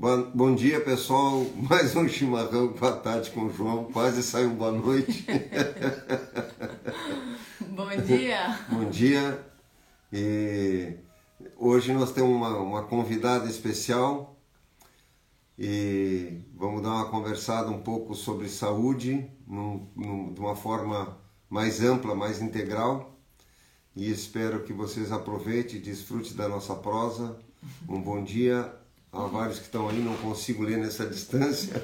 Bom, 0.00 0.30
bom 0.32 0.54
dia, 0.54 0.80
pessoal. 0.80 1.44
Mais 1.68 1.96
um 1.96 2.06
chimarrão 2.06 2.72
com 2.72 2.86
a 2.86 2.92
tarde 2.92 3.32
com 3.32 3.46
o 3.46 3.52
João. 3.52 3.86
Quase 3.86 4.22
saiu 4.22 4.50
boa 4.50 4.70
noite. 4.70 5.26
bom 7.70 7.88
dia. 8.06 8.60
bom 8.70 8.88
dia. 8.88 9.44
E 10.12 10.94
hoje 11.56 11.92
nós 11.92 12.12
temos 12.12 12.30
uma, 12.30 12.56
uma 12.58 12.82
convidada 12.84 13.50
especial 13.50 14.38
e 15.58 16.42
vamos 16.54 16.80
dar 16.80 16.90
uma 16.90 17.10
conversada 17.10 17.68
um 17.68 17.82
pouco 17.82 18.14
sobre 18.14 18.48
saúde 18.48 19.28
num, 19.48 19.90
num, 19.96 20.32
de 20.32 20.38
uma 20.38 20.54
forma 20.54 21.18
mais 21.50 21.82
ampla, 21.82 22.14
mais 22.14 22.40
integral. 22.40 23.18
E 23.96 24.08
espero 24.08 24.62
que 24.62 24.72
vocês 24.72 25.10
aproveitem 25.10 25.78
e 25.78 25.82
desfrutem 25.82 26.34
da 26.34 26.48
nossa 26.48 26.76
prosa. 26.76 27.36
Um 27.88 28.00
bom 28.00 28.22
dia 28.22 28.78
Há 29.18 29.26
vários 29.26 29.58
que 29.58 29.64
estão 29.64 29.88
aí, 29.88 29.98
não 29.98 30.16
consigo 30.18 30.62
ler 30.62 30.78
nessa 30.78 31.04
distância. 31.04 31.74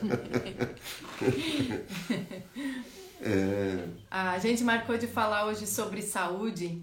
é... 3.21 3.89
A 4.09 4.39
gente 4.39 4.63
marcou 4.63 4.97
de 4.97 5.09
falar 5.09 5.47
hoje 5.47 5.67
sobre 5.67 6.01
saúde 6.01 6.81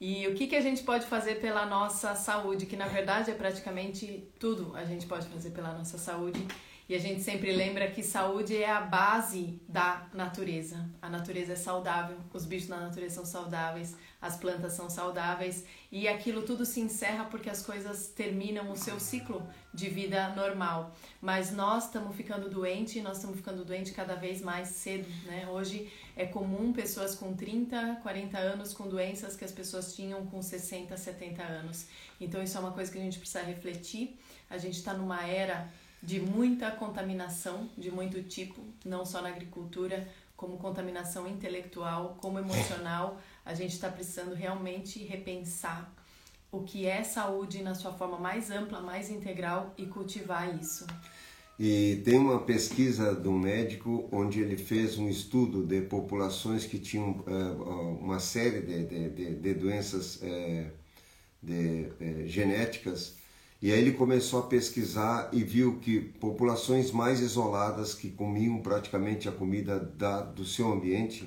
e 0.00 0.28
o 0.28 0.34
que, 0.34 0.46
que 0.46 0.54
a 0.54 0.60
gente 0.60 0.84
pode 0.84 1.04
fazer 1.06 1.40
pela 1.40 1.66
nossa 1.66 2.14
saúde, 2.14 2.66
que 2.66 2.76
na 2.76 2.86
verdade 2.86 3.32
é 3.32 3.34
praticamente 3.34 4.32
tudo 4.38 4.72
a 4.76 4.84
gente 4.84 5.04
pode 5.04 5.26
fazer 5.26 5.50
pela 5.50 5.72
nossa 5.72 5.98
saúde. 5.98 6.46
E 6.88 6.94
a 6.94 6.98
gente 6.98 7.20
sempre 7.20 7.52
lembra 7.52 7.90
que 7.90 8.02
saúde 8.02 8.56
é 8.56 8.70
a 8.70 8.80
base 8.80 9.60
da 9.68 10.06
natureza. 10.14 10.88
A 11.02 11.10
natureza 11.10 11.52
é 11.52 11.56
saudável, 11.56 12.16
os 12.32 12.46
bichos 12.46 12.68
na 12.68 12.80
natureza 12.80 13.16
são 13.16 13.26
saudáveis, 13.26 13.94
as 14.20 14.36
plantas 14.36 14.72
são 14.72 14.90
saudáveis 14.90 15.64
e 15.92 16.08
aquilo 16.08 16.42
tudo 16.42 16.66
se 16.66 16.80
encerra 16.80 17.24
porque 17.26 17.48
as 17.48 17.62
coisas 17.62 18.08
terminam 18.08 18.70
o 18.70 18.76
seu 18.76 18.98
ciclo 18.98 19.48
de 19.72 19.88
vida 19.88 20.30
normal. 20.30 20.92
Mas 21.20 21.52
nós 21.52 21.84
estamos 21.84 22.16
ficando 22.16 22.50
doentes, 22.50 23.02
nós 23.02 23.18
estamos 23.18 23.36
ficando 23.36 23.64
doentes 23.64 23.92
cada 23.92 24.16
vez 24.16 24.40
mais 24.40 24.68
cedo, 24.68 25.08
né? 25.24 25.46
Hoje 25.48 25.92
é 26.16 26.26
comum 26.26 26.72
pessoas 26.72 27.14
com 27.14 27.34
30, 27.34 28.00
40 28.02 28.38
anos 28.38 28.74
com 28.74 28.88
doenças 28.88 29.36
que 29.36 29.44
as 29.44 29.52
pessoas 29.52 29.94
tinham 29.94 30.26
com 30.26 30.42
60, 30.42 30.96
70 30.96 31.42
anos. 31.42 31.86
Então 32.20 32.42
isso 32.42 32.56
é 32.56 32.60
uma 32.60 32.72
coisa 32.72 32.90
que 32.90 32.98
a 32.98 33.02
gente 33.02 33.18
precisa 33.20 33.42
refletir. 33.42 34.18
A 34.50 34.58
gente 34.58 34.78
está 34.78 34.92
numa 34.92 35.24
era 35.24 35.68
de 36.02 36.20
muita 36.20 36.70
contaminação 36.72 37.68
de 37.76 37.90
muito 37.90 38.22
tipo, 38.22 38.60
não 38.84 39.04
só 39.04 39.20
na 39.20 39.28
agricultura, 39.28 40.08
como 40.38 40.56
contaminação 40.56 41.26
intelectual, 41.26 42.16
como 42.20 42.38
emocional. 42.38 43.20
A 43.48 43.54
gente 43.54 43.72
está 43.72 43.88
precisando 43.88 44.34
realmente 44.34 44.98
repensar 45.02 45.90
o 46.52 46.62
que 46.62 46.84
é 46.84 47.02
saúde 47.02 47.62
na 47.62 47.74
sua 47.74 47.94
forma 47.94 48.18
mais 48.18 48.50
ampla, 48.50 48.82
mais 48.82 49.08
integral 49.08 49.72
e 49.78 49.86
cultivar 49.86 50.54
isso. 50.60 50.86
E 51.58 52.02
tem 52.04 52.18
uma 52.18 52.40
pesquisa 52.40 53.18
um 53.26 53.38
médico 53.38 54.06
onde 54.12 54.40
ele 54.40 54.58
fez 54.58 54.98
um 54.98 55.08
estudo 55.08 55.66
de 55.66 55.80
populações 55.80 56.66
que 56.66 56.78
tinham 56.78 57.24
uh, 57.26 57.98
uma 57.98 58.20
série 58.20 58.60
de, 58.60 58.84
de, 58.84 59.08
de, 59.08 59.34
de 59.36 59.54
doenças 59.54 60.16
uh, 60.16 60.70
de, 61.42 61.88
uh, 62.00 62.26
genéticas 62.26 63.16
e 63.62 63.72
aí 63.72 63.80
ele 63.80 63.92
começou 63.92 64.40
a 64.40 64.46
pesquisar 64.46 65.30
e 65.32 65.42
viu 65.42 65.78
que 65.80 66.00
populações 66.00 66.92
mais 66.92 67.18
isoladas 67.20 67.94
que 67.94 68.10
comiam 68.10 68.60
praticamente 68.60 69.26
a 69.26 69.32
comida 69.32 69.80
da, 69.80 70.20
do 70.20 70.44
seu 70.44 70.70
ambiente 70.70 71.26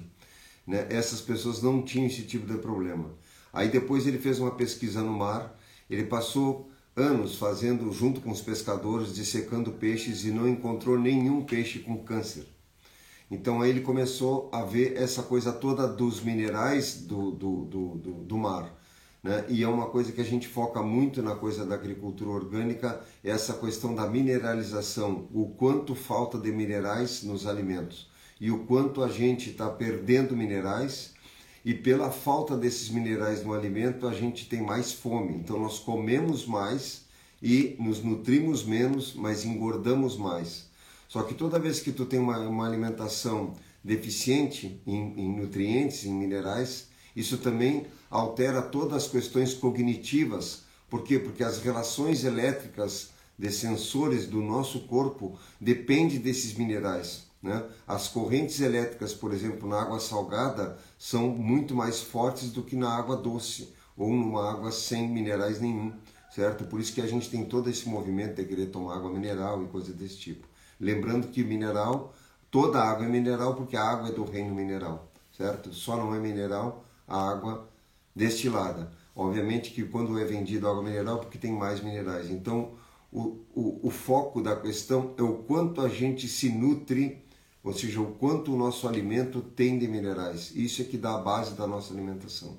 né? 0.65 0.87
essas 0.89 1.21
pessoas 1.21 1.61
não 1.61 1.81
tinham 1.81 2.07
esse 2.07 2.23
tipo 2.23 2.45
de 2.45 2.57
problema. 2.57 3.11
Aí 3.53 3.69
depois 3.69 4.07
ele 4.07 4.17
fez 4.17 4.39
uma 4.39 4.51
pesquisa 4.51 5.01
no 5.01 5.11
mar, 5.11 5.57
ele 5.89 6.05
passou 6.05 6.69
anos 6.95 7.35
fazendo 7.35 7.91
junto 7.91 8.21
com 8.21 8.31
os 8.31 8.41
pescadores, 8.41 9.13
dissecando 9.13 9.71
peixes 9.71 10.23
e 10.23 10.31
não 10.31 10.47
encontrou 10.47 10.99
nenhum 10.99 11.43
peixe 11.43 11.79
com 11.79 11.97
câncer. 12.03 12.47
Então 13.29 13.61
aí 13.61 13.69
ele 13.69 13.81
começou 13.81 14.49
a 14.51 14.63
ver 14.63 14.97
essa 14.97 15.23
coisa 15.23 15.53
toda 15.53 15.87
dos 15.87 16.21
minerais 16.21 17.01
do, 17.01 17.31
do, 17.31 17.65
do, 17.65 17.87
do, 17.95 18.11
do 18.23 18.37
mar. 18.37 18.77
Né? 19.23 19.45
E 19.49 19.63
é 19.63 19.67
uma 19.67 19.87
coisa 19.87 20.11
que 20.11 20.19
a 20.19 20.25
gente 20.25 20.47
foca 20.47 20.81
muito 20.81 21.21
na 21.21 21.35
coisa 21.35 21.65
da 21.65 21.75
agricultura 21.75 22.31
orgânica, 22.31 23.01
essa 23.23 23.53
questão 23.53 23.93
da 23.93 24.07
mineralização, 24.07 25.29
o 25.33 25.49
quanto 25.49 25.95
falta 25.95 26.37
de 26.37 26.51
minerais 26.51 27.23
nos 27.23 27.45
alimentos 27.45 28.10
e 28.41 28.49
o 28.49 28.65
quanto 28.65 29.03
a 29.03 29.07
gente 29.07 29.51
está 29.51 29.69
perdendo 29.69 30.35
minerais 30.35 31.11
e 31.63 31.75
pela 31.75 32.09
falta 32.09 32.57
desses 32.57 32.89
minerais 32.89 33.45
no 33.45 33.53
alimento 33.53 34.07
a 34.07 34.13
gente 34.13 34.49
tem 34.49 34.63
mais 34.63 34.91
fome. 34.91 35.35
Então 35.35 35.59
nós 35.59 35.77
comemos 35.77 36.47
mais 36.47 37.03
e 37.39 37.75
nos 37.77 38.03
nutrimos 38.03 38.65
menos, 38.65 39.13
mas 39.13 39.45
engordamos 39.45 40.17
mais. 40.17 40.65
Só 41.07 41.21
que 41.21 41.35
toda 41.35 41.59
vez 41.59 41.81
que 41.81 41.91
tu 41.91 42.03
tem 42.03 42.19
uma, 42.19 42.39
uma 42.39 42.65
alimentação 42.65 43.53
deficiente 43.83 44.81
em, 44.87 45.13
em 45.19 45.37
nutrientes, 45.37 46.05
em 46.05 46.13
minerais, 46.13 46.87
isso 47.15 47.37
também 47.37 47.85
altera 48.09 48.59
todas 48.63 49.03
as 49.03 49.11
questões 49.11 49.53
cognitivas. 49.53 50.63
Por 50.89 51.03
quê? 51.03 51.19
Porque 51.19 51.43
as 51.43 51.61
relações 51.61 52.23
elétricas 52.23 53.11
de 53.37 53.51
sensores 53.51 54.25
do 54.25 54.41
nosso 54.41 54.81
corpo 54.87 55.37
dependem 55.59 56.17
desses 56.17 56.55
minerais. 56.55 57.29
Né? 57.41 57.63
As 57.87 58.07
correntes 58.07 58.59
elétricas, 58.61 59.13
por 59.13 59.33
exemplo, 59.33 59.67
na 59.67 59.81
água 59.81 59.99
salgada 59.99 60.77
são 60.97 61.29
muito 61.29 61.73
mais 61.73 61.99
fortes 61.99 62.51
do 62.51 62.61
que 62.61 62.75
na 62.75 62.95
água 62.95 63.17
doce 63.17 63.73
ou 63.97 64.11
numa 64.11 64.51
água 64.51 64.71
sem 64.71 65.09
minerais 65.09 65.59
nenhum, 65.59 65.93
certo? 66.29 66.65
Por 66.65 66.79
isso 66.79 66.93
que 66.93 67.01
a 67.01 67.07
gente 67.07 67.29
tem 67.29 67.43
todo 67.43 67.69
esse 67.69 67.89
movimento 67.89 68.35
de 68.35 68.45
querer 68.45 68.67
tomar 68.67 68.95
água 68.95 69.09
mineral 69.09 69.63
e 69.63 69.67
coisa 69.67 69.91
desse 69.91 70.17
tipo. 70.17 70.47
Lembrando 70.79 71.27
que 71.27 71.43
mineral, 71.43 72.13
toda 72.49 72.81
água 72.81 73.05
é 73.05 73.09
mineral 73.09 73.55
porque 73.55 73.75
a 73.75 73.83
água 73.83 74.09
é 74.09 74.11
do 74.11 74.23
reino 74.23 74.53
mineral, 74.53 75.11
certo? 75.35 75.73
Só 75.73 75.97
não 75.97 76.13
é 76.13 76.19
mineral 76.19 76.85
a 77.07 77.29
água 77.29 77.67
destilada. 78.15 78.91
Obviamente 79.15 79.71
que 79.71 79.83
quando 79.83 80.17
é 80.19 80.23
vendido 80.23 80.67
água 80.67 80.83
mineral 80.83 81.19
porque 81.19 81.37
tem 81.37 81.51
mais 81.51 81.81
minerais. 81.81 82.29
Então, 82.29 82.73
o, 83.11 83.39
o, 83.53 83.87
o 83.87 83.89
foco 83.89 84.41
da 84.41 84.55
questão 84.55 85.13
é 85.17 85.21
o 85.21 85.39
quanto 85.39 85.81
a 85.81 85.89
gente 85.89 86.27
se 86.27 86.49
nutre 86.49 87.23
ou 87.63 87.73
seja, 87.73 88.01
o 88.01 88.15
quanto 88.15 88.53
o 88.53 88.57
nosso 88.57 88.87
alimento 88.87 89.41
tem 89.41 89.77
de 89.77 89.87
minerais. 89.87 90.51
Isso 90.55 90.81
é 90.81 90.85
que 90.85 90.97
dá 90.97 91.15
a 91.15 91.19
base 91.19 91.53
da 91.53 91.67
nossa 91.67 91.93
alimentação. 91.93 92.57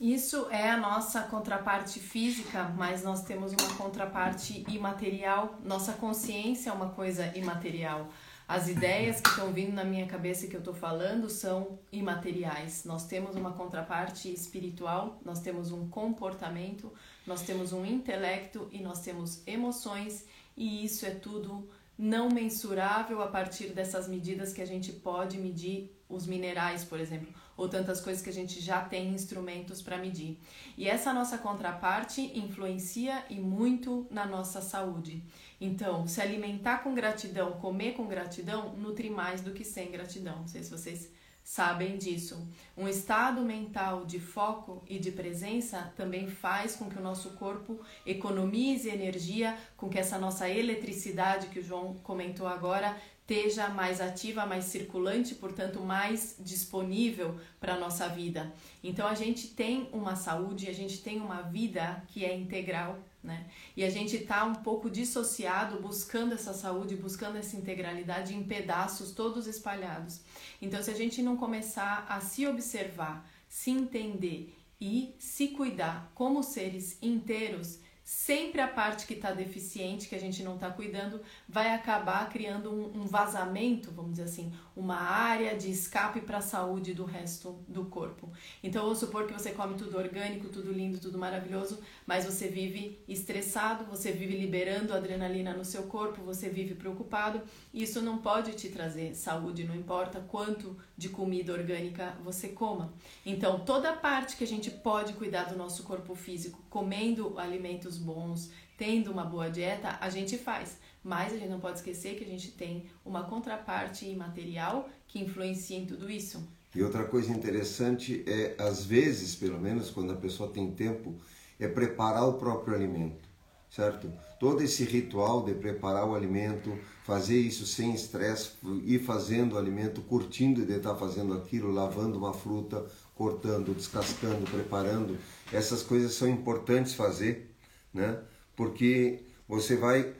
Isso 0.00 0.48
é 0.50 0.68
a 0.68 0.76
nossa 0.76 1.22
contraparte 1.22 2.00
física, 2.00 2.64
mas 2.76 3.04
nós 3.04 3.22
temos 3.22 3.52
uma 3.52 3.74
contraparte 3.74 4.64
imaterial. 4.68 5.60
Nossa 5.64 5.92
consciência 5.92 6.70
é 6.70 6.72
uma 6.72 6.88
coisa 6.88 7.30
imaterial. 7.36 8.08
As 8.48 8.68
ideias 8.68 9.20
que 9.20 9.28
estão 9.28 9.52
vindo 9.52 9.72
na 9.72 9.84
minha 9.84 10.06
cabeça 10.06 10.48
que 10.48 10.56
eu 10.56 10.58
estou 10.58 10.74
falando 10.74 11.30
são 11.30 11.78
imateriais. 11.92 12.84
Nós 12.84 13.06
temos 13.06 13.36
uma 13.36 13.52
contraparte 13.52 14.32
espiritual, 14.32 15.20
nós 15.24 15.40
temos 15.40 15.70
um 15.70 15.88
comportamento, 15.88 16.92
nós 17.24 17.42
temos 17.42 17.72
um 17.72 17.86
intelecto 17.86 18.68
e 18.72 18.82
nós 18.82 19.00
temos 19.00 19.40
emoções, 19.46 20.26
e 20.56 20.84
isso 20.84 21.06
é 21.06 21.10
tudo 21.10 21.70
não 22.02 22.28
mensurável 22.28 23.22
a 23.22 23.28
partir 23.28 23.68
dessas 23.68 24.08
medidas 24.08 24.52
que 24.52 24.60
a 24.60 24.66
gente 24.66 24.92
pode 24.92 25.38
medir 25.38 25.96
os 26.08 26.26
minerais, 26.26 26.84
por 26.84 26.98
exemplo, 26.98 27.32
ou 27.56 27.68
tantas 27.68 28.00
coisas 28.00 28.20
que 28.20 28.28
a 28.28 28.32
gente 28.32 28.60
já 28.60 28.80
tem 28.80 29.10
instrumentos 29.14 29.80
para 29.80 29.96
medir. 29.98 30.36
E 30.76 30.88
essa 30.88 31.12
nossa 31.12 31.38
contraparte 31.38 32.36
influencia 32.36 33.24
e 33.30 33.36
muito 33.36 34.04
na 34.10 34.26
nossa 34.26 34.60
saúde. 34.60 35.22
Então, 35.60 36.04
se 36.08 36.20
alimentar 36.20 36.78
com 36.78 36.92
gratidão, 36.92 37.52
comer 37.52 37.92
com 37.92 38.08
gratidão, 38.08 38.74
nutre 38.74 39.08
mais 39.08 39.40
do 39.40 39.52
que 39.52 39.64
sem 39.64 39.92
gratidão. 39.92 40.40
Não 40.40 40.48
sei 40.48 40.64
se 40.64 40.72
vocês 40.72 41.08
sabem 41.52 41.98
disso. 41.98 42.48
Um 42.74 42.88
estado 42.88 43.42
mental 43.42 44.06
de 44.06 44.18
foco 44.18 44.82
e 44.88 44.98
de 44.98 45.12
presença 45.12 45.92
também 45.94 46.26
faz 46.26 46.74
com 46.76 46.88
que 46.88 46.98
o 46.98 47.02
nosso 47.02 47.32
corpo 47.32 47.78
economize 48.06 48.88
energia, 48.88 49.58
com 49.76 49.90
que 49.90 49.98
essa 49.98 50.18
nossa 50.18 50.48
eletricidade 50.48 51.48
que 51.48 51.60
o 51.60 51.62
João 51.62 51.96
comentou 52.02 52.48
agora 52.48 52.96
esteja 53.20 53.68
mais 53.68 54.00
ativa, 54.00 54.46
mais 54.46 54.64
circulante, 54.64 55.34
portanto 55.34 55.78
mais 55.80 56.36
disponível 56.40 57.38
para 57.60 57.74
a 57.74 57.78
nossa 57.78 58.08
vida. 58.08 58.50
Então 58.82 59.06
a 59.06 59.14
gente 59.14 59.48
tem 59.48 59.90
uma 59.92 60.16
saúde, 60.16 60.70
a 60.70 60.74
gente 60.74 61.02
tem 61.02 61.20
uma 61.20 61.42
vida 61.42 62.02
que 62.08 62.24
é 62.24 62.34
integral, 62.34 62.98
né? 63.22 63.46
E 63.76 63.84
a 63.84 63.90
gente 63.90 64.16
está 64.16 64.44
um 64.44 64.56
pouco 64.56 64.90
dissociado, 64.90 65.80
buscando 65.80 66.34
essa 66.34 66.52
saúde, 66.52 66.96
buscando 66.96 67.36
essa 67.36 67.56
integralidade 67.56 68.34
em 68.34 68.42
pedaços 68.42 69.12
todos 69.12 69.46
espalhados. 69.46 70.20
Então 70.60 70.82
se 70.82 70.90
a 70.90 70.94
gente 70.94 71.22
não 71.22 71.36
começar 71.36 72.04
a 72.08 72.20
se 72.20 72.46
observar, 72.46 73.28
se 73.48 73.70
entender 73.70 74.56
e 74.80 75.14
se 75.18 75.48
cuidar 75.48 76.10
como 76.14 76.42
seres 76.42 76.98
inteiros, 77.00 77.78
sempre 78.12 78.60
a 78.60 78.68
parte 78.68 79.06
que 79.06 79.14
está 79.14 79.32
deficiente, 79.32 80.06
que 80.06 80.14
a 80.14 80.20
gente 80.20 80.42
não 80.42 80.56
está 80.56 80.70
cuidando, 80.70 81.22
vai 81.48 81.74
acabar 81.74 82.28
criando 82.28 82.70
um, 82.70 83.00
um, 83.00 83.06
vazamento, 83.06 83.90
vamos 83.90 84.12
dizer 84.12 84.24
assim, 84.24 84.52
uma 84.76 84.96
área 84.96 85.56
de 85.56 85.70
escape 85.70 86.20
para 86.20 86.36
a 86.36 86.42
saúde 86.42 86.92
do 86.92 87.06
resto 87.06 87.58
do 87.66 87.86
corpo. 87.86 88.30
Então, 88.62 88.82
vamos 88.84 88.98
supor 88.98 89.26
que 89.26 89.32
você 89.32 89.52
come 89.52 89.76
tudo 89.76 89.96
orgânico, 89.96 90.50
tudo 90.50 90.70
lindo, 90.70 90.98
tudo 90.98 91.18
maravilhoso, 91.18 91.80
mas 92.06 92.26
você 92.26 92.48
vive 92.48 93.02
estressado, 93.08 93.86
você 93.86 94.12
vive 94.12 94.36
liberando 94.36 94.92
adrenalina 94.92 95.54
no 95.54 95.64
seu 95.64 95.84
corpo, 95.84 96.22
você 96.22 96.50
vive 96.50 96.74
preocupado. 96.74 97.40
Isso 97.72 98.02
não 98.02 98.18
pode 98.18 98.52
te 98.52 98.68
trazer 98.68 99.14
saúde, 99.14 99.64
não 99.64 99.74
importa 99.74 100.20
quanto 100.20 100.76
de 100.98 101.08
comida 101.08 101.52
orgânica 101.54 102.14
você 102.22 102.48
coma. 102.48 102.92
Então, 103.24 103.60
toda 103.60 103.94
parte 103.94 104.36
que 104.36 104.44
a 104.44 104.46
gente 104.46 104.70
pode 104.70 105.14
cuidar 105.14 105.44
do 105.44 105.56
nosso 105.56 105.82
corpo 105.82 106.14
físico, 106.14 106.62
comendo 106.68 107.38
alimentos 107.38 108.01
bons, 108.02 108.50
tendo 108.76 109.10
uma 109.10 109.24
boa 109.24 109.48
dieta, 109.48 109.96
a 110.00 110.10
gente 110.10 110.36
faz. 110.36 110.76
Mas 111.02 111.32
a 111.32 111.36
gente 111.36 111.48
não 111.48 111.60
pode 111.60 111.78
esquecer 111.78 112.16
que 112.16 112.24
a 112.24 112.28
gente 112.28 112.50
tem 112.50 112.86
uma 113.04 113.24
contraparte 113.24 114.04
imaterial 114.04 114.88
que 115.08 115.20
influencia 115.20 115.78
em 115.78 115.86
tudo 115.86 116.10
isso. 116.10 116.46
E 116.74 116.82
outra 116.82 117.04
coisa 117.04 117.30
interessante 117.30 118.24
é, 118.26 118.54
às 118.58 118.84
vezes, 118.84 119.34
pelo 119.34 119.60
menos 119.60 119.90
quando 119.90 120.12
a 120.12 120.16
pessoa 120.16 120.50
tem 120.50 120.70
tempo, 120.70 121.14
é 121.60 121.68
preparar 121.68 122.26
o 122.26 122.34
próprio 122.34 122.74
alimento, 122.74 123.28
certo? 123.70 124.10
Todo 124.40 124.62
esse 124.62 124.82
ritual 124.84 125.44
de 125.44 125.54
preparar 125.54 126.08
o 126.08 126.14
alimento, 126.14 126.76
fazer 127.04 127.38
isso 127.38 127.66
sem 127.66 127.94
estresse, 127.94 128.52
ir 128.84 129.00
fazendo 129.00 129.52
o 129.52 129.58
alimento, 129.58 130.00
curtindo 130.00 130.64
de 130.64 130.72
estar 130.72 130.94
fazendo 130.94 131.34
aquilo, 131.34 131.70
lavando 131.70 132.18
uma 132.18 132.32
fruta, 132.32 132.86
cortando, 133.14 133.74
descascando, 133.74 134.50
preparando, 134.50 135.18
essas 135.52 135.82
coisas 135.82 136.14
são 136.14 136.26
importantes 136.28 136.94
fazer, 136.94 137.51
né? 137.92 138.18
Porque 138.56 139.24
você 139.46 139.76
vai 139.76 140.14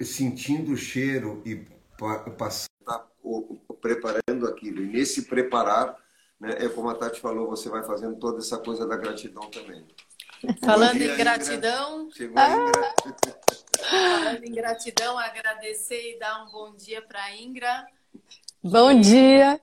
sentindo 0.00 0.72
o 0.72 0.76
cheiro 0.76 1.42
e 1.44 1.66
passando, 2.38 2.68
tá, 2.84 3.06
preparando 3.80 4.46
aquilo. 4.46 4.82
E 4.82 4.86
nesse 4.86 5.22
preparar, 5.22 5.96
né, 6.38 6.56
é 6.58 6.68
como 6.68 6.88
a 6.88 6.94
Tati 6.94 7.20
falou, 7.20 7.48
você 7.48 7.68
vai 7.68 7.82
fazendo 7.82 8.16
toda 8.18 8.38
essa 8.38 8.58
coisa 8.58 8.86
da 8.86 8.96
gratidão 8.96 9.50
também. 9.50 9.86
Falando 10.64 10.98
dia, 10.98 11.14
em 11.14 11.16
gratidão. 11.16 12.00
Ingrid. 12.02 12.16
Chegou 12.16 12.38
a 12.38 12.50
Ingra. 12.50 12.94
Falando 13.90 14.44
em 14.44 14.52
gratidão, 14.52 15.18
agradecer 15.18 16.14
e 16.14 16.18
dar 16.18 16.44
um 16.44 16.50
bom 16.50 16.74
dia 16.74 17.02
para 17.02 17.22
a 17.22 17.36
Ingra. 17.36 17.86
Bom 18.62 18.98
dia 19.00 19.60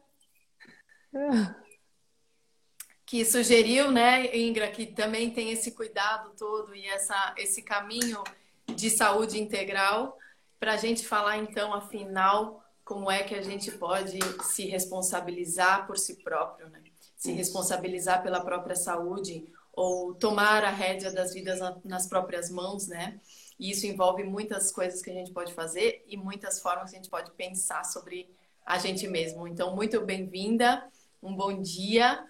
que 3.07 3.23
sugeriu, 3.23 3.89
né, 3.89 4.35
Ingra, 4.37 4.69
que 4.69 4.85
também 4.85 5.31
tem 5.31 5.49
esse 5.49 5.71
cuidado 5.71 6.31
todo 6.37 6.75
e 6.75 6.85
essa, 6.87 7.33
esse 7.37 7.61
caminho 7.61 8.21
de 8.67 8.89
saúde 8.89 9.39
integral, 9.39 10.17
para 10.59 10.73
a 10.73 10.77
gente 10.77 11.07
falar 11.07 11.37
então, 11.37 11.73
afinal, 11.73 12.61
como 12.83 13.09
é 13.09 13.23
que 13.23 13.33
a 13.33 13.41
gente 13.41 13.71
pode 13.71 14.19
se 14.43 14.65
responsabilizar 14.65 15.87
por 15.87 15.97
si 15.97 16.15
próprio, 16.21 16.67
né? 16.67 16.83
Se 17.15 17.31
responsabilizar 17.31 18.21
pela 18.21 18.41
própria 18.41 18.75
saúde 18.75 19.47
ou 19.71 20.13
tomar 20.13 20.65
a 20.65 20.69
rédea 20.69 21.09
das 21.09 21.33
vidas 21.33 21.59
nas 21.85 22.07
próprias 22.07 22.49
mãos, 22.49 22.87
né? 22.87 23.21
E 23.57 23.71
isso 23.71 23.87
envolve 23.87 24.25
muitas 24.25 24.69
coisas 24.69 25.01
que 25.01 25.09
a 25.09 25.13
gente 25.13 25.31
pode 25.31 25.53
fazer 25.53 26.03
e 26.07 26.17
muitas 26.17 26.59
formas 26.59 26.89
que 26.89 26.97
a 26.97 26.99
gente 26.99 27.09
pode 27.09 27.31
pensar 27.31 27.85
sobre 27.85 28.29
a 28.65 28.77
gente 28.77 29.07
mesmo. 29.07 29.47
Então, 29.47 29.73
muito 29.73 30.01
bem-vinda, 30.01 30.85
um 31.23 31.33
bom 31.33 31.61
dia. 31.61 32.21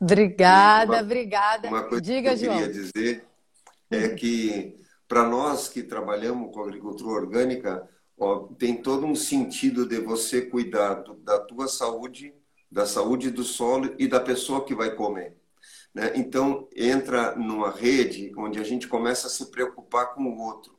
Obrigada, 0.00 0.92
uma, 0.92 1.02
obrigada. 1.02 1.68
Uma 1.68 1.84
coisa 1.84 2.02
Diga, 2.02 2.36
que 2.36 2.44
eu 2.44 2.46
João. 2.46 2.58
queria 2.58 2.72
dizer 2.72 3.26
é 3.90 4.08
que 4.08 4.76
para 5.08 5.28
nós 5.28 5.68
que 5.68 5.82
trabalhamos 5.82 6.52
com 6.52 6.62
agricultura 6.62 7.22
orgânica, 7.22 7.88
ó, 8.18 8.48
tem 8.58 8.80
todo 8.82 9.06
um 9.06 9.14
sentido 9.14 9.86
de 9.86 10.00
você 10.00 10.42
cuidar 10.42 10.94
do, 10.94 11.14
da 11.14 11.38
tua 11.38 11.68
saúde, 11.68 12.34
da 12.70 12.84
saúde 12.84 13.30
do 13.30 13.44
solo 13.44 13.94
e 13.98 14.06
da 14.08 14.20
pessoa 14.20 14.64
que 14.64 14.74
vai 14.74 14.94
comer. 14.94 15.36
Né? 15.94 16.12
Então, 16.16 16.68
entra 16.76 17.34
numa 17.36 17.70
rede 17.70 18.32
onde 18.36 18.58
a 18.58 18.64
gente 18.64 18.88
começa 18.88 19.28
a 19.28 19.30
se 19.30 19.50
preocupar 19.50 20.14
com 20.14 20.24
o 20.24 20.38
outro 20.38 20.76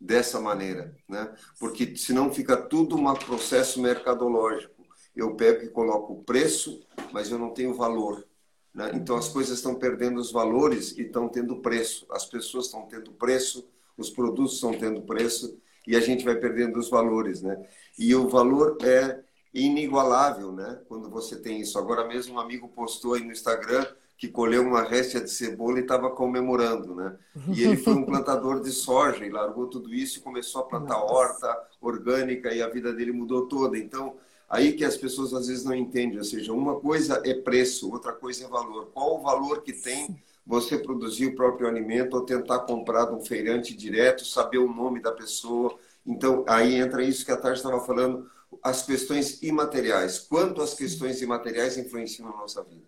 dessa 0.00 0.40
maneira, 0.40 0.96
né? 1.08 1.34
porque 1.58 1.96
senão 1.96 2.32
fica 2.32 2.56
tudo 2.56 2.96
um 2.96 3.14
processo 3.14 3.80
mercadológico. 3.80 4.74
Eu 5.14 5.34
pego 5.36 5.64
e 5.64 5.70
coloco 5.70 6.14
o 6.14 6.24
preço, 6.24 6.80
mas 7.12 7.30
eu 7.30 7.38
não 7.38 7.50
tenho 7.50 7.74
valor. 7.74 8.26
Né? 8.74 8.90
Então 8.94 9.16
as 9.16 9.28
coisas 9.28 9.58
estão 9.58 9.74
perdendo 9.76 10.18
os 10.18 10.32
valores 10.32 10.96
e 10.98 11.02
estão 11.02 11.28
tendo 11.28 11.56
preço. 11.56 12.06
As 12.10 12.26
pessoas 12.26 12.66
estão 12.66 12.82
tendo 12.86 13.12
preço, 13.12 13.68
os 13.96 14.10
produtos 14.10 14.54
estão 14.54 14.72
tendo 14.72 15.02
preço 15.02 15.56
e 15.86 15.94
a 15.94 16.00
gente 16.00 16.24
vai 16.24 16.34
perdendo 16.34 16.78
os 16.78 16.90
valores, 16.90 17.42
né? 17.42 17.62
E 17.98 18.14
o 18.14 18.28
valor 18.28 18.78
é 18.82 19.20
inigualável, 19.52 20.50
né? 20.50 20.80
Quando 20.88 21.08
você 21.08 21.36
tem 21.36 21.60
isso. 21.60 21.78
Agora 21.78 22.06
mesmo 22.06 22.34
um 22.34 22.40
amigo 22.40 22.68
postou 22.68 23.14
aí 23.14 23.22
no 23.22 23.30
Instagram 23.30 23.86
que 24.16 24.28
colheu 24.28 24.62
uma 24.62 24.82
récia 24.82 25.20
de 25.20 25.30
cebola 25.30 25.78
e 25.78 25.82
estava 25.82 26.10
comemorando, 26.10 26.94
né? 26.94 27.16
E 27.48 27.62
ele 27.62 27.76
foi 27.76 27.94
um 27.94 28.04
plantador 28.06 28.60
de 28.60 28.70
soja 28.70 29.24
e 29.24 29.30
largou 29.30 29.66
tudo 29.66 29.92
isso 29.92 30.18
e 30.18 30.22
começou 30.22 30.62
a 30.62 30.64
plantar 30.64 30.98
horta 30.98 31.54
orgânica 31.80 32.52
e 32.52 32.62
a 32.62 32.68
vida 32.68 32.92
dele 32.92 33.12
mudou 33.12 33.46
toda. 33.46 33.76
Então, 33.76 34.16
Aí 34.48 34.72
que 34.72 34.84
as 34.84 34.96
pessoas 34.96 35.32
às 35.32 35.48
vezes 35.48 35.64
não 35.64 35.74
entendem, 35.74 36.18
ou 36.18 36.24
seja, 36.24 36.52
uma 36.52 36.78
coisa 36.78 37.20
é 37.24 37.34
preço, 37.34 37.90
outra 37.90 38.12
coisa 38.12 38.44
é 38.44 38.48
valor. 38.48 38.90
Qual 38.92 39.18
o 39.18 39.22
valor 39.22 39.62
que 39.62 39.72
tem 39.72 40.16
você 40.46 40.78
produzir 40.78 41.26
o 41.26 41.34
próprio 41.34 41.66
alimento 41.66 42.14
ou 42.14 42.24
tentar 42.24 42.60
comprar 42.60 43.06
de 43.06 43.14
um 43.14 43.20
feirante 43.20 43.74
direto, 43.74 44.24
saber 44.24 44.58
o 44.58 44.72
nome 44.72 45.00
da 45.00 45.12
pessoa? 45.12 45.76
Então, 46.06 46.44
aí 46.46 46.74
entra 46.74 47.02
isso 47.02 47.24
que 47.24 47.32
a 47.32 47.36
Tati 47.36 47.56
estava 47.56 47.80
falando, 47.80 48.30
as 48.62 48.82
questões 48.82 49.42
imateriais. 49.42 50.18
Quanto 50.18 50.60
as 50.60 50.74
questões 50.74 51.22
imateriais 51.22 51.78
influenciam 51.78 52.30
na 52.30 52.36
nossa 52.36 52.62
vida? 52.62 52.84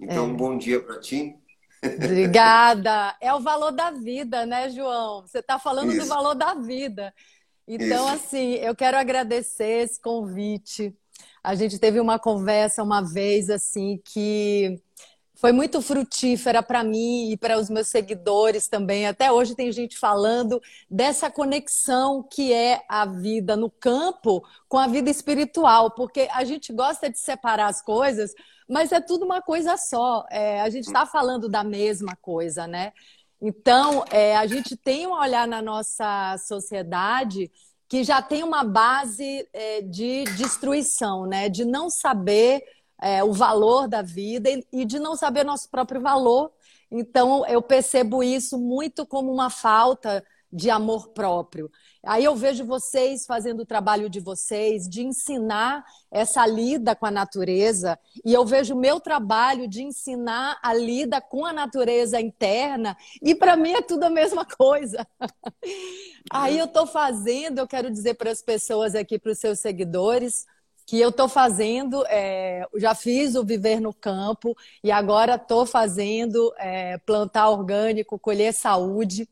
Então, 0.00 0.24
é. 0.24 0.28
um 0.28 0.34
bom 0.34 0.56
dia 0.56 0.80
para 0.80 0.98
ti. 0.98 1.36
Obrigada. 1.84 3.14
É 3.20 3.32
o 3.34 3.40
valor 3.40 3.70
da 3.70 3.90
vida, 3.90 4.46
né, 4.46 4.70
João? 4.70 5.22
Você 5.22 5.38
está 5.38 5.58
falando 5.58 5.92
Isso. 5.92 6.00
do 6.00 6.06
valor 6.06 6.34
da 6.34 6.54
vida. 6.54 7.12
Então, 7.66 8.06
Isso. 8.06 8.14
assim, 8.14 8.54
eu 8.54 8.74
quero 8.74 8.96
agradecer 8.96 9.84
esse 9.84 10.00
convite. 10.00 10.94
A 11.42 11.54
gente 11.54 11.78
teve 11.78 12.00
uma 12.00 12.18
conversa 12.18 12.82
uma 12.82 13.00
vez, 13.00 13.48
assim, 13.50 14.00
que 14.04 14.82
foi 15.44 15.52
muito 15.52 15.82
frutífera 15.82 16.62
para 16.62 16.82
mim 16.82 17.30
e 17.30 17.36
para 17.36 17.58
os 17.58 17.68
meus 17.68 17.88
seguidores 17.88 18.68
também. 18.68 19.06
Até 19.06 19.30
hoje 19.30 19.54
tem 19.54 19.70
gente 19.72 19.98
falando 19.98 20.58
dessa 20.90 21.30
conexão 21.30 22.22
que 22.22 22.52
é 22.52 22.82
a 22.88 23.04
vida 23.04 23.56
no 23.56 23.70
campo 23.70 24.42
com 24.68 24.78
a 24.78 24.86
vida 24.86 25.10
espiritual, 25.10 25.90
porque 25.90 26.28
a 26.32 26.44
gente 26.44 26.72
gosta 26.72 27.10
de 27.10 27.18
separar 27.18 27.66
as 27.66 27.82
coisas, 27.82 28.32
mas 28.66 28.92
é 28.92 29.00
tudo 29.00 29.24
uma 29.24 29.42
coisa 29.42 29.76
só. 29.76 30.24
É, 30.30 30.60
a 30.62 30.70
gente 30.70 30.86
está 30.86 31.04
falando 31.04 31.46
da 31.46 31.62
mesma 31.62 32.16
coisa, 32.16 32.66
né? 32.66 32.92
Então, 33.46 34.02
é, 34.10 34.34
a 34.38 34.46
gente 34.46 34.74
tem 34.74 35.06
um 35.06 35.12
olhar 35.12 35.46
na 35.46 35.60
nossa 35.60 36.34
sociedade 36.38 37.52
que 37.86 38.02
já 38.02 38.22
tem 38.22 38.42
uma 38.42 38.64
base 38.64 39.46
é, 39.52 39.82
de 39.82 40.24
destruição, 40.34 41.26
né? 41.26 41.50
De 41.50 41.62
não 41.62 41.90
saber 41.90 42.64
é, 43.02 43.22
o 43.22 43.34
valor 43.34 43.86
da 43.86 44.00
vida 44.00 44.48
e 44.72 44.86
de 44.86 44.98
não 44.98 45.14
saber 45.14 45.44
nosso 45.44 45.68
próprio 45.68 46.00
valor. 46.00 46.52
Então, 46.90 47.46
eu 47.46 47.60
percebo 47.60 48.22
isso 48.22 48.58
muito 48.58 49.04
como 49.04 49.30
uma 49.30 49.50
falta 49.50 50.24
de 50.54 50.70
amor 50.70 51.08
próprio. 51.08 51.68
Aí 52.04 52.24
eu 52.24 52.36
vejo 52.36 52.64
vocês 52.64 53.26
fazendo 53.26 53.60
o 53.60 53.66
trabalho 53.66 54.08
de 54.08 54.20
vocês, 54.20 54.88
de 54.88 55.02
ensinar 55.02 55.84
essa 56.12 56.46
lida 56.46 56.94
com 56.94 57.06
a 57.06 57.10
natureza, 57.10 57.98
e 58.24 58.32
eu 58.32 58.46
vejo 58.46 58.74
o 58.74 58.78
meu 58.78 59.00
trabalho 59.00 59.66
de 59.66 59.82
ensinar 59.82 60.60
a 60.62 60.72
lida 60.72 61.20
com 61.20 61.44
a 61.44 61.52
natureza 61.52 62.20
interna, 62.20 62.96
e 63.20 63.34
para 63.34 63.56
mim 63.56 63.72
é 63.72 63.82
tudo 63.82 64.04
a 64.04 64.10
mesma 64.10 64.44
coisa. 64.56 65.04
Aí 66.30 66.56
eu 66.56 66.66
estou 66.66 66.86
fazendo, 66.86 67.58
eu 67.58 67.66
quero 67.66 67.90
dizer 67.90 68.14
para 68.14 68.30
as 68.30 68.40
pessoas 68.40 68.94
aqui, 68.94 69.18
para 69.18 69.32
os 69.32 69.38
seus 69.38 69.58
seguidores, 69.58 70.46
que 70.86 71.00
eu 71.00 71.08
estou 71.08 71.28
fazendo, 71.28 72.04
é, 72.06 72.64
já 72.76 72.94
fiz 72.94 73.34
o 73.34 73.44
Viver 73.44 73.80
no 73.80 73.92
Campo 73.92 74.54
e 74.82 74.92
agora 74.92 75.34
estou 75.34 75.66
fazendo 75.66 76.52
é, 76.58 76.98
plantar 76.98 77.48
orgânico, 77.48 78.18
colher 78.18 78.52
saúde. 78.52 79.28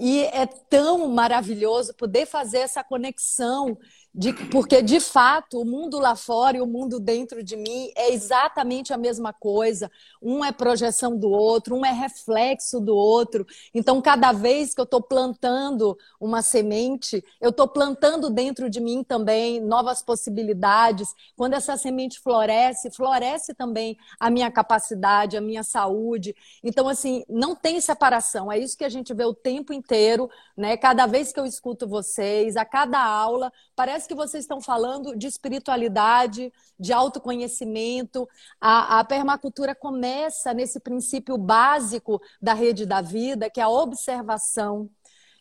E 0.00 0.22
é 0.24 0.46
tão 0.46 1.08
maravilhoso 1.08 1.94
poder 1.94 2.24
fazer 2.26 2.58
essa 2.58 2.82
conexão 2.82 3.78
de, 4.12 4.32
porque 4.32 4.82
de 4.82 4.98
fato 4.98 5.60
o 5.60 5.64
mundo 5.64 5.98
lá 5.98 6.16
fora 6.16 6.56
e 6.56 6.60
o 6.60 6.66
mundo 6.66 6.98
dentro 6.98 7.44
de 7.44 7.56
mim 7.56 7.92
é 7.96 8.12
exatamente 8.12 8.92
a 8.92 8.98
mesma 8.98 9.32
coisa. 9.32 9.90
Um 10.20 10.44
é 10.44 10.50
projeção 10.50 11.16
do 11.16 11.30
outro, 11.30 11.76
um 11.76 11.86
é 11.86 11.92
reflexo 11.92 12.80
do 12.80 12.94
outro. 12.94 13.46
Então, 13.72 14.02
cada 14.02 14.32
vez 14.32 14.74
que 14.74 14.80
eu 14.80 14.84
estou 14.84 15.00
plantando 15.00 15.96
uma 16.20 16.42
semente, 16.42 17.24
eu 17.40 17.50
estou 17.50 17.68
plantando 17.68 18.28
dentro 18.30 18.68
de 18.68 18.80
mim 18.80 19.04
também 19.04 19.60
novas 19.60 20.02
possibilidades. 20.02 21.14
Quando 21.36 21.54
essa 21.54 21.76
semente 21.76 22.18
floresce, 22.18 22.90
floresce 22.90 23.54
também 23.54 23.96
a 24.18 24.28
minha 24.28 24.50
capacidade, 24.50 25.36
a 25.36 25.40
minha 25.40 25.62
saúde. 25.62 26.34
Então, 26.64 26.88
assim, 26.88 27.24
não 27.28 27.54
tem 27.54 27.80
separação. 27.80 28.50
É 28.50 28.58
isso 28.58 28.76
que 28.76 28.84
a 28.84 28.88
gente 28.88 29.14
vê 29.14 29.24
o 29.24 29.34
tempo 29.34 29.72
inteiro, 29.72 30.28
né? 30.56 30.76
Cada 30.76 31.06
vez 31.06 31.32
que 31.32 31.38
eu 31.38 31.46
escuto 31.46 31.86
vocês, 31.86 32.56
a 32.56 32.64
cada 32.64 33.00
aula, 33.00 33.52
parece 33.76 33.99
que 34.06 34.14
vocês 34.14 34.44
estão 34.44 34.60
falando 34.60 35.16
de 35.16 35.26
espiritualidade, 35.26 36.52
de 36.78 36.92
autoconhecimento. 36.92 38.28
A, 38.60 39.00
a 39.00 39.04
permacultura 39.04 39.74
começa 39.74 40.52
nesse 40.54 40.80
princípio 40.80 41.36
básico 41.36 42.20
da 42.40 42.54
rede 42.54 42.86
da 42.86 43.00
vida, 43.00 43.50
que 43.50 43.60
é 43.60 43.62
a 43.62 43.68
observação. 43.68 44.88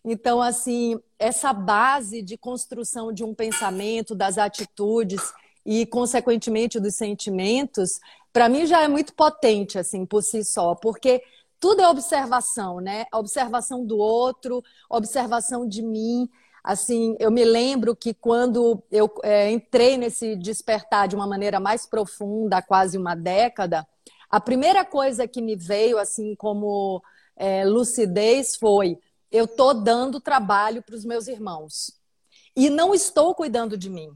Então, 0.03 0.41
assim, 0.41 0.99
essa 1.17 1.51
base 1.51 2.21
de 2.21 2.37
construção 2.37 3.11
de 3.11 3.23
um 3.23 3.35
pensamento, 3.35 4.15
das 4.15 4.37
atitudes 4.37 5.21
e, 5.65 5.85
consequentemente, 5.85 6.79
dos 6.79 6.95
sentimentos, 6.95 7.99
para 8.31 8.47
mim 8.47 8.65
já 8.65 8.81
é 8.83 8.87
muito 8.87 9.13
potente, 9.13 9.77
assim, 9.77 10.05
por 10.05 10.23
si 10.23 10.43
só, 10.43 10.75
porque 10.75 11.21
tudo 11.59 11.81
é 11.81 11.89
observação, 11.89 12.79
né? 12.79 13.05
Observação 13.13 13.85
do 13.85 13.97
outro, 13.97 14.63
observação 14.89 15.67
de 15.67 15.81
mim. 15.81 16.29
Assim, 16.63 17.15
eu 17.19 17.31
me 17.31 17.43
lembro 17.45 17.95
que 17.95 18.13
quando 18.13 18.83
eu 18.91 19.11
é, 19.23 19.51
entrei 19.51 19.97
nesse 19.97 20.35
despertar 20.35 21.07
de 21.07 21.15
uma 21.15 21.27
maneira 21.27 21.59
mais 21.59 21.85
profunda, 21.85 22.57
há 22.57 22.61
quase 22.61 22.97
uma 22.97 23.15
década, 23.15 23.87
a 24.29 24.39
primeira 24.39 24.85
coisa 24.85 25.27
que 25.27 25.41
me 25.41 25.55
veio, 25.55 25.97
assim, 25.97 26.35
como 26.35 27.01
é, 27.35 27.65
lucidez 27.65 28.55
foi: 28.55 28.99
eu 29.31 29.45
estou 29.45 29.73
dando 29.73 30.19
trabalho 30.19 30.83
para 30.83 30.95
os 30.95 31.05
meus 31.05 31.27
irmãos 31.27 31.91
e 32.55 32.69
não 32.69 32.93
estou 32.93 33.33
cuidando 33.33 33.77
de 33.77 33.89
mim. 33.89 34.11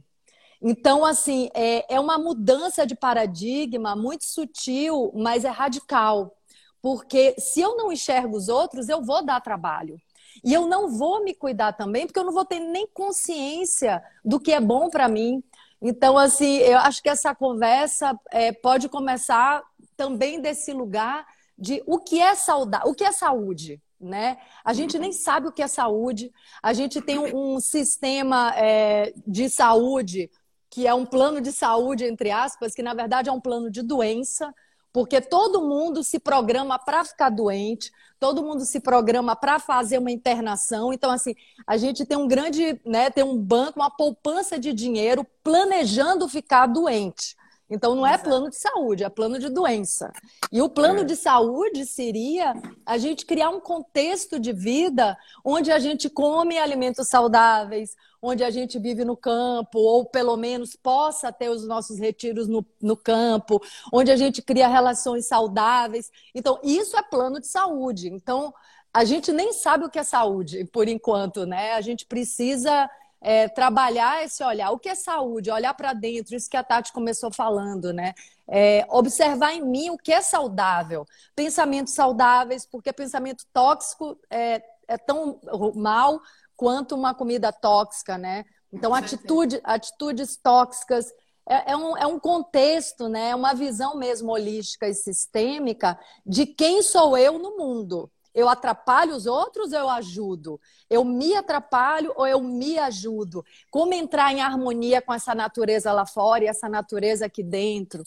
Então, 0.62 1.04
assim, 1.04 1.50
é, 1.54 1.96
é 1.96 2.00
uma 2.00 2.18
mudança 2.18 2.86
de 2.86 2.96
paradigma 2.96 3.96
muito 3.96 4.26
sutil, 4.26 5.12
mas 5.14 5.44
é 5.44 5.50
radical. 5.50 6.38
Porque 6.82 7.36
se 7.38 7.60
eu 7.62 7.76
não 7.76 7.92
enxergo 7.92 8.38
os 8.38 8.48
outros, 8.50 8.88
eu 8.90 9.02
vou 9.02 9.26
dar 9.26 9.42
trabalho. 9.42 10.00
E 10.44 10.54
eu 10.54 10.68
não 10.68 10.90
vou 10.90 11.24
me 11.24 11.34
cuidar 11.34 11.74
também, 11.74 12.06
porque 12.06 12.20
eu 12.20 12.24
não 12.24 12.34
vou 12.34 12.46
ter 12.46 12.60
nem 12.60 12.88
consciência 12.88 14.02
do 14.24 14.40
que 14.40 14.52
é 14.52 14.60
bom 14.60 14.90
para 14.90 15.08
mim. 15.08 15.44
Então, 15.82 16.18
assim, 16.18 16.58
eu 16.58 16.78
acho 16.78 17.04
que 17.04 17.10
essa 17.10 17.36
conversa 17.36 18.18
é, 18.32 18.54
pode 18.54 18.88
começar 18.88 19.62
também 19.98 20.40
desse 20.40 20.72
lugar 20.72 21.26
de 21.58 21.84
o 21.86 22.00
que 22.00 22.20
é 22.20 22.36
saudade, 22.36 22.88
o 22.88 22.94
que 22.94 23.04
é 23.04 23.12
saúde, 23.12 23.82
né? 24.00 24.38
A 24.64 24.74
gente 24.74 24.98
nem 24.98 25.12
sabe 25.12 25.48
o 25.48 25.52
que 25.52 25.62
é 25.62 25.68
saúde. 25.68 26.32
A 26.62 26.74
gente 26.74 27.02
tem 27.02 27.20
um, 27.20 27.56
um 27.56 27.60
sistema 27.60 28.54
é, 28.56 29.14
de 29.28 29.50
saúde 29.50 30.30
que 30.70 30.88
é 30.88 30.94
um 30.94 31.06
plano 31.06 31.40
de 31.40 31.52
saúde 31.52 32.06
entre 32.06 32.32
aspas, 32.32 32.74
que 32.74 32.82
na 32.82 32.94
verdade 32.94 33.30
é 33.30 33.32
um 33.32 33.40
plano 33.40 33.70
de 33.70 33.84
doença, 33.84 34.54
porque 34.94 35.20
todo 35.20 35.68
mundo 35.68 36.04
se 36.04 36.20
programa 36.20 36.78
para 36.78 37.04
ficar 37.04 37.30
doente, 37.30 37.92
todo 38.20 38.44
mundo 38.44 38.64
se 38.64 38.80
programa 38.80 39.36
para 39.36 39.60
fazer 39.60 39.98
uma 39.98 40.12
internação. 40.12 40.94
Então, 40.94 41.10
assim, 41.10 41.34
a 41.66 41.76
gente 41.76 42.06
tem 42.06 42.16
um 42.16 42.28
grande, 42.28 42.80
né, 42.86 43.10
tem 43.10 43.24
um 43.24 43.38
banco, 43.38 43.80
uma 43.80 43.90
poupança 43.90 44.60
de 44.60 44.72
dinheiro 44.72 45.26
planejando 45.44 46.30
ficar 46.30 46.68
doente. 46.68 47.36
Então, 47.70 47.96
não 47.96 48.06
é 48.06 48.18
plano 48.18 48.50
de 48.50 48.56
saúde, 48.58 49.04
é 49.04 49.10
plano 49.10 49.40
de 49.40 49.50
doença. 49.50 50.12
E 50.52 50.62
o 50.62 50.70
plano 50.70 51.02
é. 51.02 51.04
de 51.04 51.16
saúde 51.16 51.86
seria 51.86 52.54
a 52.86 52.98
gente 52.98 53.26
criar 53.26 53.50
um 53.50 53.60
contexto 53.60 54.40
de 54.40 54.52
vida 54.52 55.18
onde 55.44 55.72
a 55.72 55.80
gente 55.80 56.10
come 56.10 56.58
alimentos 56.58 57.08
saudáveis, 57.08 57.96
onde 58.22 58.44
a 58.44 58.50
gente 58.50 58.80
vive 58.80 59.04
no 59.04 59.18
campo, 59.18 59.80
ou 59.80 60.06
pelo 60.06 60.38
menos 60.38 60.76
possa 60.76 61.32
ter 61.32 61.50
os 61.50 61.68
nossos 61.68 62.00
retiros 62.00 62.48
no, 62.48 62.66
no 62.82 62.96
campo, 62.96 63.62
onde 63.92 64.12
a 64.12 64.16
gente 64.16 64.42
cria 64.42 64.68
relações 64.68 65.28
saudáveis. 65.28 66.12
Então, 66.34 66.60
isso 66.64 66.96
é 66.98 67.04
plano 67.04 67.40
de 67.40 67.48
saúde. 67.48 68.08
Então, 68.08 68.54
a 68.94 69.04
gente 69.04 69.32
nem 69.32 69.52
sabe 69.52 69.86
o 69.86 69.90
que 69.90 70.00
é 70.00 70.04
saúde, 70.04 70.66
por 70.66 70.88
enquanto, 70.88 71.46
né? 71.46 71.74
A 71.74 71.82
gente 71.82 72.06
precisa 72.06 72.90
é, 73.24 73.48
trabalhar 73.48 74.24
esse 74.24 74.44
olhar. 74.44 74.72
O 74.72 74.78
que 74.78 74.90
é 74.90 74.96
saúde? 74.96 75.50
Olhar 75.50 75.74
para 75.74 75.94
dentro, 75.94 76.36
isso 76.36 76.50
que 76.50 76.58
a 76.58 76.64
Tati 76.64 76.92
começou 76.92 77.32
falando, 77.32 77.94
né? 77.94 78.14
É, 78.48 78.86
observar 78.90 79.54
em 79.54 79.66
mim 79.66 79.90
o 79.90 79.98
que 79.98 80.12
é 80.12 80.22
saudável. 80.22 81.08
Pensamentos 81.34 81.94
saudáveis, 81.94 82.66
porque 82.66 82.92
pensamento 82.92 83.46
tóxico 83.54 84.20
é, 84.30 84.62
é 84.90 84.98
tão 84.98 85.40
mal 85.74 86.20
quanto 86.58 86.96
uma 86.96 87.14
comida 87.16 87.54
tóxica, 87.54 88.18
né? 88.18 88.44
Então, 88.72 88.94
atitude, 88.94 89.62
atitudes 89.64 90.36
tóxicas. 90.36 91.06
É, 91.48 91.72
é, 91.72 91.78
um, 91.78 91.98
é 91.98 92.06
um 92.06 92.20
contexto, 92.20 93.08
né? 93.08 93.30
É 93.30 93.36
uma 93.36 93.54
visão 93.54 93.96
mesmo 93.96 94.32
holística 94.34 94.88
e 94.88 94.94
sistêmica 94.94 95.98
de 96.26 96.46
quem 96.46 96.82
sou 96.82 97.18
eu 97.18 97.40
no 97.40 97.56
mundo. 97.56 98.12
Eu 98.34 98.50
atrapalho 98.50 99.16
os 99.16 99.26
outros 99.26 99.72
ou 99.74 99.80
eu 99.80 99.90
ajudo? 99.90 100.60
Eu 100.90 101.04
me 101.04 101.36
atrapalho 101.36 102.12
ou 102.16 102.26
eu 102.26 102.42
me 102.42 102.78
ajudo? 102.78 103.46
Como 103.70 103.94
entrar 103.94 104.34
em 104.34 104.42
harmonia 104.42 105.02
com 105.02 105.14
essa 105.14 105.36
natureza 105.36 105.92
lá 105.92 106.06
fora 106.06 106.44
e 106.44 106.48
essa 106.48 106.68
natureza 106.68 107.26
aqui 107.26 107.44
dentro? 107.44 108.04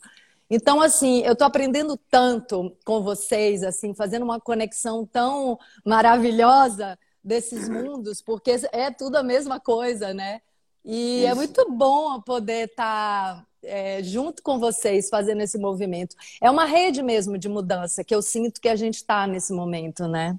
Então, 0.49 0.81
assim, 0.81 1.23
eu 1.23 1.33
estou 1.33 1.47
aprendendo 1.47 1.97
tanto 2.11 2.77
com 2.85 3.03
vocês, 3.03 3.63
assim, 3.63 3.95
fazendo 3.95 4.23
uma 4.23 4.41
conexão 4.41 5.05
tão 5.05 5.59
maravilhosa 5.85 6.99
desses 7.23 7.69
mundos, 7.69 8.23
porque 8.23 8.57
é 8.73 8.91
tudo 8.91 9.17
a 9.17 9.23
mesma 9.23 9.59
coisa, 9.59 10.15
né? 10.15 10.41
E 10.85 11.25
é 11.25 11.25
Isso. 11.25 11.33
é 11.33 11.35
muito 11.35 11.71
bom 11.73 12.21
poder 12.21 12.69
estar 12.69 13.35
tá 13.35 13.47
é, 13.67 14.03
junto 14.03 14.43
com 14.43 14.59
vocês 14.59 15.09
fazendo 15.09 15.43
esse 15.43 15.59
movimento. 15.59 16.17
É 16.41 16.51
uma 16.51 16.65
rede 16.65 17.03
mesmo 17.03 17.37
de 17.37 17.49
mudança 17.49 18.05
que 18.05 18.15
eu 18.15 18.23
sinto 18.23 18.61
que 18.61 18.69
a 18.69 18.77
gente 18.77 18.97
está 18.97 19.27
nesse 19.27 19.53
momento, 19.53 20.07
né? 20.09 20.39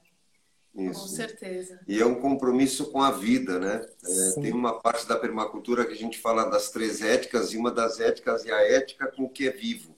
Isso. 0.78 1.02
Com 1.02 1.08
certeza. 1.08 1.80
E 1.88 2.00
é 2.00 2.06
um 2.06 2.22
compromisso 2.22 2.92
com 2.92 3.02
a 3.02 3.10
vida, 3.10 3.58
né? 3.58 3.84
É, 4.06 4.42
tem 4.42 4.54
uma 4.54 4.80
parte 4.80 5.08
da 5.08 5.16
permacultura 5.16 5.84
que 5.84 5.94
a 5.94 5.98
gente 5.98 6.20
fala 6.20 6.46
das 6.46 6.70
três 6.70 7.02
éticas, 7.02 7.52
e 7.52 7.58
uma 7.58 7.72
das 7.72 8.00
éticas 8.00 8.46
é 8.46 8.52
a 8.52 8.62
ética 8.62 9.08
com 9.08 9.24
o 9.24 9.30
que 9.30 9.48
é 9.48 9.52
vivo, 9.52 9.96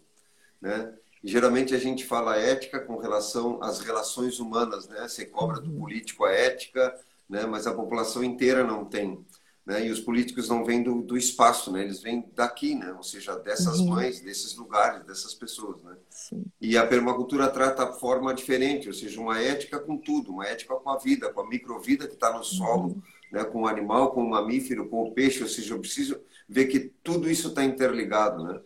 né? 0.61 0.93
E, 1.21 1.29
geralmente 1.29 1.75
a 1.75 1.77
gente 1.77 2.05
fala 2.05 2.37
ética 2.37 2.79
com 2.79 2.97
relação 2.97 3.61
às 3.61 3.81
relações 3.81 4.39
humanas, 4.39 4.87
né? 4.87 5.05
Você 5.05 5.25
cobra 5.25 5.59
do 5.59 5.69
uhum. 5.69 5.79
político 5.79 6.23
a 6.23 6.31
ética, 6.31 6.97
né? 7.27 7.45
Mas 7.45 7.67
a 7.67 7.73
população 7.73 8.23
inteira 8.23 8.63
não 8.63 8.85
tem. 8.85 9.25
Né? 9.69 9.85
E 9.85 9.91
os 9.91 9.99
políticos 9.99 10.49
não 10.49 10.65
vêm 10.65 10.81
do, 10.81 11.03
do 11.03 11.15
espaço, 11.15 11.71
né? 11.71 11.83
Eles 11.83 12.01
vêm 12.01 12.27
daqui, 12.33 12.73
né? 12.73 12.91
Ou 12.93 13.03
seja, 13.03 13.35
dessas 13.35 13.79
uhum. 13.79 13.89
mães, 13.89 14.19
desses 14.19 14.55
lugares, 14.55 15.05
dessas 15.05 15.35
pessoas, 15.35 15.79
né? 15.83 15.95
Sim. 16.09 16.43
E 16.59 16.75
a 16.75 16.87
permacultura 16.87 17.47
trata 17.47 17.83
a 17.83 17.93
forma 17.93 18.33
diferente, 18.33 18.87
ou 18.87 18.95
seja, 18.95 19.21
uma 19.21 19.39
ética 19.39 19.77
com 19.77 19.95
tudo, 19.95 20.31
uma 20.31 20.47
ética 20.47 20.73
com 20.73 20.89
a 20.89 20.97
vida, 20.97 21.31
com 21.31 21.41
a 21.41 21.47
microvida 21.47 22.07
que 22.07 22.15
está 22.15 22.35
no 22.35 22.43
solo, 22.43 22.87
uhum. 22.87 23.01
né? 23.31 23.43
Com 23.43 23.61
o 23.61 23.67
animal, 23.67 24.09
com 24.09 24.23
o 24.23 24.29
mamífero, 24.31 24.89
com 24.89 25.03
o 25.03 25.11
peixe, 25.11 25.43
ou 25.43 25.49
seja, 25.49 25.75
eu 25.75 25.79
preciso 25.79 26.19
ver 26.47 26.65
que 26.65 26.91
tudo 27.03 27.29
isso 27.29 27.49
está 27.49 27.63
interligado, 27.63 28.43
né? 28.43 28.59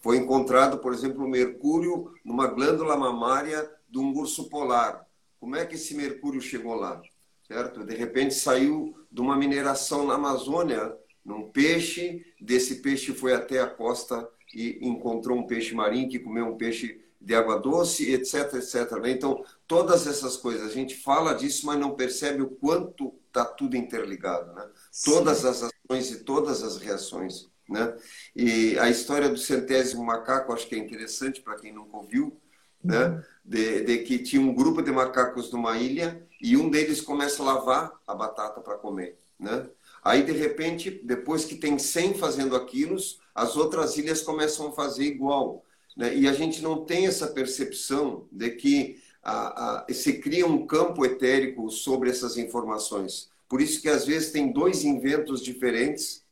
Foi 0.00 0.18
encontrado, 0.18 0.78
por 0.78 0.94
exemplo, 0.94 1.26
mercúrio 1.26 2.12
numa 2.24 2.46
glândula 2.46 2.96
mamária 2.96 3.68
de 3.90 3.98
um 3.98 4.16
urso 4.16 4.48
polar. 4.48 5.04
Como 5.40 5.56
é 5.56 5.66
que 5.66 5.74
esse 5.74 5.96
mercúrio 5.96 6.40
chegou 6.40 6.76
lá? 6.76 7.02
certo? 7.46 7.84
De 7.84 7.94
repente 7.94 8.34
saiu 8.34 8.94
de 9.14 9.20
uma 9.20 9.36
mineração 9.36 10.04
na 10.04 10.14
Amazônia, 10.14 10.92
num 11.24 11.48
peixe, 11.48 12.26
desse 12.40 12.82
peixe 12.82 13.14
foi 13.14 13.32
até 13.32 13.60
a 13.60 13.66
costa 13.68 14.28
e 14.52 14.80
encontrou 14.82 15.38
um 15.38 15.46
peixe 15.46 15.72
marinho 15.72 16.08
que 16.08 16.18
comeu 16.18 16.46
um 16.46 16.56
peixe 16.56 17.00
de 17.20 17.32
água 17.32 17.60
doce, 17.60 18.12
etc, 18.12 18.54
etc. 18.54 18.90
Né? 19.00 19.12
Então, 19.12 19.44
todas 19.68 20.08
essas 20.08 20.36
coisas, 20.36 20.68
a 20.68 20.74
gente 20.74 20.96
fala 20.96 21.32
disso, 21.32 21.64
mas 21.64 21.78
não 21.78 21.94
percebe 21.94 22.42
o 22.42 22.50
quanto 22.50 23.14
está 23.28 23.44
tudo 23.44 23.76
interligado, 23.76 24.52
né? 24.52 24.68
Todas 25.04 25.44
as 25.44 25.62
ações 25.62 26.10
e 26.10 26.24
todas 26.24 26.62
as 26.62 26.76
reações, 26.76 27.48
né? 27.68 27.96
E 28.34 28.76
a 28.78 28.90
história 28.90 29.28
do 29.28 29.38
centésimo 29.38 30.04
macaco, 30.04 30.52
acho 30.52 30.66
que 30.66 30.74
é 30.74 30.78
interessante 30.78 31.40
para 31.40 31.56
quem 31.56 31.72
nunca 31.72 31.96
ouviu, 31.96 32.36
né? 32.82 33.06
Uhum. 33.06 33.22
De, 33.44 33.80
de, 33.84 33.98
que 33.98 34.18
tinha 34.18 34.42
um 34.42 34.54
grupo 34.54 34.82
de 34.82 34.90
macacos 34.90 35.50
numa 35.52 35.78
ilha 35.78 36.24
e 36.44 36.56
um 36.56 36.68
deles 36.68 37.00
começa 37.00 37.42
a 37.42 37.46
lavar 37.46 38.00
a 38.06 38.14
batata 38.14 38.60
para 38.60 38.76
comer, 38.76 39.18
né? 39.38 39.66
Aí, 40.02 40.22
de 40.22 40.32
repente, 40.32 41.00
depois 41.02 41.46
que 41.46 41.54
tem 41.54 41.78
100 41.78 42.14
fazendo 42.14 42.54
aquilo, 42.54 42.96
as 43.34 43.56
outras 43.56 43.96
ilhas 43.96 44.20
começam 44.20 44.68
a 44.68 44.72
fazer 44.72 45.04
igual. 45.04 45.64
Né? 45.96 46.14
E 46.14 46.28
a 46.28 46.32
gente 46.34 46.60
não 46.60 46.84
tem 46.84 47.06
essa 47.06 47.28
percepção 47.28 48.28
de 48.30 48.50
que 48.50 49.02
a, 49.22 49.86
a, 49.86 49.92
se 49.94 50.18
cria 50.18 50.46
um 50.46 50.66
campo 50.66 51.06
etérico 51.06 51.70
sobre 51.70 52.10
essas 52.10 52.36
informações. 52.36 53.30
Por 53.48 53.62
isso 53.62 53.80
que, 53.80 53.88
às 53.88 54.04
vezes, 54.04 54.30
tem 54.30 54.52
dois 54.52 54.84
inventos 54.84 55.42
diferentes 55.42 56.24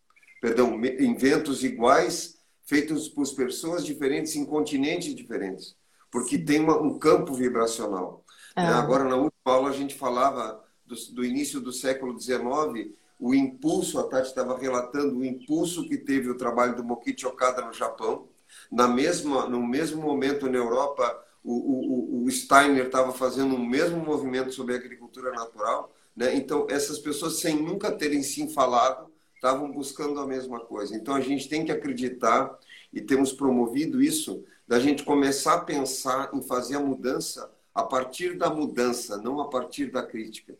perdão, 0.42 0.75
inventos 0.99 1.62
iguais 1.62 2.37
feitos 2.64 3.09
por 3.09 3.25
pessoas 3.33 3.87
diferentes 3.87 4.35
em 4.35 4.45
continentes 4.45 5.14
diferentes, 5.14 5.76
porque 6.11 6.37
tem 6.37 6.59
uma, 6.59 6.76
um 6.76 6.99
campo 6.99 7.33
vibracional. 7.33 8.25
É. 8.57 8.62
Agora, 8.62 9.04
na 9.04 9.16
aula, 9.44 9.70
a 9.70 9.72
gente 9.72 9.94
falava 9.94 10.62
do, 10.87 10.94
do 11.12 11.25
início 11.25 11.61
do 11.61 11.72
século 11.72 12.18
XIX, 12.18 12.92
o 13.18 13.34
impulso, 13.34 13.99
a 13.99 14.04
Tati 14.04 14.28
estava 14.28 14.58
relatando 14.58 15.18
o 15.18 15.25
impulso 15.25 15.88
que 15.88 15.96
teve 15.96 16.28
o 16.28 16.37
trabalho 16.37 16.76
do 16.76 16.84
Mokichi 16.84 17.26
Okada 17.26 17.62
no 17.62 17.72
Japão. 17.72 18.28
Na 18.70 18.87
mesma, 18.87 19.49
no 19.49 19.64
mesmo 19.64 20.02
momento, 20.02 20.49
na 20.49 20.58
Europa, 20.58 21.25
o, 21.42 21.52
o, 21.52 22.25
o 22.25 22.30
Steiner 22.30 22.87
estava 22.87 23.12
fazendo 23.12 23.54
o 23.54 23.64
mesmo 23.64 23.99
movimento 23.99 24.52
sobre 24.52 24.75
a 24.75 24.78
agricultura 24.78 25.30
natural. 25.32 25.92
Né? 26.16 26.34
Então, 26.34 26.66
essas 26.68 26.99
pessoas, 26.99 27.40
sem 27.40 27.61
nunca 27.62 27.90
terem 27.90 28.22
se 28.22 28.46
falado, 28.49 29.11
estavam 29.34 29.70
buscando 29.70 30.20
a 30.20 30.26
mesma 30.26 30.61
coisa. 30.61 30.96
Então, 30.96 31.14
a 31.14 31.20
gente 31.20 31.49
tem 31.49 31.64
que 31.64 31.72
acreditar, 31.72 32.58
e 32.92 33.00
temos 33.00 33.32
promovido 33.32 34.02
isso, 34.02 34.44
da 34.66 34.78
gente 34.78 35.04
começar 35.04 35.54
a 35.54 35.61
pensar 35.61 36.30
em 36.32 36.42
fazer 36.42 36.76
a 36.76 36.80
mudança 36.80 37.50
a 37.75 37.83
partir 37.83 38.37
da 38.37 38.50
mudança, 38.50 39.17
não 39.17 39.41
a 39.41 39.49
partir 39.49 39.91
da 39.91 40.02
crítica. 40.02 40.57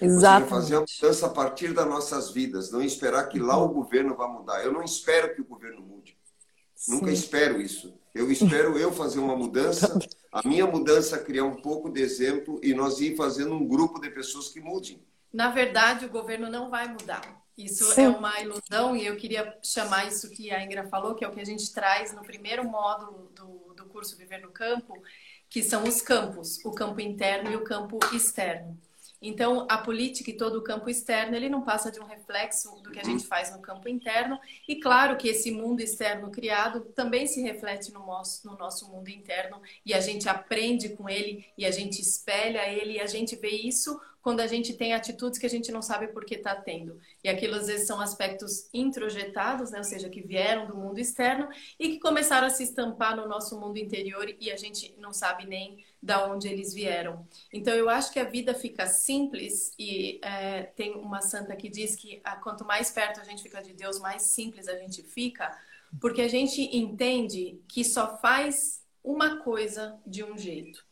Exato. 0.00 0.48
fazer 0.48 0.76
a 0.76 0.80
mudança 0.80 1.26
a 1.26 1.30
partir 1.30 1.72
das 1.72 1.86
nossas 1.86 2.30
vidas, 2.30 2.72
não 2.72 2.82
esperar 2.82 3.28
que 3.28 3.38
lá 3.38 3.56
o 3.56 3.68
governo 3.68 4.16
vá 4.16 4.26
mudar. 4.26 4.64
Eu 4.64 4.72
não 4.72 4.82
espero 4.82 5.34
que 5.34 5.40
o 5.40 5.44
governo 5.44 5.80
mude. 5.80 6.16
Sim. 6.74 6.92
Nunca 6.92 7.12
espero 7.12 7.60
isso. 7.60 7.94
Eu 8.12 8.30
espero 8.30 8.76
eu 8.76 8.92
fazer 8.92 9.20
uma 9.20 9.36
mudança, 9.36 9.96
a 10.32 10.46
minha 10.46 10.66
mudança 10.66 11.18
criar 11.18 11.44
um 11.44 11.62
pouco 11.62 11.88
de 11.88 12.02
exemplo 12.02 12.60
e 12.62 12.74
nós 12.74 13.00
ir 13.00 13.16
fazendo 13.16 13.54
um 13.54 13.66
grupo 13.66 14.00
de 14.00 14.10
pessoas 14.10 14.48
que 14.48 14.60
mudem. 14.60 15.00
Na 15.32 15.50
verdade, 15.50 16.04
o 16.04 16.10
governo 16.10 16.50
não 16.50 16.68
vai 16.68 16.88
mudar. 16.88 17.40
Isso 17.56 17.84
Sim. 17.92 18.02
é 18.02 18.08
uma 18.08 18.40
ilusão 18.40 18.96
e 18.96 19.06
eu 19.06 19.16
queria 19.16 19.58
chamar 19.62 20.08
isso 20.08 20.30
que 20.30 20.50
a 20.50 20.64
Ingra 20.64 20.88
falou, 20.88 21.14
que 21.14 21.24
é 21.24 21.28
o 21.28 21.32
que 21.32 21.40
a 21.40 21.44
gente 21.44 21.72
traz 21.72 22.12
no 22.12 22.22
primeiro 22.22 22.64
módulo 22.64 23.30
do, 23.34 23.74
do 23.74 23.84
curso 23.86 24.16
Viver 24.16 24.40
no 24.40 24.50
Campo, 24.50 25.00
que 25.52 25.62
são 25.62 25.84
os 25.84 26.00
campos, 26.00 26.64
o 26.64 26.70
campo 26.70 26.98
interno 26.98 27.52
e 27.52 27.56
o 27.56 27.62
campo 27.62 27.98
externo. 28.14 28.80
Então, 29.20 29.66
a 29.70 29.76
política 29.76 30.30
e 30.30 30.36
todo 30.36 30.56
o 30.56 30.64
campo 30.64 30.88
externo, 30.88 31.36
ele 31.36 31.48
não 31.48 31.60
passa 31.60 31.92
de 31.92 32.00
um 32.00 32.06
reflexo 32.06 32.74
do 32.82 32.90
que 32.90 32.98
a 32.98 33.04
gente 33.04 33.24
faz 33.24 33.52
no 33.52 33.60
campo 33.60 33.86
interno. 33.86 34.40
E 34.66 34.80
claro 34.80 35.16
que 35.16 35.28
esse 35.28 35.52
mundo 35.52 35.80
externo 35.80 36.30
criado 36.30 36.80
também 36.96 37.26
se 37.26 37.42
reflete 37.42 37.92
no 37.92 38.00
nosso, 38.00 38.44
no 38.46 38.56
nosso 38.56 38.90
mundo 38.90 39.10
interno 39.10 39.60
e 39.84 39.92
a 39.92 40.00
gente 40.00 40.26
aprende 40.26 40.88
com 40.88 41.08
ele 41.08 41.44
e 41.56 41.66
a 41.66 41.70
gente 41.70 42.00
espelha 42.00 42.66
ele 42.66 42.94
e 42.94 43.00
a 43.00 43.06
gente 43.06 43.36
vê 43.36 43.50
isso 43.50 44.00
quando 44.22 44.40
a 44.40 44.46
gente 44.46 44.74
tem 44.74 44.94
atitudes 44.94 45.38
que 45.38 45.44
a 45.44 45.50
gente 45.50 45.72
não 45.72 45.82
sabe 45.82 46.06
por 46.06 46.24
que 46.24 46.36
está 46.36 46.54
tendo. 46.54 46.98
E 47.24 47.28
aquilo 47.28 47.56
às 47.56 47.66
vezes 47.66 47.86
são 47.88 48.00
aspectos 48.00 48.68
introjetados, 48.72 49.72
né? 49.72 49.78
ou 49.78 49.84
seja, 49.84 50.08
que 50.08 50.22
vieram 50.22 50.66
do 50.66 50.76
mundo 50.76 50.98
externo 50.98 51.48
e 51.78 51.90
que 51.90 51.98
começaram 51.98 52.46
a 52.46 52.50
se 52.50 52.62
estampar 52.62 53.16
no 53.16 53.28
nosso 53.28 53.58
mundo 53.58 53.78
interior 53.78 54.32
e 54.40 54.50
a 54.50 54.56
gente 54.56 54.94
não 54.96 55.12
sabe 55.12 55.44
nem 55.44 55.84
da 56.00 56.24
onde 56.26 56.46
eles 56.46 56.72
vieram. 56.72 57.26
Então 57.52 57.74
eu 57.74 57.88
acho 57.88 58.12
que 58.12 58.20
a 58.20 58.24
vida 58.24 58.54
fica 58.54 58.86
simples 58.86 59.74
e 59.76 60.20
é, 60.22 60.62
tem 60.62 60.92
uma 60.92 61.20
santa 61.20 61.56
que 61.56 61.68
diz 61.68 61.96
que 61.96 62.20
a, 62.22 62.36
quanto 62.36 62.64
mais 62.64 62.92
perto 62.92 63.20
a 63.20 63.24
gente 63.24 63.42
fica 63.42 63.60
de 63.60 63.72
Deus, 63.72 63.98
mais 63.98 64.22
simples 64.22 64.68
a 64.68 64.76
gente 64.76 65.02
fica, 65.02 65.50
porque 66.00 66.22
a 66.22 66.28
gente 66.28 66.60
entende 66.76 67.60
que 67.68 67.84
só 67.84 68.16
faz 68.18 68.82
uma 69.02 69.38
coisa 69.38 69.98
de 70.06 70.22
um 70.22 70.38
jeito. 70.38 70.84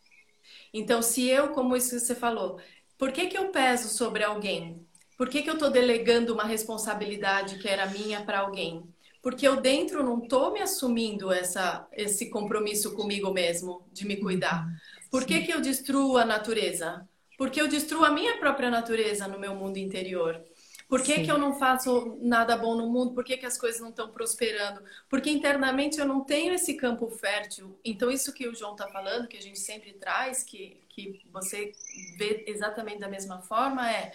Então, 0.72 1.02
se 1.02 1.28
eu, 1.28 1.48
como 1.48 1.76
isso 1.76 1.90
que 1.90 2.00
você 2.00 2.14
falou, 2.14 2.60
por 3.00 3.12
que, 3.12 3.28
que 3.28 3.38
eu 3.38 3.48
peso 3.48 3.88
sobre 3.88 4.22
alguém? 4.22 4.86
Por 5.16 5.30
que, 5.30 5.40
que 5.40 5.48
eu 5.48 5.54
estou 5.54 5.70
delegando 5.70 6.34
uma 6.34 6.44
responsabilidade 6.44 7.56
que 7.56 7.66
era 7.66 7.86
minha 7.86 8.22
para 8.22 8.40
alguém? 8.40 8.84
Porque 9.22 9.48
eu 9.48 9.58
dentro 9.58 10.04
não 10.04 10.22
estou 10.22 10.52
me 10.52 10.60
assumindo 10.60 11.32
essa, 11.32 11.88
esse 11.94 12.28
compromisso 12.28 12.94
comigo 12.94 13.32
mesmo 13.32 13.88
de 13.90 14.06
me 14.06 14.18
cuidar. 14.18 14.66
Por 15.10 15.24
que, 15.24 15.40
que 15.40 15.50
eu 15.50 15.62
destruo 15.62 16.18
a 16.18 16.26
natureza? 16.26 17.08
Porque 17.38 17.58
eu 17.58 17.68
destruo 17.68 18.04
a 18.04 18.10
minha 18.10 18.36
própria 18.36 18.70
natureza 18.70 19.26
no 19.26 19.38
meu 19.38 19.54
mundo 19.54 19.78
interior. 19.78 20.38
Por 20.86 21.02
que, 21.02 21.22
que 21.22 21.30
eu 21.30 21.38
não 21.38 21.58
faço 21.58 22.18
nada 22.20 22.54
bom 22.54 22.74
no 22.74 22.90
mundo? 22.90 23.14
Por 23.14 23.24
que, 23.24 23.38
que 23.38 23.46
as 23.46 23.56
coisas 23.56 23.80
não 23.80 23.90
estão 23.90 24.10
prosperando? 24.10 24.82
Porque 25.08 25.30
internamente 25.30 25.98
eu 25.98 26.04
não 26.04 26.22
tenho 26.22 26.52
esse 26.52 26.74
campo 26.74 27.08
fértil. 27.08 27.78
Então, 27.82 28.10
isso 28.10 28.34
que 28.34 28.46
o 28.46 28.54
João 28.54 28.72
está 28.72 28.88
falando, 28.88 29.28
que 29.28 29.38
a 29.38 29.40
gente 29.42 29.58
sempre 29.58 29.94
traz, 29.94 30.42
que 30.42 30.76
que 31.06 31.28
você 31.28 31.72
vê 32.16 32.44
exatamente 32.46 33.00
da 33.00 33.08
mesma 33.08 33.40
forma 33.42 33.90
é 33.90 34.12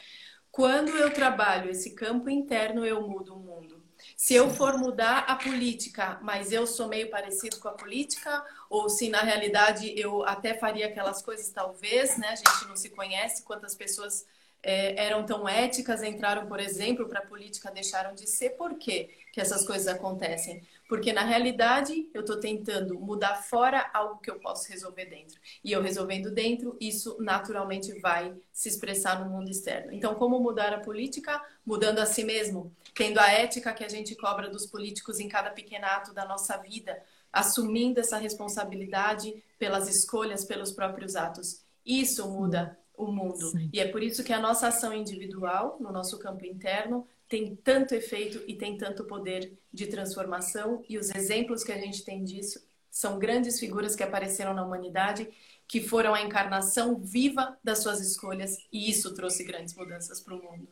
quando 0.51 0.89
eu 0.89 1.13
trabalho 1.13 1.69
esse 1.69 1.93
campo 1.93 2.29
interno, 2.29 2.85
eu 2.85 3.01
mudo 3.07 3.35
o 3.35 3.39
mundo. 3.39 3.83
Se 4.15 4.33
eu 4.33 4.49
for 4.49 4.77
mudar 4.77 5.25
a 5.27 5.35
política, 5.35 6.17
mas 6.21 6.51
eu 6.51 6.65
sou 6.65 6.87
meio 6.87 7.09
parecido 7.09 7.57
com 7.57 7.67
a 7.67 7.73
política, 7.73 8.43
ou 8.69 8.89
se 8.89 9.09
na 9.09 9.21
realidade 9.21 9.93
eu 9.99 10.23
até 10.25 10.53
faria 10.53 10.87
aquelas 10.87 11.21
coisas, 11.21 11.49
talvez, 11.49 12.17
né? 12.17 12.29
A 12.29 12.35
gente 12.35 12.67
não 12.67 12.75
se 12.75 12.89
conhece, 12.89 13.43
quantas 13.43 13.75
pessoas 13.75 14.25
é, 14.67 15.05
eram 15.05 15.23
tão 15.23 15.47
éticas, 15.47 16.01
entraram, 16.01 16.47
por 16.47 16.59
exemplo, 16.59 17.07
para 17.07 17.19
a 17.19 17.25
política, 17.25 17.69
deixaram 17.69 18.15
de 18.15 18.27
ser. 18.27 18.51
Por 18.51 18.73
quê 18.79 19.11
que 19.31 19.39
essas 19.39 19.63
coisas 19.63 19.87
acontecem? 19.87 20.63
Porque 20.89 21.13
na 21.13 21.21
realidade 21.21 22.09
eu 22.15 22.21
estou 22.21 22.39
tentando 22.39 22.99
mudar 22.99 23.43
fora 23.43 23.91
algo 23.93 24.19
que 24.19 24.29
eu 24.29 24.39
posso 24.39 24.67
resolver 24.67 25.05
dentro. 25.05 25.39
E 25.63 25.71
eu 25.71 25.83
resolvendo 25.83 26.31
dentro, 26.31 26.75
isso 26.81 27.15
naturalmente 27.19 27.93
vai 27.99 28.33
se 28.51 28.67
expressar 28.67 29.23
no 29.23 29.29
mundo 29.29 29.51
externo. 29.51 29.93
Então, 29.93 30.15
como 30.15 30.39
mudar 30.39 30.73
a 30.73 30.79
política? 30.79 31.39
Mudando 31.63 31.99
a 31.99 32.05
si 32.07 32.23
mesmo, 32.23 32.71
tendo 32.95 33.19
a 33.19 33.31
ética 33.31 33.71
que 33.71 33.83
a 33.83 33.89
gente 33.89 34.15
cobra 34.15 34.49
dos 34.49 34.65
políticos 34.65 35.19
em 35.19 35.27
cada 35.27 35.51
pequeno 35.51 35.85
ato 35.85 36.11
da 36.11 36.25
nossa 36.25 36.57
vida, 36.57 36.99
assumindo 37.31 37.99
essa 37.99 38.17
responsabilidade 38.17 39.43
pelas 39.59 39.87
escolhas, 39.87 40.43
pelos 40.43 40.71
próprios 40.71 41.15
atos. 41.15 41.61
Isso 41.85 42.27
muda 42.27 42.75
o 42.97 43.11
mundo. 43.11 43.47
Sim. 43.51 43.69
E 43.71 43.79
é 43.79 43.87
por 43.87 44.01
isso 44.01 44.23
que 44.23 44.33
a 44.33 44.39
nossa 44.39 44.67
ação 44.67 44.93
individual, 44.93 45.77
no 45.79 45.91
nosso 45.91 46.17
campo 46.19 46.45
interno, 46.45 47.07
tem 47.27 47.55
tanto 47.55 47.93
efeito 47.95 48.43
e 48.47 48.55
tem 48.55 48.77
tanto 48.77 49.03
poder 49.03 49.57
de 49.73 49.87
transformação. 49.87 50.83
E 50.87 50.97
os 50.97 51.09
exemplos 51.13 51.63
que 51.63 51.71
a 51.71 51.77
gente 51.77 52.03
tem 52.03 52.23
disso 52.23 52.59
são 52.89 53.19
grandes 53.19 53.59
figuras 53.59 53.95
que 53.95 54.03
apareceram 54.03 54.53
na 54.53 54.65
humanidade, 54.65 55.27
que 55.67 55.81
foram 55.81 56.13
a 56.13 56.21
encarnação 56.21 56.95
viva 56.97 57.57
das 57.63 57.79
suas 57.79 57.99
escolhas, 57.99 58.57
e 58.71 58.89
isso 58.89 59.13
trouxe 59.13 59.43
grandes 59.43 59.75
mudanças 59.75 60.21
para 60.21 60.35
o 60.35 60.41
mundo. 60.41 60.67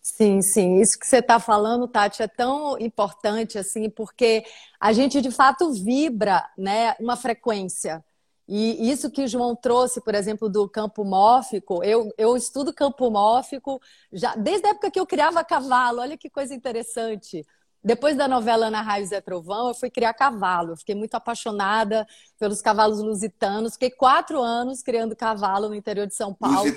Sim, 0.00 0.40
sim. 0.40 0.80
Isso 0.80 0.98
que 0.98 1.06
você 1.06 1.18
está 1.18 1.40
falando, 1.40 1.88
Tati, 1.88 2.22
é 2.22 2.28
tão 2.28 2.78
importante 2.78 3.58
assim, 3.58 3.90
porque 3.90 4.44
a 4.78 4.92
gente 4.92 5.20
de 5.20 5.32
fato 5.32 5.72
vibra, 5.72 6.48
né, 6.56 6.94
uma 7.00 7.16
frequência. 7.16 8.04
E 8.48 8.90
isso 8.90 9.10
que 9.10 9.24
o 9.24 9.28
João 9.28 9.56
trouxe, 9.56 10.00
por 10.00 10.14
exemplo, 10.14 10.48
do 10.48 10.68
campo 10.68 11.04
mórfico, 11.04 11.82
eu, 11.82 12.12
eu 12.16 12.36
estudo 12.36 12.72
campo 12.72 13.10
mórfico 13.10 13.80
já 14.12 14.36
desde 14.36 14.66
a 14.68 14.70
época 14.70 14.90
que 14.90 15.00
eu 15.00 15.06
criava 15.06 15.42
cavalo. 15.42 16.00
Olha 16.00 16.16
que 16.16 16.30
coisa 16.30 16.54
interessante. 16.54 17.44
Depois 17.82 18.16
da 18.16 18.26
novela 18.26 18.66
Ana 18.66 18.82
Raio 18.82 19.06
Zé 19.06 19.20
Trovão, 19.20 19.68
eu 19.68 19.74
fui 19.74 19.90
criar 19.90 20.12
cavalo. 20.12 20.72
Eu 20.72 20.76
fiquei 20.76 20.94
muito 20.94 21.14
apaixonada 21.14 22.06
pelos 22.38 22.60
cavalos 22.60 23.00
lusitanos. 23.00 23.74
Fiquei 23.74 23.90
quatro 23.90 24.40
anos 24.42 24.82
criando 24.82 25.14
cavalo 25.14 25.68
no 25.68 25.74
interior 25.74 26.06
de 26.06 26.14
São 26.14 26.34
Paulo. 26.34 26.72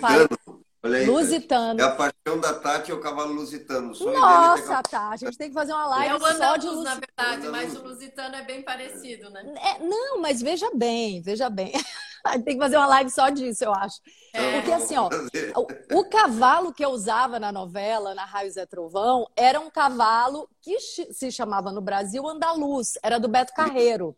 Aí, 0.81 1.05
lusitano. 1.05 1.81
É 1.81 1.83
a 1.83 1.91
paixão 1.91 2.39
da 2.39 2.53
Tati 2.53 2.91
é 2.91 2.93
o 2.93 3.01
cavalo 3.01 3.33
lusitano. 3.33 3.91
O 3.99 4.11
Nossa, 4.11 4.81
Tati, 4.81 4.95
a 4.95 5.17
gente 5.17 5.37
tem 5.37 5.49
que 5.49 5.53
fazer 5.53 5.73
uma 5.73 5.87
live 5.87 6.15
é 6.15 6.33
só 6.35 6.55
de 6.55 6.67
lusitano. 6.67 6.83
na 6.83 6.95
verdade, 6.95 7.47
mas 7.49 7.75
o 7.75 7.83
lusitano 7.83 8.35
é 8.35 8.43
bem 8.43 8.61
parecido, 8.61 9.29
né? 9.29 9.53
É, 9.57 9.79
não, 9.83 10.21
mas 10.21 10.41
veja 10.41 10.71
bem, 10.73 11.21
veja 11.21 11.49
bem. 11.49 11.73
A 12.25 12.33
gente 12.33 12.43
tem 12.43 12.55
que 12.55 12.61
fazer 12.61 12.75
uma 12.75 12.85
live 12.85 13.09
só 13.09 13.29
disso, 13.29 13.63
eu 13.63 13.73
acho. 13.73 14.01
É. 14.33 14.55
Porque 14.55 14.73
assim, 14.73 14.97
ó, 14.97 15.09
o, 15.55 15.99
o, 15.99 16.09
cavalo 16.09 16.73
que 16.73 16.83
eu 16.83 16.89
usava 16.89 17.39
na 17.39 17.49
novela, 17.49 18.13
na 18.13 18.25
Raio 18.25 18.51
Zé 18.51 18.65
Trovão, 18.65 19.25
era 19.37 19.57
um 19.57 19.69
cavalo 19.69 20.49
que 20.61 20.77
se 20.79 21.31
chamava 21.31 21.71
no 21.71 21.79
Brasil 21.79 22.27
andaluz, 22.27 22.97
era 23.01 23.21
do 23.21 23.29
Beto 23.29 23.53
Carreiro. 23.53 24.17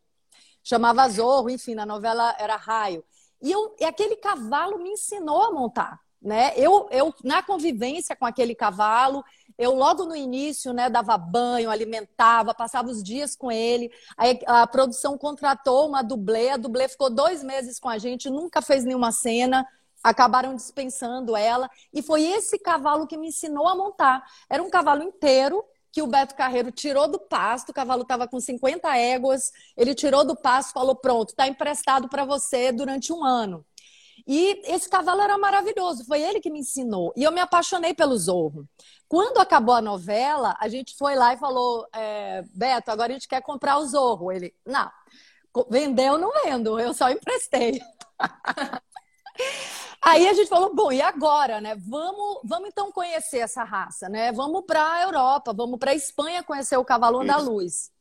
Chamava 0.64 1.08
Zorro, 1.10 1.48
enfim, 1.52 1.76
na 1.76 1.86
novela 1.86 2.36
era 2.40 2.56
Raio. 2.56 3.04
E, 3.40 3.52
eu, 3.52 3.76
e 3.80 3.86
aquele 3.86 4.16
cavalo 4.16 4.80
me 4.80 4.90
ensinou 4.90 5.44
a 5.44 5.52
montar 5.52 6.00
né? 6.22 6.54
Eu, 6.56 6.88
eu 6.92 7.14
na 7.24 7.42
convivência 7.42 8.16
com 8.16 8.26
aquele 8.26 8.54
cavalo, 8.54 9.24
eu 9.58 9.76
logo 9.76 10.06
no 10.06 10.16
início, 10.16 10.74
né, 10.74 10.90
dava 10.90 11.18
banho, 11.18 11.70
alimentava, 11.70 12.54
passava 12.54 12.90
os 12.90 13.04
dias 13.04 13.36
com 13.36 13.52
ele. 13.52 13.92
Aí 14.18 14.40
a 14.46 14.66
produção 14.68 15.18
contratou 15.18 15.88
uma 15.88 16.02
dublê, 16.02 16.50
a 16.50 16.58
dublê 16.58 16.88
ficou 16.88 17.10
dois 17.10 17.44
meses 17.44 17.80
com 17.80 17.90
a 17.90 17.98
gente, 17.98 18.30
nunca 18.30 18.62
fez 18.62 18.84
nenhuma 18.84 19.12
cena. 19.12 19.68
Acabaram 20.04 20.56
dispensando 20.56 21.36
ela 21.36 21.70
e 21.94 22.02
foi 22.02 22.24
esse 22.24 22.58
cavalo 22.58 23.06
que 23.06 23.16
me 23.16 23.28
ensinou 23.28 23.68
a 23.68 23.76
montar. 23.76 24.24
Era 24.50 24.64
um 24.64 24.70
cavalo 24.70 25.04
inteiro 25.04 25.64
que 25.92 26.02
o 26.02 26.08
Beto 26.08 26.34
Carreiro 26.34 26.72
tirou 26.72 27.08
do 27.08 27.20
pasto, 27.20 27.70
o 27.70 27.74
cavalo 27.74 28.02
estava 28.02 28.28
com 28.28 28.40
50 28.40 28.98
éguas, 28.98 29.52
ele 29.78 29.94
tirou 29.94 30.26
do 30.26 30.36
pasto, 30.36 30.74
falou: 30.74 30.96
"Pronto, 30.96 31.30
está 31.30 31.48
emprestado 31.48 32.10
para 32.10 32.26
você 32.26 32.72
durante 32.72 33.14
um 33.14 33.24
ano". 33.24 33.64
E 34.34 34.62
esse 34.64 34.90
cavalo 34.90 35.20
era 35.20 35.38
maravilhoso, 35.38 36.06
foi 36.06 36.22
ele 36.22 36.40
que 36.40 36.50
me 36.50 36.60
ensinou. 36.60 37.12
E 37.18 37.24
eu 37.24 37.34
me 37.34 37.42
apaixonei 37.42 37.94
pelo 37.94 38.18
Zorro. 38.18 38.66
Quando 39.06 39.40
acabou 39.40 39.76
a 39.76 39.82
novela, 39.82 40.56
a 40.58 40.70
gente 40.70 40.96
foi 40.96 41.16
lá 41.16 41.34
e 41.34 41.38
falou: 41.38 41.86
é, 41.94 42.42
Beto, 42.56 42.90
agora 42.90 43.12
a 43.12 43.14
gente 43.14 43.28
quer 43.28 43.42
comprar 43.42 43.78
o 43.78 43.86
Zorro. 43.86 44.32
Ele, 44.32 44.56
não, 44.66 44.90
vendeu, 45.70 46.18
não 46.18 46.32
vendo, 46.46 46.80
eu 46.80 46.94
só 46.94 47.10
emprestei. 47.10 47.82
Aí 50.02 50.26
a 50.26 50.34
gente 50.34 50.48
falou, 50.48 50.74
bom, 50.74 50.94
e 50.94 51.02
agora, 51.02 51.60
né? 51.60 51.76
Vamos, 51.76 52.40
vamos 52.46 52.70
então 52.70 52.90
conhecer 52.90 53.40
essa 53.40 53.66
raça, 53.66 54.08
né? 54.08 54.32
Vamos 54.32 54.64
para 54.66 54.94
a 54.94 55.04
Europa, 55.04 55.52
vamos 55.52 55.78
para 55.78 55.92
a 55.92 55.96
Espanha 55.96 56.42
conhecer 56.42 56.78
o 56.78 56.86
Cavalo 56.86 57.22
da 57.26 57.36
Luz. 57.36 57.92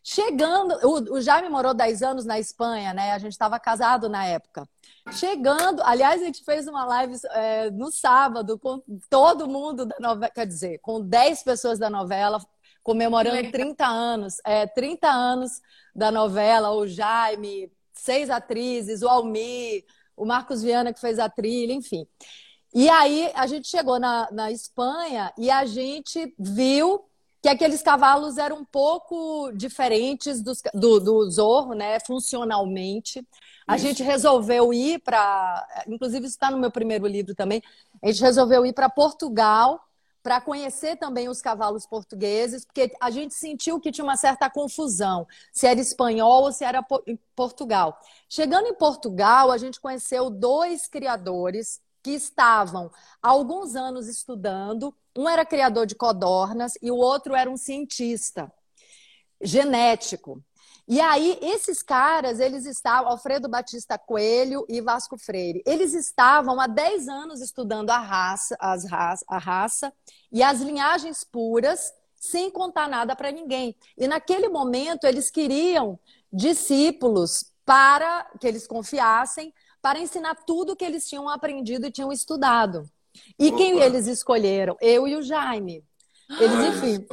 Chegando, 0.00 0.74
o, 0.86 1.14
o 1.16 1.20
Jaime 1.20 1.48
morou 1.48 1.74
10 1.74 2.02
anos 2.02 2.24
na 2.24 2.38
Espanha, 2.38 2.94
né? 2.94 3.12
A 3.12 3.18
gente 3.18 3.32
estava 3.32 3.58
casado 3.58 4.08
na 4.08 4.24
época. 4.24 4.68
Chegando, 5.10 5.82
aliás, 5.82 6.22
a 6.22 6.24
gente 6.24 6.44
fez 6.44 6.68
uma 6.68 6.84
live 6.84 7.16
é, 7.30 7.70
no 7.70 7.90
sábado 7.90 8.58
com 8.58 8.80
todo 9.10 9.48
mundo 9.48 9.84
da 9.84 9.96
novela, 9.98 10.32
quer 10.32 10.46
dizer, 10.46 10.78
com 10.78 11.00
10 11.00 11.42
pessoas 11.42 11.78
da 11.78 11.90
novela, 11.90 12.40
comemorando 12.82 13.50
30 13.50 13.84
anos, 13.84 14.36
é, 14.44 14.66
30 14.66 15.08
anos 15.08 15.60
da 15.94 16.10
novela, 16.10 16.70
o 16.70 16.86
Jaime, 16.86 17.70
seis 17.92 18.30
atrizes, 18.30 19.02
o 19.02 19.08
Almir, 19.08 19.84
o 20.16 20.24
Marcos 20.24 20.62
Viana 20.62 20.92
que 20.92 21.00
fez 21.00 21.18
a 21.18 21.28
trilha, 21.28 21.72
enfim. 21.72 22.06
E 22.74 22.88
aí 22.88 23.30
a 23.34 23.46
gente 23.46 23.68
chegou 23.68 23.98
na, 23.98 24.28
na 24.30 24.50
Espanha 24.50 25.32
e 25.36 25.50
a 25.50 25.66
gente 25.66 26.34
viu 26.38 27.04
que 27.42 27.48
aqueles 27.48 27.82
cavalos 27.82 28.38
eram 28.38 28.58
um 28.58 28.64
pouco 28.64 29.50
diferentes 29.52 30.40
dos, 30.40 30.62
do, 30.72 31.00
do 31.00 31.28
Zorro, 31.28 31.74
né, 31.74 31.98
funcionalmente. 31.98 33.26
A 33.66 33.74
isso. 33.74 33.84
gente 33.84 34.02
resolveu 34.02 34.72
ir 34.72 35.00
para, 35.00 35.66
inclusive 35.88 36.24
isso 36.24 36.36
está 36.36 36.52
no 36.52 36.58
meu 36.58 36.70
primeiro 36.70 37.04
livro 37.06 37.34
também, 37.34 37.60
a 38.00 38.06
gente 38.06 38.22
resolveu 38.22 38.64
ir 38.64 38.72
para 38.72 38.88
Portugal 38.88 39.84
para 40.22 40.40
conhecer 40.40 40.96
também 40.96 41.28
os 41.28 41.42
cavalos 41.42 41.84
portugueses, 41.84 42.64
porque 42.64 42.92
a 43.00 43.10
gente 43.10 43.34
sentiu 43.34 43.80
que 43.80 43.90
tinha 43.90 44.04
uma 44.04 44.16
certa 44.16 44.48
confusão, 44.48 45.26
se 45.52 45.66
era 45.66 45.80
espanhol 45.80 46.44
ou 46.44 46.52
se 46.52 46.64
era 46.64 46.80
Portugal. 47.34 47.98
Chegando 48.28 48.68
em 48.68 48.74
Portugal, 48.74 49.50
a 49.50 49.58
gente 49.58 49.80
conheceu 49.80 50.30
dois 50.30 50.86
criadores 50.86 51.80
que 52.02 52.10
estavam 52.10 52.90
há 53.22 53.28
alguns 53.28 53.76
anos 53.76 54.08
estudando. 54.08 54.94
Um 55.16 55.28
era 55.28 55.44
criador 55.44 55.86
de 55.86 55.94
codornas 55.94 56.74
e 56.82 56.90
o 56.90 56.96
outro 56.96 57.34
era 57.34 57.50
um 57.50 57.56
cientista 57.56 58.52
genético. 59.40 60.42
E 60.86 61.00
aí, 61.00 61.38
esses 61.40 61.80
caras, 61.80 62.40
eles 62.40 62.66
estavam, 62.66 63.10
Alfredo 63.10 63.48
Batista 63.48 63.96
Coelho 63.96 64.66
e 64.68 64.80
Vasco 64.80 65.16
Freire, 65.16 65.62
eles 65.64 65.94
estavam 65.94 66.60
há 66.60 66.66
10 66.66 67.08
anos 67.08 67.40
estudando 67.40 67.90
a 67.90 67.98
raça, 67.98 68.56
as 68.58 68.84
raça, 68.84 69.24
a 69.28 69.38
raça 69.38 69.92
e 70.30 70.42
as 70.42 70.60
linhagens 70.60 71.22
puras, 71.22 71.92
sem 72.16 72.50
contar 72.50 72.88
nada 72.88 73.14
para 73.14 73.30
ninguém. 73.30 73.76
E 73.96 74.08
naquele 74.08 74.48
momento, 74.48 75.04
eles 75.04 75.30
queriam 75.30 75.98
discípulos 76.32 77.52
para 77.64 78.28
que 78.40 78.46
eles 78.46 78.66
confiassem 78.66 79.54
para 79.82 79.98
ensinar 79.98 80.36
tudo 80.46 80.76
que 80.76 80.84
eles 80.84 81.08
tinham 81.08 81.28
aprendido 81.28 81.86
e 81.86 81.90
tinham 81.90 82.12
estudado. 82.12 82.88
E 83.38 83.48
Opa. 83.48 83.58
quem 83.58 83.80
eles 83.80 84.06
escolheram? 84.06 84.76
Eu 84.80 85.06
e 85.06 85.16
o 85.16 85.22
Jaime. 85.22 85.84
Eles, 86.30 86.56
ah, 86.56 86.68
enfim. 86.68 87.06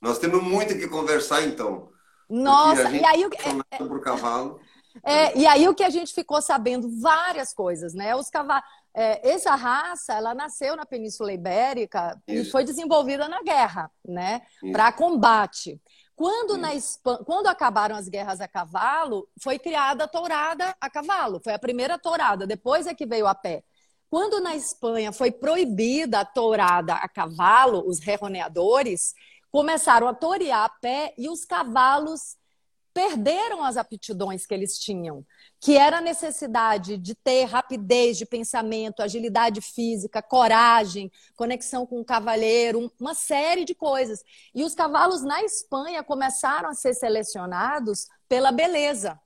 Nós 0.00 0.18
temos 0.18 0.42
muito 0.42 0.74
que 0.74 0.88
conversar, 0.88 1.42
então. 1.42 1.90
Nossa, 2.28 2.90
e 2.90 3.04
aí 3.04 3.24
o 3.24 3.30
que. 3.30 3.38
É, 3.38 3.52
é, 3.70 4.00
cavalo. 4.00 4.58
É, 5.04 5.38
e 5.38 5.46
aí 5.46 5.68
o 5.68 5.74
que 5.74 5.84
a 5.84 5.90
gente 5.90 6.12
ficou 6.14 6.40
sabendo 6.40 6.88
várias 7.00 7.52
coisas, 7.52 7.94
né? 7.94 8.16
Os 8.16 8.30
cavalos. 8.30 8.64
É, 8.94 9.30
essa 9.30 9.54
raça, 9.54 10.14
ela 10.14 10.34
nasceu 10.34 10.74
na 10.74 10.86
Península 10.86 11.30
Ibérica 11.30 12.18
Isso. 12.26 12.48
e 12.48 12.50
foi 12.50 12.64
desenvolvida 12.64 13.28
na 13.28 13.42
guerra, 13.42 13.90
né? 14.02 14.40
Para 14.72 14.90
combate. 14.90 15.78
Quando, 16.16 16.56
na 16.56 16.74
Espanha, 16.74 17.18
quando 17.18 17.46
acabaram 17.46 17.94
as 17.94 18.08
guerras 18.08 18.40
a 18.40 18.48
cavalo, 18.48 19.28
foi 19.38 19.58
criada 19.58 20.04
a 20.04 20.08
tourada 20.08 20.74
a 20.80 20.88
cavalo. 20.88 21.38
Foi 21.44 21.52
a 21.52 21.58
primeira 21.58 21.98
tourada, 21.98 22.46
depois 22.46 22.86
é 22.86 22.94
que 22.94 23.04
veio 23.04 23.26
a 23.26 23.34
pé. 23.34 23.62
Quando 24.08 24.40
na 24.40 24.56
Espanha 24.56 25.12
foi 25.12 25.30
proibida 25.30 26.20
a 26.20 26.24
tourada 26.24 26.94
a 26.94 27.06
cavalo, 27.06 27.86
os 27.86 27.98
reroneadores 27.98 29.14
começaram 29.50 30.08
a 30.08 30.14
torear 30.14 30.64
a 30.64 30.68
pé 30.70 31.12
e 31.18 31.28
os 31.28 31.44
cavalos 31.44 32.36
perderam 32.94 33.62
as 33.62 33.76
aptidões 33.76 34.46
que 34.46 34.54
eles 34.54 34.78
tinham, 34.78 35.22
que 35.60 35.76
era 35.76 35.98
a 35.98 36.00
necessidade 36.00 36.96
de 36.96 37.14
ter 37.14 37.44
rapidez 37.44 38.18
de 38.18 38.26
pensamento, 38.26 39.00
agilidade 39.00 39.60
física, 39.60 40.22
coragem, 40.22 41.10
conexão 41.34 41.86
com 41.86 42.00
o 42.00 42.04
cavaleiro, 42.04 42.92
uma 43.00 43.14
série 43.14 43.64
de 43.64 43.74
coisas. 43.74 44.22
E 44.54 44.62
os 44.62 44.74
cavalos 44.74 45.22
na 45.22 45.42
Espanha 45.42 46.02
começaram 46.02 46.68
a 46.68 46.74
ser 46.74 46.94
selecionados 46.94 48.06
pela 48.28 48.52
beleza. 48.52 49.18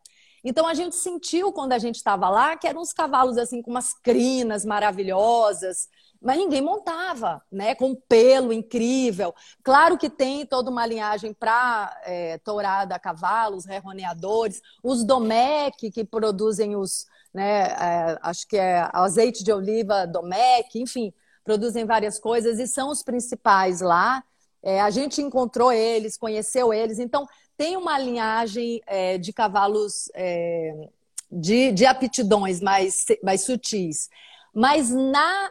Então 0.43 0.67
a 0.67 0.75
gente 0.75 0.97
sentiu 0.97 1.53
quando 1.53 1.73
a 1.73 1.79
gente 1.79 1.97
estava 1.97 2.29
lá 2.31 2.57
que 2.57 2.67
eram 2.67 2.81
uns 2.81 2.93
cavalos 2.93 3.37
assim 3.37 3.61
com 3.61 3.71
umas 3.71 3.93
crinas 3.93 4.65
maravilhosas, 4.65 5.89
mas 6.21 6.37
ninguém 6.37 6.61
montava, 6.61 7.43
né? 7.51 7.75
Com 7.75 7.95
pelo 7.95 8.53
incrível. 8.53 9.35
Claro 9.63 9.97
que 9.97 10.11
tem 10.11 10.45
toda 10.45 10.71
uma 10.71 10.85
linhagem 10.87 11.33
para 11.33 11.99
é, 12.05 12.39
tourada 12.39 12.95
a 12.95 12.99
cavalos, 12.99 13.65
reroneadores, 13.65 14.61
os 14.83 15.03
Domec 15.03 15.91
que 15.91 16.05
produzem 16.05 16.77
os, 16.77 17.07
né? 17.33 17.69
É, 17.69 18.19
acho 18.23 18.47
que 18.47 18.57
é 18.57 18.89
azeite 18.93 19.43
de 19.43 19.53
oliva 19.53 20.07
Domec, 20.07 20.79
enfim, 20.79 21.13
produzem 21.43 21.87
várias 21.87 22.19
coisas 22.19 22.59
e 22.59 22.67
são 22.67 22.91
os 22.91 23.03
principais 23.03 23.81
lá. 23.81 24.23
É, 24.63 24.81
a 24.81 24.91
gente 24.91 25.23
encontrou 25.23 25.73
eles, 25.73 26.19
conheceu 26.19 26.73
eles, 26.73 26.99
então 26.99 27.27
tem 27.57 27.79
uma 27.79 27.99
linhagem 27.99 28.83
é, 28.87 29.17
de 29.17 29.33
cavalos 29.33 30.11
é, 30.15 30.89
de, 31.31 31.73
de 31.73 31.87
aptidões 31.87 32.61
mais, 32.61 33.07
mais 33.23 33.43
sutis. 33.43 34.11
Mas 34.53 34.91
na 34.91 35.51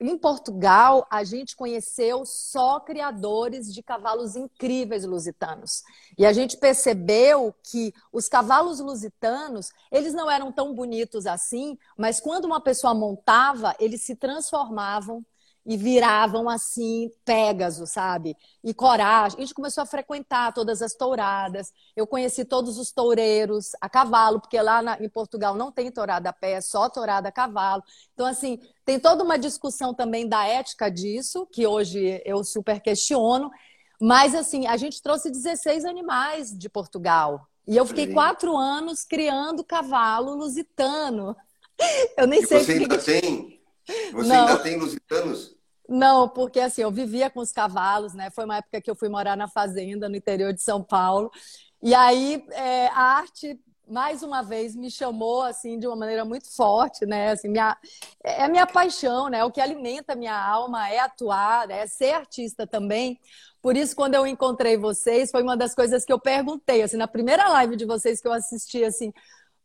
em 0.00 0.16
Portugal, 0.16 1.06
a 1.10 1.22
gente 1.22 1.54
conheceu 1.54 2.24
só 2.24 2.80
criadores 2.80 3.72
de 3.72 3.82
cavalos 3.82 4.34
incríveis 4.34 5.04
lusitanos. 5.04 5.82
E 6.16 6.24
a 6.24 6.32
gente 6.32 6.56
percebeu 6.56 7.54
que 7.62 7.92
os 8.10 8.26
cavalos 8.26 8.80
lusitanos, 8.80 9.70
eles 9.92 10.14
não 10.14 10.30
eram 10.30 10.50
tão 10.50 10.74
bonitos 10.74 11.26
assim, 11.26 11.78
mas 11.98 12.18
quando 12.18 12.46
uma 12.46 12.62
pessoa 12.62 12.94
montava, 12.94 13.76
eles 13.78 14.00
se 14.00 14.16
transformavam 14.16 15.22
e 15.64 15.76
viravam 15.76 16.48
assim 16.48 17.10
Pégaso, 17.24 17.86
sabe? 17.86 18.36
E 18.64 18.72
coragem. 18.72 19.38
A 19.38 19.40
gente 19.42 19.54
começou 19.54 19.82
a 19.82 19.86
frequentar 19.86 20.52
todas 20.52 20.82
as 20.82 20.94
touradas. 20.94 21.72
Eu 21.94 22.06
conheci 22.06 22.44
todos 22.44 22.78
os 22.78 22.90
toureiros 22.90 23.72
a 23.80 23.88
cavalo, 23.88 24.40
porque 24.40 24.60
lá 24.60 24.82
na, 24.82 24.96
em 25.00 25.08
Portugal 25.08 25.54
não 25.54 25.70
tem 25.70 25.90
tourada 25.90 26.30
a 26.30 26.32
pé, 26.32 26.52
é 26.52 26.60
só 26.60 26.88
tourada 26.88 27.28
a 27.28 27.32
cavalo. 27.32 27.82
Então, 28.14 28.26
assim, 28.26 28.58
tem 28.84 28.98
toda 28.98 29.22
uma 29.22 29.38
discussão 29.38 29.94
também 29.94 30.28
da 30.28 30.46
ética 30.46 30.90
disso, 30.90 31.46
que 31.46 31.66
hoje 31.66 32.22
eu 32.24 32.42
super 32.42 32.80
questiono. 32.80 33.50
Mas, 34.00 34.34
assim, 34.34 34.66
a 34.66 34.76
gente 34.76 35.02
trouxe 35.02 35.30
16 35.30 35.84
animais 35.84 36.56
de 36.56 36.68
Portugal. 36.70 37.46
E 37.68 37.76
eu 37.76 37.84
fiquei 37.84 38.12
quatro 38.12 38.56
anos 38.56 39.04
criando 39.04 39.62
cavalo 39.62 40.34
lusitano. 40.34 41.36
Eu 42.16 42.26
nem 42.26 42.42
e 42.42 42.46
sei 42.46 42.64
você 42.64 42.72
ainda 42.72 42.98
tem 42.98 43.59
você 44.12 44.28
não. 44.28 44.46
ainda 44.46 44.62
tem 44.62 44.76
lusitanos? 44.76 45.54
Não, 45.88 46.28
porque 46.28 46.60
assim, 46.60 46.82
eu 46.82 46.90
vivia 46.90 47.28
com 47.28 47.40
os 47.40 47.50
cavalos, 47.50 48.14
né? 48.14 48.30
Foi 48.30 48.44
uma 48.44 48.58
época 48.58 48.80
que 48.80 48.90
eu 48.90 48.94
fui 48.94 49.08
morar 49.08 49.36
na 49.36 49.48
fazenda, 49.48 50.08
no 50.08 50.16
interior 50.16 50.52
de 50.52 50.62
São 50.62 50.82
Paulo. 50.82 51.30
E 51.82 51.92
aí 51.94 52.44
é, 52.50 52.86
a 52.88 53.02
arte, 53.16 53.58
mais 53.88 54.22
uma 54.22 54.40
vez, 54.40 54.76
me 54.76 54.88
chamou 54.88 55.42
assim 55.42 55.80
de 55.80 55.88
uma 55.88 55.96
maneira 55.96 56.24
muito 56.24 56.48
forte, 56.54 57.04
né? 57.04 57.32
Assim, 57.32 57.48
minha, 57.48 57.76
é 58.22 58.44
a 58.44 58.48
minha 58.48 58.68
paixão, 58.68 59.28
né? 59.28 59.44
O 59.44 59.50
que 59.50 59.60
alimenta 59.60 60.12
a 60.12 60.16
minha 60.16 60.40
alma 60.40 60.88
é 60.88 61.00
atuar, 61.00 61.68
é 61.70 61.84
ser 61.88 62.12
artista 62.12 62.68
também. 62.68 63.18
Por 63.60 63.76
isso, 63.76 63.96
quando 63.96 64.14
eu 64.14 64.26
encontrei 64.26 64.76
vocês, 64.76 65.30
foi 65.30 65.42
uma 65.42 65.56
das 65.56 65.74
coisas 65.74 66.04
que 66.04 66.12
eu 66.12 66.20
perguntei, 66.20 66.82
assim, 66.82 66.96
na 66.96 67.08
primeira 67.08 67.48
live 67.48 67.76
de 67.76 67.84
vocês 67.84 68.20
que 68.20 68.28
eu 68.28 68.32
assisti, 68.32 68.84
assim, 68.84 69.12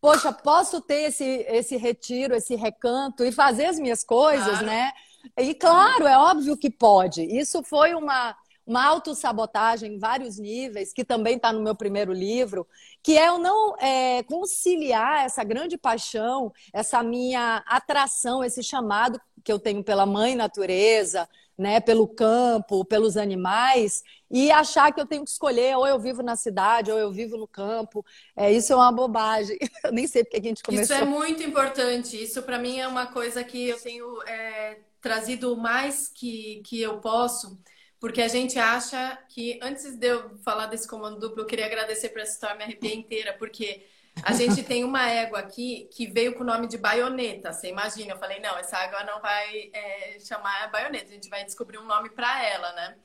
poxa, 0.05 0.31
posso 0.31 0.79
ter 0.81 1.07
esse, 1.07 1.23
esse 1.49 1.75
retiro, 1.77 2.35
esse 2.35 2.55
recanto 2.55 3.23
e 3.23 3.31
fazer 3.31 3.65
as 3.65 3.79
minhas 3.79 4.03
coisas, 4.03 4.45
claro. 4.45 4.65
né? 4.65 4.91
E 5.39 5.55
claro, 5.55 6.05
é 6.05 6.15
óbvio 6.15 6.55
que 6.55 6.69
pode. 6.69 7.23
Isso 7.23 7.63
foi 7.63 7.95
uma, 7.95 8.35
uma 8.67 8.85
autossabotagem 8.85 9.95
em 9.95 9.97
vários 9.97 10.37
níveis, 10.37 10.93
que 10.93 11.03
também 11.03 11.37
está 11.37 11.51
no 11.51 11.63
meu 11.63 11.73
primeiro 11.75 12.13
livro, 12.13 12.67
que 13.01 13.17
é 13.17 13.29
eu 13.29 13.39
não 13.39 13.75
é, 13.79 14.21
conciliar 14.23 15.25
essa 15.25 15.43
grande 15.43 15.75
paixão, 15.75 16.53
essa 16.71 17.01
minha 17.01 17.63
atração, 17.65 18.43
esse 18.43 18.61
chamado 18.61 19.19
que 19.43 19.51
eu 19.51 19.57
tenho 19.57 19.83
pela 19.83 20.05
mãe 20.05 20.35
natureza, 20.35 21.27
né, 21.57 21.79
pelo 21.79 22.07
campo, 22.07 22.83
pelos 22.85 23.17
animais, 23.17 24.03
e 24.29 24.51
achar 24.51 24.91
que 24.91 24.99
eu 24.99 25.05
tenho 25.05 25.23
que 25.23 25.29
escolher 25.29 25.75
ou 25.77 25.87
eu 25.87 25.99
vivo 25.99 26.21
na 26.21 26.35
cidade 26.35 26.91
ou 26.91 26.97
eu 26.97 27.11
vivo 27.11 27.37
no 27.37 27.47
campo. 27.47 28.05
É, 28.35 28.51
isso 28.51 28.73
é 28.73 28.75
uma 28.75 28.91
bobagem. 28.91 29.57
Eu 29.83 29.91
nem 29.91 30.07
sei 30.07 30.23
porque 30.23 30.37
a 30.37 30.41
gente 30.43 30.63
começou. 30.63 30.83
Isso 30.83 30.93
é 30.93 31.05
muito 31.05 31.43
importante. 31.43 32.21
Isso 32.21 32.41
para 32.41 32.57
mim 32.57 32.79
é 32.79 32.87
uma 32.87 33.05
coisa 33.05 33.43
que 33.43 33.69
eu 33.69 33.79
tenho 33.79 34.21
é, 34.23 34.79
trazido 34.99 35.53
o 35.53 35.57
mais 35.57 36.09
que, 36.09 36.61
que 36.65 36.81
eu 36.81 36.97
posso 36.99 37.57
porque 38.05 38.21
a 38.21 38.27
gente 38.27 38.59
acha 38.59 39.17
que, 39.29 39.57
antes 39.63 39.95
de 39.97 40.07
eu 40.07 40.37
falar 40.43 40.67
desse 40.67 40.87
comando 40.87 41.19
duplo, 41.19 41.41
eu 41.41 41.45
queria 41.47 41.65
agradecer 41.65 42.09
por 42.09 42.21
essa 42.21 42.33
história, 42.33 42.55
me 42.55 42.63
arrepiei 42.63 42.93
inteira, 42.93 43.33
porque 43.33 43.83
a 44.23 44.33
gente 44.33 44.63
tem 44.63 44.83
uma 44.83 45.09
égua 45.09 45.39
aqui 45.39 45.89
que 45.91 46.07
veio 46.07 46.35
com 46.35 46.43
o 46.43 46.45
nome 46.45 46.67
de 46.67 46.77
baioneta. 46.77 47.51
Você 47.51 47.69
imagina? 47.69 48.13
Eu 48.13 48.17
falei, 48.17 48.39
não, 48.39 48.57
essa 48.57 48.77
égua 48.79 49.03
não 49.03 49.21
vai 49.21 49.69
é, 49.73 50.17
chamar 50.19 50.71
baioneta, 50.71 51.09
a 51.09 51.13
gente 51.13 51.29
vai 51.29 51.43
descobrir 51.43 51.77
um 51.77 51.85
nome 51.85 52.09
para 52.09 52.43
ela, 52.43 52.71
né? 52.73 52.95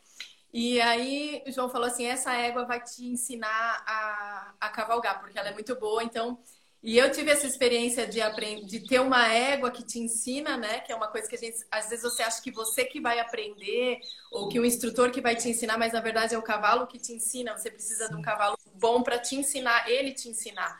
E 0.52 0.80
aí 0.80 1.42
o 1.46 1.52
João 1.52 1.68
falou 1.68 1.86
assim: 1.86 2.06
essa 2.06 2.34
égua 2.34 2.64
vai 2.64 2.82
te 2.82 3.06
ensinar 3.06 3.84
a, 3.86 4.54
a 4.60 4.68
cavalgar, 4.70 5.20
porque 5.20 5.38
ela 5.38 5.48
é 5.48 5.52
muito 5.52 5.76
boa, 5.76 6.02
então 6.02 6.42
e 6.82 6.96
eu 6.96 7.12
tive 7.12 7.30
essa 7.30 7.46
experiência 7.46 8.06
de 8.06 8.22
aprender, 8.22 8.64
de 8.64 8.80
ter 8.80 9.00
uma 9.00 9.28
égua 9.28 9.70
que 9.70 9.84
te 9.84 9.98
ensina, 9.98 10.56
né? 10.56 10.80
Que 10.80 10.90
é 10.90 10.96
uma 10.96 11.08
coisa 11.08 11.28
que 11.28 11.34
a 11.34 11.38
gente, 11.38 11.58
às 11.70 11.90
vezes 11.90 12.02
você 12.02 12.22
acha 12.22 12.40
que 12.40 12.50
você 12.50 12.86
que 12.86 12.98
vai 12.98 13.20
aprender 13.20 14.00
ou 14.32 14.48
que 14.48 14.58
o 14.58 14.64
instrutor 14.64 15.10
que 15.10 15.20
vai 15.20 15.36
te 15.36 15.46
ensinar, 15.46 15.76
mas 15.76 15.92
na 15.92 16.00
verdade 16.00 16.34
é 16.34 16.38
o 16.38 16.42
cavalo 16.42 16.86
que 16.86 16.98
te 16.98 17.12
ensina. 17.12 17.56
Você 17.56 17.70
precisa 17.70 18.08
de 18.08 18.16
um 18.16 18.22
cavalo 18.22 18.56
bom 18.76 19.02
para 19.02 19.18
te 19.18 19.36
ensinar, 19.36 19.90
ele 19.90 20.14
te 20.14 20.30
ensinar. 20.30 20.78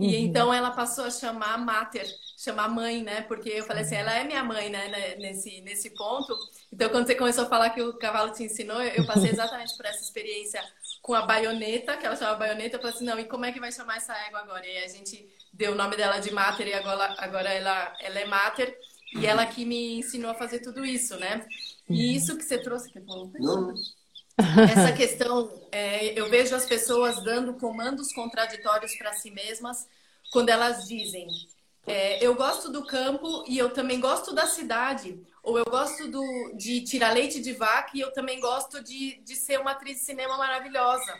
E 0.00 0.06
uhum. 0.06 0.22
então 0.22 0.54
ela 0.54 0.70
passou 0.70 1.04
a 1.04 1.10
chamar 1.10 1.58
mater, 1.58 2.06
chamar 2.38 2.68
mãe, 2.70 3.02
né? 3.02 3.20
Porque 3.22 3.50
eu 3.50 3.64
falei 3.64 3.82
assim, 3.82 3.96
ela 3.96 4.14
é 4.14 4.24
minha 4.24 4.42
mãe, 4.42 4.70
né? 4.70 4.88
né 4.88 5.16
nesse 5.16 5.60
nesse 5.60 5.90
ponto. 5.90 6.34
Então 6.72 6.88
quando 6.88 7.06
você 7.06 7.14
começou 7.14 7.44
a 7.44 7.48
falar 7.48 7.68
que 7.70 7.82
o 7.82 7.92
cavalo 7.98 8.32
te 8.32 8.42
ensinou, 8.42 8.80
eu 8.82 9.04
passei 9.06 9.30
exatamente 9.30 9.76
por 9.76 9.84
essa 9.84 10.02
experiência 10.02 10.62
com 11.02 11.12
a 11.14 11.22
baioneta, 11.22 11.98
que 11.98 12.06
ela 12.06 12.16
chama 12.16 12.34
baioneta, 12.34 12.76
eu 12.76 12.80
falei 12.80 12.96
assim, 12.96 13.04
não, 13.04 13.18
e 13.18 13.24
como 13.24 13.44
é 13.44 13.52
que 13.52 13.60
vai 13.60 13.70
chamar 13.70 13.98
essa 13.98 14.16
égua 14.26 14.40
agora? 14.40 14.66
E 14.66 14.78
a 14.78 14.88
gente 14.88 15.28
deu 15.52 15.72
o 15.72 15.74
nome 15.74 15.96
dela 15.96 16.18
de 16.18 16.30
Mater 16.30 16.68
e 16.68 16.72
agora, 16.72 17.14
agora 17.18 17.50
ela, 17.50 17.94
ela 18.00 18.20
é 18.20 18.24
Mater. 18.24 18.74
E 19.14 19.26
ela 19.26 19.44
que 19.44 19.64
me 19.64 19.98
ensinou 19.98 20.30
a 20.30 20.34
fazer 20.34 20.60
tudo 20.60 20.84
isso, 20.84 21.18
né? 21.18 21.44
E 21.88 21.92
uhum. 21.92 22.16
isso 22.16 22.36
que 22.36 22.44
você 22.44 22.58
trouxe, 22.58 22.92
que 22.92 23.00
falou. 23.00 23.30
Não. 23.34 23.74
Essa 24.70 24.92
questão, 24.92 25.50
é, 25.70 26.18
eu 26.18 26.28
vejo 26.28 26.54
as 26.54 26.66
pessoas 26.66 27.22
dando 27.22 27.54
comandos 27.54 28.12
contraditórios 28.12 28.94
para 28.96 29.12
si 29.12 29.30
mesmas 29.30 29.86
quando 30.32 30.48
elas 30.48 30.86
dizem: 30.86 31.28
é, 31.86 32.24
eu 32.24 32.34
gosto 32.34 32.70
do 32.70 32.84
campo 32.84 33.44
e 33.48 33.58
eu 33.58 33.70
também 33.70 34.00
gosto 34.00 34.34
da 34.34 34.46
cidade, 34.46 35.20
ou 35.42 35.58
eu 35.58 35.64
gosto 35.64 36.08
do, 36.08 36.22
de 36.56 36.82
tirar 36.82 37.12
leite 37.12 37.40
de 37.40 37.52
vaca 37.52 37.90
e 37.94 38.00
eu 38.00 38.12
também 38.12 38.40
gosto 38.40 38.82
de, 38.82 39.20
de 39.22 39.36
ser 39.36 39.60
uma 39.60 39.72
atriz 39.72 39.98
de 39.98 40.04
cinema 40.04 40.36
maravilhosa. 40.36 41.14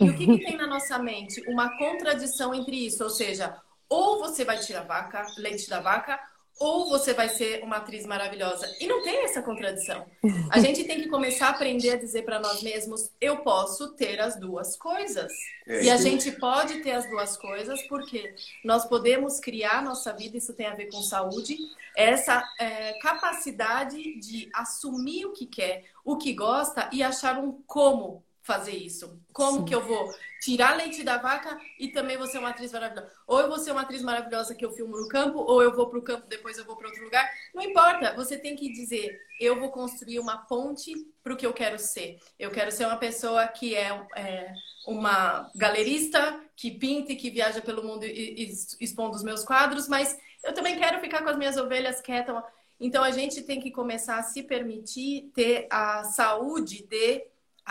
E 0.00 0.08
o 0.08 0.16
que, 0.16 0.26
que 0.26 0.44
tem 0.44 0.56
na 0.56 0.66
nossa 0.66 0.98
mente? 0.98 1.42
Uma 1.48 1.76
contradição 1.76 2.54
entre 2.54 2.86
isso, 2.86 3.02
ou 3.02 3.10
seja, 3.10 3.56
ou 3.88 4.20
você 4.20 4.44
vai 4.44 4.58
tirar 4.58 4.82
vaca, 4.82 5.26
leite 5.36 5.68
da 5.68 5.80
vaca, 5.80 6.20
ou 6.60 6.90
você 6.90 7.14
vai 7.14 7.30
ser 7.30 7.64
uma 7.64 7.78
atriz 7.78 8.04
maravilhosa. 8.04 8.70
E 8.78 8.86
não 8.86 9.02
tem 9.02 9.24
essa 9.24 9.40
contradição. 9.40 10.06
A 10.52 10.60
gente 10.60 10.84
tem 10.84 11.00
que 11.00 11.08
começar 11.08 11.46
a 11.46 11.50
aprender 11.50 11.90
a 11.92 11.96
dizer 11.96 12.22
para 12.22 12.38
nós 12.38 12.62
mesmos: 12.62 13.10
eu 13.18 13.38
posso 13.38 13.94
ter 13.94 14.20
as 14.20 14.38
duas 14.38 14.76
coisas. 14.76 15.32
É, 15.66 15.84
e 15.84 15.90
a 15.90 15.96
gente 15.96 16.30
pode 16.32 16.82
ter 16.82 16.92
as 16.92 17.08
duas 17.08 17.36
coisas 17.36 17.80
porque 17.88 18.34
nós 18.62 18.84
podemos 18.84 19.40
criar 19.40 19.82
nossa 19.82 20.12
vida, 20.12 20.36
isso 20.36 20.52
tem 20.52 20.66
a 20.66 20.74
ver 20.74 20.90
com 20.90 21.00
saúde, 21.00 21.56
essa 21.96 22.42
é, 22.58 22.98
capacidade 22.98 24.18
de 24.18 24.50
assumir 24.52 25.26
o 25.26 25.32
que 25.32 25.46
quer, 25.46 25.84
o 26.04 26.16
que 26.16 26.32
gosta 26.32 26.90
e 26.92 27.02
achar 27.02 27.38
um 27.38 27.62
como 27.66 28.22
fazer 28.42 28.72
isso. 28.72 29.20
Como 29.32 29.60
Sim. 29.60 29.64
que 29.66 29.74
eu 29.74 29.82
vou 29.82 30.12
tirar 30.40 30.76
leite 30.76 31.02
da 31.02 31.18
vaca 31.18 31.58
e 31.78 31.88
também 31.88 32.16
vou 32.16 32.26
ser 32.26 32.38
uma 32.38 32.50
atriz 32.50 32.72
maravilhosa? 32.72 33.10
Ou 33.26 33.40
eu 33.40 33.48
vou 33.48 33.58
ser 33.58 33.72
uma 33.72 33.82
atriz 33.82 34.02
maravilhosa 34.02 34.54
que 34.54 34.64
eu 34.64 34.72
filmo 34.72 34.96
no 34.96 35.08
campo, 35.08 35.38
ou 35.38 35.62
eu 35.62 35.74
vou 35.74 35.88
para 35.88 35.98
o 35.98 36.02
campo, 36.02 36.26
depois 36.26 36.56
eu 36.58 36.64
vou 36.64 36.76
para 36.76 36.88
outro 36.88 37.04
lugar. 37.04 37.30
Não 37.54 37.62
importa, 37.62 38.14
você 38.14 38.38
tem 38.38 38.56
que 38.56 38.72
dizer, 38.72 39.18
eu 39.38 39.58
vou 39.58 39.70
construir 39.70 40.18
uma 40.18 40.38
ponte 40.38 40.94
para 41.22 41.34
o 41.34 41.36
que 41.36 41.46
eu 41.46 41.52
quero 41.52 41.78
ser. 41.78 42.18
Eu 42.38 42.50
quero 42.50 42.72
ser 42.72 42.86
uma 42.86 42.96
pessoa 42.96 43.46
que 43.46 43.74
é, 43.74 43.88
é 44.16 44.52
uma 44.86 45.50
galerista, 45.54 46.40
que 46.56 46.70
pinta 46.70 47.12
e 47.12 47.16
que 47.16 47.30
viaja 47.30 47.60
pelo 47.60 47.84
mundo 47.84 48.04
e, 48.04 48.44
e 48.44 48.52
expondo 48.80 49.16
os 49.16 49.22
meus 49.22 49.44
quadros, 49.44 49.88
mas 49.88 50.18
eu 50.42 50.54
também 50.54 50.78
quero 50.78 51.00
ficar 51.00 51.22
com 51.22 51.28
as 51.28 51.36
minhas 51.36 51.56
ovelhas 51.56 52.00
quietas. 52.00 52.42
Então 52.80 53.04
a 53.04 53.10
gente 53.10 53.42
tem 53.42 53.60
que 53.60 53.70
começar 53.70 54.18
a 54.18 54.22
se 54.22 54.42
permitir 54.42 55.30
ter 55.34 55.66
a 55.70 56.02
saúde 56.04 56.86
de 56.86 57.22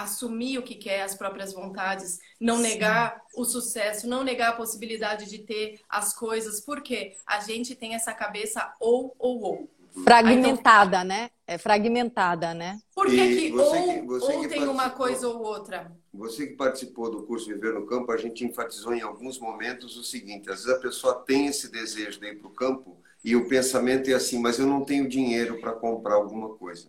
assumir 0.03 0.57
o 0.57 0.63
que 0.63 0.75
quer, 0.75 1.01
as 1.01 1.15
próprias 1.15 1.53
vontades, 1.53 2.19
não 2.39 2.57
Sim. 2.57 2.63
negar 2.63 3.21
o 3.35 3.45
sucesso, 3.45 4.07
não 4.07 4.23
negar 4.23 4.49
a 4.49 4.55
possibilidade 4.55 5.29
de 5.29 5.39
ter 5.39 5.79
as 5.89 6.13
coisas, 6.13 6.61
porque 6.61 7.15
a 7.25 7.39
gente 7.39 7.75
tem 7.75 7.95
essa 7.95 8.13
cabeça 8.13 8.73
ou 8.79 9.15
ou 9.17 9.41
ou. 9.41 9.69
Fragmentada, 10.03 10.97
então, 10.97 11.07
né? 11.07 11.29
É 11.47 11.57
fragmentada, 11.57 12.53
né? 12.53 12.79
Por 12.93 13.07
que, 13.07 13.49
que 13.49 13.57
ou, 13.57 13.71
que, 13.71 14.25
ou 14.25 14.47
tem 14.47 14.67
uma 14.67 14.91
coisa 14.91 15.27
ou 15.27 15.41
outra? 15.41 15.91
Você 16.13 16.47
que 16.47 16.53
participou 16.53 17.09
do 17.09 17.23
curso 17.23 17.47
Viver 17.47 17.73
no 17.73 17.85
Campo, 17.85 18.11
a 18.11 18.17
gente 18.17 18.45
enfatizou 18.45 18.93
em 18.93 19.01
alguns 19.01 19.39
momentos 19.39 19.97
o 19.97 20.03
seguinte: 20.03 20.49
às 20.49 20.63
vezes 20.63 20.77
a 20.77 20.81
pessoa 20.81 21.15
tem 21.15 21.47
esse 21.47 21.71
desejo 21.71 22.19
de 22.19 22.27
ir 22.27 22.39
para 22.39 22.47
o 22.47 22.53
campo 22.53 22.97
e 23.23 23.35
o 23.35 23.47
pensamento 23.49 24.09
é 24.09 24.13
assim, 24.13 24.39
mas 24.39 24.59
eu 24.59 24.67
não 24.67 24.85
tenho 24.85 25.09
dinheiro 25.09 25.59
para 25.59 25.73
comprar 25.73 26.15
alguma 26.15 26.49
coisa, 26.55 26.87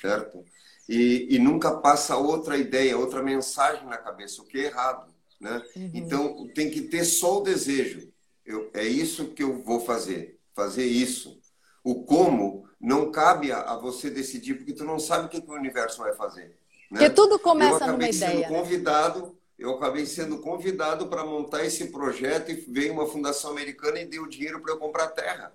certo? 0.00 0.44
E, 0.88 1.34
e 1.34 1.38
nunca 1.38 1.70
passa 1.72 2.16
outra 2.16 2.56
ideia, 2.56 2.98
outra 2.98 3.22
mensagem 3.22 3.86
na 3.86 3.96
cabeça, 3.96 4.42
o 4.42 4.44
que 4.44 4.58
é 4.58 4.66
errado. 4.66 5.12
Né? 5.40 5.62
Uhum. 5.76 5.90
Então, 5.94 6.48
tem 6.54 6.70
que 6.70 6.82
ter 6.82 7.04
só 7.04 7.38
o 7.38 7.42
desejo. 7.42 8.12
Eu, 8.44 8.70
é 8.74 8.84
isso 8.84 9.28
que 9.28 9.42
eu 9.42 9.62
vou 9.62 9.80
fazer, 9.80 10.38
fazer 10.54 10.84
isso. 10.84 11.40
O 11.84 12.04
como 12.04 12.68
não 12.80 13.10
cabe 13.10 13.52
a, 13.52 13.60
a 13.60 13.76
você 13.76 14.10
decidir, 14.10 14.54
porque 14.54 14.72
tu 14.72 14.84
não 14.84 14.98
sabe 14.98 15.26
o 15.26 15.28
que, 15.28 15.40
que 15.40 15.50
o 15.50 15.54
universo 15.54 15.98
vai 15.98 16.14
fazer. 16.14 16.56
Né? 16.90 16.98
Porque 16.98 17.10
tudo 17.10 17.38
começa 17.38 17.86
numa 17.86 18.08
ideia. 18.08 18.48
Sendo 18.48 18.48
convidado, 18.48 19.38
eu 19.58 19.70
acabei 19.74 20.04
sendo 20.06 20.38
convidado 20.38 21.06
para 21.06 21.24
montar 21.24 21.64
esse 21.64 21.86
projeto 21.86 22.50
e 22.50 22.54
veio 22.54 22.92
uma 22.92 23.06
fundação 23.06 23.52
americana 23.52 24.00
e 24.00 24.06
deu 24.06 24.26
dinheiro 24.26 24.60
para 24.60 24.72
eu 24.72 24.78
comprar 24.78 25.08
terra. 25.08 25.52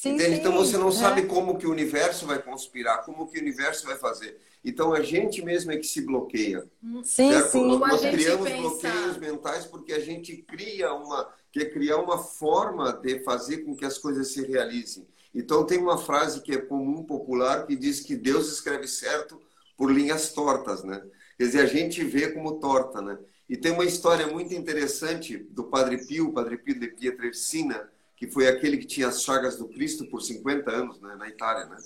Sim. 0.00 0.18
Sim, 0.18 0.24
sim, 0.24 0.34
então 0.36 0.54
você 0.54 0.78
não 0.78 0.88
é. 0.88 0.92
sabe 0.92 1.26
como 1.26 1.58
que 1.58 1.66
o 1.66 1.70
universo 1.70 2.24
vai 2.24 2.40
conspirar, 2.40 3.04
como 3.04 3.26
que 3.26 3.36
o 3.36 3.42
universo 3.42 3.84
vai 3.86 3.98
fazer. 3.98 4.40
Então 4.64 4.94
a 4.94 5.02
gente 5.02 5.44
mesmo 5.44 5.72
é 5.72 5.76
que 5.76 5.86
se 5.86 6.00
bloqueia. 6.00 6.66
Sim, 7.04 7.30
certo? 7.30 7.50
sim. 7.50 7.78
Nós, 7.78 8.00
criamos 8.00 8.48
pensa... 8.48 8.62
bloqueios 8.62 9.18
mentais 9.18 9.66
porque 9.66 9.92
a 9.92 9.98
gente 10.00 10.38
cria 10.38 10.94
uma 10.94 11.30
quer 11.52 11.66
criar 11.66 11.98
uma 11.98 12.16
forma 12.16 12.94
de 12.94 13.22
fazer 13.24 13.58
com 13.58 13.76
que 13.76 13.84
as 13.84 13.98
coisas 13.98 14.28
se 14.28 14.42
realizem. 14.42 15.06
Então 15.34 15.66
tem 15.66 15.76
uma 15.76 15.98
frase 15.98 16.40
que 16.40 16.52
é 16.52 16.58
comum 16.58 17.04
popular 17.04 17.66
que 17.66 17.76
diz 17.76 18.00
que 18.00 18.16
Deus 18.16 18.50
escreve 18.50 18.88
certo 18.88 19.38
por 19.76 19.92
linhas 19.92 20.32
tortas, 20.32 20.82
né? 20.82 21.02
Quer 21.36 21.44
dizer, 21.44 21.60
a 21.60 21.66
gente 21.66 22.02
vê 22.04 22.28
como 22.32 22.58
torta, 22.58 23.02
né? 23.02 23.18
E 23.46 23.54
tem 23.54 23.72
uma 23.72 23.84
história 23.84 24.26
muito 24.26 24.54
interessante 24.54 25.36
do 25.36 25.64
Padre 25.64 26.06
Pio, 26.06 26.32
Padre 26.32 26.56
Pio 26.56 26.80
de 26.80 26.88
Pietrelcina, 26.88 27.86
que 28.20 28.30
foi 28.30 28.46
aquele 28.46 28.76
que 28.76 28.86
tinha 28.86 29.08
as 29.08 29.22
chagas 29.22 29.56
do 29.56 29.66
Cristo 29.66 30.04
por 30.10 30.20
50 30.20 30.70
anos 30.70 31.00
né, 31.00 31.16
na 31.16 31.26
Itália, 31.26 31.64
né? 31.64 31.78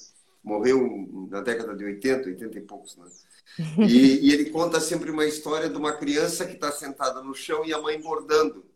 Morreu 0.43 1.29
na 1.31 1.41
década 1.41 1.77
de 1.77 1.85
80, 1.85 2.29
80 2.29 2.59
e 2.59 2.61
poucos, 2.63 2.97
né? 2.97 3.07
E, 3.89 4.27
e 4.27 4.33
ele 4.33 4.51
conta 4.51 4.81
sempre 4.81 5.13
uma 5.13 5.25
história 5.25 5.71
de 5.71 5.77
uma 5.77 5.93
criança 5.93 6.45
que 6.45 6.55
está 6.55 6.73
sentada 6.73 7.23
no 7.23 7.35
chão 7.35 7.65
e 7.65 7.73
a 7.73 7.81
mãe 7.81 8.01
bordando. 8.01 8.67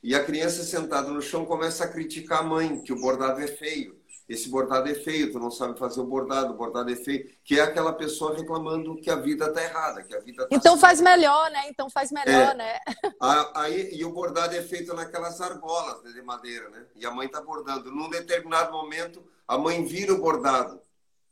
E 0.00 0.14
a 0.14 0.22
criança 0.24 0.62
sentada 0.62 1.10
no 1.10 1.20
chão 1.20 1.44
começa 1.44 1.82
a 1.82 1.88
criticar 1.88 2.38
a 2.38 2.44
mãe, 2.44 2.80
que 2.82 2.92
o 2.92 3.00
bordado 3.00 3.40
é 3.40 3.48
feio 3.48 3.97
esse 4.28 4.48
bordado 4.48 4.90
é 4.90 4.94
feio, 4.94 5.32
tu 5.32 5.38
não 5.38 5.50
sabe 5.50 5.78
fazer 5.78 6.00
o 6.00 6.04
bordado, 6.04 6.52
o 6.52 6.56
bordado 6.56 6.92
é 6.92 6.96
feio, 6.96 7.30
que 7.42 7.58
é 7.58 7.62
aquela 7.62 7.94
pessoa 7.94 8.36
reclamando 8.36 9.00
que 9.00 9.08
a 9.08 9.16
vida 9.16 9.50
tá 9.50 9.62
errada, 9.62 10.02
que 10.02 10.14
a 10.14 10.20
vida 10.20 10.46
tá 10.46 10.54
Então 10.54 10.74
assim. 10.74 10.82
faz 10.82 11.00
melhor, 11.00 11.50
né? 11.50 11.68
Então 11.68 11.88
faz 11.88 12.12
melhor, 12.12 12.52
é. 12.52 12.54
né? 12.54 12.78
Aí, 13.54 13.94
e 13.94 14.04
o 14.04 14.12
bordado 14.12 14.54
é 14.54 14.62
feito 14.62 14.92
naquelas 14.94 15.40
argolas 15.40 16.02
de 16.02 16.20
madeira, 16.20 16.68
né? 16.68 16.84
E 16.94 17.06
a 17.06 17.10
mãe 17.10 17.26
tá 17.26 17.40
bordando. 17.40 17.90
Num 17.90 18.10
determinado 18.10 18.70
momento, 18.70 19.24
a 19.46 19.56
mãe 19.56 19.82
vira 19.84 20.12
o 20.12 20.20
bordado 20.20 20.78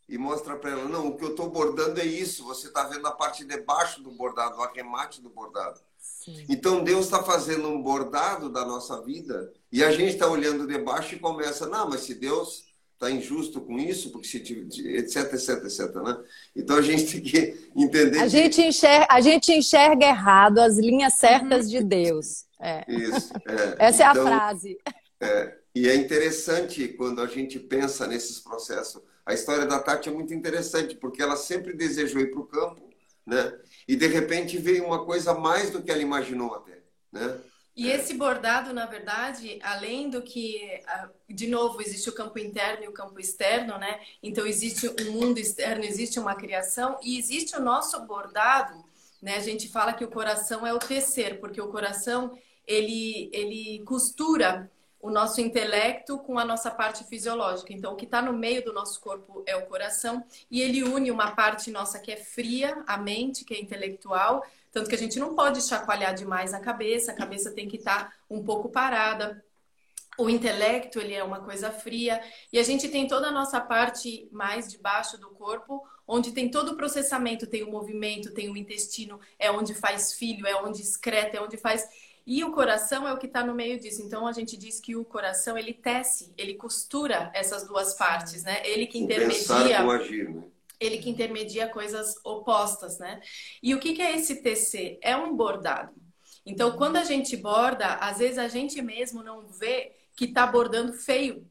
e 0.08 0.16
mostra 0.16 0.56
para 0.56 0.70
ela, 0.70 0.88
não, 0.88 1.08
o 1.08 1.16
que 1.16 1.24
eu 1.24 1.34
tô 1.34 1.48
bordando 1.48 2.00
é 2.00 2.04
isso, 2.04 2.44
você 2.44 2.70
tá 2.70 2.84
vendo 2.84 3.06
a 3.06 3.12
parte 3.12 3.44
de 3.44 3.60
baixo 3.60 4.02
do 4.02 4.10
bordado, 4.10 4.56
o 4.56 4.62
arremate 4.62 5.20
do 5.20 5.28
bordado. 5.28 5.80
Sim. 5.98 6.46
Então 6.48 6.82
Deus 6.82 7.06
está 7.06 7.22
fazendo 7.22 7.68
um 7.68 7.82
bordado 7.82 8.48
da 8.48 8.64
nossa 8.64 9.02
vida 9.02 9.52
e 9.70 9.82
a 9.82 9.90
gente 9.90 10.14
está 10.14 10.28
olhando 10.28 10.66
de 10.66 10.78
baixo 10.78 11.14
e 11.14 11.18
começa, 11.18 11.66
não, 11.66 11.88
mas 11.90 12.02
se 12.02 12.14
Deus 12.14 12.65
está 12.96 13.10
injusto 13.10 13.60
com 13.60 13.78
isso, 13.78 14.10
porque 14.10 14.26
se 14.26 14.38
etc, 14.38 15.32
etc, 15.34 15.64
etc, 15.64 15.94
né? 15.96 16.18
Então 16.56 16.76
a 16.76 16.82
gente 16.82 17.12
tem 17.12 17.20
que 17.20 17.70
entender. 17.76 18.18
A, 18.18 18.22
que... 18.22 18.28
gente, 18.30 18.62
enxerga, 18.62 19.06
a 19.10 19.20
gente 19.20 19.52
enxerga 19.52 20.06
errado 20.06 20.58
as 20.58 20.78
linhas 20.78 21.14
certas 21.14 21.70
de 21.70 21.84
Deus. 21.84 22.46
É. 22.58 22.84
Isso. 22.88 23.32
É. 23.46 23.86
Essa 23.86 24.02
então, 24.02 24.06
é 24.06 24.08
a 24.08 24.10
então, 24.12 24.26
frase. 24.26 24.78
É, 25.20 25.54
e 25.74 25.88
é 25.88 25.94
interessante 25.94 26.88
quando 26.88 27.20
a 27.20 27.26
gente 27.26 27.60
pensa 27.60 28.06
nesses 28.06 28.40
processos. 28.40 29.02
A 29.26 29.34
história 29.34 29.66
da 29.66 29.78
Tati 29.78 30.08
é 30.08 30.12
muito 30.12 30.32
interessante, 30.32 30.94
porque 30.96 31.20
ela 31.20 31.36
sempre 31.36 31.74
desejou 31.74 32.20
ir 32.20 32.30
para 32.30 32.40
o 32.40 32.46
campo, 32.46 32.88
né? 33.26 33.52
E 33.86 33.94
de 33.94 34.06
repente 34.06 34.56
veio 34.56 34.86
uma 34.86 35.04
coisa 35.04 35.34
mais 35.34 35.68
do 35.68 35.82
que 35.82 35.90
ela 35.90 36.00
imaginou 36.00 36.54
até, 36.54 36.80
né? 37.12 37.38
E 37.76 37.90
esse 37.90 38.14
bordado, 38.14 38.72
na 38.72 38.86
verdade, 38.86 39.58
além 39.62 40.08
do 40.08 40.22
que, 40.22 40.80
de 41.28 41.46
novo, 41.46 41.82
existe 41.82 42.08
o 42.08 42.14
campo 42.14 42.38
interno 42.38 42.84
e 42.84 42.88
o 42.88 42.92
campo 42.92 43.20
externo, 43.20 43.76
né? 43.76 44.00
Então 44.22 44.46
existe 44.46 44.88
um 44.88 45.12
mundo 45.12 45.38
externo, 45.38 45.84
existe 45.84 46.18
uma 46.18 46.34
criação 46.34 46.98
e 47.02 47.18
existe 47.18 47.54
o 47.54 47.60
nosso 47.60 48.00
bordado, 48.06 48.82
né? 49.20 49.36
A 49.36 49.40
gente 49.40 49.68
fala 49.68 49.92
que 49.92 50.04
o 50.04 50.10
coração 50.10 50.66
é 50.66 50.72
o 50.72 50.78
tecer, 50.78 51.38
porque 51.38 51.60
o 51.60 51.68
coração 51.68 52.38
ele 52.66 53.28
ele 53.30 53.82
costura 53.84 54.70
o 54.98 55.10
nosso 55.10 55.40
intelecto 55.40 56.18
com 56.18 56.38
a 56.38 56.44
nossa 56.44 56.70
parte 56.70 57.04
fisiológica. 57.04 57.72
Então, 57.72 57.92
o 57.92 57.96
que 57.96 58.06
está 58.06 58.20
no 58.22 58.32
meio 58.32 58.64
do 58.64 58.72
nosso 58.72 59.00
corpo 59.00 59.44
é 59.46 59.54
o 59.54 59.66
coração 59.66 60.24
e 60.50 60.62
ele 60.62 60.82
une 60.82 61.10
uma 61.10 61.32
parte 61.32 61.70
nossa 61.70 61.98
que 61.98 62.10
é 62.10 62.16
fria, 62.16 62.82
a 62.86 62.96
mente, 62.96 63.44
que 63.44 63.54
é 63.54 63.60
intelectual, 63.60 64.42
tanto 64.76 64.90
que 64.90 64.94
a 64.94 64.98
gente 64.98 65.18
não 65.18 65.34
pode 65.34 65.62
chacoalhar 65.62 66.14
demais 66.14 66.52
a 66.52 66.60
cabeça, 66.60 67.10
a 67.10 67.14
cabeça 67.14 67.50
tem 67.50 67.66
que 67.66 67.78
estar 67.78 68.10
tá 68.10 68.12
um 68.28 68.44
pouco 68.44 68.68
parada. 68.68 69.42
O 70.18 70.28
intelecto, 70.28 71.00
ele 71.00 71.14
é 71.14 71.24
uma 71.24 71.40
coisa 71.40 71.70
fria. 71.70 72.20
E 72.52 72.58
a 72.58 72.62
gente 72.62 72.86
tem 72.90 73.08
toda 73.08 73.28
a 73.28 73.32
nossa 73.32 73.58
parte 73.58 74.28
mais 74.30 74.70
debaixo 74.70 75.16
do 75.16 75.30
corpo, 75.30 75.82
onde 76.06 76.30
tem 76.32 76.50
todo 76.50 76.72
o 76.72 76.76
processamento, 76.76 77.46
tem 77.46 77.62
o 77.62 77.70
movimento, 77.70 78.34
tem 78.34 78.50
o 78.50 78.56
intestino, 78.56 79.18
é 79.38 79.50
onde 79.50 79.72
faz 79.72 80.12
filho, 80.12 80.46
é 80.46 80.54
onde 80.56 80.82
excreta, 80.82 81.38
é 81.38 81.40
onde 81.40 81.56
faz... 81.56 81.88
E 82.26 82.44
o 82.44 82.52
coração 82.52 83.08
é 83.08 83.14
o 83.14 83.18
que 83.18 83.26
está 83.26 83.42
no 83.42 83.54
meio 83.54 83.80
disso. 83.80 84.02
Então 84.02 84.26
a 84.26 84.32
gente 84.32 84.58
diz 84.58 84.78
que 84.78 84.94
o 84.94 85.06
coração 85.06 85.56
ele 85.56 85.72
tece, 85.72 86.34
ele 86.36 86.52
costura 86.52 87.30
essas 87.32 87.66
duas 87.66 87.94
partes, 87.94 88.42
né? 88.42 88.60
Ele 88.62 88.86
que 88.86 88.98
intermedia. 88.98 89.40
O 89.40 89.56
pensar 89.56 89.84
com 89.84 89.90
agir, 89.90 90.28
né? 90.28 90.42
Ele 90.78 90.98
que 90.98 91.10
intermedia 91.10 91.68
coisas 91.68 92.14
opostas, 92.24 92.98
né? 92.98 93.20
E 93.62 93.74
o 93.74 93.80
que, 93.80 93.94
que 93.94 94.02
é 94.02 94.16
esse 94.16 94.42
TC? 94.42 94.98
É 95.02 95.16
um 95.16 95.34
bordado. 95.34 95.94
Então, 96.44 96.76
quando 96.76 96.96
a 96.96 97.04
gente 97.04 97.36
borda, 97.36 97.94
às 97.94 98.18
vezes 98.18 98.38
a 98.38 98.46
gente 98.46 98.80
mesmo 98.80 99.22
não 99.22 99.48
vê 99.48 99.92
que 100.16 100.26
está 100.26 100.46
bordando 100.46 100.92
feio. 100.92 101.46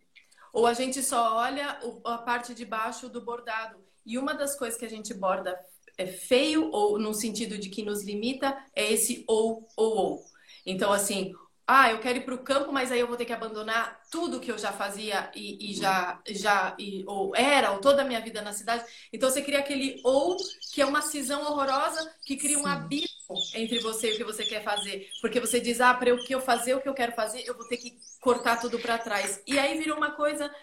Ou 0.54 0.66
a 0.66 0.74
gente 0.74 1.04
só 1.04 1.36
olha 1.36 1.80
a 2.06 2.18
parte 2.20 2.54
de 2.54 2.64
baixo 2.64 3.10
do 3.10 3.22
bordado. 3.22 3.78
E 4.06 4.18
uma 4.18 4.34
das 4.34 4.58
coisas 4.58 4.80
que 4.80 4.86
a 4.86 4.90
gente 4.90 5.14
borda 5.14 5.60
é 5.98 6.06
feio, 6.06 6.70
ou 6.72 6.98
no 6.98 7.14
sentido 7.14 7.58
de 7.58 7.70
que 7.70 7.84
nos 7.84 8.04
limita, 8.04 8.58
é 8.74 8.92
esse 8.92 9.24
ou, 9.28 9.68
ou, 9.76 9.98
ou. 9.98 10.26
Então, 10.66 10.92
assim, 10.94 11.34
ah, 11.67 11.89
eu 11.89 11.99
quero 11.99 12.19
ir 12.19 12.25
para 12.25 12.36
o 12.36 12.43
campo, 12.43 12.71
mas 12.71 12.91
aí 12.91 12.99
eu 12.99 13.08
vou 13.08 13.17
ter 13.17 13.25
que 13.25 13.34
abandonar 13.34 13.99
tudo 14.12 14.39
que 14.39 14.51
eu 14.51 14.58
já 14.58 14.71
fazia 14.71 15.32
e, 15.34 15.71
e 15.71 15.73
já, 15.73 16.21
já 16.28 16.75
e, 16.78 17.04
ou 17.08 17.36
era, 17.36 17.71
ou 17.71 17.80
toda 17.80 18.04
a 18.04 18.06
minha 18.06 18.21
vida 18.21 18.41
na 18.41 18.54
cidade. 18.54 18.86
Então 19.12 19.30
você 19.30 19.41
cria 19.41 19.60
aquele 19.60 19.99
ou, 20.04 20.38
que 20.71 20.82
é 20.82 20.86
uma 20.86 21.01
cisão 21.01 21.41
horrorosa, 21.41 22.08
que 22.23 22.38
cria 22.38 22.60
um 22.60 22.67
abismo 22.67 23.10
entre 23.56 23.80
você 23.80 24.12
e 24.12 24.13
o 24.13 24.17
que 24.17 24.23
você 24.23 24.45
quer 24.45 24.63
fazer. 24.63 25.10
Porque 25.21 25.39
você 25.39 25.60
diz, 25.60 25.82
ah, 25.82 25.93
para 25.93 26.13
o 26.13 26.23
que 26.23 26.36
eu 26.36 26.41
fazer 26.41 26.75
o 26.75 26.82
que 26.82 26.89
eu 26.89 26.93
quero 26.93 27.13
fazer, 27.13 27.43
eu 27.47 27.58
vou 27.58 27.67
ter 27.67 27.78
que 27.78 27.97
cortar 28.21 28.58
tudo 28.60 28.80
para 28.80 28.99
trás. 28.99 29.41
E 29.47 29.58
aí 29.58 29.75
virou 29.80 29.97
uma 29.97 30.12
coisa 30.12 30.54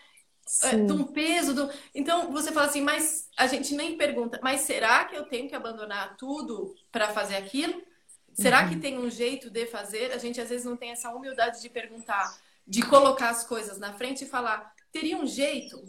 é, 0.62 0.76
de 0.76 0.92
um 0.92 1.04
peso. 1.04 1.52
Do... 1.52 1.70
Então 1.92 2.30
você 2.30 2.52
fala 2.52 2.66
assim, 2.66 2.80
mas 2.80 3.28
a 3.36 3.48
gente 3.48 3.74
nem 3.74 3.96
pergunta, 3.96 4.38
mas 4.40 4.60
será 4.60 5.04
que 5.04 5.16
eu 5.16 5.24
tenho 5.24 5.48
que 5.48 5.54
abandonar 5.56 6.16
tudo 6.16 6.74
para 6.92 7.08
fazer 7.08 7.34
aquilo? 7.34 7.82
Será 8.34 8.62
uhum. 8.62 8.70
que 8.70 8.76
tem 8.76 8.98
um 8.98 9.10
jeito 9.10 9.50
de 9.50 9.66
fazer? 9.66 10.12
A 10.12 10.18
gente 10.18 10.40
às 10.40 10.48
vezes 10.48 10.64
não 10.64 10.76
tem 10.76 10.90
essa 10.90 11.10
humildade 11.10 11.60
de 11.60 11.68
perguntar, 11.68 12.36
de 12.66 12.82
colocar 12.82 13.30
as 13.30 13.44
coisas 13.44 13.78
na 13.78 13.92
frente 13.92 14.24
e 14.24 14.28
falar, 14.28 14.72
teria 14.90 15.16
um 15.16 15.26
jeito? 15.26 15.82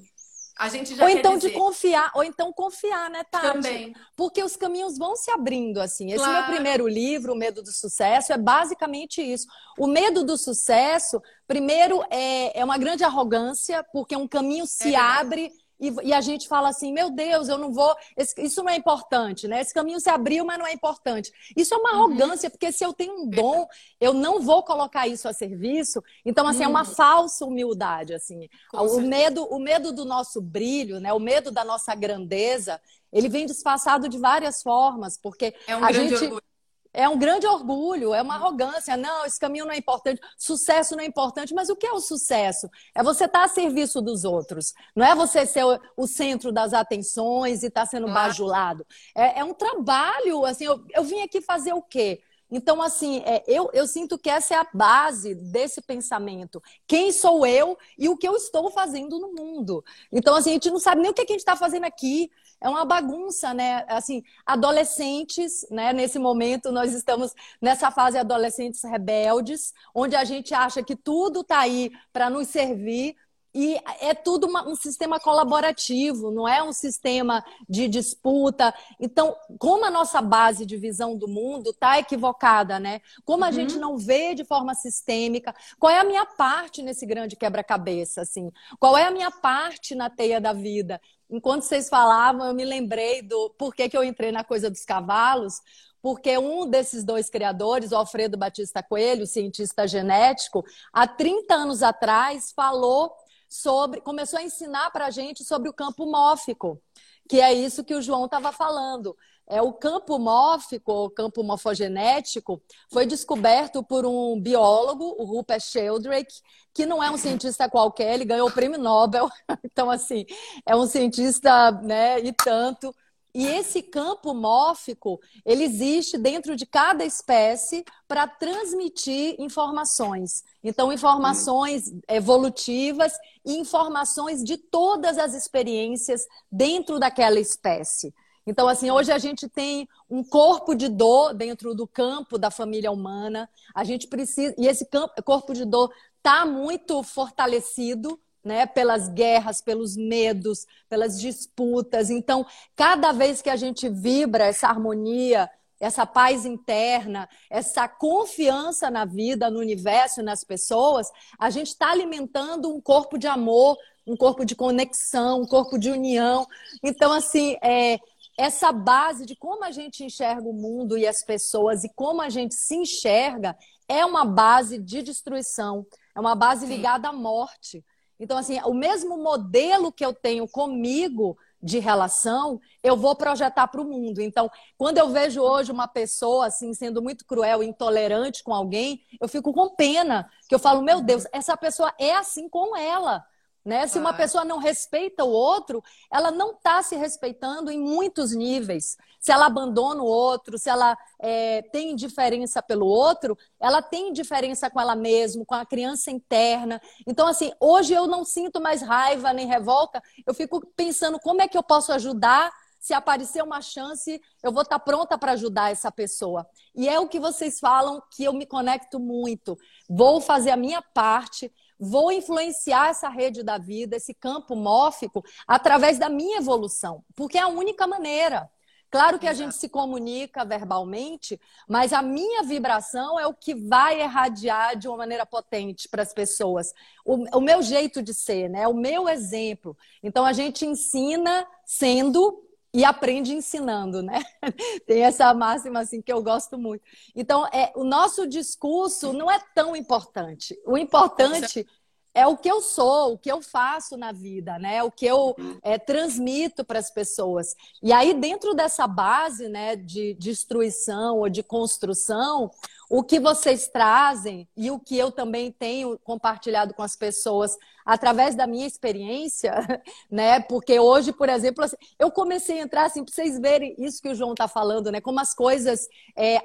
A 0.57 0.69
gente 0.69 0.95
já 0.95 1.03
ou 1.03 1.09
então 1.09 1.35
dizer... 1.35 1.49
de 1.49 1.57
confiar, 1.57 2.11
ou 2.13 2.23
então 2.23 2.53
confiar, 2.53 3.09
né, 3.09 3.23
Tati? 3.23 3.53
Também. 3.53 3.95
Porque 4.15 4.43
os 4.43 4.55
caminhos 4.55 4.97
vão 4.97 5.15
se 5.15 5.31
abrindo, 5.31 5.79
assim. 5.79 6.11
Esse 6.11 6.23
claro. 6.23 6.45
meu 6.45 6.53
primeiro 6.53 6.87
livro, 6.87 7.33
O 7.33 7.35
Medo 7.35 7.63
do 7.63 7.71
Sucesso, 7.71 8.31
é 8.31 8.37
basicamente 8.37 9.19
isso. 9.19 9.47
O 9.79 9.87
medo 9.87 10.23
do 10.23 10.37
sucesso, 10.37 11.19
primeiro, 11.47 12.03
é, 12.11 12.59
é 12.59 12.63
uma 12.63 12.77
grande 12.77 13.03
arrogância, 13.03 13.83
porque 13.91 14.15
um 14.15 14.27
caminho 14.27 14.67
se 14.67 14.93
é 14.93 14.99
abre 14.99 15.51
e, 15.79 15.93
e, 16.03 16.13
a 16.13 16.21
gente 16.21 16.47
fala 16.47 16.69
assim, 16.69 16.93
meu 16.93 17.09
Deus, 17.09 17.49
eu 17.49 17.57
não 17.57 17.71
vou. 17.71 17.95
Esse, 18.15 18.39
isso 18.41 18.63
não 18.63 18.69
é 18.69 18.75
importante, 18.75 19.47
né? 19.47 19.61
Esse 19.61 19.73
caminho 19.73 19.99
se 19.99 20.09
abriu, 20.09 20.45
mas 20.45 20.57
não 20.57 20.67
é 20.67 20.73
importante. 20.73 21.31
Isso 21.55 21.73
é 21.73 21.77
uma 21.77 21.91
uhum. 21.91 21.97
arrogância, 21.97 22.49
porque 22.49 22.71
se 22.71 22.85
eu 22.85 22.93
tenho 22.93 23.23
um 23.23 23.29
dom, 23.29 23.67
eu 23.99 24.13
não 24.13 24.41
vou 24.41 24.63
colocar 24.63 25.07
isso 25.07 25.27
a 25.27 25.33
serviço. 25.33 26.03
Então, 26.25 26.47
assim, 26.47 26.59
uhum. 26.59 26.65
é 26.65 26.67
uma 26.69 26.87
uhum. 26.87 26.95
falsa 26.95 27.45
humildade, 27.45 28.13
assim. 28.13 28.47
o 28.71 29.01
medo, 29.01 29.43
o 29.45 29.59
medo 29.59 29.91
do 29.91 30.05
nosso 30.05 30.41
brilho, 30.41 30.99
né? 30.99 31.11
O 31.11 31.19
medo 31.19 31.51
da 31.51 31.65
nossa 31.65 31.93
grandeza, 31.95 32.79
ele 33.11 33.27
vem 33.27 33.45
disfarçado 33.45 34.07
de 34.07 34.17
várias 34.17 34.61
formas, 34.61 35.17
porque 35.17 35.53
é 35.67 35.75
um 35.75 35.83
a 35.83 35.91
grande 35.91 36.09
gente. 36.09 36.23
Orgulho 36.23 36.52
é 36.93 37.09
um 37.09 37.17
grande 37.17 37.47
orgulho, 37.47 38.13
é 38.13 38.21
uma 38.21 38.35
arrogância. 38.35 38.95
Não, 38.95 39.25
esse 39.25 39.39
caminho 39.39 39.65
não 39.65 39.73
é 39.73 39.77
importante, 39.77 40.21
sucesso 40.37 40.95
não 40.95 41.03
é 41.03 41.07
importante. 41.07 41.53
Mas 41.53 41.69
o 41.69 41.75
que 41.75 41.87
é 41.87 41.91
o 41.91 41.99
sucesso? 41.99 42.69
É 42.93 43.01
você 43.01 43.25
estar 43.25 43.43
a 43.43 43.47
serviço 43.47 44.01
dos 44.01 44.23
outros. 44.23 44.73
Não 44.95 45.05
é 45.05 45.15
você 45.15 45.45
ser 45.45 45.63
o 45.97 46.07
centro 46.07 46.51
das 46.51 46.73
atenções 46.73 47.63
e 47.63 47.67
estar 47.67 47.85
sendo 47.85 48.07
bajulado. 48.07 48.85
É, 49.15 49.39
é 49.39 49.43
um 49.43 49.53
trabalho, 49.53 50.45
assim, 50.45 50.65
eu, 50.65 50.83
eu 50.93 51.03
vim 51.03 51.21
aqui 51.21 51.41
fazer 51.41 51.73
o 51.73 51.81
quê? 51.81 52.21
Então, 52.55 52.83
assim, 52.83 53.23
é, 53.25 53.43
eu, 53.47 53.67
eu 53.73 53.87
sinto 53.87 54.15
que 54.15 54.29
essa 54.29 54.53
é 54.53 54.57
a 54.57 54.67
base 54.71 55.33
desse 55.33 55.81
pensamento. 55.81 56.61
Quem 56.85 57.11
sou 57.11 57.47
eu 57.47 57.75
e 57.97 58.07
o 58.07 58.15
que 58.15 58.27
eu 58.27 58.35
estou 58.35 58.69
fazendo 58.69 59.17
no 59.17 59.33
mundo. 59.33 59.83
Então, 60.11 60.35
assim, 60.35 60.51
a 60.51 60.53
gente 60.53 60.69
não 60.69 60.79
sabe 60.79 61.01
nem 61.01 61.09
o 61.09 61.13
que, 61.15 61.21
a 61.21 61.25
gente 61.25 61.39
está 61.39 61.55
fazendo 61.55 61.85
aqui. 61.85 62.29
É 62.63 62.69
uma 62.69 62.85
bagunça, 62.85 63.53
né? 63.53 63.83
Assim, 63.89 64.23
adolescentes, 64.45 65.67
né? 65.69 65.91
Nesse 65.91 66.17
momento, 66.17 66.71
nós 66.71 66.93
estamos 66.93 67.33
nessa 67.61 67.91
fase 67.91 68.17
adolescentes 68.17 68.81
rebeldes, 68.83 69.73
onde 69.93 70.15
a 70.15 70.23
gente 70.23 70.53
acha 70.53 70.81
que 70.81 70.95
tudo 70.95 71.41
está 71.41 71.59
aí 71.59 71.91
para 72.13 72.29
nos 72.29 72.47
servir, 72.47 73.17
e 73.55 73.79
é 73.99 74.15
tudo 74.15 74.47
uma, 74.47 74.67
um 74.67 74.75
sistema 74.75 75.19
colaborativo, 75.19 76.31
não 76.31 76.47
é 76.47 76.63
um 76.63 76.73
sistema 76.73 77.43
de 77.69 77.87
disputa. 77.87 78.73
Então, 78.99 79.35
como 79.59 79.85
a 79.85 79.91
nossa 79.91 80.21
base 80.21 80.65
de 80.65 80.75
visão 80.75 81.15
do 81.15 81.27
mundo 81.27 81.69
está 81.69 81.99
equivocada, 81.99 82.79
né? 82.79 82.99
Como 83.23 83.43
a 83.43 83.47
uhum. 83.47 83.53
gente 83.53 83.77
não 83.77 83.95
vê 83.95 84.33
de 84.33 84.43
forma 84.43 84.73
sistêmica, 84.73 85.53
qual 85.77 85.91
é 85.91 85.99
a 85.99 86.03
minha 86.03 86.25
parte 86.25 86.81
nesse 86.81 87.05
grande 87.05 87.35
quebra-cabeça, 87.35 88.21
assim? 88.21 88.51
Qual 88.79 88.97
é 88.97 89.05
a 89.05 89.11
minha 89.11 89.29
parte 89.29 89.93
na 89.93 90.09
teia 90.09 90.41
da 90.41 90.51
vida? 90.51 90.99
Enquanto 91.33 91.63
vocês 91.63 91.89
falavam, 91.89 92.45
eu 92.45 92.53
me 92.53 92.63
lembrei 92.63 93.23
do 93.23 93.49
por 93.57 93.73
que, 93.73 93.89
que 93.89 93.97
eu 93.97 94.03
entrei 94.03 94.31
na 94.31 94.43
coisa 94.43 94.69
dos 94.69 94.85
cavalos, 94.85 95.55
porque 95.99 96.37
um 96.37 96.69
desses 96.69 97.03
dois 97.03 97.27
criadores, 97.27 97.91
o 97.91 97.95
Alfredo 97.95 98.37
Batista 98.37 98.83
Coelho, 98.83 99.25
cientista 99.25 99.87
genético, 99.87 100.63
há 100.93 101.07
30 101.07 101.55
anos 101.55 101.81
atrás 101.81 102.53
falou 102.55 103.11
sobre, 103.49 103.99
começou 103.99 104.37
a 104.37 104.43
ensinar 104.43 104.91
para 104.91 105.07
a 105.07 105.09
gente 105.09 105.43
sobre 105.43 105.67
o 105.67 105.73
campo 105.73 106.05
mófico, 106.05 106.79
que 107.27 107.41
é 107.41 107.51
isso 107.51 107.83
que 107.83 107.95
o 107.95 108.01
João 108.01 108.25
estava 108.25 108.51
falando. 108.51 109.17
É 109.47 109.61
o 109.61 109.73
campo 109.73 110.17
mófico, 110.17 110.91
o 111.05 111.09
campo 111.09 111.43
morfogenético, 111.43 112.61
foi 112.91 113.05
descoberto 113.05 113.83
por 113.83 114.05
um 114.05 114.39
biólogo, 114.39 115.15
o 115.19 115.25
Rupert 115.25 115.61
Sheldrake, 115.61 116.41
que 116.73 116.85
não 116.85 117.03
é 117.03 117.11
um 117.11 117.17
cientista 117.17 117.69
qualquer, 117.69 118.13
ele 118.13 118.25
ganhou 118.25 118.47
o 118.47 118.51
prêmio 118.51 118.79
Nobel. 118.79 119.29
Então, 119.63 119.89
assim, 119.89 120.25
é 120.65 120.75
um 120.75 120.85
cientista, 120.85 121.71
né, 121.71 122.19
e 122.19 122.31
tanto. 122.31 122.93
E 123.35 123.47
esse 123.47 123.81
campo 123.81 124.31
mórfico, 124.31 125.19
ele 125.43 125.63
existe 125.63 126.19
dentro 126.19 126.55
de 126.55 126.67
cada 126.67 127.03
espécie 127.03 127.83
para 128.07 128.27
transmitir 128.27 129.35
informações. 129.39 130.43
Então, 130.63 130.93
informações 130.93 131.91
evolutivas 132.07 133.13
e 133.43 133.57
informações 133.57 134.43
de 134.43 134.55
todas 134.57 135.17
as 135.17 135.33
experiências 135.33 136.27
dentro 136.51 136.99
daquela 136.99 137.39
espécie. 137.39 138.13
Então, 138.45 138.67
assim, 138.67 138.91
hoje 138.91 139.11
a 139.11 139.17
gente 139.17 139.47
tem 139.47 139.87
um 140.09 140.23
corpo 140.23 140.75
de 140.75 140.89
dor 140.89 141.33
dentro 141.33 141.73
do 141.73 141.87
campo 141.87 142.37
da 142.37 142.51
família 142.51 142.91
humana. 142.91 143.49
A 143.73 143.83
gente 143.83 144.07
precisa. 144.07 144.53
E 144.57 144.67
esse 144.67 144.85
campo, 144.85 145.21
corpo 145.23 145.53
de 145.53 145.65
dor 145.65 145.91
está 146.17 146.45
muito 146.45 147.01
fortalecido 147.03 148.19
né, 148.43 148.65
pelas 148.65 149.07
guerras, 149.07 149.61
pelos 149.61 149.95
medos, 149.95 150.67
pelas 150.89 151.19
disputas. 151.19 152.09
Então, 152.09 152.45
cada 152.75 153.11
vez 153.13 153.41
que 153.41 153.49
a 153.49 153.55
gente 153.55 153.87
vibra 153.87 154.45
essa 154.45 154.67
harmonia, 154.67 155.49
essa 155.79 156.05
paz 156.05 156.45
interna, 156.45 157.27
essa 157.49 157.87
confiança 157.87 158.91
na 158.91 159.05
vida, 159.05 159.49
no 159.49 159.59
universo 159.59 160.21
nas 160.21 160.43
pessoas, 160.43 161.09
a 161.39 161.49
gente 161.49 161.67
está 161.67 161.91
alimentando 161.91 162.73
um 162.73 162.81
corpo 162.81 163.17
de 163.17 163.27
amor 163.27 163.77
um 164.05 164.17
corpo 164.17 164.45
de 164.45 164.55
conexão, 164.55 165.41
um 165.41 165.47
corpo 165.47 165.77
de 165.77 165.89
união. 165.89 166.45
Então, 166.83 167.11
assim, 167.11 167.55
é, 167.61 167.97
essa 168.37 168.71
base 168.71 169.25
de 169.25 169.35
como 169.35 169.63
a 169.63 169.71
gente 169.71 170.03
enxerga 170.03 170.47
o 170.47 170.53
mundo 170.53 170.97
e 170.97 171.07
as 171.07 171.23
pessoas 171.23 171.83
e 171.83 171.89
como 171.95 172.21
a 172.21 172.29
gente 172.29 172.55
se 172.55 172.75
enxerga 172.75 173.55
é 173.87 174.05
uma 174.05 174.25
base 174.25 174.77
de 174.77 175.01
destruição, 175.01 175.85
é 176.15 176.19
uma 176.19 176.35
base 176.35 176.65
ligada 176.65 177.09
à 177.09 177.13
morte. 177.13 177.83
Então, 178.19 178.37
assim, 178.37 178.59
o 178.65 178.73
mesmo 178.73 179.17
modelo 179.17 179.91
que 179.91 180.05
eu 180.05 180.13
tenho 180.13 180.47
comigo 180.47 181.37
de 181.61 181.79
relação, 181.79 182.59
eu 182.83 182.97
vou 182.97 183.15
projetar 183.15 183.67
para 183.67 183.81
o 183.81 183.85
mundo. 183.85 184.21
Então, 184.21 184.51
quando 184.77 184.97
eu 184.97 185.09
vejo 185.09 185.41
hoje 185.41 185.71
uma 185.71 185.87
pessoa 185.87 186.47
assim 186.47 186.73
sendo 186.73 187.01
muito 187.01 187.25
cruel, 187.25 187.63
intolerante 187.63 188.43
com 188.43 188.53
alguém, 188.53 189.01
eu 189.19 189.29
fico 189.29 189.53
com 189.53 189.69
pena, 189.69 190.29
que 190.47 190.53
eu 190.53 190.59
falo, 190.59 190.81
meu 190.81 191.01
Deus, 191.01 191.25
essa 191.31 191.55
pessoa 191.55 191.93
é 191.97 192.15
assim 192.15 192.49
com 192.49 192.75
ela. 192.75 193.25
Né? 193.65 193.87
Se 193.87 193.97
uma 193.97 194.13
pessoa 194.13 194.43
não 194.43 194.57
respeita 194.57 195.23
o 195.23 195.29
outro, 195.29 195.81
ela 196.11 196.31
não 196.31 196.51
está 196.51 196.83
se 196.83 196.97
respeitando 196.97 197.71
em 197.71 197.79
muitos 197.79 198.35
níveis. 198.35 198.97
Se 199.21 199.31
ela 199.31 199.45
abandona 199.45 200.03
o 200.03 200.05
outro, 200.05 200.57
se 200.57 200.69
ela 200.69 200.97
é, 201.17 201.61
tem 201.71 201.91
indiferença 201.91 202.61
pelo 202.61 202.85
outro, 202.85 203.37
ela 203.57 203.81
tem 203.81 204.09
indiferença 204.09 204.69
com 204.69 204.81
ela 204.81 204.97
mesma, 204.97 205.45
com 205.45 205.55
a 205.55 205.65
criança 205.65 206.11
interna. 206.11 206.81
Então, 207.07 207.25
assim, 207.25 207.53
hoje 207.57 207.93
eu 207.93 208.05
não 208.05 208.25
sinto 208.25 208.59
mais 208.59 208.81
raiva 208.81 209.31
nem 209.31 209.47
revolta, 209.47 210.03
eu 210.27 210.33
fico 210.33 210.59
pensando 210.75 211.17
como 211.17 211.41
é 211.41 211.47
que 211.47 211.57
eu 211.57 211.63
posso 211.63 211.93
ajudar. 211.93 212.51
Se 212.81 212.93
aparecer 212.93 213.41
uma 213.41 213.61
chance, 213.61 214.21
eu 214.43 214.51
vou 214.51 214.63
estar 214.63 214.77
tá 214.77 214.83
pronta 214.83 215.17
para 215.17 215.31
ajudar 215.31 215.71
essa 215.71 215.89
pessoa. 215.89 216.45
E 216.75 216.89
é 216.89 216.99
o 216.99 217.07
que 217.07 217.17
vocês 217.17 217.57
falam 217.61 218.03
que 218.11 218.25
eu 218.25 218.33
me 218.33 218.45
conecto 218.45 218.99
muito. 218.99 219.57
Vou 219.89 220.19
fazer 220.19 220.51
a 220.51 220.57
minha 220.57 220.81
parte 220.81 221.49
vou 221.83 222.11
influenciar 222.11 222.89
essa 222.89 223.09
rede 223.09 223.43
da 223.43 223.57
vida, 223.57 223.97
esse 223.97 224.13
campo 224.13 224.55
mófico, 224.55 225.23
através 225.47 225.99
da 225.99 226.09
minha 226.09 226.37
evolução, 226.37 227.03
porque 227.15 227.37
é 227.37 227.41
a 227.41 227.47
única 227.47 227.85
maneira. 227.85 228.49
Claro 228.93 229.17
que 229.17 229.27
a 229.27 229.33
gente 229.33 229.55
se 229.55 229.67
comunica 229.67 230.45
verbalmente, 230.45 231.41
mas 231.67 231.91
a 231.91 232.03
minha 232.03 232.43
vibração 232.43 233.19
é 233.19 233.25
o 233.25 233.33
que 233.33 233.55
vai 233.55 233.99
irradiar 233.99 234.77
de 234.77 234.87
uma 234.87 234.97
maneira 234.97 235.25
potente 235.25 235.89
para 235.89 236.03
as 236.03 236.13
pessoas. 236.13 236.71
O, 237.03 237.37
o, 237.37 237.41
meu 237.41 237.63
jeito 237.63 238.03
de 238.03 238.13
ser, 238.13 238.49
né? 238.49 238.67
O 238.67 238.73
meu 238.75 239.09
exemplo. 239.09 239.75
Então 240.03 240.23
a 240.23 240.31
gente 240.31 240.63
ensina 240.63 241.43
sendo 241.65 242.39
e 242.73 242.83
aprende 242.83 243.33
ensinando, 243.33 244.01
né? 244.01 244.23
Tem 244.87 245.03
essa 245.03 245.31
máxima 245.33 245.81
assim 245.81 246.01
que 246.01 246.11
eu 246.11 246.23
gosto 246.23 246.57
muito. 246.57 246.83
Então, 247.15 247.45
é, 247.47 247.71
o 247.75 247.83
nosso 247.83 248.27
discurso 248.27 249.13
não 249.13 249.29
é 249.29 249.39
tão 249.53 249.75
importante. 249.75 250.59
O 250.65 250.77
importante 250.77 251.67
é 252.15 252.27
o 252.27 252.37
que 252.37 252.49
eu 252.49 252.61
sou, 252.61 253.13
o 253.13 253.17
que 253.17 253.31
eu 253.31 253.41
faço 253.41 253.97
na 253.97 254.11
vida, 254.11 254.59
né? 254.59 254.83
O 254.83 254.91
que 254.91 255.05
eu 255.05 255.35
é, 255.63 255.79
transmito 255.79 256.63
para 256.63 256.77
as 256.77 256.91
pessoas. 256.91 257.55
E 257.81 257.91
aí, 257.91 258.13
dentro 258.13 258.53
dessa 258.53 258.85
base 258.85 259.49
né, 259.49 259.75
de 259.75 260.13
destruição 260.15 261.19
ou 261.19 261.29
de 261.29 261.41
construção, 261.41 262.51
o 262.89 263.03
que 263.03 263.19
vocês 263.19 263.67
trazem 263.67 264.47
e 264.55 264.69
o 264.69 264.79
que 264.79 264.97
eu 264.97 265.11
também 265.11 265.51
tenho 265.51 265.97
compartilhado 265.99 266.73
com 266.73 266.83
as 266.83 266.95
pessoas 266.95 267.57
através 267.85 268.35
da 268.35 268.47
minha 268.47 268.65
experiência, 268.65 269.53
né? 270.09 270.39
Porque 270.39 270.79
hoje, 270.79 271.11
por 271.11 271.29
exemplo, 271.29 271.63
assim, 271.63 271.75
eu 271.99 272.11
comecei 272.11 272.59
a 272.59 272.63
entrar 272.63 272.85
assim 272.85 273.03
para 273.03 273.13
vocês 273.13 273.39
verem 273.39 273.75
isso 273.77 274.01
que 274.01 274.09
o 274.09 274.15
João 274.15 274.31
está 274.31 274.47
falando, 274.47 274.91
né? 274.91 275.01
Como 275.01 275.19
as 275.19 275.33
coisas 275.33 275.87
é, 276.15 276.39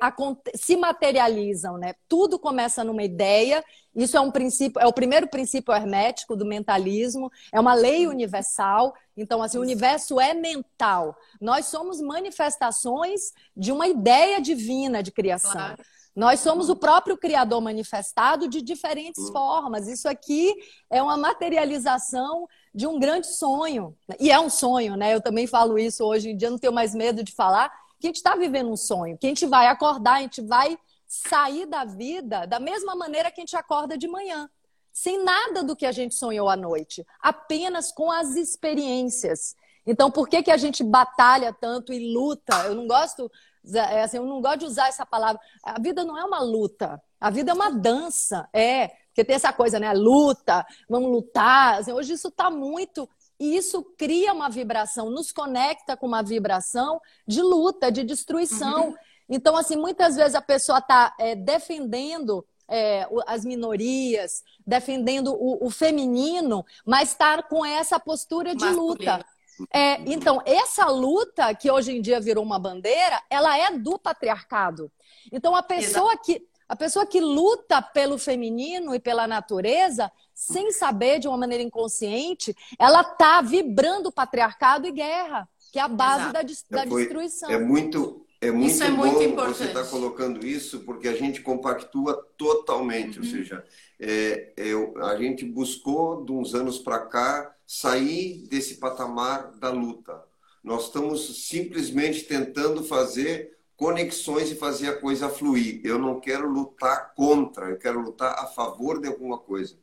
se 0.54 0.76
materializam, 0.76 1.76
né? 1.76 1.94
Tudo 2.08 2.38
começa 2.38 2.82
numa 2.82 3.02
ideia. 3.02 3.64
Isso 3.94 4.16
é 4.16 4.20
um 4.20 4.30
princípio, 4.30 4.80
é 4.80 4.86
o 4.86 4.92
primeiro 4.92 5.28
princípio 5.28 5.74
hermético 5.74 6.36
do 6.36 6.46
mentalismo. 6.46 7.30
É 7.52 7.60
uma 7.60 7.74
lei 7.74 8.06
universal. 8.06 8.94
Então, 9.16 9.42
assim, 9.42 9.58
o 9.58 9.62
universo 9.62 10.20
é 10.20 10.34
mental. 10.34 11.16
Nós 11.40 11.66
somos 11.66 12.00
manifestações 12.00 13.32
de 13.56 13.72
uma 13.72 13.86
ideia 13.86 14.40
divina 14.40 15.02
de 15.02 15.10
criação. 15.10 15.52
Claro. 15.52 15.82
Nós 16.18 16.40
somos 16.40 16.68
o 16.68 16.74
próprio 16.74 17.16
Criador 17.16 17.60
manifestado 17.60 18.48
de 18.48 18.60
diferentes 18.60 19.26
uhum. 19.26 19.32
formas. 19.32 19.86
Isso 19.86 20.08
aqui 20.08 20.52
é 20.90 21.00
uma 21.00 21.16
materialização 21.16 22.48
de 22.74 22.88
um 22.88 22.98
grande 22.98 23.28
sonho. 23.28 23.96
E 24.18 24.28
é 24.28 24.40
um 24.40 24.50
sonho, 24.50 24.96
né? 24.96 25.14
Eu 25.14 25.20
também 25.20 25.46
falo 25.46 25.78
isso 25.78 26.04
hoje 26.04 26.30
em 26.30 26.36
dia, 26.36 26.50
não 26.50 26.58
tenho 26.58 26.72
mais 26.72 26.92
medo 26.92 27.22
de 27.22 27.30
falar 27.30 27.68
que 28.00 28.08
a 28.08 28.08
gente 28.08 28.16
está 28.16 28.34
vivendo 28.34 28.68
um 28.68 28.76
sonho, 28.76 29.16
que 29.16 29.26
a 29.26 29.28
gente 29.28 29.46
vai 29.46 29.68
acordar, 29.68 30.14
a 30.14 30.22
gente 30.22 30.42
vai 30.42 30.76
sair 31.06 31.66
da 31.66 31.84
vida 31.84 32.46
da 32.46 32.58
mesma 32.58 32.96
maneira 32.96 33.30
que 33.30 33.40
a 33.40 33.42
gente 33.42 33.56
acorda 33.56 33.96
de 33.96 34.08
manhã. 34.08 34.50
Sem 34.92 35.22
nada 35.22 35.62
do 35.62 35.76
que 35.76 35.86
a 35.86 35.92
gente 35.92 36.16
sonhou 36.16 36.48
à 36.48 36.56
noite, 36.56 37.06
apenas 37.22 37.92
com 37.92 38.10
as 38.10 38.34
experiências. 38.34 39.54
Então, 39.86 40.10
por 40.10 40.28
que, 40.28 40.42
que 40.42 40.50
a 40.50 40.56
gente 40.56 40.82
batalha 40.82 41.52
tanto 41.52 41.92
e 41.92 42.12
luta? 42.12 42.64
Eu 42.64 42.74
não 42.74 42.88
gosto 42.88 43.30
é, 43.74 44.02
assim, 44.02 44.16
eu 44.16 44.26
não 44.26 44.40
gosto 44.40 44.60
de 44.60 44.66
usar 44.66 44.88
essa 44.88 45.04
palavra. 45.04 45.40
A 45.62 45.80
vida 45.80 46.04
não 46.04 46.18
é 46.18 46.24
uma 46.24 46.40
luta, 46.40 47.00
a 47.20 47.30
vida 47.30 47.50
é 47.50 47.54
uma 47.54 47.70
dança. 47.70 48.48
É, 48.52 48.88
porque 49.08 49.24
tem 49.24 49.36
essa 49.36 49.52
coisa, 49.52 49.80
né? 49.80 49.92
Luta, 49.92 50.64
vamos 50.88 51.10
lutar. 51.10 51.80
Assim, 51.80 51.92
hoje 51.92 52.12
isso 52.12 52.28
está 52.28 52.50
muito. 52.50 53.08
E 53.40 53.56
isso 53.56 53.82
cria 53.96 54.32
uma 54.32 54.48
vibração, 54.48 55.10
nos 55.10 55.32
conecta 55.32 55.96
com 55.96 56.06
uma 56.06 56.22
vibração 56.22 57.00
de 57.26 57.40
luta, 57.40 57.90
de 57.90 58.02
destruição. 58.02 58.88
Uhum. 58.88 58.96
Então, 59.28 59.56
assim, 59.56 59.76
muitas 59.76 60.16
vezes 60.16 60.34
a 60.34 60.40
pessoa 60.40 60.78
está 60.78 61.14
é, 61.18 61.34
defendendo 61.34 62.44
é, 62.68 63.08
as 63.26 63.44
minorias, 63.44 64.42
defendendo 64.66 65.34
o, 65.34 65.66
o 65.66 65.70
feminino, 65.70 66.64
mas 66.84 67.10
está 67.10 67.42
com 67.42 67.64
essa 67.64 67.98
postura 67.98 68.54
de 68.54 68.64
Masculino. 68.64 68.88
luta. 68.88 69.26
É, 69.72 70.00
então, 70.10 70.42
essa 70.44 70.86
luta 70.86 71.54
que 71.54 71.70
hoje 71.70 71.96
em 71.96 72.00
dia 72.00 72.20
virou 72.20 72.44
uma 72.44 72.58
bandeira, 72.58 73.22
ela 73.30 73.56
é 73.56 73.76
do 73.76 73.98
patriarcado. 73.98 74.90
Então, 75.32 75.54
a 75.54 75.62
pessoa 75.62 76.16
que 76.16 76.46
a 76.68 76.76
pessoa 76.76 77.06
que 77.06 77.18
luta 77.18 77.80
pelo 77.80 78.18
feminino 78.18 78.94
e 78.94 79.00
pela 79.00 79.26
natureza, 79.26 80.12
sem 80.34 80.70
saber 80.70 81.18
de 81.18 81.26
uma 81.26 81.38
maneira 81.38 81.64
inconsciente, 81.64 82.54
ela 82.78 83.02
tá 83.02 83.40
vibrando 83.40 84.12
patriarcado 84.12 84.86
e 84.86 84.92
guerra, 84.92 85.48
que 85.72 85.78
é 85.78 85.82
a 85.82 85.88
base 85.88 86.30
da, 86.30 86.42
da 86.42 86.84
destruição. 86.84 87.50
É 87.50 87.58
muito 87.58 88.22
é 88.40 88.52
muito 88.52 88.70
isso 88.70 88.84
é 88.84 88.90
bom 88.90 88.96
muito 88.98 89.22
importante. 89.22 89.56
você 89.56 89.64
estar 89.64 89.82
tá 89.82 89.90
colocando 89.90 90.46
isso, 90.46 90.80
porque 90.80 91.08
a 91.08 91.14
gente 91.14 91.40
compactua 91.40 92.14
totalmente. 92.36 93.18
Uhum. 93.18 93.24
Ou 93.24 93.30
seja, 93.30 93.64
é, 93.98 94.52
é, 94.56 94.72
a 95.02 95.16
gente 95.16 95.44
buscou, 95.44 96.24
de 96.24 96.32
uns 96.32 96.54
anos 96.54 96.78
para 96.78 97.00
cá, 97.00 97.52
sair 97.68 98.48
desse 98.48 98.76
patamar 98.76 99.52
da 99.58 99.68
luta. 99.68 100.24
Nós 100.64 100.84
estamos 100.84 101.46
simplesmente 101.46 102.24
tentando 102.24 102.82
fazer 102.82 103.58
conexões 103.76 104.50
e 104.50 104.56
fazer 104.56 104.88
a 104.88 104.98
coisa 104.98 105.28
fluir. 105.28 105.82
Eu 105.84 105.98
não 105.98 106.18
quero 106.18 106.48
lutar 106.48 107.12
contra, 107.14 107.66
eu 107.66 107.76
quero 107.76 108.00
lutar 108.00 108.32
a 108.38 108.46
favor 108.46 108.98
de 108.98 109.06
alguma 109.06 109.38
coisa. 109.38 109.76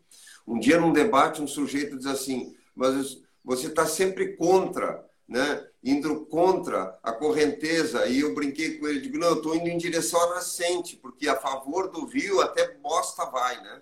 Um 0.47 0.59
dia, 0.59 0.79
num 0.79 0.91
debate, 0.91 1.43
um 1.43 1.47
sujeito 1.47 1.95
diz 1.95 2.07
assim: 2.07 2.55
Mas 2.75 3.21
você 3.43 3.67
está 3.67 3.85
sempre 3.85 4.35
contra, 4.35 5.05
né? 5.27 5.63
indo 5.83 6.25
contra 6.25 6.97
a 7.03 7.11
correnteza. 7.13 8.07
E 8.07 8.21
eu 8.21 8.33
brinquei 8.33 8.79
com 8.79 8.87
ele: 8.87 8.99
digo, 8.99 9.19
Não, 9.19 9.27
eu 9.27 9.35
estou 9.35 9.55
indo 9.55 9.69
em 9.69 9.77
direção 9.77 10.19
à 10.21 10.35
nascente, 10.35 10.95
porque 10.95 11.27
a 11.27 11.35
favor 11.35 11.91
do 11.91 12.05
rio 12.05 12.41
até 12.41 12.73
bosta 12.79 13.25
vai, 13.25 13.61
né? 13.61 13.81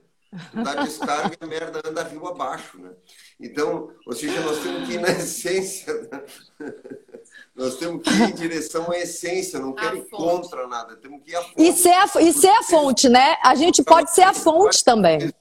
dá 0.54 0.84
descarga 0.84 1.36
e 1.40 1.44
a 1.44 1.48
merda 1.48 1.82
anda 1.86 2.04
rio 2.04 2.28
abaixo, 2.28 2.80
né? 2.80 2.92
Então, 3.44 3.92
ou 4.06 4.14
seja, 4.14 4.40
nós 4.40 4.64
temos 4.64 4.88
que 4.88 4.94
ir 4.94 5.02
na 5.02 5.10
essência, 5.12 5.94
né? 6.10 6.24
nós 7.54 7.76
temos 7.76 8.02
que 8.02 8.10
ir 8.10 8.30
em 8.30 8.34
direção 8.34 8.90
à 8.90 8.98
essência, 8.98 9.60
não 9.60 9.74
quero 9.76 9.98
ir 9.98 10.10
contra 10.10 10.66
nada, 10.66 10.96
temos 10.96 11.22
que 11.22 11.32
ir 11.32 11.36
à 11.36 11.44
fonte. 11.44 11.62
E 11.62 11.74
ser 11.74 11.92
a, 11.92 12.22
e 12.22 12.34
ser 12.34 12.50
a 12.50 12.64
fonte, 12.64 13.10
né? 13.10 13.36
A 13.44 13.54
gente 13.54 13.84
pode 13.84 14.14
ser 14.16 14.22
a 14.22 14.34
fonte 14.34 14.82
também. 14.82 15.34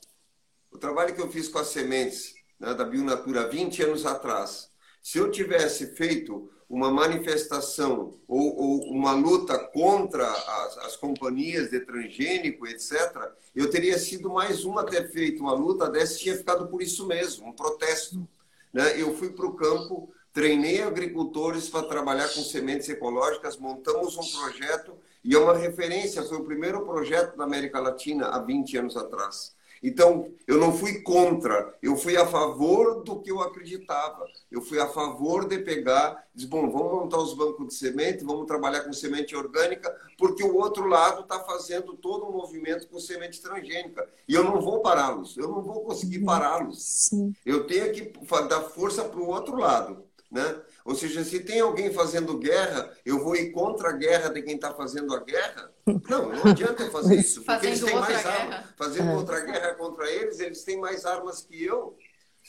O 0.72 0.78
trabalho 0.78 1.14
que 1.14 1.22
eu 1.22 1.30
fiz 1.30 1.48
com 1.48 1.60
as 1.60 1.68
sementes 1.68 2.34
né, 2.58 2.74
da 2.74 2.84
Bionatura 2.84 3.48
20 3.48 3.84
anos 3.84 4.04
atrás, 4.04 4.68
se 5.00 5.18
eu 5.18 5.30
tivesse 5.30 5.94
feito 5.94 6.51
uma 6.72 6.90
manifestação 6.90 8.14
ou, 8.26 8.56
ou 8.56 8.90
uma 8.90 9.12
luta 9.12 9.58
contra 9.58 10.26
as, 10.26 10.78
as, 10.78 10.96
companhias 10.96 11.68
de 11.70 11.78
transgênico, 11.80 12.66
etc., 12.66 13.30
eu 13.54 13.68
teria 13.68 13.98
sido 13.98 14.30
mais 14.30 14.64
uma 14.64 14.82
ter 14.82 15.10
feito 15.10 15.42
uma 15.42 15.52
luta 15.52 15.90
dessa 15.90 16.16
tinha 16.16 16.34
ficado 16.34 16.68
por 16.68 16.80
isso 16.80 17.06
mesmo, 17.06 17.46
um 17.46 17.52
protesto. 17.52 18.26
Né? 18.72 18.98
Eu 18.98 19.14
fui 19.14 19.28
para 19.28 19.44
o 19.44 19.52
campo, 19.52 20.10
treinei 20.32 20.80
agricultores 20.80 21.68
para 21.68 21.86
trabalhar 21.86 22.28
com 22.28 22.40
sementes 22.40 22.88
ecológicas, 22.88 23.58
montamos 23.58 24.16
um 24.16 24.40
projeto 24.40 24.96
e 25.22 25.34
é 25.34 25.38
uma 25.38 25.54
referência, 25.54 26.22
foi 26.22 26.38
o 26.38 26.44
primeiro 26.44 26.86
projeto 26.86 27.36
da 27.36 27.44
América 27.44 27.80
Latina 27.80 28.28
há 28.28 28.38
20 28.38 28.78
anos 28.78 28.96
atrás. 28.96 29.54
Então, 29.82 30.32
eu 30.46 30.58
não 30.58 30.72
fui 30.72 31.00
contra, 31.00 31.74
eu 31.82 31.96
fui 31.96 32.16
a 32.16 32.24
favor 32.24 33.02
do 33.02 33.20
que 33.20 33.32
eu 33.32 33.40
acreditava. 33.40 34.24
Eu 34.50 34.62
fui 34.62 34.78
a 34.78 34.86
favor 34.86 35.48
de 35.48 35.58
pegar, 35.58 36.24
diz, 36.32 36.44
bom, 36.44 36.70
vamos 36.70 36.92
montar 36.92 37.18
os 37.18 37.34
bancos 37.34 37.66
de 37.66 37.74
semente, 37.74 38.22
vamos 38.22 38.46
trabalhar 38.46 38.82
com 38.82 38.92
semente 38.92 39.34
orgânica, 39.34 39.92
porque 40.16 40.44
o 40.44 40.56
outro 40.56 40.86
lado 40.86 41.22
está 41.22 41.40
fazendo 41.40 41.96
todo 41.96 42.26
um 42.26 42.32
movimento 42.32 42.86
com 42.86 43.00
semente 43.00 43.42
transgênica. 43.42 44.08
E 44.28 44.34
eu 44.34 44.44
não 44.44 44.60
vou 44.60 44.80
pará-los, 44.80 45.36
eu 45.36 45.48
não 45.48 45.62
vou 45.62 45.84
conseguir 45.84 46.18
uhum. 46.18 46.26
pará-los. 46.26 47.10
Eu 47.44 47.66
tenho 47.66 47.92
que 47.92 48.12
dar 48.48 48.60
força 48.60 49.02
para 49.04 49.20
o 49.20 49.28
outro 49.28 49.56
lado. 49.56 50.04
Né? 50.30 50.56
Ou 50.84 50.94
seja, 50.94 51.24
se 51.24 51.40
tem 51.40 51.60
alguém 51.60 51.92
fazendo 51.92 52.36
guerra, 52.38 52.92
eu 53.04 53.22
vou 53.22 53.36
ir 53.36 53.52
contra 53.52 53.90
a 53.90 53.92
guerra 53.92 54.30
de 54.30 54.42
quem 54.42 54.56
está 54.56 54.74
fazendo 54.74 55.14
a 55.14 55.20
guerra? 55.20 55.72
Não, 56.08 56.32
não 56.32 56.50
adianta 56.50 56.90
fazer 56.90 57.16
isso, 57.16 57.42
porque 57.42 57.66
eles 57.66 57.80
têm 57.80 57.94
mais 57.94 58.26
armas. 58.26 58.64
Fazendo 58.76 59.10
é. 59.10 59.14
outra 59.14 59.40
guerra 59.40 59.74
contra 59.74 60.10
eles, 60.10 60.40
eles 60.40 60.64
têm 60.64 60.78
mais 60.78 61.04
armas 61.04 61.42
que 61.42 61.62
eu. 61.64 61.96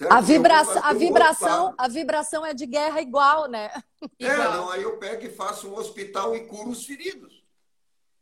A 0.10 0.22
vibração, 0.22 0.82
a 0.84 0.94
vibração, 0.94 1.76
a 1.78 1.88
vibração 1.88 2.46
é 2.46 2.54
de 2.54 2.66
guerra 2.66 3.00
igual, 3.00 3.48
né? 3.48 3.70
É, 4.20 4.26
igual. 4.26 4.52
não, 4.54 4.70
aí 4.72 4.82
eu 4.82 4.98
pego 4.98 5.26
e 5.26 5.30
faço 5.30 5.68
um 5.68 5.78
hospital 5.78 6.36
e 6.36 6.42
curo 6.48 6.72
os 6.72 6.84
feridos. 6.84 7.44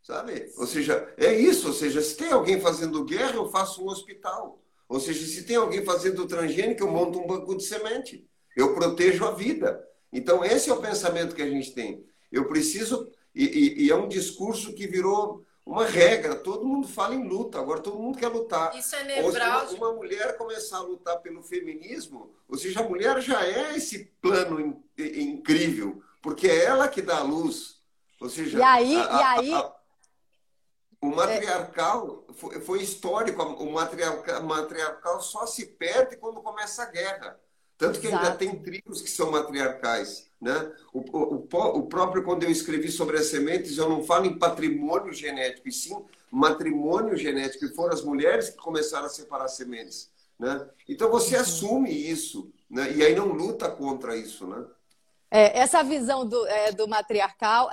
Sabe? 0.03 0.51
Ou 0.57 0.67
seja, 0.67 1.13
é 1.15 1.33
isso, 1.33 1.67
ou 1.67 1.73
seja, 1.73 2.01
se 2.01 2.17
tem 2.17 2.31
alguém 2.31 2.59
fazendo 2.59 3.05
guerra, 3.05 3.35
eu 3.35 3.49
faço 3.49 3.81
um 3.81 3.87
hospital. 3.87 4.61
Ou 4.89 4.99
seja, 4.99 5.25
se 5.25 5.43
tem 5.43 5.55
alguém 5.55 5.85
fazendo 5.85 6.27
transgênico, 6.27 6.83
eu 6.83 6.91
monto 6.91 7.17
um 7.19 7.25
banco 7.27 7.55
de 7.55 7.63
semente. 7.63 8.27
Eu 8.57 8.73
protejo 8.73 9.25
a 9.25 9.31
vida. 9.31 9.81
Então, 10.11 10.43
esse 10.43 10.69
é 10.69 10.73
o 10.73 10.81
pensamento 10.81 11.35
que 11.35 11.41
a 11.41 11.49
gente 11.49 11.71
tem. 11.73 12.05
Eu 12.31 12.47
preciso. 12.47 13.09
E, 13.33 13.45
e, 13.45 13.85
e, 13.85 13.91
é 13.91 13.95
um 13.95 14.07
discurso 14.07 14.73
que 14.73 14.87
virou 14.87 15.45
uma 15.65 15.85
regra. 15.85 16.35
Todo 16.35 16.65
mundo 16.65 16.87
fala 16.87 17.15
em 17.15 17.27
luta, 17.27 17.59
agora 17.59 17.79
todo 17.79 17.99
mundo 17.99 18.17
quer 18.17 18.27
lutar. 18.27 18.75
Isso 18.77 18.95
é 18.95 19.03
nevrálgico. 19.03 19.75
Uma, 19.75 19.89
uma 19.89 19.97
mulher 19.97 20.37
começar 20.37 20.77
a 20.77 20.81
lutar 20.81 21.19
pelo 21.19 21.41
feminismo, 21.41 22.33
ou 22.47 22.57
seja, 22.57 22.81
a 22.81 22.87
mulher 22.87 23.21
já 23.21 23.45
é 23.45 23.75
esse 23.75 24.05
plano 24.21 24.59
in, 24.59 24.83
incrível, 24.97 26.01
porque 26.21 26.47
é 26.47 26.65
ela 26.65 26.87
que 26.87 27.01
dá 27.01 27.19
a 27.19 27.23
luz. 27.23 27.81
Ou 28.19 28.29
seja, 28.29 28.59
e 28.59 28.61
aí, 28.61 28.95
a, 28.95 29.17
a, 29.17 29.19
e 29.19 29.23
aí... 29.23 29.53
A, 29.53 29.73
o 31.01 31.07
matriarcal 31.07 32.25
é... 32.29 32.33
foi, 32.33 32.61
foi, 32.61 32.81
histórico. 32.83 33.41
O 33.41 33.71
matriarcal, 33.71 34.43
matriarcal 34.43 35.19
só 35.19 35.47
se 35.47 35.65
perde 35.65 36.15
quando 36.17 36.41
começa 36.41 36.83
a 36.83 36.91
guerra. 36.91 37.39
Tanto 37.81 37.99
que 37.99 38.05
Exato. 38.05 38.23
ainda 38.23 38.37
tem 38.37 38.55
tribos 38.59 39.01
que 39.01 39.09
são 39.09 39.31
matriarcais. 39.31 40.29
Né? 40.39 40.71
O, 40.93 40.99
o, 40.99 41.35
o, 41.79 41.87
próprio, 41.87 42.23
quando 42.23 42.43
eu 42.43 42.51
escrevi 42.51 42.91
sobre 42.91 43.17
as 43.17 43.25
sementes, 43.25 43.75
eu 43.75 43.89
não 43.89 44.03
falo 44.03 44.27
em 44.27 44.37
patrimônio 44.37 45.11
genético, 45.11 45.67
e 45.67 45.71
sim 45.71 45.97
matrimônio 46.29 47.17
genético, 47.17 47.65
e 47.65 47.73
foram 47.73 47.91
as 47.91 48.03
mulheres 48.03 48.51
que 48.51 48.57
começaram 48.57 49.07
a 49.07 49.09
separar 49.09 49.47
sementes. 49.47 50.11
Né? 50.37 50.63
Então 50.87 51.09
você 51.09 51.35
uhum. 51.35 51.41
assume 51.41 51.89
isso, 51.89 52.53
né? 52.69 52.93
e 52.93 53.03
aí 53.03 53.15
não 53.15 53.29
luta 53.29 53.67
contra 53.67 54.15
isso. 54.15 54.45
Né? 54.45 54.63
É, 55.31 55.57
essa 55.57 55.81
visão 55.81 56.23
do, 56.23 56.45
é, 56.45 56.71
do 56.71 56.87
matriarcal, 56.87 57.67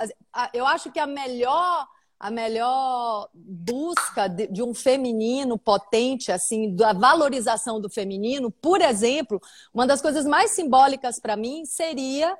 eu 0.55 0.65
acho 0.65 0.91
que 0.91 0.99
a 0.99 1.05
melhor 1.05 1.87
a 2.19 2.29
melhor 2.29 3.29
busca 3.33 4.27
de, 4.27 4.47
de, 4.47 4.61
um 4.61 4.73
feminino 4.73 5.57
potente, 5.57 6.31
assim, 6.31 6.75
da 6.75 6.91
valorização 6.91 7.79
do 7.79 7.89
feminino, 7.89 8.51
por 8.51 8.81
exemplo, 8.81 9.41
uma 9.73 9.87
das 9.87 10.01
coisas 10.01 10.25
mais 10.25 10.51
simbólicas 10.51 11.17
para 11.17 11.37
mim 11.37 11.65
seria 11.65 12.37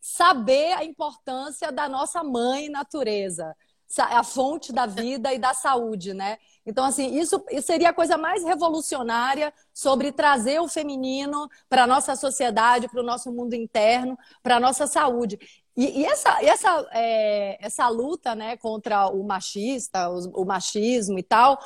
saber 0.00 0.72
a 0.72 0.84
importância 0.84 1.70
da 1.70 1.86
nossa 1.86 2.24
mãe 2.24 2.70
natureza, 2.70 3.54
a 3.98 4.24
fonte 4.24 4.72
da 4.72 4.86
vida 4.86 5.34
e 5.34 5.38
da 5.38 5.52
saúde, 5.52 6.14
né? 6.14 6.38
Então, 6.64 6.84
assim, 6.84 7.18
isso, 7.18 7.44
isso 7.50 7.66
seria 7.66 7.90
a 7.90 7.92
coisa 7.92 8.16
mais 8.16 8.44
revolucionária 8.44 9.52
sobre 9.74 10.12
trazer 10.12 10.60
o 10.60 10.68
feminino 10.68 11.48
para 11.68 11.84
a 11.84 11.86
nossa 11.86 12.14
sociedade, 12.14 12.88
para 12.88 13.00
o 13.00 13.04
nosso 13.04 13.32
mundo 13.32 13.54
interno, 13.54 14.16
para 14.42 14.56
a 14.56 14.60
nossa 14.60 14.86
saúde. 14.86 15.38
E, 15.76 16.00
e 16.00 16.04
essa, 16.04 16.44
essa, 16.44 16.88
é, 16.92 17.58
essa 17.64 17.88
luta 17.88 18.34
né, 18.34 18.56
contra 18.56 19.08
o 19.08 19.22
machista, 19.22 20.08
o, 20.10 20.42
o 20.42 20.44
machismo 20.44 21.18
e 21.18 21.22
tal, 21.22 21.58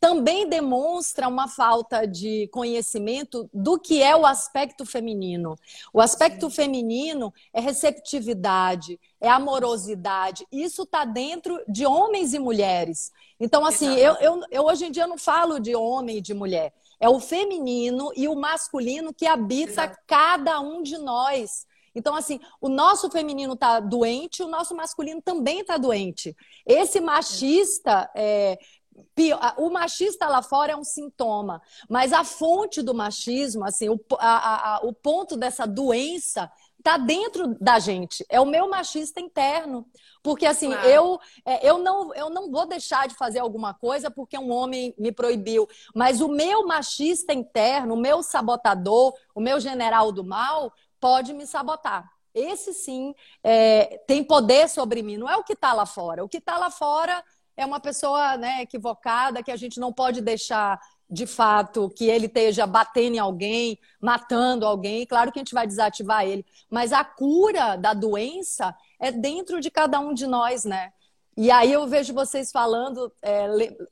também 0.00 0.48
demonstra 0.48 1.26
uma 1.26 1.48
falta 1.48 2.06
de 2.06 2.48
conhecimento 2.52 3.48
do 3.52 3.78
que 3.78 4.02
é 4.02 4.14
o 4.14 4.24
aspecto 4.24 4.86
feminino. 4.86 5.56
O 5.92 6.00
aspecto 6.00 6.48
Sim. 6.48 6.56
feminino 6.56 7.34
é 7.52 7.60
receptividade, 7.60 8.98
é 9.20 9.28
amorosidade. 9.28 10.46
Isso 10.52 10.82
está 10.82 11.04
dentro 11.04 11.60
de 11.68 11.84
homens 11.84 12.32
e 12.32 12.38
mulheres. 12.38 13.10
Então, 13.40 13.64
assim, 13.64 13.92
eu, 13.96 14.14
eu, 14.16 14.40
eu, 14.50 14.64
hoje 14.64 14.86
em 14.86 14.90
dia 14.90 15.06
não 15.06 15.18
falo 15.18 15.58
de 15.58 15.74
homem 15.74 16.18
e 16.18 16.22
de 16.22 16.34
mulher. 16.34 16.72
É 17.00 17.08
o 17.08 17.20
feminino 17.20 18.12
e 18.16 18.28
o 18.28 18.36
masculino 18.36 19.12
que 19.12 19.26
habita 19.26 19.82
Exato. 19.82 19.98
cada 20.06 20.60
um 20.60 20.82
de 20.82 20.98
nós. 20.98 21.66
Então, 21.98 22.14
assim, 22.14 22.40
o 22.60 22.68
nosso 22.68 23.10
feminino 23.10 23.54
está 23.54 23.80
doente, 23.80 24.42
o 24.42 24.48
nosso 24.48 24.74
masculino 24.74 25.20
também 25.20 25.60
está 25.60 25.76
doente. 25.76 26.36
Esse 26.64 27.00
machista. 27.00 28.10
É, 28.14 28.58
o 29.56 29.70
machista 29.70 30.26
lá 30.26 30.42
fora 30.42 30.72
é 30.72 30.76
um 30.76 30.82
sintoma, 30.82 31.62
mas 31.88 32.12
a 32.12 32.24
fonte 32.24 32.82
do 32.82 32.92
machismo, 32.92 33.64
assim, 33.64 33.88
o, 33.88 34.00
a, 34.18 34.76
a, 34.76 34.80
o 34.80 34.92
ponto 34.92 35.36
dessa 35.36 35.66
doença 35.66 36.50
está 36.78 36.96
dentro 36.96 37.56
da 37.60 37.78
gente. 37.78 38.24
É 38.28 38.40
o 38.40 38.46
meu 38.46 38.68
machista 38.68 39.20
interno. 39.20 39.86
Porque 40.22 40.46
assim, 40.46 40.70
claro. 40.70 40.88
eu, 40.88 41.20
é, 41.44 41.68
eu, 41.68 41.78
não, 41.78 42.14
eu 42.14 42.30
não 42.30 42.50
vou 42.50 42.66
deixar 42.66 43.06
de 43.08 43.14
fazer 43.14 43.40
alguma 43.40 43.74
coisa 43.74 44.10
porque 44.10 44.38
um 44.38 44.50
homem 44.50 44.94
me 44.98 45.12
proibiu. 45.12 45.68
Mas 45.94 46.20
o 46.20 46.28
meu 46.28 46.66
machista 46.66 47.32
interno, 47.32 47.94
o 47.94 48.00
meu 48.00 48.22
sabotador, 48.22 49.12
o 49.34 49.40
meu 49.40 49.60
general 49.60 50.12
do 50.12 50.24
mal, 50.24 50.72
pode 51.00 51.32
me 51.32 51.46
sabotar. 51.46 52.10
Esse 52.34 52.72
sim 52.72 53.14
é, 53.42 53.98
tem 54.06 54.22
poder 54.22 54.68
sobre 54.68 55.02
mim, 55.02 55.16
não 55.16 55.28
é 55.28 55.36
o 55.36 55.44
que 55.44 55.54
está 55.54 55.72
lá 55.72 55.86
fora. 55.86 56.24
O 56.24 56.28
que 56.28 56.38
está 56.38 56.56
lá 56.58 56.70
fora 56.70 57.22
é 57.56 57.66
uma 57.66 57.80
pessoa 57.80 58.36
né, 58.36 58.62
equivocada 58.62 59.42
que 59.42 59.50
a 59.50 59.56
gente 59.56 59.80
não 59.80 59.92
pode 59.92 60.20
deixar 60.20 60.78
de 61.10 61.26
fato 61.26 61.88
que 61.90 62.04
ele 62.04 62.26
esteja 62.26 62.66
batendo 62.66 63.16
em 63.16 63.18
alguém, 63.18 63.78
matando 64.00 64.66
alguém. 64.66 65.06
Claro 65.06 65.32
que 65.32 65.38
a 65.38 65.42
gente 65.42 65.54
vai 65.54 65.66
desativar 65.66 66.26
ele, 66.26 66.44
mas 66.70 66.92
a 66.92 67.02
cura 67.02 67.76
da 67.76 67.94
doença 67.94 68.74
é 69.00 69.10
dentro 69.10 69.60
de 69.60 69.70
cada 69.70 69.98
um 69.98 70.12
de 70.12 70.26
nós, 70.26 70.64
né? 70.64 70.92
E 71.36 71.50
aí 71.50 71.72
eu 71.72 71.86
vejo 71.86 72.12
vocês 72.12 72.50
falando, 72.50 73.12
é, 73.22 73.46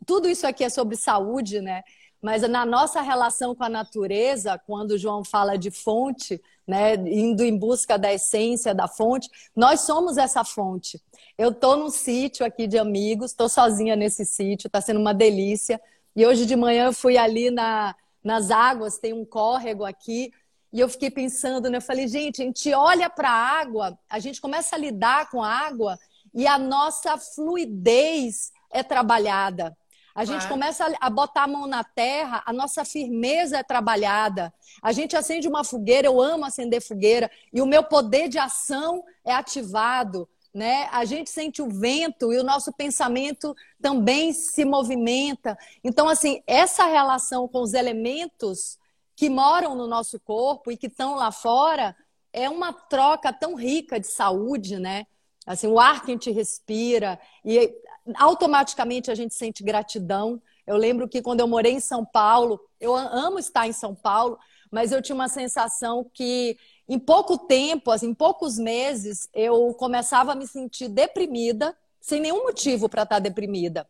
tudo 0.04 0.28
isso 0.28 0.46
aqui 0.46 0.64
é 0.64 0.68
sobre 0.68 0.96
saúde, 0.96 1.60
né? 1.60 1.82
Mas 2.20 2.42
na 2.42 2.66
nossa 2.66 3.00
relação 3.00 3.54
com 3.54 3.64
a 3.64 3.68
natureza, 3.68 4.60
quando 4.66 4.92
o 4.92 4.98
João 4.98 5.24
fala 5.24 5.56
de 5.56 5.70
fonte, 5.70 6.42
né, 6.66 6.94
indo 6.94 7.44
em 7.44 7.56
busca 7.56 7.98
da 7.98 8.12
essência 8.12 8.74
da 8.74 8.88
fonte, 8.88 9.30
nós 9.54 9.80
somos 9.80 10.16
essa 10.16 10.42
fonte. 10.44 11.00
Eu 11.38 11.50
estou 11.50 11.76
num 11.76 11.90
sítio 11.90 12.44
aqui 12.44 12.66
de 12.66 12.78
amigos, 12.78 13.30
estou 13.30 13.48
sozinha 13.48 13.94
nesse 13.94 14.24
sítio, 14.24 14.66
está 14.66 14.80
sendo 14.80 14.98
uma 14.98 15.14
delícia. 15.14 15.80
E 16.14 16.26
hoje 16.26 16.46
de 16.46 16.56
manhã 16.56 16.86
eu 16.86 16.92
fui 16.92 17.16
ali 17.16 17.50
na, 17.50 17.94
nas 18.24 18.50
águas, 18.50 18.98
tem 18.98 19.12
um 19.12 19.24
córrego 19.24 19.84
aqui, 19.84 20.32
e 20.72 20.80
eu 20.80 20.88
fiquei 20.88 21.10
pensando, 21.10 21.70
né? 21.70 21.78
Eu 21.78 21.82
falei, 21.82 22.08
gente, 22.08 22.42
a 22.42 22.44
gente 22.44 22.74
olha 22.74 23.08
para 23.08 23.30
a 23.30 23.60
água, 23.60 23.98
a 24.08 24.18
gente 24.18 24.40
começa 24.40 24.76
a 24.76 24.78
lidar 24.78 25.30
com 25.30 25.42
a 25.42 25.50
água 25.50 25.98
e 26.34 26.46
a 26.46 26.58
nossa 26.58 27.16
fluidez 27.16 28.52
é 28.70 28.82
trabalhada. 28.82 29.76
A 30.16 30.24
gente 30.24 30.48
começa 30.48 30.90
a 30.98 31.10
botar 31.10 31.42
a 31.42 31.46
mão 31.46 31.66
na 31.66 31.84
terra, 31.84 32.42
a 32.46 32.50
nossa 32.50 32.86
firmeza 32.86 33.58
é 33.58 33.62
trabalhada. 33.62 34.50
A 34.80 34.90
gente 34.90 35.14
acende 35.14 35.46
uma 35.46 35.62
fogueira, 35.62 36.06
eu 36.06 36.22
amo 36.22 36.46
acender 36.46 36.80
fogueira, 36.80 37.30
e 37.52 37.60
o 37.60 37.66
meu 37.66 37.84
poder 37.84 38.26
de 38.26 38.38
ação 38.38 39.04
é 39.22 39.34
ativado. 39.34 40.26
Né? 40.54 40.88
A 40.90 41.04
gente 41.04 41.28
sente 41.28 41.60
o 41.60 41.68
vento 41.68 42.32
e 42.32 42.38
o 42.38 42.42
nosso 42.42 42.72
pensamento 42.72 43.54
também 43.78 44.32
se 44.32 44.64
movimenta. 44.64 45.54
Então, 45.84 46.08
assim, 46.08 46.42
essa 46.46 46.86
relação 46.86 47.46
com 47.46 47.60
os 47.60 47.74
elementos 47.74 48.78
que 49.14 49.28
moram 49.28 49.74
no 49.74 49.86
nosso 49.86 50.18
corpo 50.18 50.72
e 50.72 50.78
que 50.78 50.86
estão 50.86 51.14
lá 51.14 51.30
fora 51.30 51.94
é 52.32 52.48
uma 52.48 52.72
troca 52.72 53.34
tão 53.34 53.54
rica 53.54 54.00
de 54.00 54.06
saúde, 54.06 54.78
né? 54.78 55.06
Assim, 55.46 55.68
o 55.68 55.78
ar 55.78 56.02
que 56.04 56.10
a 56.10 56.14
gente 56.14 56.30
respira 56.30 57.20
e 57.44 57.72
automaticamente 58.14 59.10
a 59.10 59.14
gente 59.14 59.34
sente 59.34 59.62
gratidão. 59.62 60.40
Eu 60.66 60.76
lembro 60.76 61.08
que 61.08 61.22
quando 61.22 61.40
eu 61.40 61.48
morei 61.48 61.72
em 61.72 61.80
São 61.80 62.04
Paulo, 62.04 62.60
eu 62.80 62.94
amo 62.94 63.38
estar 63.38 63.66
em 63.66 63.72
São 63.72 63.94
Paulo, 63.94 64.38
mas 64.70 64.92
eu 64.92 65.02
tinha 65.02 65.14
uma 65.14 65.28
sensação 65.28 66.08
que 66.12 66.56
em 66.88 66.98
pouco 66.98 67.38
tempo, 67.38 67.90
assim, 67.90 68.08
em 68.08 68.14
poucos 68.14 68.58
meses, 68.58 69.28
eu 69.34 69.74
começava 69.74 70.32
a 70.32 70.34
me 70.36 70.46
sentir 70.46 70.88
deprimida, 70.88 71.76
sem 72.00 72.20
nenhum 72.20 72.44
motivo 72.44 72.88
para 72.88 73.02
estar 73.02 73.18
deprimida. 73.18 73.86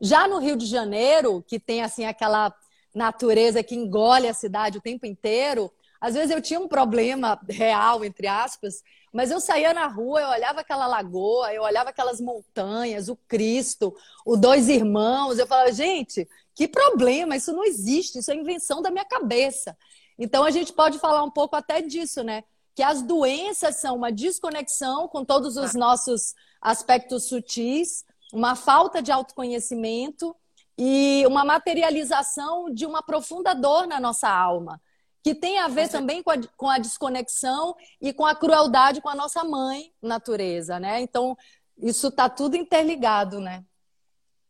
Já 0.00 0.28
no 0.28 0.38
Rio 0.38 0.56
de 0.56 0.66
Janeiro, 0.66 1.42
que 1.46 1.58
tem 1.58 1.82
assim 1.82 2.04
aquela 2.04 2.54
natureza 2.94 3.62
que 3.62 3.74
engole 3.74 4.28
a 4.28 4.34
cidade 4.34 4.78
o 4.78 4.82
tempo 4.82 5.06
inteiro, 5.06 5.72
Às 6.04 6.12
vezes 6.12 6.30
eu 6.30 6.42
tinha 6.42 6.60
um 6.60 6.68
problema 6.68 7.40
real, 7.48 8.04
entre 8.04 8.26
aspas, 8.26 8.82
mas 9.10 9.30
eu 9.30 9.40
saía 9.40 9.72
na 9.72 9.86
rua, 9.86 10.20
eu 10.20 10.28
olhava 10.28 10.60
aquela 10.60 10.86
lagoa, 10.86 11.50
eu 11.54 11.62
olhava 11.62 11.88
aquelas 11.88 12.20
montanhas, 12.20 13.08
o 13.08 13.16
Cristo, 13.26 13.96
o 14.22 14.36
Dois 14.36 14.68
Irmãos, 14.68 15.38
eu 15.38 15.46
falava, 15.46 15.72
gente, 15.72 16.28
que 16.54 16.68
problema, 16.68 17.36
isso 17.36 17.54
não 17.54 17.64
existe, 17.64 18.18
isso 18.18 18.30
é 18.30 18.34
invenção 18.34 18.82
da 18.82 18.90
minha 18.90 19.06
cabeça. 19.06 19.74
Então 20.18 20.44
a 20.44 20.50
gente 20.50 20.74
pode 20.74 20.98
falar 20.98 21.22
um 21.22 21.30
pouco 21.30 21.56
até 21.56 21.80
disso, 21.80 22.22
né? 22.22 22.44
Que 22.74 22.82
as 22.82 23.00
doenças 23.00 23.76
são 23.76 23.96
uma 23.96 24.12
desconexão 24.12 25.08
com 25.08 25.24
todos 25.24 25.56
os 25.56 25.72
nossos 25.72 26.34
aspectos 26.60 27.28
sutis, 27.28 28.04
uma 28.30 28.54
falta 28.54 29.00
de 29.00 29.10
autoconhecimento 29.10 30.36
e 30.76 31.24
uma 31.26 31.46
materialização 31.46 32.68
de 32.68 32.84
uma 32.84 33.02
profunda 33.02 33.54
dor 33.54 33.86
na 33.86 33.98
nossa 33.98 34.28
alma, 34.28 34.78
que 35.24 35.34
tem 35.34 35.58
a 35.58 35.68
ver 35.68 35.88
também 35.88 36.22
com 36.22 36.30
a, 36.30 36.36
com 36.54 36.68
a 36.68 36.76
desconexão 36.76 37.74
e 37.98 38.12
com 38.12 38.26
a 38.26 38.34
crueldade 38.34 39.00
com 39.00 39.08
a 39.08 39.14
nossa 39.14 39.42
mãe 39.42 39.90
natureza, 40.02 40.78
né? 40.78 41.00
Então, 41.00 41.34
isso 41.78 42.08
está 42.08 42.28
tudo 42.28 42.56
interligado, 42.56 43.40
né? 43.40 43.64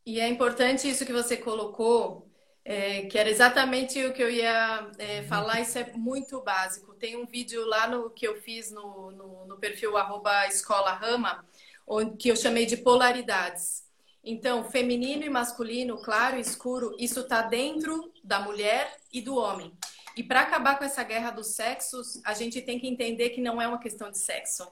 E 0.05 0.19
é 0.19 0.27
importante 0.29 0.91
isso 0.91 1.07
que 1.07 1.13
você 1.13 1.37
colocou, 1.37 2.29
é, 2.65 3.03
que 3.03 3.17
era 3.17 3.31
exatamente 3.31 4.05
o 4.05 4.13
que 4.13 4.21
eu 4.21 4.29
ia 4.29 4.91
é, 4.99 5.23
falar, 5.23 5.61
isso 5.61 5.79
é 5.79 5.93
muito 5.95 6.41
básico. 6.41 6.93
Tem 6.95 7.15
um 7.15 7.25
vídeo 7.25 7.65
lá 7.65 7.87
no 7.87 8.11
que 8.11 8.27
eu 8.27 8.43
fiz 8.43 8.73
no, 8.73 9.13
no, 9.13 9.47
no 9.47 9.57
perfil 9.57 9.97
arroba 9.97 10.49
Escola 10.49 10.93
Rama, 10.93 11.47
onde, 11.87 12.17
que 12.17 12.29
eu 12.31 12.37
chamei 12.37 12.67
de 12.67 12.79
polaridades. 12.79 13.85
Então, 14.25 14.65
feminino 14.65 15.23
e 15.23 15.31
masculino, 15.31 16.03
claro 16.03 16.37
e 16.37 16.41
escuro, 16.41 16.97
isso 16.99 17.21
está 17.21 17.43
dentro 17.43 18.13
da 18.25 18.41
mulher 18.41 18.97
e 19.13 19.21
do 19.21 19.37
homem. 19.37 19.73
E 20.17 20.23
para 20.23 20.41
acabar 20.41 20.79
com 20.79 20.85
essa 20.85 21.03
guerra 21.03 21.31
dos 21.31 21.49
sexos, 21.55 22.21
a 22.25 22.35
gente 22.35 22.61
tem 22.63 22.79
que 22.79 22.87
entender 22.87 23.31
que 23.31 23.41
não 23.41 23.61
é 23.61 23.67
uma 23.67 23.81
questão 23.81 24.11
de 24.11 24.19
sexo 24.19 24.71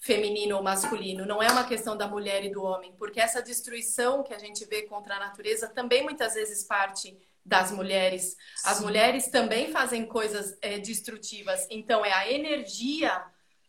feminino 0.00 0.56
ou 0.56 0.62
masculino, 0.62 1.24
não 1.24 1.40
é 1.40 1.48
uma 1.48 1.64
questão 1.64 1.96
da 1.96 2.08
mulher 2.08 2.44
e 2.44 2.50
do 2.50 2.64
homem, 2.64 2.92
porque 2.98 3.20
essa 3.20 3.40
destruição 3.40 4.24
que 4.24 4.34
a 4.34 4.38
gente 4.38 4.64
vê 4.64 4.82
contra 4.82 5.14
a 5.14 5.20
natureza 5.20 5.68
também 5.68 6.02
muitas 6.02 6.34
vezes 6.34 6.64
parte 6.64 7.16
das 7.44 7.70
mulheres. 7.70 8.36
As 8.64 8.78
Sim. 8.78 8.84
mulheres 8.84 9.28
também 9.28 9.70
fazem 9.70 10.04
coisas 10.04 10.58
é, 10.60 10.78
destrutivas. 10.78 11.66
Então 11.70 12.04
é 12.04 12.12
a 12.12 12.30
energia, 12.30 13.24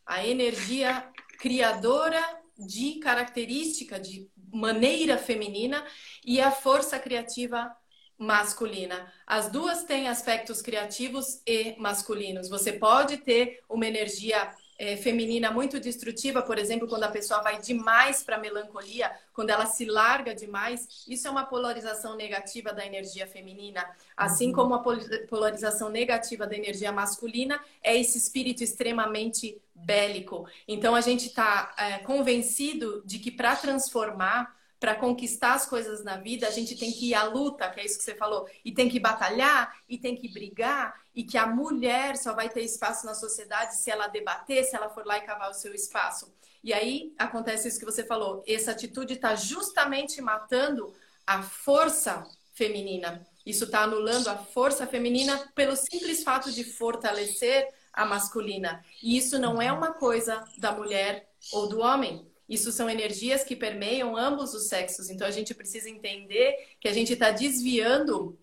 a 0.05 0.26
energia 0.26 1.07
criadora 1.39 2.22
de 2.57 2.99
característica, 2.99 3.99
de 3.99 4.30
maneira 4.51 5.18
feminina 5.18 5.86
e 6.24 6.39
a 6.39 6.51
força 6.51 6.99
criativa 6.99 7.76
masculina. 8.24 9.11
As 9.28 9.49
duas 9.49 9.84
têm 9.84 10.07
aspectos 10.07 10.61
criativos 10.61 11.41
e 11.45 11.76
masculinos. 11.78 12.49
Você 12.49 12.74
pode 12.74 13.17
ter 13.17 13.61
uma 13.69 13.86
energia 13.86 14.49
é, 14.80 14.95
feminina 14.97 15.51
muito 15.51 15.80
destrutiva, 15.80 16.41
por 16.41 16.57
exemplo, 16.57 16.88
quando 16.88 17.03
a 17.03 17.11
pessoa 17.11 17.41
vai 17.41 17.59
demais 17.59 18.24
para 18.24 18.38
a 18.38 18.39
melancolia, 18.39 19.11
quando 19.34 19.49
ela 19.49 19.65
se 19.65 19.86
larga 19.86 20.34
demais, 20.34 21.05
isso 21.07 21.28
é 21.28 21.32
uma 21.32 21.45
polarização 21.45 22.15
negativa 22.15 22.74
da 22.74 22.86
energia 22.86 23.28
feminina. 23.28 23.86
Assim 24.15 24.47
uhum. 24.47 24.53
como 24.53 24.74
a 24.74 24.84
polarização 25.28 25.89
negativa 25.89 26.47
da 26.47 26.55
energia 26.55 26.91
masculina 26.91 27.59
é 27.84 27.97
esse 27.97 28.17
espírito 28.17 28.63
extremamente 28.63 29.61
bélico. 29.76 30.47
Então 30.67 30.95
a 30.95 31.01
gente 31.01 31.28
está 31.28 31.74
é, 31.78 31.97
convencido 31.99 33.03
de 33.05 33.19
que 33.19 33.32
para 33.32 33.55
transformar 33.55 34.62
para 34.84 34.95
conquistar 34.95 35.53
as 35.53 35.65
coisas 35.65 36.03
na 36.03 36.17
vida, 36.17 36.45
a 36.45 36.51
gente 36.51 36.75
tem 36.75 36.91
que 36.91 37.11
ir 37.11 37.13
à 37.13 37.23
luta, 37.23 37.69
que 37.69 37.79
é 37.79 37.86
isso 37.86 37.97
que 37.97 38.03
você 38.03 38.15
falou, 38.15 38.45
e 38.65 38.73
tem 38.73 38.89
que 38.89 38.99
batalhar, 38.99 39.73
e 39.88 39.97
tem 39.97 40.13
que 40.13 40.27
brigar, 40.27 40.93
e 41.15 41.23
que 41.23 41.38
a 41.38 41.47
mulher 41.47 42.17
só 42.17 42.34
vai 42.34 42.49
ter 42.49 42.63
espaço 42.63 43.05
na 43.05 43.15
sociedade 43.15 43.77
se 43.77 43.89
ela 43.89 44.07
debater, 44.07 44.61
se 44.65 44.75
ela 44.75 44.89
for 44.89 45.05
lá 45.05 45.17
e 45.17 45.21
cavar 45.21 45.49
o 45.49 45.53
seu 45.53 45.73
espaço. 45.73 46.34
E 46.61 46.73
aí 46.73 47.13
acontece 47.17 47.69
isso 47.69 47.79
que 47.79 47.86
você 47.86 48.03
falou, 48.03 48.43
essa 48.45 48.71
atitude 48.71 49.13
está 49.13 49.36
justamente 49.36 50.21
matando 50.21 50.93
a 51.25 51.41
força 51.41 52.27
feminina. 52.51 53.25
Isso 53.45 53.63
está 53.63 53.84
anulando 53.84 54.27
a 54.27 54.36
força 54.36 54.86
feminina 54.86 55.49
pelo 55.55 55.77
simples 55.77 56.25
fato 56.25 56.51
de 56.51 56.65
fortalecer 56.65 57.69
a 57.93 58.05
masculina. 58.05 58.84
E 59.01 59.15
isso 59.15 59.39
não 59.39 59.61
é 59.61 59.71
uma 59.71 59.93
coisa 59.93 60.43
da 60.57 60.73
mulher 60.73 61.29
ou 61.53 61.69
do 61.69 61.79
homem. 61.79 62.32
Isso 62.47 62.71
são 62.71 62.89
energias 62.89 63.43
que 63.43 63.55
permeiam 63.55 64.17
ambos 64.17 64.53
os 64.53 64.67
sexos. 64.67 65.09
Então 65.09 65.25
a 65.25 65.31
gente 65.31 65.53
precisa 65.53 65.89
entender 65.89 66.55
que 66.79 66.87
a 66.87 66.93
gente 66.93 67.13
está 67.13 67.31
desviando 67.31 68.37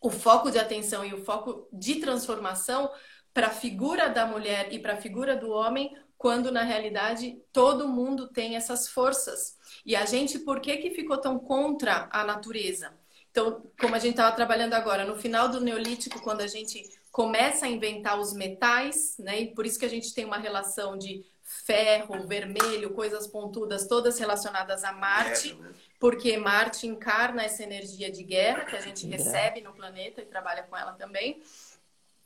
o 0.00 0.10
foco 0.10 0.50
de 0.50 0.58
atenção 0.58 1.04
e 1.04 1.14
o 1.14 1.24
foco 1.24 1.66
de 1.72 1.96
transformação 1.96 2.90
para 3.32 3.48
a 3.48 3.50
figura 3.50 4.08
da 4.08 4.26
mulher 4.26 4.72
e 4.72 4.78
para 4.78 4.94
a 4.94 5.00
figura 5.00 5.34
do 5.34 5.50
homem, 5.50 5.96
quando 6.16 6.52
na 6.52 6.62
realidade 6.62 7.38
todo 7.52 7.88
mundo 7.88 8.28
tem 8.28 8.54
essas 8.54 8.88
forças. 8.88 9.56
E 9.84 9.96
a 9.96 10.04
gente, 10.06 10.38
por 10.38 10.60
que, 10.60 10.76
que 10.76 10.90
ficou 10.90 11.18
tão 11.18 11.38
contra 11.38 12.08
a 12.12 12.24
natureza? 12.24 12.92
Então, 13.30 13.62
como 13.80 13.96
a 13.96 13.98
gente 13.98 14.12
estava 14.12 14.34
trabalhando 14.34 14.74
agora, 14.74 15.04
no 15.04 15.16
final 15.16 15.48
do 15.48 15.60
Neolítico, 15.60 16.22
quando 16.22 16.40
a 16.40 16.46
gente 16.46 16.88
começa 17.10 17.66
a 17.66 17.68
inventar 17.68 18.18
os 18.18 18.32
metais, 18.32 19.16
né? 19.18 19.40
E 19.40 19.54
por 19.54 19.66
isso 19.66 19.78
que 19.78 19.84
a 19.84 19.90
gente 19.90 20.14
tem 20.14 20.24
uma 20.24 20.38
relação 20.38 20.96
de 20.96 21.24
ferro, 21.44 22.26
vermelho, 22.26 22.94
coisas 22.94 23.26
pontudas, 23.26 23.86
todas 23.86 24.18
relacionadas 24.18 24.82
a 24.82 24.92
Marte, 24.92 25.54
né? 25.54 25.72
porque 26.00 26.36
Marte 26.38 26.86
encarna 26.86 27.44
essa 27.44 27.62
energia 27.62 28.10
de 28.10 28.22
guerra 28.22 28.64
que 28.64 28.74
a 28.74 28.80
gente 28.80 29.06
recebe 29.06 29.60
no 29.60 29.74
planeta 29.74 30.22
e 30.22 30.26
trabalha 30.26 30.62
com 30.62 30.76
ela 30.76 30.92
também. 30.92 31.42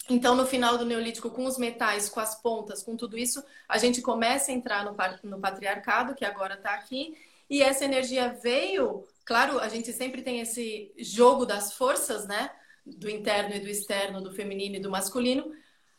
Então, 0.09 0.35
no 0.35 0.47
final 0.47 0.79
do 0.79 0.87
Neolítico, 0.87 1.31
com 1.31 1.45
os 1.45 1.59
metais, 1.59 2.09
com 2.09 2.21
as 2.21 2.41
pontas, 2.41 2.83
com 2.83 2.97
tudo 2.97 3.19
isso, 3.19 3.45
a 3.69 3.77
gente 3.77 4.01
começa 4.01 4.51
a 4.51 4.55
entrar 4.55 4.85
no, 4.85 4.97
no 5.25 5.41
patriarcado, 5.41 6.15
que 6.15 6.25
agora 6.25 6.55
está 6.55 6.73
aqui, 6.73 7.15
e 7.51 7.63
essa 7.63 7.85
energia 7.85 8.33
veio. 8.43 9.05
Claro, 9.25 9.59
a 9.59 9.69
gente 9.69 9.93
sempre 9.93 10.23
tem 10.23 10.41
esse 10.41 10.93
jogo 10.97 11.45
das 11.45 11.75
forças, 11.75 12.27
né? 12.27 12.51
Do 12.87 13.11
interno 13.11 13.55
e 13.55 13.61
do 13.61 13.69
externo, 13.69 14.23
do 14.23 14.33
feminino 14.33 14.77
e 14.77 14.81
do 14.81 14.91
masculino, 14.91 15.53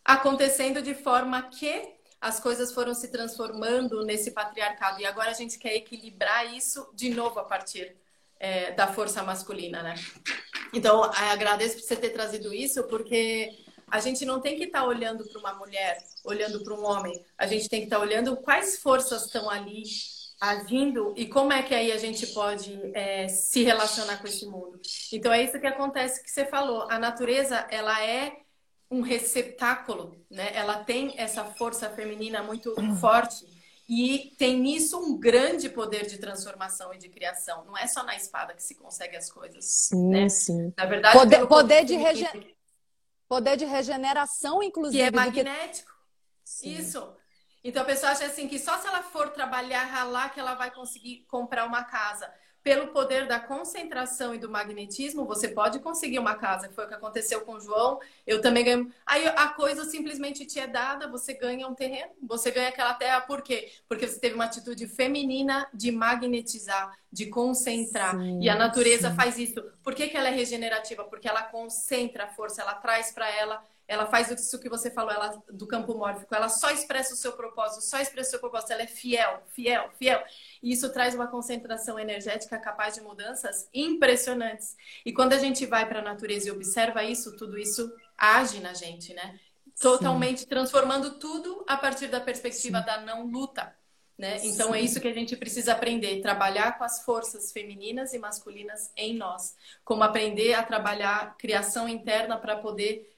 acontecendo 0.03 0.81
de 0.81 0.95
forma 0.95 1.43
que 1.43 1.98
as 2.21 2.39
coisas 2.39 2.73
foram 2.73 2.93
se 2.93 3.07
transformando 3.09 4.03
nesse 4.03 4.31
patriarcado 4.31 4.99
e 4.99 5.05
agora 5.05 5.29
a 5.31 5.33
gente 5.33 5.57
quer 5.57 5.75
equilibrar 5.75 6.53
isso 6.53 6.89
de 6.93 7.09
novo 7.09 7.39
a 7.39 7.45
partir 7.45 7.95
é, 8.39 8.71
da 8.71 8.87
força 8.87 9.23
masculina, 9.23 9.83
né? 9.83 9.95
Então, 10.73 11.03
agradeço 11.03 11.75
por 11.75 11.83
você 11.83 11.95
ter 11.95 12.09
trazido 12.09 12.53
isso, 12.53 12.83
porque 12.83 13.49
a 13.87 13.99
gente 13.99 14.25
não 14.25 14.39
tem 14.39 14.55
que 14.55 14.65
estar 14.65 14.81
tá 14.81 14.87
olhando 14.87 15.27
para 15.27 15.39
uma 15.39 15.53
mulher, 15.55 15.97
olhando 16.23 16.63
para 16.63 16.73
um 16.73 16.85
homem, 16.85 17.23
a 17.37 17.47
gente 17.47 17.67
tem 17.67 17.81
que 17.81 17.85
estar 17.87 17.97
tá 17.97 18.01
olhando 18.01 18.37
quais 18.37 18.79
forças 18.79 19.25
estão 19.25 19.49
ali 19.49 19.83
agindo 20.39 21.13
e 21.17 21.27
como 21.27 21.51
é 21.51 21.61
que 21.61 21.75
aí 21.75 21.91
a 21.91 21.97
gente 21.97 22.27
pode 22.27 22.79
é, 22.93 23.27
se 23.27 23.63
relacionar 23.63 24.17
com 24.17 24.27
esse 24.27 24.45
mundo. 24.45 24.79
Então, 25.11 25.33
é 25.33 25.43
isso 25.43 25.59
que 25.59 25.67
acontece 25.67 26.23
que 26.23 26.29
você 26.29 26.45
falou. 26.45 26.87
A 26.89 26.97
natureza, 26.97 27.67
ela 27.69 28.01
é 28.05 28.31
um 28.91 29.01
receptáculo, 29.01 30.15
né? 30.29 30.51
Ela 30.53 30.83
tem 30.83 31.13
essa 31.17 31.45
força 31.45 31.89
feminina 31.89 32.41
muito 32.41 32.73
forte 32.99 33.45
e 33.87 34.35
tem 34.37 34.59
nisso 34.59 34.99
um 34.99 35.19
grande 35.19 35.69
poder 35.69 36.07
de 36.07 36.17
transformação 36.17 36.93
e 36.93 36.97
de 36.97 37.09
criação. 37.09 37.65
Não 37.65 37.77
é 37.77 37.87
só 37.87 38.03
na 38.03 38.15
espada 38.15 38.53
que 38.53 38.63
se 38.63 38.75
consegue 38.75 39.15
as 39.15 39.31
coisas, 39.31 39.65
sim, 39.65 40.09
né? 40.09 40.29
Sim. 40.29 40.73
Na 40.77 40.85
verdade, 40.85 41.17
poder, 41.17 41.47
poder 41.47 41.85
de 41.85 41.95
rege... 41.95 42.55
poder 43.27 43.57
de 43.57 43.65
regeneração, 43.65 44.61
inclusive, 44.63 44.97
que 44.97 45.07
é 45.07 45.11
magnético. 45.11 45.91
Que... 46.61 46.69
Isso. 46.69 47.15
Então 47.63 47.83
a 47.83 47.85
pessoa 47.85 48.11
acha 48.11 48.25
assim 48.25 48.47
que 48.47 48.57
só 48.57 48.77
se 48.77 48.87
ela 48.87 49.03
for 49.03 49.29
trabalhar, 49.29 49.83
ralar, 49.83 50.29
que 50.33 50.39
ela 50.39 50.55
vai 50.55 50.71
conseguir 50.71 51.25
comprar 51.27 51.65
uma 51.65 51.83
casa 51.83 52.31
pelo 52.63 52.87
poder 52.87 53.27
da 53.27 53.39
concentração 53.39 54.35
e 54.35 54.37
do 54.37 54.49
magnetismo, 54.49 55.25
você 55.25 55.47
pode 55.47 55.79
conseguir 55.79 56.19
uma 56.19 56.35
casa, 56.35 56.69
foi 56.69 56.85
o 56.85 56.87
que 56.87 56.93
aconteceu 56.93 57.41
com 57.41 57.53
o 57.53 57.59
João. 57.59 57.99
Eu 58.27 58.41
também 58.41 58.63
ganho. 58.63 58.93
Aí 59.05 59.27
a 59.27 59.47
coisa 59.49 59.85
simplesmente 59.85 60.45
te 60.45 60.59
é 60.59 60.67
dada, 60.67 61.07
você 61.07 61.33
ganha 61.33 61.67
um 61.67 61.73
terreno, 61.73 62.11
você 62.21 62.51
ganha 62.51 62.69
aquela 62.69 62.93
terra, 62.93 63.21
por 63.21 63.41
quê? 63.41 63.71
Porque 63.87 64.07
você 64.07 64.19
teve 64.19 64.35
uma 64.35 64.45
atitude 64.45 64.87
feminina 64.87 65.67
de 65.73 65.91
magnetizar, 65.91 66.97
de 67.11 67.27
concentrar. 67.27 68.17
Sim, 68.17 68.41
e 68.41 68.49
a 68.49 68.55
natureza 68.55 69.09
sim. 69.09 69.15
faz 69.15 69.37
isso. 69.39 69.63
Por 69.83 69.95
que, 69.95 70.07
que 70.07 70.17
ela 70.17 70.27
é 70.27 70.31
regenerativa? 70.31 71.03
Porque 71.05 71.27
ela 71.27 71.43
concentra 71.43 72.25
a 72.25 72.27
força, 72.27 72.61
ela 72.61 72.75
traz 72.75 73.11
para 73.11 73.29
ela 73.29 73.63
ela 73.89 74.05
faz 74.05 74.29
isso 74.29 74.59
que 74.59 74.69
você 74.69 74.91
falou, 74.91 75.11
ela 75.11 75.41
do 75.51 75.65
campo 75.65 75.95
mórfico, 75.95 76.35
ela 76.35 76.47
só 76.47 76.69
expressa 76.69 77.15
o 77.15 77.17
seu 77.17 77.33
propósito, 77.33 77.81
só 77.81 77.99
expressa 77.99 78.27
o 78.27 78.31
seu 78.31 78.39
propósito, 78.39 78.71
ela 78.71 78.83
é 78.83 78.87
fiel, 78.87 79.41
fiel, 79.47 79.89
fiel. 79.97 80.23
E 80.61 80.71
isso 80.71 80.93
traz 80.93 81.15
uma 81.15 81.25
concentração 81.25 81.97
energética 81.97 82.59
capaz 82.59 82.93
de 82.93 83.01
mudanças 83.01 83.67
impressionantes. 83.73 84.77
E 85.03 85.11
quando 85.11 85.33
a 85.33 85.39
gente 85.39 85.65
vai 85.65 85.87
para 85.87 86.01
a 86.01 86.03
natureza 86.03 86.47
e 86.47 86.51
observa 86.51 87.03
isso, 87.03 87.35
tudo 87.35 87.57
isso 87.57 87.91
age 88.15 88.59
na 88.59 88.75
gente, 88.75 89.11
né? 89.15 89.39
Totalmente 89.81 90.41
Sim. 90.41 90.47
transformando 90.47 91.17
tudo 91.17 91.65
a 91.67 91.75
partir 91.75 92.09
da 92.09 92.21
perspectiva 92.21 92.81
Sim. 92.81 92.85
da 92.85 93.01
não 93.01 93.25
luta. 93.25 93.75
Né? 94.15 94.37
Então 94.43 94.69
é 94.69 94.77
Sim. 94.77 94.83
é 94.83 94.85
isso 94.85 95.01
que 95.01 95.07
a 95.07 95.13
gente 95.13 95.35
precisa 95.35 95.71
aprender, 95.71 96.21
trabalhar 96.21 96.77
com 96.77 96.83
as 96.83 97.03
forças 97.03 97.51
femininas 97.51 98.13
e 98.13 98.19
masculinas 98.19 98.91
em 98.95 99.15
nós, 99.15 99.55
como 99.83 100.03
aprender 100.03 100.53
a 100.53 100.61
trabalhar 100.61 101.35
criação 101.37 101.89
interna 101.89 102.37
para 102.37 102.57
poder 102.57 103.17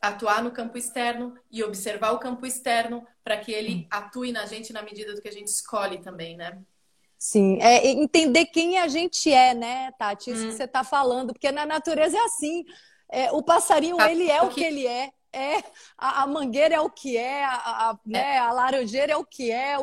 atuar 0.00 0.42
no 0.42 0.50
campo 0.50 0.78
externo 0.78 1.34
e 1.50 1.62
observar 1.62 2.12
o 2.12 2.18
campo 2.18 2.46
externo 2.46 3.06
para 3.24 3.36
que 3.36 3.52
ele 3.52 3.86
atue 3.90 4.32
na 4.32 4.46
gente 4.46 4.72
na 4.72 4.82
medida 4.82 5.14
do 5.14 5.20
que 5.20 5.28
a 5.28 5.32
gente 5.32 5.48
escolhe 5.48 5.98
também, 5.98 6.36
né? 6.36 6.58
Sim, 7.18 7.58
é 7.60 7.88
entender 7.88 8.46
quem 8.46 8.78
a 8.78 8.86
gente 8.86 9.32
é, 9.32 9.52
né, 9.52 9.90
Tati? 9.98 10.30
Isso 10.30 10.44
hum. 10.44 10.48
que 10.48 10.54
você 10.54 10.64
está 10.64 10.84
falando, 10.84 11.32
porque 11.32 11.50
na 11.50 11.66
natureza 11.66 12.16
é 12.16 12.20
assim. 12.20 12.64
É, 13.10 13.32
o 13.32 13.42
passarinho, 13.42 13.96
tá, 13.96 14.10
ele 14.10 14.30
é 14.30 14.40
o 14.42 14.50
que 14.50 14.62
ele 14.62 14.86
é. 14.86 15.10
É, 15.32 15.58
a, 15.96 16.22
a 16.22 16.26
mangueira 16.26 16.76
é 16.76 16.80
o 16.80 16.88
que 16.88 17.16
é, 17.16 17.44
a, 17.44 17.90
a, 17.90 17.98
né, 18.06 18.36
é. 18.36 18.38
a 18.38 18.52
laranjeira 18.52 19.12
é 19.12 19.16
o 19.16 19.24
que 19.24 19.50
é. 19.50 19.76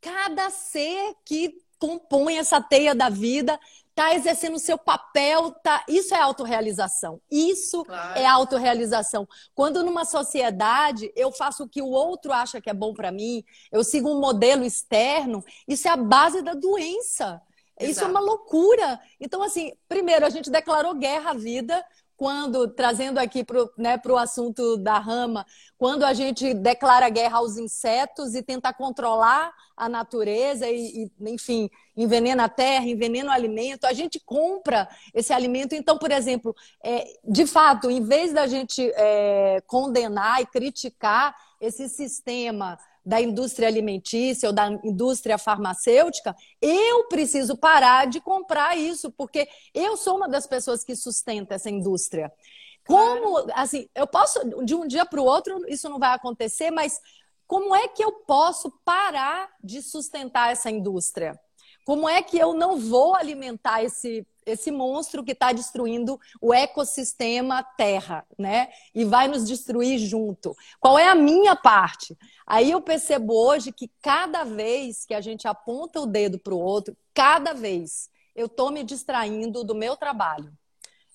Cada 0.00 0.48
ser 0.50 1.14
que 1.24 1.58
compõe 1.78 2.38
essa 2.38 2.60
teia 2.60 2.94
da 2.94 3.08
vida 3.08 3.58
está 3.96 4.14
exercendo 4.14 4.56
o 4.56 4.60
seu 4.60 4.76
papel, 4.76 5.50
tá... 5.62 5.82
isso 5.88 6.14
é 6.14 6.20
autorrealização. 6.20 7.18
Isso 7.30 7.82
claro. 7.82 8.18
é 8.18 8.26
autorrealização. 8.26 9.26
Quando 9.54 9.82
numa 9.82 10.04
sociedade 10.04 11.10
eu 11.16 11.32
faço 11.32 11.64
o 11.64 11.68
que 11.68 11.80
o 11.80 11.88
outro 11.88 12.30
acha 12.30 12.60
que 12.60 12.68
é 12.68 12.74
bom 12.74 12.92
para 12.92 13.10
mim, 13.10 13.42
eu 13.72 13.82
sigo 13.82 14.10
um 14.10 14.20
modelo 14.20 14.64
externo, 14.64 15.42
isso 15.66 15.88
é 15.88 15.90
a 15.90 15.96
base 15.96 16.42
da 16.42 16.52
doença. 16.52 17.40
Exato. 17.78 17.90
Isso 17.90 18.04
é 18.04 18.06
uma 18.06 18.20
loucura. 18.20 19.00
Então, 19.18 19.42
assim, 19.42 19.72
primeiro, 19.88 20.26
a 20.26 20.30
gente 20.30 20.50
declarou 20.50 20.94
guerra 20.94 21.30
à 21.30 21.34
vida, 21.34 21.84
quando, 22.16 22.68
trazendo 22.68 23.18
aqui 23.18 23.44
para 23.44 23.62
o 23.62 23.70
né, 23.76 24.00
assunto 24.18 24.76
da 24.78 24.98
rama, 24.98 25.46
quando 25.76 26.04
a 26.04 26.14
gente 26.14 26.54
declara 26.54 27.08
guerra 27.08 27.38
aos 27.38 27.56
insetos 27.56 28.34
e 28.34 28.42
tenta 28.42 28.72
controlar 28.72 29.52
a 29.76 29.88
natureza 29.88 30.66
e, 30.66 31.04
e, 31.04 31.30
enfim, 31.30 31.70
envenena 31.94 32.44
a 32.44 32.48
terra, 32.48 32.86
envenena 32.86 33.30
o 33.30 33.34
alimento, 33.34 33.84
a 33.84 33.92
gente 33.92 34.18
compra 34.18 34.88
esse 35.14 35.32
alimento. 35.32 35.74
Então, 35.74 35.98
por 35.98 36.10
exemplo, 36.10 36.56
é, 36.82 37.04
de 37.22 37.46
fato, 37.46 37.90
em 37.90 38.02
vez 38.02 38.32
da 38.32 38.46
gente 38.46 38.90
é, 38.94 39.60
condenar 39.66 40.40
e 40.40 40.46
criticar 40.46 41.36
esse 41.60 41.88
sistema 41.88 42.78
da 43.06 43.20
indústria 43.20 43.68
alimentícia 43.68 44.48
ou 44.48 44.52
da 44.52 44.68
indústria 44.82 45.38
farmacêutica, 45.38 46.34
eu 46.60 47.06
preciso 47.06 47.56
parar 47.56 48.08
de 48.08 48.20
comprar 48.20 48.76
isso, 48.76 49.12
porque 49.12 49.48
eu 49.72 49.96
sou 49.96 50.16
uma 50.16 50.28
das 50.28 50.44
pessoas 50.44 50.82
que 50.82 50.96
sustenta 50.96 51.54
essa 51.54 51.70
indústria. 51.70 52.32
Como, 52.84 53.46
assim, 53.54 53.88
eu 53.94 54.08
posso, 54.08 54.40
de 54.64 54.74
um 54.74 54.88
dia 54.88 55.06
para 55.06 55.20
o 55.20 55.24
outro, 55.24 55.64
isso 55.68 55.88
não 55.88 56.00
vai 56.00 56.14
acontecer, 56.14 56.72
mas 56.72 57.00
como 57.46 57.74
é 57.76 57.86
que 57.86 58.02
eu 58.02 58.10
posso 58.10 58.72
parar 58.84 59.50
de 59.62 59.80
sustentar 59.82 60.50
essa 60.50 60.68
indústria? 60.68 61.38
Como 61.86 62.08
é 62.08 62.20
que 62.20 62.36
eu 62.36 62.52
não 62.52 62.76
vou 62.76 63.14
alimentar 63.14 63.84
esse 63.84 64.26
esse 64.44 64.70
monstro 64.70 65.24
que 65.24 65.32
está 65.32 65.52
destruindo 65.52 66.20
o 66.40 66.54
ecossistema 66.54 67.64
Terra, 67.64 68.24
né? 68.38 68.68
E 68.94 69.04
vai 69.04 69.26
nos 69.26 69.44
destruir 69.44 69.98
junto. 69.98 70.56
Qual 70.78 70.96
é 70.96 71.08
a 71.08 71.16
minha 71.16 71.56
parte? 71.56 72.16
Aí 72.46 72.70
eu 72.70 72.80
percebo 72.80 73.34
hoje 73.34 73.72
que 73.72 73.90
cada 74.00 74.44
vez 74.44 75.04
que 75.04 75.14
a 75.14 75.20
gente 75.20 75.48
aponta 75.48 76.00
o 76.00 76.06
dedo 76.06 76.38
para 76.38 76.54
o 76.54 76.60
outro, 76.60 76.96
cada 77.12 77.52
vez 77.52 78.08
eu 78.36 78.46
estou 78.46 78.70
me 78.70 78.84
distraindo 78.84 79.64
do 79.64 79.74
meu 79.74 79.96
trabalho. 79.96 80.52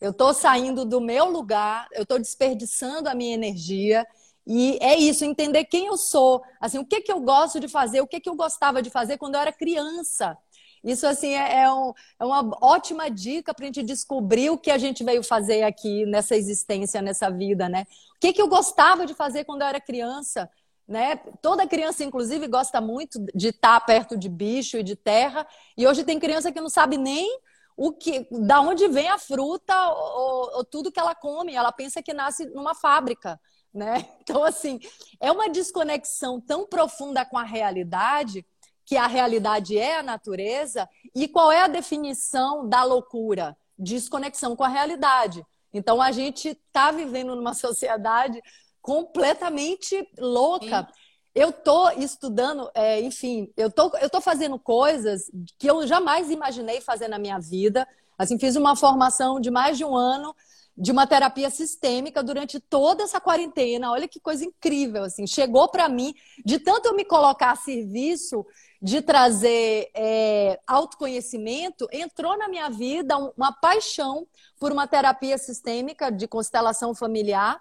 Eu 0.02 0.12
estou 0.12 0.34
saindo 0.34 0.84
do 0.84 1.00
meu 1.00 1.30
lugar, 1.30 1.88
eu 1.94 2.04
estou 2.04 2.20
desperdiçando 2.20 3.08
a 3.08 3.16
minha 3.16 3.34
energia. 3.34 4.06
E 4.46 4.78
é 4.82 4.98
isso, 4.98 5.24
entender 5.24 5.66
quem 5.66 5.86
eu 5.86 5.96
sou, 5.96 6.42
assim, 6.60 6.80
o 6.80 6.86
que, 6.86 7.02
que 7.02 7.12
eu 7.12 7.22
gosto 7.22 7.60
de 7.60 7.68
fazer, 7.68 8.02
o 8.02 8.08
que, 8.08 8.20
que 8.20 8.28
eu 8.28 8.36
gostava 8.36 8.82
de 8.82 8.90
fazer 8.90 9.18
quando 9.18 9.36
eu 9.36 9.42
era 9.42 9.54
criança. 9.54 10.38
Isso, 10.84 11.06
assim, 11.06 11.34
é, 11.34 11.62
é, 11.62 11.72
um, 11.72 11.94
é 12.20 12.26
uma 12.26 12.58
ótima 12.60 13.10
dica 13.10 13.54
para 13.54 13.64
a 13.64 13.68
gente 13.68 13.84
descobrir 13.84 14.50
o 14.50 14.58
que 14.58 14.72
a 14.72 14.78
gente 14.78 15.04
veio 15.04 15.24
fazer 15.24 15.64
aqui 15.64 16.06
nessa 16.08 16.36
existência, 16.36 17.02
nessa 17.02 17.30
vida, 17.30 17.70
né? 17.70 17.86
O 18.16 18.20
que, 18.20 18.34
que 18.34 18.42
eu 18.42 18.48
gostava 18.48 19.06
de 19.06 19.14
fazer 19.14 19.46
quando 19.46 19.62
eu 19.62 19.68
era 19.68 19.80
criança? 19.80 20.50
Né? 20.88 21.16
Toda 21.42 21.68
criança, 21.68 22.04
inclusive, 22.04 22.48
gosta 22.48 22.82
muito 22.82 23.24
de 23.34 23.50
estar 23.50 23.80
perto 23.86 24.18
de 24.18 24.28
bicho 24.28 24.78
e 24.78 24.84
de 24.84 24.96
terra. 24.96 25.48
E 25.78 25.88
hoje 25.88 26.04
tem 26.04 26.20
criança 26.20 26.52
que 26.52 26.60
não 26.60 26.70
sabe 26.70 26.98
nem 26.98 27.40
o 27.78 27.94
que, 27.94 28.28
da 28.30 28.60
onde 28.60 28.88
vem 28.88 29.08
a 29.08 29.18
fruta 29.18 29.74
ou, 29.92 30.58
ou 30.58 30.66
tudo 30.66 30.92
que 30.92 31.00
ela 31.00 31.16
come. 31.16 31.56
Ela 31.56 31.72
pensa 31.72 32.02
que 32.02 32.14
nasce 32.14 32.46
numa 32.48 32.76
fábrica. 32.76 33.40
Né? 33.74 34.06
Então, 34.22 34.44
assim, 34.44 34.80
é 35.20 35.32
uma 35.32 35.50
desconexão 35.50 36.42
tão 36.42 36.66
profunda 36.66 37.24
com 37.26 37.38
a 37.38 37.44
realidade 37.44 38.46
que 38.92 38.98
a 38.98 39.08
realidade 39.08 39.78
é 39.78 40.00
a 40.00 40.04
natureza, 40.04 40.86
e 41.16 41.26
qual 41.26 41.50
é 41.50 41.62
a 41.62 41.70
definição 41.70 42.68
da 42.68 42.84
loucura? 42.84 43.56
Desconexão 43.80 44.54
com 44.54 44.66
a 44.66 44.68
realidade. 44.68 45.46
Então 45.74 46.02
a 46.02 46.12
gente 46.12 46.50
está 46.50 46.92
vivendo 46.92 47.34
numa 47.34 47.54
sociedade 47.56 48.44
completamente 48.82 49.96
louca. 50.20 50.82
Sim. 50.82 50.94
Eu 51.34 51.52
estou 51.52 51.90
estudando, 51.94 52.70
é, 52.76 53.00
enfim, 53.00 53.50
eu 53.56 53.72
tô, 53.72 53.96
eu 53.96 54.10
tô 54.10 54.20
fazendo 54.20 54.60
coisas 54.60 55.32
que 55.58 55.68
eu 55.68 55.88
jamais 55.88 56.30
imaginei 56.30 56.82
fazer 56.82 57.08
na 57.08 57.18
minha 57.18 57.40
vida. 57.40 57.88
Assim, 58.18 58.38
fiz 58.38 58.58
uma 58.58 58.76
formação 58.76 59.40
de 59.40 59.50
mais 59.50 59.78
de 59.78 59.86
um 59.86 59.96
ano 59.96 60.36
de 60.78 60.92
uma 60.92 61.06
terapia 61.06 61.50
sistêmica 61.50 62.24
durante 62.24 62.60
toda 62.60 63.04
essa 63.04 63.20
quarentena. 63.20 63.92
Olha 63.92 64.08
que 64.08 64.20
coisa 64.20 64.46
incrível, 64.46 65.04
assim, 65.04 65.28
chegou 65.28 65.70
para 65.70 65.88
mim 65.90 66.14
de 66.46 66.60
tanto 66.60 66.88
eu 66.88 66.96
me 66.96 67.06
colocar 67.06 67.52
a 67.52 67.56
serviço 67.56 68.46
de 68.82 69.02
trazer 69.02 69.92
é, 69.96 70.60
autoconhecimento, 70.66 71.88
entrou 71.92 72.36
na 72.38 72.48
minha 72.48 72.70
vida 72.70 73.16
uma 73.38 73.52
paixão 73.52 74.26
por 74.60 74.72
uma 74.72 74.88
terapia 74.88 75.38
sistêmica 75.38 76.12
de 76.12 76.28
constelação 76.28 76.96
familiar. 76.96 77.60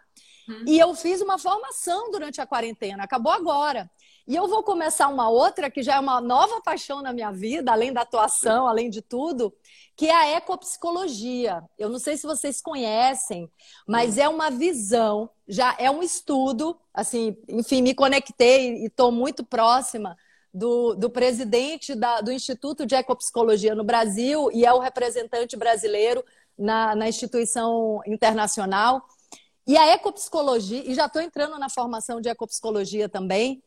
Uhum. 0.49 0.65
E 0.67 0.79
eu 0.79 0.95
fiz 0.95 1.21
uma 1.21 1.39
formação 1.39 2.11
durante 2.11 2.41
a 2.41 2.47
quarentena, 2.47 3.05
acabou 3.05 3.33
agora. 3.33 3.91
E 4.31 4.37
eu 4.37 4.47
vou 4.47 4.63
começar 4.63 5.09
uma 5.09 5.29
outra 5.29 5.69
que 5.69 5.83
já 5.83 5.97
é 5.97 5.99
uma 5.99 6.21
nova 6.21 6.61
paixão 6.61 7.03
na 7.03 7.13
minha 7.13 7.33
vida, 7.33 7.73
além 7.73 7.93
da 7.93 8.03
atuação, 8.03 8.69
além 8.69 8.89
de 8.89 9.03
tudo, 9.03 9.53
que 9.97 10.07
é 10.07 10.15
a 10.15 10.37
ecopsicologia. 10.37 11.61
Eu 11.77 11.89
não 11.89 11.99
sei 11.99 12.17
se 12.17 12.29
vocês 12.29 12.63
conhecem, 12.63 13.51
mas 13.89 14.19
é 14.19 14.29
uma 14.29 14.49
visão, 14.49 15.29
já 15.49 15.75
é 15.81 15.91
um 15.91 16.01
estudo, 16.01 16.79
assim, 16.95 17.37
enfim, 17.49 17.83
me 17.83 17.93
conectei 17.93 18.75
e 18.75 18.87
estou 18.87 19.11
muito 19.11 19.45
próxima 19.45 20.17
do, 20.55 20.95
do 20.95 21.11
presidente 21.11 21.97
da, 21.97 22.21
do 22.21 22.31
Instituto 22.31 22.87
de 22.87 22.95
Ecopsicologia 22.95 23.75
no 23.75 23.83
Brasil 23.83 24.49
e 24.53 24.65
é 24.65 24.73
o 24.73 24.79
representante 24.79 25.57
brasileiro 25.57 26.25
na, 26.57 26.95
na 26.95 27.09
instituição 27.09 28.01
internacional. 28.07 29.03
E 29.67 29.77
a 29.77 29.89
ecopsicologia, 29.93 30.89
e 30.89 30.95
já 30.95 31.07
estou 31.07 31.21
entrando 31.21 31.59
na 31.59 31.69
formação 31.69 32.21
de 32.21 32.29
ecopsicologia 32.29 33.09
também, 33.09 33.61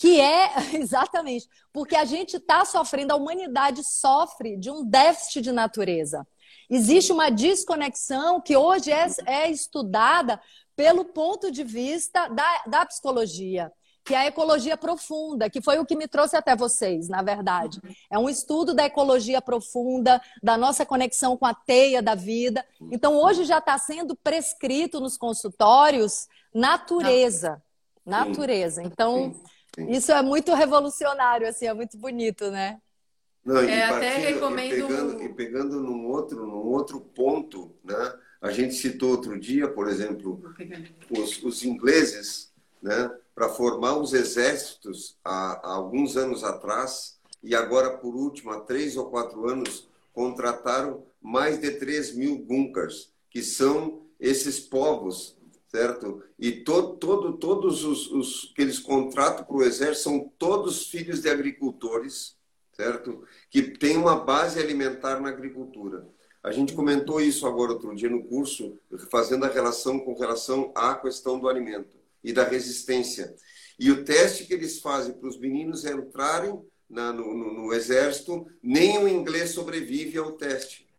que 0.00 0.18
é 0.18 0.50
exatamente 0.80 1.46
porque 1.70 1.94
a 1.94 2.06
gente 2.06 2.38
está 2.38 2.64
sofrendo, 2.64 3.12
a 3.12 3.16
humanidade 3.16 3.84
sofre 3.84 4.56
de 4.56 4.70
um 4.70 4.82
déficit 4.82 5.42
de 5.42 5.52
natureza. 5.52 6.26
Existe 6.70 7.12
uma 7.12 7.30
desconexão 7.30 8.40
que 8.40 8.56
hoje 8.56 8.90
é, 8.90 9.06
é 9.26 9.50
estudada 9.50 10.40
pelo 10.74 11.04
ponto 11.04 11.52
de 11.52 11.62
vista 11.62 12.28
da, 12.28 12.62
da 12.66 12.86
psicologia 12.86 13.70
que 14.02 14.14
é 14.14 14.18
a 14.18 14.26
ecologia 14.26 14.78
profunda, 14.78 15.50
que 15.50 15.60
foi 15.60 15.78
o 15.78 15.84
que 15.84 15.94
me 15.94 16.08
trouxe 16.08 16.34
até 16.34 16.56
vocês, 16.56 17.08
na 17.08 17.22
verdade. 17.22 17.78
É 18.10 18.18
um 18.18 18.30
estudo 18.30 18.74
da 18.74 18.86
ecologia 18.86 19.42
profunda, 19.42 20.20
da 20.42 20.56
nossa 20.56 20.86
conexão 20.86 21.36
com 21.36 21.44
a 21.44 21.54
teia 21.54 22.02
da 22.02 22.14
vida. 22.14 22.64
Então, 22.90 23.14
hoje 23.14 23.44
já 23.44 23.58
está 23.58 23.76
sendo 23.78 24.16
prescrito 24.16 25.00
nos 25.00 25.18
consultórios 25.18 26.26
natureza. 26.52 27.62
Natureza. 28.04 28.82
Então, 28.82 29.34
isso 29.78 30.12
é 30.12 30.22
muito 30.22 30.54
revolucionário, 30.54 31.48
assim, 31.48 31.66
é 31.66 31.74
muito 31.74 31.96
bonito, 31.96 32.50
né? 32.50 32.80
Não, 33.44 33.58
é, 33.58 33.84
até 33.84 34.16
recomendo... 34.16 34.74
E 34.74 34.82
pegando, 34.82 35.22
e 35.22 35.28
pegando 35.30 35.80
num, 35.80 36.06
outro, 36.08 36.46
num 36.46 36.66
outro 36.66 37.00
ponto, 37.00 37.74
né? 37.82 38.14
A 38.40 38.50
gente 38.50 38.74
citou 38.74 39.10
outro 39.10 39.38
dia, 39.38 39.68
por 39.68 39.88
exemplo, 39.88 40.42
os, 41.10 41.42
os 41.42 41.64
ingleses, 41.64 42.52
né? 42.82 43.10
para 43.40 43.48
formar 43.48 43.96
os 43.96 44.12
exércitos 44.12 45.16
há, 45.24 45.52
há, 45.66 45.72
alguns 45.74 46.14
anos 46.16 46.44
atrás 46.44 47.18
e 47.42 47.54
agora, 47.54 47.96
por 47.96 48.14
último, 48.14 48.50
há 48.50 48.60
três 48.60 48.98
ou 48.98 49.06
quatro 49.06 49.48
anos, 49.48 49.88
contrataram 50.12 51.02
mais 51.22 51.58
de 51.58 51.70
3 51.70 52.14
mil 52.14 52.36
Gunkers, 52.36 53.10
que 53.30 53.42
são 53.42 54.02
esses 54.20 54.60
povos, 54.60 55.38
certo? 55.70 56.22
E 56.38 56.50
to, 56.50 56.96
todo, 56.96 57.34
todos 57.34 57.84
os, 57.84 58.10
os 58.10 58.52
que 58.54 58.62
eles 58.62 58.78
contratam 58.78 59.44
para 59.44 59.56
o 59.56 59.62
exército 59.62 60.04
são 60.04 60.32
todos 60.38 60.88
filhos 60.88 61.22
de 61.22 61.30
agricultores, 61.30 62.36
certo? 62.72 63.24
Que 63.48 63.62
têm 63.62 63.96
uma 63.96 64.16
base 64.16 64.58
alimentar 64.58 65.20
na 65.20 65.28
agricultura. 65.28 66.06
A 66.42 66.50
gente 66.50 66.72
comentou 66.72 67.20
isso 67.20 67.46
agora 67.46 67.72
outro 67.72 67.94
dia 67.94 68.08
no 68.08 68.24
curso, 68.24 68.78
fazendo 69.10 69.44
a 69.44 69.48
relação 69.48 70.00
com 70.00 70.14
relação 70.14 70.72
à 70.74 70.94
questão 70.94 71.38
do 71.38 71.48
alimento 71.48 71.98
e 72.24 72.32
da 72.32 72.44
resistência. 72.44 73.34
E 73.78 73.90
o 73.90 74.04
teste 74.04 74.46
que 74.46 74.54
eles 74.54 74.80
fazem 74.80 75.14
para 75.14 75.28
os 75.28 75.38
meninos 75.38 75.84
entrarem 75.84 76.60
na, 76.88 77.12
no, 77.12 77.34
no, 77.34 77.52
no, 77.52 77.72
exército, 77.72 78.46
nem 78.62 78.98
o 78.98 79.08
inglês 79.08 79.50
sobrevive 79.50 80.18
ao 80.18 80.32
teste. 80.32 80.89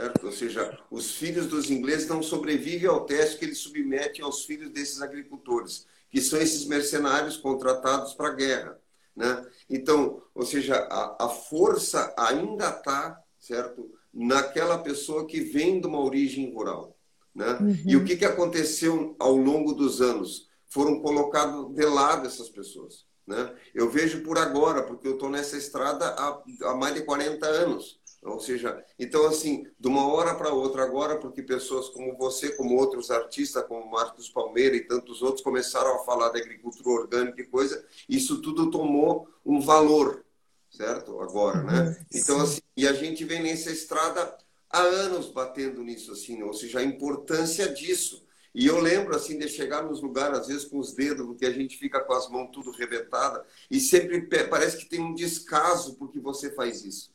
Certo? 0.00 0.24
Ou 0.26 0.32
seja, 0.32 0.78
os 0.90 1.12
filhos 1.12 1.46
dos 1.46 1.70
ingleses 1.70 2.08
não 2.08 2.22
sobrevivem 2.22 2.88
ao 2.88 3.04
teste 3.04 3.38
que 3.38 3.44
eles 3.44 3.58
submetem 3.58 4.24
aos 4.24 4.44
filhos 4.44 4.70
desses 4.70 5.02
agricultores, 5.02 5.86
que 6.10 6.20
são 6.22 6.40
esses 6.40 6.64
mercenários 6.64 7.36
contratados 7.36 8.14
para 8.14 8.28
a 8.28 8.34
guerra. 8.34 8.78
Né? 9.14 9.46
Então, 9.68 10.22
ou 10.34 10.46
seja, 10.46 10.76
a, 10.76 11.26
a 11.26 11.28
força 11.28 12.14
ainda 12.16 12.70
está, 12.70 13.20
certo, 13.38 13.90
naquela 14.12 14.78
pessoa 14.78 15.26
que 15.26 15.40
vem 15.40 15.80
de 15.80 15.86
uma 15.86 16.02
origem 16.02 16.52
rural. 16.52 16.96
Né? 17.34 17.58
Uhum. 17.60 17.76
E 17.86 17.96
o 17.96 18.04
que, 18.04 18.16
que 18.16 18.24
aconteceu 18.24 19.14
ao 19.18 19.36
longo 19.36 19.74
dos 19.74 20.00
anos? 20.00 20.48
Foram 20.66 21.00
colocados 21.00 21.74
de 21.74 21.84
lado 21.84 22.26
essas 22.26 22.48
pessoas. 22.48 23.04
Né? 23.26 23.54
Eu 23.74 23.90
vejo 23.90 24.22
por 24.22 24.38
agora, 24.38 24.82
porque 24.82 25.06
eu 25.06 25.14
estou 25.14 25.28
nessa 25.28 25.56
estrada 25.56 26.06
há, 26.06 26.42
há 26.62 26.74
mais 26.74 26.94
de 26.94 27.02
40 27.02 27.46
anos. 27.46 27.99
Ou 28.22 28.38
seja, 28.38 28.84
então 28.98 29.26
assim, 29.26 29.66
de 29.78 29.88
uma 29.88 30.06
hora 30.06 30.34
para 30.34 30.52
outra 30.52 30.82
agora, 30.82 31.18
porque 31.18 31.42
pessoas 31.42 31.88
como 31.88 32.14
você, 32.18 32.50
como 32.50 32.76
outros 32.76 33.10
artistas, 33.10 33.64
como 33.66 33.90
Marcos 33.90 34.28
Palmeira 34.28 34.76
e 34.76 34.86
tantos 34.86 35.22
outros 35.22 35.42
começaram 35.42 35.94
a 35.94 36.04
falar 36.04 36.28
da 36.28 36.38
agricultura 36.38 36.90
orgânica 36.90 37.40
e 37.40 37.46
coisa, 37.46 37.82
isso 38.06 38.42
tudo 38.42 38.70
tomou 38.70 39.26
um 39.44 39.58
valor, 39.58 40.22
certo? 40.68 41.18
Agora, 41.20 41.62
né? 41.62 41.80
Uhum. 41.82 42.04
Então 42.12 42.40
assim, 42.42 42.60
e 42.76 42.86
a 42.86 42.92
gente 42.92 43.24
vem 43.24 43.42
nessa 43.42 43.70
estrada 43.70 44.36
há 44.68 44.82
anos 44.82 45.30
batendo 45.30 45.82
nisso 45.82 46.12
assim, 46.12 46.42
ou 46.42 46.52
seja, 46.52 46.80
a 46.80 46.84
importância 46.84 47.72
disso. 47.72 48.22
E 48.54 48.66
eu 48.66 48.80
lembro 48.80 49.16
assim 49.16 49.38
de 49.38 49.48
chegar 49.48 49.82
nos 49.82 50.02
lugares 50.02 50.40
às 50.40 50.48
vezes 50.48 50.64
com 50.66 50.78
os 50.78 50.92
dedos, 50.92 51.24
porque 51.24 51.46
a 51.46 51.52
gente 51.52 51.78
fica 51.78 52.00
com 52.00 52.12
as 52.12 52.28
mãos 52.28 52.50
tudo 52.52 52.70
rebentadas 52.70 53.46
e 53.70 53.80
sempre 53.80 54.20
parece 54.46 54.76
que 54.76 54.86
tem 54.86 55.00
um 55.00 55.14
descaso 55.14 55.94
porque 55.96 56.20
você 56.20 56.50
faz 56.52 56.84
isso. 56.84 57.10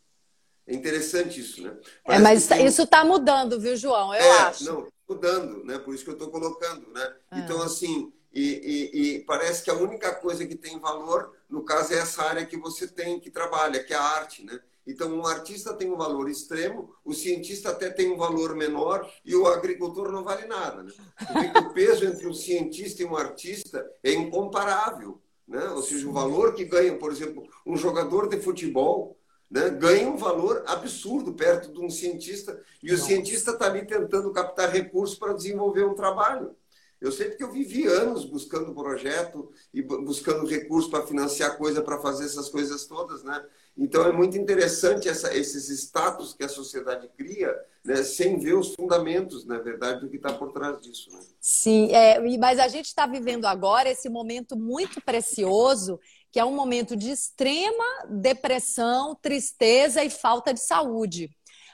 É 0.68 0.74
interessante 0.74 1.40
isso, 1.40 1.62
né? 1.62 1.70
É, 1.70 1.82
Parece 2.04 2.22
é, 2.22 2.24
mas 2.24 2.48
tem... 2.48 2.66
isso 2.66 2.82
está 2.82 3.06
mudando, 3.06 3.60
viu, 3.60 3.76
João? 3.76 4.14
Eu 4.14 4.22
é, 4.22 4.38
acho. 4.40 4.66
Não, 4.66 4.88
mudando, 5.08 5.64
né? 5.64 5.78
Por 5.78 5.94
isso 5.94 6.04
que 6.04 6.10
eu 6.10 6.16
estou 6.16 6.30
colocando, 6.30 6.92
né? 6.92 7.16
É. 7.32 7.40
Então, 7.40 7.62
assim, 7.62 8.12
e, 8.34 8.92
e, 8.94 9.16
e, 9.16 9.20
parece 9.22 9.64
que 9.64 9.70
a 9.70 9.76
única 9.76 10.14
coisa 10.16 10.46
que 10.46 10.56
tem 10.56 10.80
valor, 10.80 11.32
no 11.50 11.64
caso, 11.64 11.94
é 11.94 12.00
essa 12.00 12.24
área 12.24 12.46
que 12.46 12.58
você 12.58 12.88
tem, 12.88 13.20
que 13.20 13.30
trabalha, 13.30 13.84
que 13.84 13.94
é 13.94 13.98
a 13.98 14.02
arte, 14.02 14.44
né? 14.44 14.60
Então, 14.88 15.12
um 15.12 15.26
artista 15.26 15.74
tem 15.74 15.92
um 15.92 15.98
valor 15.98 16.30
extremo, 16.30 16.94
o 17.04 17.14
cientista 17.14 17.70
até 17.70 17.90
tem 17.90 18.12
um 18.12 18.18
valor 18.18 18.56
menor 18.56 19.10
e 19.24 19.36
o 19.36 19.48
agricultor 19.48 20.12
não 20.12 20.24
vale 20.24 20.46
nada, 20.46 20.84
né? 20.84 20.92
Porque 21.18 21.58
o 21.58 21.74
peso 21.74 22.06
entre 22.06 22.28
um 22.28 22.34
cientista 22.34 23.02
e 23.02 23.06
um 23.06 23.16
artista 23.16 23.90
é 24.04 24.14
incomparável, 24.14 25.20
né? 25.48 25.70
Ou 25.70 25.82
seja, 25.82 26.08
o 26.08 26.14
valor 26.14 26.54
que 26.54 26.66
ganha, 26.66 26.98
por 26.98 27.12
exemplo, 27.12 27.48
um 27.66 27.76
jogador 27.76 28.28
de 28.28 28.40
futebol 28.40 29.18
né, 29.50 29.70
ganha 29.70 30.08
um 30.10 30.18
valor 30.18 30.64
absurdo 30.68 31.34
perto 31.34 31.72
de 31.72 31.80
um 31.80 31.90
cientista, 31.90 32.60
e 32.82 32.94
o 32.94 32.98
cientista 32.98 33.52
está 33.52 33.66
ali 33.68 33.86
tentando 33.86 34.32
captar 34.32 34.70
recursos 34.72 35.18
para 35.18 35.34
desenvolver 35.34 35.86
um 35.86 35.96
trabalho. 35.96 36.56
Eu 37.00 37.12
sei 37.12 37.30
porque 37.30 37.44
eu 37.44 37.52
vivi 37.52 37.86
anos 37.86 38.26
buscando 38.26 38.74
projeto 38.74 39.52
e 39.74 39.82
buscando 39.82 40.48
recursos 40.48 40.90
para 40.90 41.06
financiar 41.06 41.58
coisa, 41.58 41.82
para 41.82 42.00
fazer 42.00 42.26
essas 42.26 42.50
coisas 42.50 42.86
todas, 42.86 43.24
né? 43.24 43.46
Então 43.78 44.06
é 44.06 44.12
muito 44.12 44.38
interessante 44.38 45.10
essa, 45.10 45.36
esses 45.36 45.70
status 45.70 46.34
que 46.34 46.44
a 46.46 46.50
sociedade 46.50 47.10
cria, 47.18 47.54
né, 47.84 47.98
sem 48.04 48.40
ver 48.40 48.54
os 48.54 48.74
fundamentos, 48.74 49.46
na 49.46 49.60
verdade, 49.60 50.00
do 50.00 50.10
que 50.10 50.16
está 50.16 50.32
por 50.32 50.54
trás 50.54 50.82
disso. 50.82 51.12
Né? 51.12 51.20
Sim, 51.42 51.94
é, 51.94 52.38
mas 52.38 52.58
a 52.58 52.70
gente 52.70 52.86
está 52.86 53.06
vivendo 53.06 53.46
agora 53.46 53.90
esse 53.90 54.08
momento 54.08 54.56
muito 54.56 55.02
precioso 55.02 56.00
que 56.36 56.40
é 56.42 56.44
um 56.44 56.54
momento 56.54 56.98
de 56.98 57.12
extrema 57.12 57.86
depressão, 58.10 59.16
tristeza 59.16 60.04
e 60.04 60.10
falta 60.10 60.54
de 60.54 60.60
saúde. 60.60 61.30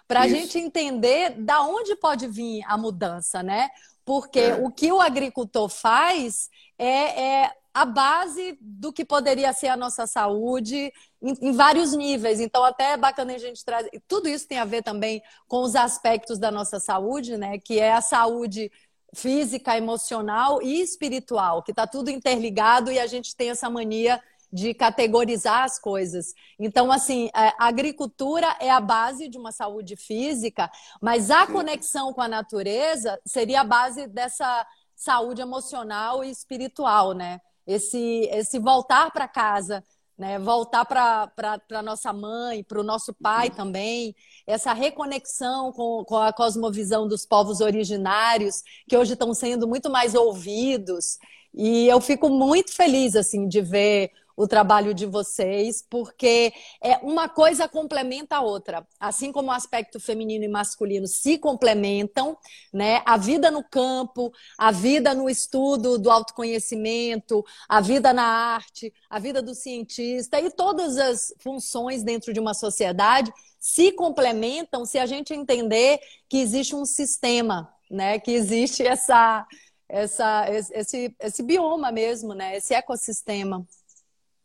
Para 0.08 0.22
a 0.22 0.28
gente 0.28 0.60
entender 0.60 1.32
da 1.32 1.64
onde 1.64 1.96
pode 1.96 2.28
vir 2.28 2.62
a 2.68 2.78
mudança, 2.78 3.42
né? 3.42 3.72
Porque 4.06 4.40
é. 4.40 4.54
o 4.54 4.70
que 4.70 4.92
o 4.92 5.02
agricultor 5.02 5.68
faz 5.68 6.48
é, 6.78 7.42
é, 7.42 7.52
a 7.74 7.86
base 7.86 8.56
do 8.62 8.94
que 8.94 9.04
poderia 9.04 9.52
ser 9.52 9.70
a 9.70 9.76
nossa 9.76 10.06
saúde 10.06 10.94
em, 11.20 11.34
em, 11.42 11.52
vários 11.54 11.94
níveis. 11.94 12.40
Então, 12.40 12.64
até 12.64 12.92
é 12.92 12.98
bacana 12.98 13.34
a 13.34 13.40
gente 13.40 13.66
trazer. 13.66 13.90
Tudo 14.08 14.30
isso 14.30 14.48
tem 14.48 14.60
a 14.60 14.66
ver 14.66 14.84
também 14.84 15.24
com 15.48 15.64
os 15.64 15.76
aspectos 15.76 16.38
da 16.38 16.52
nossa 16.52 16.80
saúde, 16.80 17.36
né? 17.36 17.58
Que 17.58 17.80
é 17.80 17.94
a 17.94 18.02
saúde 18.02 18.72
física, 19.12 19.76
emocional 19.76 20.62
e 20.62 20.82
espiritual, 20.82 21.64
que 21.64 21.72
está 21.72 21.88
tudo 21.88 22.12
interligado 22.12 22.92
e 22.92 23.00
a 23.00 23.08
gente 23.08 23.36
tem 23.36 23.50
essa 23.50 23.68
mania 23.72 24.22
de 24.52 24.74
categorizar 24.74 25.64
as 25.64 25.80
coisas. 25.80 26.34
Então, 26.60 26.92
assim, 26.92 27.28
é, 27.28 27.54
a 27.58 27.68
agricultura 27.68 28.56
é 28.60 28.70
a 28.70 28.82
base 28.82 29.28
de 29.28 29.38
uma 29.38 29.52
saúde 29.52 29.96
física, 29.96 30.70
mas 31.02 31.32
a 31.32 31.48
conexão 31.48 32.14
com 32.14 32.22
a 32.22 32.28
natureza 32.28 33.20
seria 33.26 33.62
a 33.62 33.66
base 33.66 34.08
dessa 34.08 34.66
saúde 34.96 35.42
emocional 35.42 36.24
e 36.24 36.30
espiritual, 36.30 37.14
né? 37.14 37.40
Esse, 37.66 38.28
esse 38.32 38.60
voltar 38.60 39.12
para 39.12 39.28
casa, 39.28 39.84
né? 40.18 40.38
voltar 40.38 40.86
para 40.86 41.32
a 41.72 41.82
nossa 41.82 42.12
mãe, 42.12 42.64
para 42.64 42.80
o 42.80 42.84
nosso 42.84 43.14
pai 43.14 43.50
também, 43.50 44.16
essa 44.46 44.74
reconexão 44.74 45.72
com, 45.72 46.04
com 46.06 46.18
a 46.18 46.34
cosmovisão 46.34 47.08
dos 47.08 47.26
povos 47.26 47.62
originários, 47.62 48.62
que 48.88 48.98
hoje 48.98 49.14
estão 49.14 49.34
sendo 49.34 49.68
muito 49.68 49.90
mais 49.90 50.14
ouvidos. 50.14 51.18
E 51.54 51.88
eu 51.88 52.00
fico 52.00 52.30
muito 52.30 52.74
feliz 52.74 53.16
assim 53.16 53.48
de 53.48 53.62
ver 53.62 54.12
o 54.36 54.48
trabalho 54.48 54.94
de 54.94 55.06
vocês, 55.06 55.86
porque 55.90 56.54
é 56.82 56.98
uma 56.98 57.30
coisa 57.30 57.68
complementa 57.68 58.38
a 58.38 58.42
outra. 58.42 58.88
Assim 59.00 59.32
como 59.32 59.50
o 59.50 59.52
aspecto 59.52 60.00
feminino 60.00 60.46
e 60.46 60.48
masculino 60.48 61.08
se 61.08 61.38
complementam, 61.38 62.38
né? 62.74 63.02
A 63.06 63.18
vida 63.18 63.52
no 63.52 63.64
campo, 63.64 64.32
a 64.58 64.72
vida 64.72 65.14
no 65.14 65.30
estudo 65.30 65.98
do 65.98 66.10
autoconhecimento, 66.10 67.44
a 67.68 67.82
vida 67.82 68.14
na 68.14 68.24
arte, 68.24 68.94
a 69.10 69.20
vida 69.20 69.42
do 69.42 69.54
cientista 69.54 70.40
e 70.40 70.50
todas 70.50 70.98
as 70.98 71.34
funções 71.40 72.04
dentro 72.04 72.34
de 72.34 72.40
uma 72.40 72.54
sociedade 72.54 73.32
se 73.60 73.92
complementam 73.92 74.86
se 74.86 74.98
a 74.98 75.06
gente 75.06 75.34
entender 75.34 76.00
que 76.28 76.38
existe 76.38 76.76
um 76.76 76.84
sistema, 76.84 77.72
né? 77.90 78.20
Que 78.20 78.32
existe 78.32 78.86
essa 78.86 79.46
essa 79.88 80.46
esse, 80.50 81.14
esse 81.20 81.44
bioma 81.44 81.92
mesmo, 81.92 82.34
né? 82.34 82.58
Esse 82.58 82.74
ecossistema. 82.74 83.68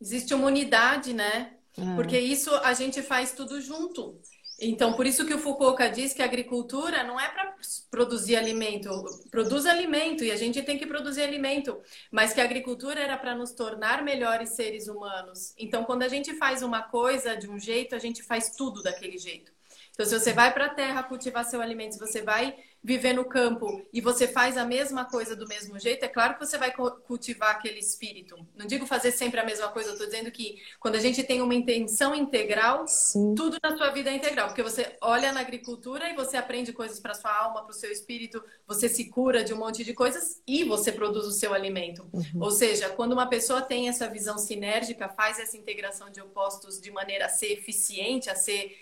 Existe 0.01 0.35
uma 0.35 0.47
unidade, 0.47 1.13
né? 1.13 1.55
É. 1.79 1.95
Porque 1.95 2.19
isso 2.19 2.55
a 2.57 2.73
gente 2.73 3.03
faz 3.03 3.33
tudo 3.33 3.61
junto. 3.61 4.21
Então, 4.59 4.95
por 4.95 5.07
isso 5.07 5.27
que 5.27 5.35
o 5.35 5.39
Foucault 5.39 5.91
diz 5.91 6.15
que 6.15 6.23
a 6.23 6.25
agricultura 6.25 7.03
não 7.03 7.21
é 7.21 7.29
para 7.29 7.55
produzir 7.91 8.37
alimento, 8.37 8.89
produz 9.31 9.67
alimento 9.67 10.25
e 10.25 10.31
a 10.31 10.37
gente 10.37 10.63
tem 10.63 10.79
que 10.79 10.87
produzir 10.87 11.23
alimento, 11.23 11.79
mas 12.11 12.33
que 12.33 12.41
a 12.41 12.45
agricultura 12.45 12.99
era 12.99 13.19
para 13.19 13.35
nos 13.35 13.53
tornar 13.53 14.03
melhores 14.03 14.51
seres 14.51 14.89
humanos. 14.89 15.53
Então, 15.59 15.85
quando 15.85 16.05
a 16.05 16.09
gente 16.09 16.35
faz 16.39 16.63
uma 16.63 16.83
coisa 16.83 17.37
de 17.37 17.51
um 17.51 17.59
jeito, 17.59 17.95
a 17.95 17.99
gente 17.99 18.23
faz 18.23 18.51
tudo 18.57 18.83
daquele 18.83 19.19
jeito. 19.19 19.53
Então, 19.91 20.07
se 20.07 20.19
você 20.19 20.33
vai 20.33 20.53
para 20.53 20.67
a 20.67 20.75
terra 20.75 21.03
cultivar 21.03 21.45
seu 21.45 21.61
alimento, 21.61 21.93
se 21.93 21.99
você 21.99 22.23
vai 22.23 22.57
viver 22.87 23.13
no 23.13 23.25
campo 23.25 23.85
e 23.93 24.01
você 24.01 24.29
faz 24.29 24.57
a 24.57 24.65
mesma 24.65 25.05
coisa 25.07 25.35
do 25.35 25.45
mesmo 25.49 25.77
jeito, 25.77 26.05
é 26.05 26.09
claro 26.09 26.35
que 26.35 26.47
você 26.47 26.57
vai 26.57 26.73
cultivar 26.73 27.51
aquele 27.51 27.81
espírito. 27.81 28.39
Não 28.55 28.65
digo 28.65 28.87
fazer 28.87 29.11
sempre 29.11 29.41
a 29.41 29.45
mesma 29.45 29.67
coisa, 29.71 29.89
eu 29.89 29.95
estou 29.95 30.07
dizendo 30.07 30.31
que 30.31 30.63
quando 30.79 30.95
a 30.95 31.01
gente 31.01 31.25
tem 31.25 31.43
uma 31.43 31.53
intenção 31.53 32.15
integral, 32.15 32.87
Sim. 32.87 33.35
tudo 33.35 33.59
na 33.61 33.77
sua 33.77 33.91
vida 33.91 34.09
é 34.09 34.15
integral, 34.15 34.47
porque 34.47 34.63
você 34.63 34.97
olha 35.01 35.33
na 35.33 35.41
agricultura 35.41 36.09
e 36.09 36.15
você 36.15 36.37
aprende 36.37 36.73
coisas 36.73 37.01
para 37.01 37.13
sua 37.13 37.37
alma, 37.37 37.63
para 37.63 37.73
o 37.73 37.75
seu 37.75 37.91
espírito, 37.91 38.41
você 38.69 38.89
se 38.89 39.07
cura 39.07 39.43
de 39.43 39.53
um 39.53 39.59
monte 39.59 39.83
de 39.83 39.93
coisas 39.93 40.41
e 40.47 40.63
você 40.63 40.93
produz 40.93 41.27
o 41.27 41.33
seu 41.33 41.53
alimento. 41.53 42.09
Uhum. 42.13 42.25
Ou 42.39 42.53
seja, 42.53 42.89
quando 42.91 43.15
uma 43.15 43.27
pessoa 43.27 43.61
tem 43.63 43.89
essa 43.89 44.09
visão 44.09 44.39
sinérgica, 44.39 45.09
faz 45.09 45.41
essa 45.41 45.57
integração 45.57 46.09
de 46.09 46.21
opostos 46.21 46.81
de 46.81 46.93
maneira 46.93 47.27
a 47.27 47.29
ser 47.29 47.51
eficiente, 47.51 48.31
a 48.31 48.37
ser 48.37 48.77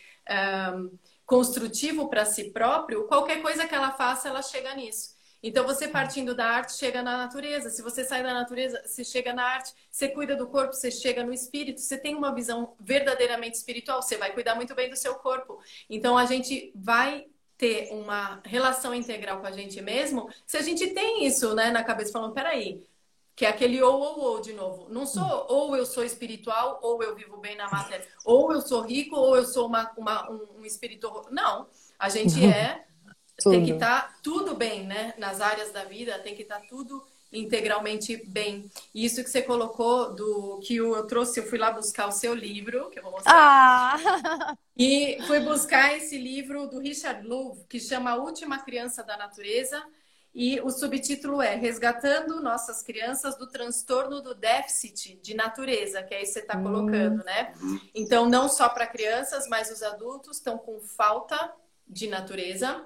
um, 0.76 0.90
construtivo 1.26 2.08
para 2.08 2.24
si 2.24 2.50
próprio, 2.50 3.06
qualquer 3.06 3.40
coisa 3.40 3.66
que 3.66 3.74
ela 3.74 3.92
faça, 3.92 4.28
ela 4.28 4.42
chega 4.42 4.74
nisso. 4.74 5.14
Então, 5.46 5.66
você 5.66 5.86
partindo 5.86 6.34
da 6.34 6.46
arte, 6.46 6.72
chega 6.72 7.02
na 7.02 7.18
natureza. 7.18 7.68
Se 7.68 7.82
você 7.82 8.02
sai 8.02 8.22
da 8.22 8.32
natureza, 8.32 8.82
você 8.82 9.04
chega 9.04 9.34
na 9.34 9.44
arte. 9.44 9.74
Você 9.90 10.08
cuida 10.08 10.34
do 10.34 10.46
corpo, 10.46 10.72
você 10.72 10.90
chega 10.90 11.22
no 11.22 11.34
espírito. 11.34 11.82
Você 11.82 11.98
tem 11.98 12.14
uma 12.14 12.34
visão 12.34 12.74
verdadeiramente 12.80 13.58
espiritual, 13.58 14.00
você 14.00 14.16
vai 14.16 14.32
cuidar 14.32 14.54
muito 14.54 14.74
bem 14.74 14.88
do 14.88 14.96
seu 14.96 15.16
corpo. 15.16 15.60
Então, 15.90 16.16
a 16.16 16.24
gente 16.24 16.72
vai 16.74 17.26
ter 17.58 17.92
uma 17.92 18.40
relação 18.44 18.94
integral 18.94 19.40
com 19.40 19.46
a 19.46 19.52
gente 19.52 19.80
mesmo 19.80 20.28
se 20.46 20.56
a 20.56 20.62
gente 20.62 20.88
tem 20.88 21.24
isso 21.26 21.54
né, 21.54 21.70
na 21.70 21.84
cabeça, 21.84 22.12
falando: 22.12 22.32
peraí, 22.32 22.82
que 23.36 23.44
é 23.44 23.48
aquele 23.48 23.82
ou 23.82 24.00
ou 24.00 24.20
ou 24.20 24.40
de 24.40 24.52
novo. 24.52 24.86
Não 24.90 25.06
sou 25.06 25.46
ou 25.48 25.76
eu 25.76 25.84
sou 25.84 26.04
espiritual 26.04 26.78
ou 26.82 27.02
eu 27.02 27.14
vivo 27.14 27.36
bem 27.38 27.56
na 27.56 27.68
matéria. 27.68 28.06
Ou 28.24 28.52
eu 28.52 28.60
sou 28.60 28.82
rico 28.82 29.16
ou 29.16 29.36
eu 29.36 29.44
sou 29.44 29.66
uma, 29.66 29.92
uma 29.96 30.30
um, 30.30 30.60
um 30.60 30.64
espírito. 30.64 31.26
Não. 31.30 31.66
A 31.98 32.08
gente 32.08 32.44
é. 32.44 32.84
tem 33.42 33.64
que 33.64 33.72
estar 33.72 34.02
tá 34.02 34.14
tudo 34.22 34.54
bem, 34.54 34.86
né? 34.86 35.14
Nas 35.18 35.40
áreas 35.40 35.72
da 35.72 35.84
vida, 35.84 36.18
tem 36.20 36.34
que 36.34 36.42
estar 36.42 36.60
tá 36.60 36.66
tudo 36.68 37.04
integralmente 37.32 38.16
bem. 38.28 38.70
E 38.94 39.04
isso 39.04 39.22
que 39.22 39.30
você 39.30 39.42
colocou 39.42 40.14
do 40.14 40.60
que 40.62 40.76
eu 40.76 41.04
trouxe, 41.06 41.40
eu 41.40 41.46
fui 41.46 41.58
lá 41.58 41.70
buscar 41.70 42.08
o 42.08 42.12
seu 42.12 42.32
livro, 42.34 42.88
que 42.90 42.98
eu 42.98 43.02
vou 43.02 43.12
mostrar. 43.12 43.34
Ah! 43.34 44.56
E 44.76 45.18
fui 45.28 45.38
buscar 45.38 45.96
esse 45.96 46.18
livro 46.18 46.66
do 46.66 46.80
Richard 46.80 47.24
Louv, 47.24 47.64
que 47.68 47.78
chama 47.78 48.10
A 48.10 48.16
Última 48.16 48.58
Criança 48.58 49.04
da 49.04 49.16
Natureza, 49.16 49.80
e 50.34 50.60
o 50.62 50.70
subtítulo 50.70 51.40
é 51.40 51.54
Resgatando 51.54 52.42
Nossas 52.42 52.82
Crianças 52.82 53.36
do 53.38 53.46
Transtorno 53.46 54.20
do 54.20 54.34
Déficit 54.34 55.14
de 55.22 55.32
Natureza, 55.32 56.02
que 56.02 56.12
é 56.12 56.22
isso 56.22 56.32
que 56.32 56.40
você 56.40 56.46
está 56.46 56.58
hum. 56.58 56.62
colocando, 56.64 57.22
né? 57.24 57.52
Então, 57.94 58.28
não 58.28 58.48
só 58.48 58.68
para 58.68 58.86
crianças, 58.86 59.46
mas 59.48 59.70
os 59.70 59.82
adultos 59.82 60.38
estão 60.38 60.58
com 60.58 60.80
falta 60.80 61.54
de 61.86 62.08
natureza. 62.08 62.84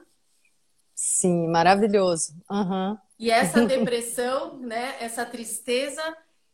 Sim, 0.94 1.48
maravilhoso. 1.48 2.34
Uhum. 2.50 2.98
E 3.18 3.30
essa 3.30 3.64
depressão, 3.64 4.58
né, 4.60 4.96
essa 5.00 5.24
tristeza 5.24 6.02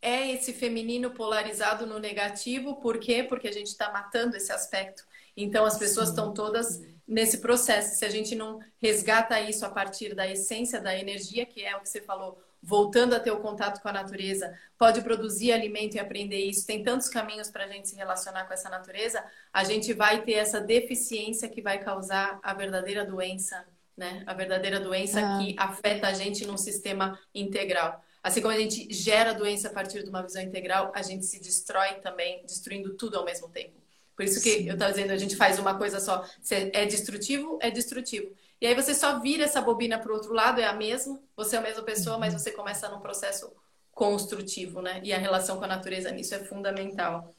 é 0.01 0.31
esse 0.31 0.53
feminino 0.53 1.11
polarizado 1.11 1.85
no 1.85 1.99
negativo, 1.99 2.75
por 2.75 2.99
quê? 2.99 3.23
Porque 3.23 3.47
a 3.47 3.51
gente 3.51 3.67
está 3.67 3.91
matando 3.91 4.37
esse 4.37 4.51
aspecto. 4.51 5.03
Então 5.35 5.65
as 5.65 5.77
pessoas 5.77 6.09
estão 6.09 6.33
todas 6.33 6.79
nesse 7.07 7.39
processo. 7.39 7.97
Se 7.97 8.05
a 8.05 8.09
gente 8.09 8.35
não 8.35 8.59
resgata 8.81 9.39
isso 9.39 9.65
a 9.65 9.69
partir 9.69 10.15
da 10.15 10.27
essência 10.27 10.81
da 10.81 10.97
energia, 10.97 11.45
que 11.45 11.63
é 11.63 11.75
o 11.75 11.81
que 11.81 11.89
você 11.89 12.01
falou, 12.01 12.37
voltando 12.61 13.13
a 13.13 13.19
ter 13.19 13.31
o 13.31 13.39
contato 13.39 13.79
com 13.81 13.87
a 13.87 13.93
natureza, 13.93 14.57
pode 14.77 15.01
produzir 15.01 15.51
alimento 15.51 15.95
e 15.95 15.99
aprender 15.99 16.43
isso. 16.43 16.65
Tem 16.65 16.83
tantos 16.83 17.07
caminhos 17.07 17.49
para 17.49 17.65
a 17.65 17.67
gente 17.67 17.87
se 17.87 17.95
relacionar 17.95 18.45
com 18.45 18.53
essa 18.53 18.69
natureza. 18.69 19.23
A 19.53 19.63
gente 19.63 19.93
vai 19.93 20.23
ter 20.23 20.33
essa 20.33 20.59
deficiência 20.59 21.47
que 21.47 21.61
vai 21.61 21.77
causar 21.77 22.39
a 22.41 22.53
verdadeira 22.53 23.05
doença, 23.05 23.65
né? 23.95 24.23
A 24.25 24.33
verdadeira 24.33 24.79
doença 24.79 25.19
ah. 25.19 25.37
que 25.37 25.55
afeta 25.57 26.07
a 26.07 26.13
gente 26.13 26.45
num 26.45 26.57
sistema 26.57 27.19
integral. 27.33 28.03
Assim 28.23 28.41
como 28.41 28.53
a 28.53 28.57
gente 28.57 28.91
gera 28.91 29.33
doença 29.33 29.67
a 29.67 29.71
partir 29.71 30.01
de 30.03 30.09
uma 30.09 30.23
visão 30.23 30.41
integral, 30.41 30.91
a 30.95 31.03
gente 31.03 31.23
se 31.27 31.39
destrói 31.39 31.93
também, 32.01 32.43
destruindo 32.43 32.95
tudo 32.95 33.19
ao 33.19 33.23
mesmo 33.23 33.47
tempo. 33.49 33.84
Por 34.15 34.23
isso 34.23 34.41
que 34.41 34.49
Sim. 34.49 34.67
eu 34.67 34.73
estava 34.73 34.91
dizendo, 34.91 35.11
a 35.11 35.17
gente 35.17 35.35
faz 35.35 35.59
uma 35.59 35.77
coisa 35.77 35.99
só. 35.99 36.25
Se 36.41 36.71
é 36.73 36.85
destrutivo, 36.85 37.59
é 37.61 37.69
destrutivo. 37.69 38.31
E 38.61 38.67
aí 38.67 38.73
você 38.73 38.93
só 38.93 39.19
vira 39.19 39.43
essa 39.43 39.61
bobina 39.61 39.99
para 39.99 40.11
o 40.11 40.15
outro 40.15 40.33
lado, 40.33 40.61
é 40.61 40.65
a 40.65 40.73
mesma, 40.73 41.19
você 41.35 41.55
é 41.55 41.59
a 41.59 41.61
mesma 41.61 41.83
pessoa, 41.83 42.17
mas 42.17 42.33
você 42.33 42.51
começa 42.51 42.87
num 42.89 43.01
processo 43.01 43.51
construtivo, 43.91 44.81
né? 44.81 45.01
E 45.03 45.13
a 45.13 45.17
relação 45.17 45.57
com 45.57 45.65
a 45.65 45.67
natureza 45.67 46.11
nisso 46.11 46.33
é 46.35 46.39
fundamental. 46.39 47.33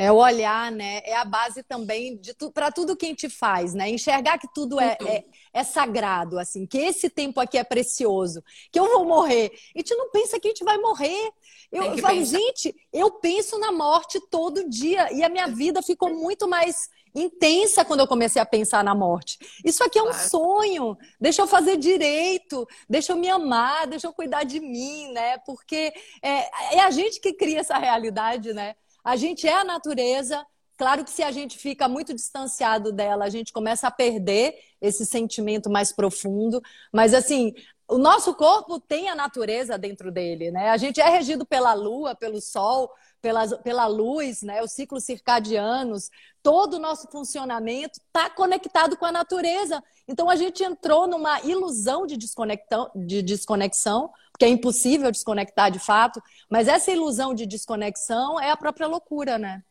É 0.00 0.10
o 0.10 0.16
olhar, 0.16 0.72
né? 0.72 1.02
É 1.04 1.14
a 1.14 1.26
base 1.26 1.62
também 1.62 2.16
de 2.16 2.32
tu, 2.32 2.50
para 2.50 2.72
tudo 2.72 2.96
que 2.96 3.04
a 3.04 3.08
gente 3.10 3.28
faz, 3.28 3.74
né? 3.74 3.90
Enxergar 3.90 4.38
que 4.38 4.48
tudo 4.54 4.80
é, 4.80 4.96
é, 5.06 5.24
é, 5.52 5.62
sagrado, 5.62 6.38
assim, 6.38 6.66
que 6.66 6.78
esse 6.78 7.10
tempo 7.10 7.38
aqui 7.38 7.58
é 7.58 7.64
precioso, 7.64 8.42
que 8.72 8.80
eu 8.80 8.90
vou 8.90 9.04
morrer. 9.04 9.52
A 9.76 9.78
gente 9.78 9.94
não 9.94 10.10
pensa 10.10 10.40
que 10.40 10.48
a 10.48 10.50
gente 10.52 10.64
vai 10.64 10.78
morrer. 10.78 11.30
Eu, 11.70 11.82
eu 11.84 11.98
falo, 11.98 12.24
gente, 12.24 12.74
eu 12.90 13.10
penso 13.10 13.58
na 13.58 13.70
morte 13.70 14.18
todo 14.30 14.70
dia 14.70 15.12
e 15.12 15.22
a 15.22 15.28
minha 15.28 15.48
vida 15.48 15.82
ficou 15.82 16.14
muito 16.14 16.48
mais 16.48 16.88
intensa 17.14 17.84
quando 17.84 18.00
eu 18.00 18.08
comecei 18.08 18.40
a 18.40 18.46
pensar 18.46 18.82
na 18.82 18.94
morte. 18.94 19.38
Isso 19.62 19.84
aqui 19.84 19.98
é 19.98 20.02
um 20.02 20.06
claro. 20.06 20.30
sonho. 20.30 20.98
Deixa 21.20 21.42
eu 21.42 21.46
fazer 21.46 21.76
direito, 21.76 22.66
deixa 22.88 23.12
eu 23.12 23.18
me 23.18 23.28
amar, 23.28 23.86
deixa 23.86 24.06
eu 24.06 24.14
cuidar 24.14 24.44
de 24.44 24.60
mim, 24.60 25.12
né? 25.12 25.36
Porque 25.44 25.92
é, 26.22 26.76
é 26.76 26.80
a 26.80 26.90
gente 26.90 27.20
que 27.20 27.34
cria 27.34 27.60
essa 27.60 27.76
realidade, 27.76 28.54
né? 28.54 28.74
A 29.04 29.16
gente 29.16 29.46
é 29.46 29.54
a 29.54 29.64
natureza. 29.64 30.44
Claro 30.76 31.04
que 31.04 31.10
se 31.10 31.22
a 31.22 31.30
gente 31.30 31.58
fica 31.58 31.88
muito 31.88 32.14
distanciado 32.14 32.90
dela, 32.92 33.24
a 33.24 33.30
gente 33.30 33.52
começa 33.52 33.86
a 33.86 33.90
perder 33.90 34.54
esse 34.80 35.04
sentimento 35.04 35.68
mais 35.68 35.92
profundo. 35.92 36.62
Mas 36.92 37.12
assim, 37.12 37.52
o 37.90 37.98
nosso 37.98 38.34
corpo 38.34 38.78
tem 38.80 39.08
a 39.08 39.14
natureza 39.14 39.76
dentro 39.76 40.12
dele, 40.12 40.50
né? 40.50 40.70
A 40.70 40.76
gente 40.76 41.00
é 41.00 41.08
regido 41.08 41.44
pela 41.44 41.74
lua, 41.74 42.14
pelo 42.14 42.40
sol, 42.40 42.90
pela, 43.20 43.46
pela 43.58 43.86
luz, 43.86 44.42
né? 44.42 44.62
Os 44.62 44.72
ciclos 44.72 45.04
circadianos, 45.04 46.08
todo 46.42 46.74
o 46.74 46.78
nosso 46.78 47.08
funcionamento 47.10 47.98
está 47.98 48.30
conectado 48.30 48.96
com 48.96 49.04
a 49.04 49.12
natureza. 49.12 49.82
Então 50.06 50.30
a 50.30 50.36
gente 50.36 50.62
entrou 50.62 51.06
numa 51.06 51.40
ilusão 51.42 52.06
de 52.06 52.16
de 52.16 53.22
desconexão 53.22 54.10
que 54.40 54.44
é 54.46 54.48
impossível 54.48 55.10
desconectar 55.10 55.70
de 55.70 55.78
fato, 55.78 56.22
mas 56.48 56.66
essa 56.66 56.90
ilusão 56.90 57.34
de 57.34 57.44
desconexão 57.44 58.40
é 58.40 58.50
a 58.50 58.56
própria 58.56 58.86
loucura, 58.86 59.36
né? 59.36 59.62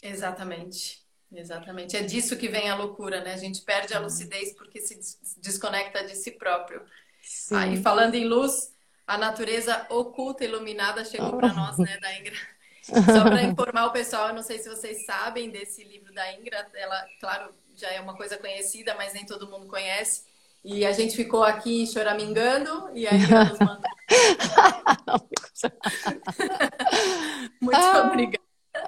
Exatamente. 0.00 1.02
Exatamente. 1.32 1.96
É 1.96 2.02
disso 2.02 2.36
que 2.36 2.46
vem 2.46 2.70
a 2.70 2.76
loucura, 2.76 3.24
né? 3.24 3.34
A 3.34 3.36
gente 3.36 3.62
perde 3.62 3.92
a 3.92 3.98
lucidez 3.98 4.54
porque 4.54 4.80
se 4.80 4.96
desconecta 5.38 6.04
de 6.04 6.14
si 6.14 6.30
próprio. 6.30 6.80
Sim. 7.20 7.56
Aí, 7.56 7.82
falando 7.82 8.14
em 8.14 8.24
luz, 8.24 8.72
a 9.04 9.18
natureza 9.18 9.84
oculta, 9.90 10.44
iluminada, 10.44 11.04
chegou 11.04 11.36
para 11.36 11.52
nós, 11.52 11.76
né, 11.78 11.98
da 11.98 12.16
Ingra? 12.16 12.36
Só 12.84 13.24
para 13.24 13.42
informar 13.42 13.86
o 13.86 13.92
pessoal, 13.92 14.28
eu 14.28 14.34
não 14.34 14.44
sei 14.44 14.60
se 14.60 14.68
vocês 14.68 15.04
sabem 15.04 15.50
desse 15.50 15.82
livro 15.82 16.14
da 16.14 16.32
Ingra, 16.34 16.70
ela, 16.74 17.04
claro, 17.18 17.52
já 17.74 17.90
é 17.90 18.00
uma 18.00 18.16
coisa 18.16 18.36
conhecida, 18.36 18.94
mas 18.94 19.12
nem 19.12 19.26
todo 19.26 19.50
mundo 19.50 19.66
conhece. 19.66 20.22
E 20.64 20.86
a 20.86 20.92
gente 20.92 21.14
ficou 21.14 21.44
aqui 21.44 21.86
choramingando 21.86 22.90
e 22.94 23.06
aí 23.06 23.18
ela 23.30 23.44
nos 23.44 23.58
mandou. 23.58 23.90
Muito 27.60 27.76
ah, 27.76 28.06
obrigada. 28.06 28.44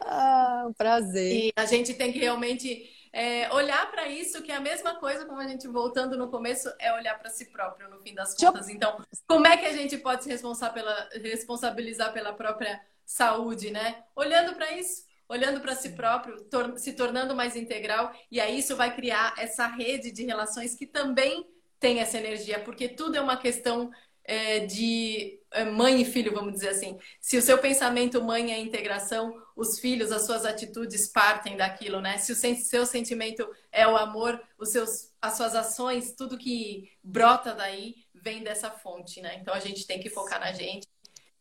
Ah, 0.07 0.65
um 0.69 0.73
prazer. 0.73 1.33
E 1.33 1.53
a 1.55 1.67
gente 1.67 1.93
tem 1.93 2.13
que 2.13 2.19
realmente 2.19 2.91
é, 3.13 3.53
olhar 3.53 3.91
para 3.91 4.09
isso, 4.09 4.43
que 4.43 4.51
é 4.51 4.57
a 4.57 4.61
mesma 4.61 4.95
coisa, 4.97 5.27
como 5.27 5.41
a 5.41 5.47
gente 5.47 5.69
voltando 5.69 6.17
no 6.17 6.31
começo, 6.31 6.73
é 6.79 6.93
olhar 6.95 7.19
para 7.19 7.31
si 7.31 7.51
próprio, 7.51 7.91
no 7.91 8.01
fim 8.01 8.15
das 8.15 8.35
contas. 8.35 8.69
Então, 8.69 9.05
como 9.27 9.47
é 9.47 9.57
que 9.57 9.67
a 9.67 9.73
gente 9.73 9.99
pode 9.99 10.25
se 10.25 10.31
pela, 10.73 11.09
responsabilizar 11.23 12.13
pela 12.13 12.33
própria 12.33 12.81
saúde, 13.05 13.71
né? 13.71 14.03
Olhando 14.15 14.55
para 14.55 14.73
isso, 14.73 15.05
olhando 15.29 15.61
para 15.61 15.75
si 15.75 15.91
próprio, 15.91 16.43
tor 16.45 16.79
se 16.79 16.93
tornando 16.93 17.35
mais 17.35 17.57
integral, 17.57 18.13
e 18.31 18.41
aí 18.41 18.59
isso 18.59 18.77
vai 18.77 18.95
criar 18.95 19.35
essa 19.39 19.67
rede 19.67 20.11
de 20.11 20.25
relações 20.25 20.75
que 20.75 20.87
também 20.87 21.47
tem 21.79 22.01
essa 22.01 22.19
energia, 22.19 22.61
porque 22.61 22.89
tudo 22.89 23.17
é 23.17 23.21
uma 23.21 23.37
questão 23.37 23.91
é, 24.27 24.61
de 24.61 25.39
é, 25.53 25.65
mãe 25.65 26.03
e 26.03 26.05
filho, 26.05 26.35
vamos 26.35 26.55
dizer 26.55 26.71
assim. 26.71 26.99
Se 27.21 27.37
o 27.37 27.43
seu 27.43 27.59
pensamento 27.59 28.23
mãe 28.23 28.53
é 28.53 28.59
integração, 28.59 29.33
os 29.55 29.79
filhos, 29.79 30.11
as 30.11 30.27
suas 30.27 30.45
atitudes 30.45 31.07
partem 31.09 31.57
daquilo, 31.57 32.01
né? 32.01 32.19
Se 32.19 32.33
o 32.33 32.35
seu 32.35 32.85
sentimento 32.85 33.49
é 33.71 33.87
o 33.87 33.97
amor, 33.97 34.41
os 34.59 34.71
seus, 34.71 35.13
as 35.23 35.37
suas 35.37 35.55
ações, 35.55 36.13
tudo 36.13 36.37
que 36.37 36.91
brota 37.03 37.55
daí 37.55 37.95
vem 38.15 38.43
dessa 38.43 38.71
fonte, 38.71 39.21
né? 39.21 39.39
Então 39.41 39.55
a 39.55 39.61
gente 39.61 39.87
tem 39.87 40.01
que 40.01 40.11
focar 40.11 40.41
na 40.41 40.53
gente, 40.53 40.89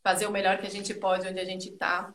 fazer 0.03 0.27
o 0.27 0.31
melhor 0.31 0.59
que 0.59 0.67
a 0.67 0.71
gente 0.71 0.93
pode 0.93 1.27
onde 1.27 1.39
a 1.39 1.45
gente 1.45 1.69
está, 1.69 2.13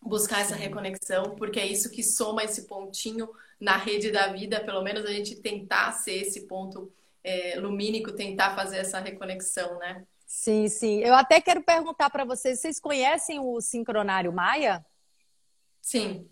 buscar 0.00 0.40
essa 0.40 0.56
reconexão, 0.56 1.36
porque 1.36 1.60
é 1.60 1.66
isso 1.66 1.90
que 1.90 2.02
soma 2.02 2.42
esse 2.42 2.66
pontinho 2.66 3.30
na 3.60 3.76
rede 3.76 4.10
da 4.10 4.26
vida, 4.26 4.58
pelo 4.64 4.82
menos 4.82 5.04
a 5.04 5.12
gente 5.12 5.36
tentar 5.36 5.92
ser 5.92 6.14
esse 6.14 6.48
ponto 6.48 6.92
é, 7.24 7.58
lumínico 7.58 8.12
tentar 8.12 8.54
fazer 8.54 8.78
essa 8.78 8.98
reconexão, 9.00 9.78
né? 9.78 10.04
Sim, 10.26 10.68
sim. 10.68 11.00
Eu 11.00 11.14
até 11.14 11.40
quero 11.40 11.62
perguntar 11.62 12.08
para 12.10 12.24
vocês, 12.24 12.60
vocês 12.60 12.80
conhecem 12.80 13.38
o 13.38 13.60
sincronário 13.60 14.32
Maia? 14.32 14.84
Sim. 15.80 16.28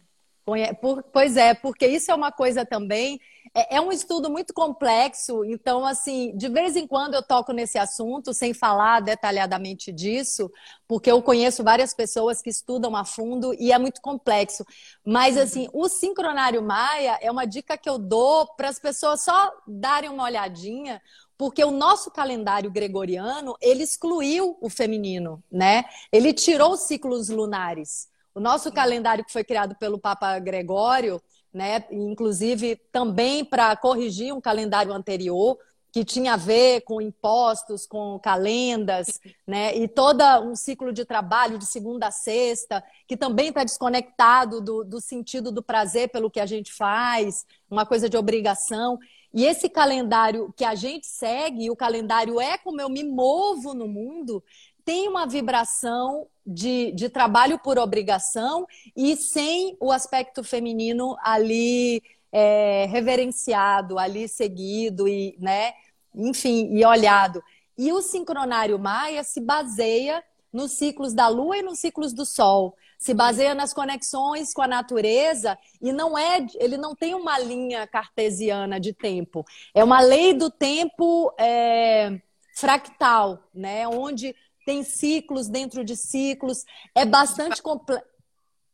Pois 1.13 1.37
é, 1.37 1.55
porque 1.55 1.87
isso 1.87 2.11
é 2.11 2.15
uma 2.15 2.33
coisa 2.33 2.65
também 2.65 3.21
é, 3.55 3.77
é, 3.77 3.81
um 3.81 3.91
estudo 3.91 4.31
muito 4.31 4.55
complexo, 4.55 5.45
então, 5.45 5.85
assim, 5.85 6.37
de 6.37 6.49
vez 6.49 6.77
em 6.77 6.87
quando 6.87 7.15
eu 7.15 7.23
toco 7.23 7.53
nesse 7.53 7.79
assunto, 7.79 8.33
sem 8.33 8.55
falar 8.55 9.01
detalhadamente 9.01 9.91
disso, 9.93 10.51
porque 10.87 11.11
eu 11.11 11.21
conheço 11.21 11.65
várias 11.65 11.93
pessoas 11.93 12.41
que 12.41 12.49
estudam 12.49 12.95
a 12.95 13.05
fundo 13.05 13.53
e 13.59 13.73
é 13.73 13.79
muito 13.79 14.01
complexo. 14.01 14.65
Mas, 15.05 15.37
uhum. 15.37 15.43
assim, 15.43 15.69
o 15.73 15.89
sincronário 15.89 16.63
Maia 16.63 17.19
é 17.21 17.31
uma 17.31 17.45
dica 17.45 17.77
que 17.77 17.89
eu 17.89 17.99
dou 17.99 18.47
para 18.55 18.69
as 18.69 18.79
pessoas 18.79 19.23
só 19.23 19.53
darem 19.67 20.11
uma 20.11 20.25
olhadinha, 20.25 21.03
porque 21.37 21.65
o 21.65 21.73
nosso 21.73 22.11
calendário 22.11 22.71
gregoriano, 22.71 23.57
ele 23.61 23.83
excluiu 23.83 24.59
o 24.61 24.71
feminino, 24.71 25.43
né? 25.51 25.87
Ele 26.13 26.33
tirou 26.33 26.73
os 26.73 26.83
ciclos 26.83 27.31
lunares. 27.31 28.10
O 28.35 28.41
nosso 28.41 28.71
calendário 28.73 29.25
que 29.25 29.33
foi 29.33 29.45
criado 29.45 29.75
pelo 29.77 29.99
Papa 29.99 30.39
Gregório, 30.39 31.21
né? 31.53 31.85
Inclusive 31.91 32.77
também 32.93 33.45
para 33.45 33.77
corrigir 33.77 34.33
um 34.33 34.41
calendário 34.41 34.93
anterior 34.93 35.59
que 35.93 36.05
tinha 36.05 36.35
a 36.35 36.37
ver 36.37 36.83
com 36.83 37.01
impostos, 37.01 37.87
com 37.87 38.19
calendas, 38.21 39.19
né? 39.47 39.77
E 39.77 39.89
todo 39.89 40.23
um 40.43 40.55
ciclo 40.55 40.93
de 40.93 41.05
trabalho 41.05 41.59
de 41.59 41.67
segunda 41.67 42.07
a 42.07 42.11
sexta, 42.13 42.83
que 43.09 43.17
também 43.17 43.49
está 43.49 43.65
desconectado 43.65 44.61
do, 44.61 44.85
do 44.85 45.01
sentido 45.01 45.51
do 45.51 45.63
prazer 45.63 46.09
pelo 46.11 46.31
que 46.31 46.39
a 46.39 46.47
gente 46.47 46.73
faz, 46.73 47.45
uma 47.69 47.85
coisa 47.85 48.09
de 48.09 48.17
obrigação. 48.17 48.99
E 49.33 49.45
esse 49.45 49.69
calendário 49.69 50.53
que 50.57 50.65
a 50.65 50.75
gente 50.75 51.07
segue, 51.07 51.71
o 51.71 51.77
calendário 51.77 52.41
é 52.41 52.59
como 52.59 52.81
eu 52.81 52.89
me 52.89 53.05
movo 53.05 53.75
no 53.75 53.87
mundo, 53.87 54.43
tem 54.85 55.09
uma 55.09 55.27
vibração 55.27 56.27
de, 56.47 56.93
de 56.93 57.09
trabalho 57.09 57.59
por 57.59 57.79
obrigação 57.79 58.67
e 58.97 59.17
sem 59.17 59.77
o 59.81 59.93
aspecto 59.93 60.43
feminino 60.43 61.17
ali 61.23 62.03
é, 62.33 62.87
reverenciado, 62.87 63.99
ali 63.99 64.29
seguido 64.29 65.09
e, 65.09 65.37
né, 65.39 65.73
enfim, 66.15 66.77
e 66.77 66.85
olhado. 66.85 67.43
E 67.77 67.93
o 67.93 68.03
sincronário 68.03 68.79
Maia 68.79 69.25
se 69.25 69.41
baseia 69.41 70.23
nos 70.53 70.73
ciclos 70.73 71.15
da 71.15 71.29
Lua 71.29 71.59
e 71.59 71.63
nos 71.63 71.79
ciclos 71.79 72.13
do 72.13 72.27
Sol. 72.27 72.77
Se 72.99 73.15
baseia 73.15 73.55
nas 73.55 73.73
conexões 73.73 74.53
com 74.53 74.61
a 74.61 74.69
natureza 74.69 75.57
e 75.81 75.93
não 75.93 76.19
é, 76.19 76.47
ele 76.57 76.77
não 76.77 76.95
tem 76.95 77.15
uma 77.15 77.39
linha 77.39 77.87
cartesiana 77.87 78.79
de 78.79 78.93
tempo. 78.93 79.45
É 79.75 79.83
uma 79.83 80.01
lei 80.01 80.35
do 80.35 80.51
tempo 80.51 81.33
é, 81.39 82.21
fractal, 82.55 83.43
né? 83.55 83.89
Onde 83.89 84.37
tem 84.71 84.85
ciclos 84.85 85.49
dentro 85.49 85.85
de 85.85 85.97
ciclos. 85.97 86.65
É 86.95 87.05
bastante 87.05 87.61
complexo. 87.61 88.09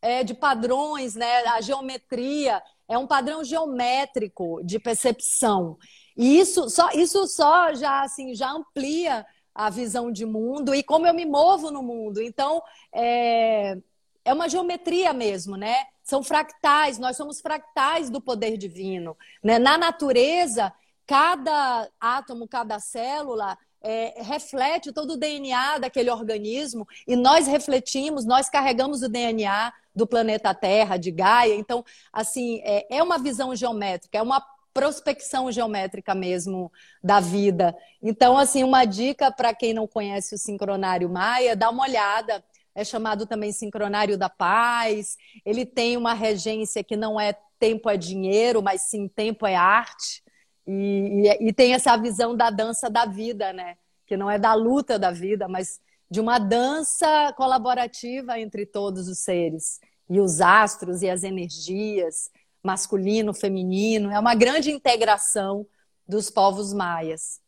É, 0.02 0.22
de 0.22 0.34
padrões, 0.34 1.14
né? 1.14 1.38
A 1.46 1.60
geometria 1.62 2.62
é 2.86 2.98
um 2.98 3.06
padrão 3.06 3.42
geométrico 3.42 4.60
de 4.62 4.78
percepção. 4.78 5.78
E 6.14 6.38
isso 6.38 6.68
só, 6.68 6.90
isso 6.90 7.26
só 7.26 7.72
já 7.74 8.02
assim 8.02 8.34
já 8.34 8.52
amplia 8.52 9.26
a 9.54 9.70
visão 9.70 10.12
de 10.12 10.26
mundo 10.26 10.74
e 10.74 10.82
como 10.82 11.06
eu 11.06 11.14
me 11.14 11.24
movo 11.24 11.70
no 11.70 11.82
mundo. 11.82 12.20
Então, 12.20 12.62
é, 12.94 13.78
é 14.22 14.34
uma 14.34 14.50
geometria 14.50 15.14
mesmo, 15.14 15.56
né? 15.56 15.86
São 16.02 16.22
fractais, 16.22 16.98
nós 16.98 17.16
somos 17.16 17.40
fractais 17.40 18.10
do 18.10 18.20
poder 18.20 18.58
divino. 18.58 19.16
Né? 19.42 19.58
Na 19.58 19.78
natureza, 19.78 20.72
cada 21.06 21.88
átomo, 21.98 22.46
cada 22.46 22.78
célula 22.78 23.56
é, 23.86 24.14
reflete 24.20 24.90
todo 24.90 25.12
o 25.12 25.16
DNA 25.16 25.78
daquele 25.78 26.10
organismo 26.10 26.88
e 27.06 27.14
nós 27.14 27.46
refletimos, 27.46 28.24
nós 28.24 28.50
carregamos 28.50 29.02
o 29.02 29.08
DNA 29.08 29.72
do 29.94 30.08
planeta 30.08 30.52
Terra, 30.52 30.96
de 30.96 31.12
Gaia. 31.12 31.54
Então, 31.54 31.84
assim, 32.12 32.60
é, 32.64 32.96
é 32.96 33.02
uma 33.02 33.16
visão 33.16 33.54
geométrica, 33.54 34.18
é 34.18 34.22
uma 34.22 34.44
prospecção 34.74 35.52
geométrica 35.52 36.16
mesmo 36.16 36.70
da 37.02 37.20
vida. 37.20 37.76
Então, 38.02 38.36
assim, 38.36 38.64
uma 38.64 38.84
dica 38.84 39.30
para 39.30 39.54
quem 39.54 39.72
não 39.72 39.86
conhece 39.86 40.34
o 40.34 40.38
sincronário 40.38 41.08
Maia, 41.08 41.54
dá 41.54 41.70
uma 41.70 41.84
olhada. 41.84 42.44
É 42.74 42.84
chamado 42.84 43.24
também 43.24 43.52
sincronário 43.52 44.18
da 44.18 44.28
paz. 44.28 45.16
Ele 45.46 45.64
tem 45.64 45.96
uma 45.96 46.12
regência 46.12 46.82
que 46.82 46.96
não 46.96 47.18
é 47.18 47.34
tempo 47.58 47.88
é 47.88 47.96
dinheiro, 47.96 48.60
mas 48.60 48.82
sim 48.82 49.06
tempo 49.06 49.46
é 49.46 49.54
arte. 49.54 50.25
E, 50.66 51.28
e, 51.40 51.48
e 51.48 51.52
tem 51.52 51.74
essa 51.74 51.96
visão 51.96 52.36
da 52.36 52.50
dança 52.50 52.90
da 52.90 53.06
vida, 53.06 53.52
né? 53.52 53.76
Que 54.06 54.16
não 54.16 54.30
é 54.30 54.38
da 54.38 54.54
luta 54.54 54.98
da 54.98 55.10
vida, 55.10 55.48
mas 55.48 55.80
de 56.10 56.20
uma 56.20 56.38
dança 56.38 57.32
colaborativa 57.36 58.38
entre 58.38 58.64
todos 58.64 59.08
os 59.08 59.18
seres 59.18 59.80
e 60.08 60.20
os 60.20 60.40
astros 60.40 61.02
e 61.02 61.10
as 61.10 61.22
energias 61.24 62.30
masculino, 62.66 63.32
feminino, 63.32 64.10
é 64.10 64.18
uma 64.18 64.34
grande 64.34 64.72
integração 64.72 65.66
dos 66.06 66.30
povos 66.30 66.72
maias. 66.74 67.40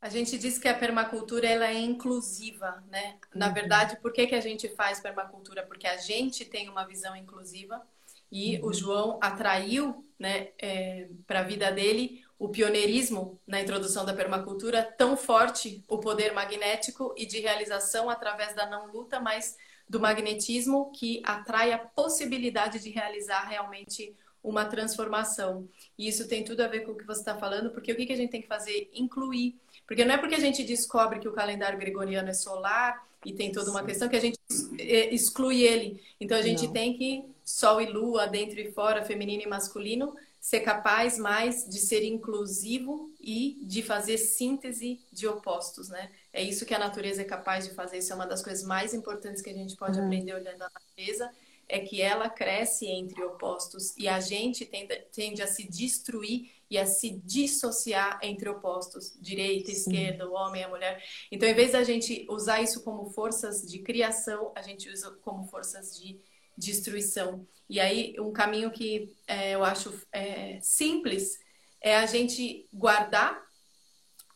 A 0.00 0.08
gente 0.08 0.38
diz 0.38 0.58
que 0.58 0.68
a 0.68 0.78
permacultura 0.78 1.46
ela 1.46 1.66
é 1.66 1.78
inclusiva, 1.78 2.82
né? 2.88 3.18
Na 3.34 3.48
uhum. 3.48 3.54
verdade, 3.54 3.98
por 4.00 4.12
que, 4.12 4.26
que 4.26 4.34
a 4.34 4.40
gente 4.40 4.68
faz 4.68 5.00
permacultura? 5.00 5.64
Porque 5.64 5.86
a 5.86 5.96
gente 5.96 6.44
tem 6.44 6.68
uma 6.68 6.86
visão 6.86 7.14
inclusiva 7.14 7.82
e 8.30 8.58
uhum. 8.58 8.68
o 8.68 8.72
João 8.72 9.18
atraiu 9.20 10.06
né, 10.18 10.48
é, 10.60 11.08
para 11.26 11.40
a 11.40 11.44
vida 11.44 11.70
dele 11.70 12.24
o 12.38 12.48
pioneirismo 12.48 13.38
na 13.46 13.60
introdução 13.60 14.04
da 14.04 14.14
permacultura 14.14 14.82
tão 14.82 15.16
forte, 15.16 15.82
o 15.88 15.98
poder 15.98 16.32
magnético 16.32 17.12
e 17.16 17.26
de 17.26 17.40
realização 17.40 18.08
através 18.08 18.54
da 18.54 18.66
não 18.66 18.92
luta, 18.92 19.18
mas 19.18 19.56
do 19.88 19.98
magnetismo 19.98 20.92
que 20.92 21.20
atrai 21.24 21.72
a 21.72 21.78
possibilidade 21.78 22.78
de 22.78 22.90
realizar 22.90 23.48
realmente 23.48 24.14
uma 24.42 24.64
transformação. 24.64 25.68
E 25.98 26.06
isso 26.06 26.28
tem 26.28 26.44
tudo 26.44 26.60
a 26.60 26.68
ver 26.68 26.80
com 26.80 26.92
o 26.92 26.96
que 26.96 27.04
você 27.04 27.20
está 27.20 27.36
falando, 27.36 27.70
porque 27.70 27.92
o 27.92 27.96
que, 27.96 28.06
que 28.06 28.12
a 28.12 28.16
gente 28.16 28.30
tem 28.30 28.42
que 28.42 28.46
fazer? 28.46 28.88
Incluir. 28.94 29.56
Porque 29.86 30.04
não 30.04 30.14
é 30.14 30.18
porque 30.18 30.34
a 30.34 30.40
gente 30.40 30.62
descobre 30.62 31.18
que 31.18 31.28
o 31.28 31.32
calendário 31.32 31.78
gregoriano 31.78 32.28
é 32.28 32.34
solar 32.34 33.04
e 33.24 33.32
tem 33.32 33.50
toda 33.50 33.70
uma 33.70 33.80
Sim. 33.80 33.86
questão 33.86 34.08
que 34.08 34.16
a 34.16 34.20
gente 34.20 34.38
é, 34.78 35.12
exclui 35.12 35.62
ele. 35.62 36.00
Então 36.20 36.36
a 36.36 36.42
gente 36.42 36.66
não. 36.66 36.72
tem 36.72 36.96
que, 36.96 37.24
Sol 37.44 37.80
e 37.80 37.86
Lua, 37.86 38.26
dentro 38.26 38.60
e 38.60 38.70
fora, 38.70 39.04
feminino 39.04 39.42
e 39.42 39.46
masculino, 39.46 40.14
ser 40.40 40.60
capaz 40.60 41.18
mais 41.18 41.68
de 41.68 41.78
ser 41.78 42.04
inclusivo 42.04 43.12
e 43.20 43.58
de 43.62 43.82
fazer 43.82 44.18
síntese 44.18 45.00
de 45.12 45.26
opostos, 45.26 45.88
né? 45.88 46.10
É 46.32 46.42
isso 46.42 46.64
que 46.64 46.74
a 46.74 46.78
natureza 46.78 47.22
é 47.22 47.24
capaz 47.24 47.68
de 47.68 47.74
fazer. 47.74 47.98
Isso 47.98 48.12
é 48.12 48.16
uma 48.16 48.26
das 48.26 48.42
coisas 48.42 48.64
mais 48.64 48.94
importantes 48.94 49.42
que 49.42 49.50
a 49.50 49.54
gente 49.54 49.76
pode 49.76 49.98
uhum. 49.98 50.06
aprender 50.06 50.34
olhando 50.34 50.62
a 50.62 50.70
natureza 50.70 51.30
é 51.68 51.80
que 51.80 52.00
ela 52.00 52.30
cresce 52.30 52.86
entre 52.86 53.22
opostos 53.22 53.94
e 53.96 54.08
a 54.08 54.20
gente 54.20 54.64
tende, 54.64 54.96
tende 55.12 55.42
a 55.42 55.46
se 55.46 55.68
destruir 55.68 56.50
e 56.70 56.78
a 56.78 56.86
se 56.86 57.10
dissociar 57.24 58.18
entre 58.22 58.48
opostos, 58.48 59.12
direita, 59.20 59.70
esquerda, 59.70 60.28
o 60.28 60.32
homem, 60.32 60.64
a 60.64 60.68
mulher. 60.68 61.02
Então, 61.30 61.48
em 61.48 61.54
vez 61.54 61.72
da 61.72 61.82
gente 61.82 62.26
usar 62.28 62.62
isso 62.62 62.82
como 62.82 63.10
forças 63.10 63.62
de 63.62 63.80
criação, 63.80 64.52
a 64.54 64.62
gente 64.62 64.88
usa 64.88 65.10
como 65.22 65.46
forças 65.46 65.98
de 65.98 66.18
destruição. 66.58 67.46
E 67.68 67.80
aí, 67.80 68.14
um 68.18 68.32
caminho 68.32 68.70
que 68.70 69.14
é, 69.26 69.52
eu 69.52 69.64
acho 69.64 69.94
é, 70.12 70.58
simples 70.60 71.38
é 71.80 71.96
a 71.96 72.06
gente 72.06 72.68
guardar 72.72 73.40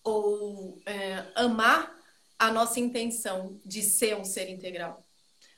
ou 0.05 0.81
é, 0.87 1.27
amar 1.35 1.95
a 2.39 2.53
nossa 2.53 2.79
intenção 2.81 3.61
de 3.65 3.83
ser 3.83 4.17
um 4.17 4.25
ser 4.25 4.49
integral 4.49 5.05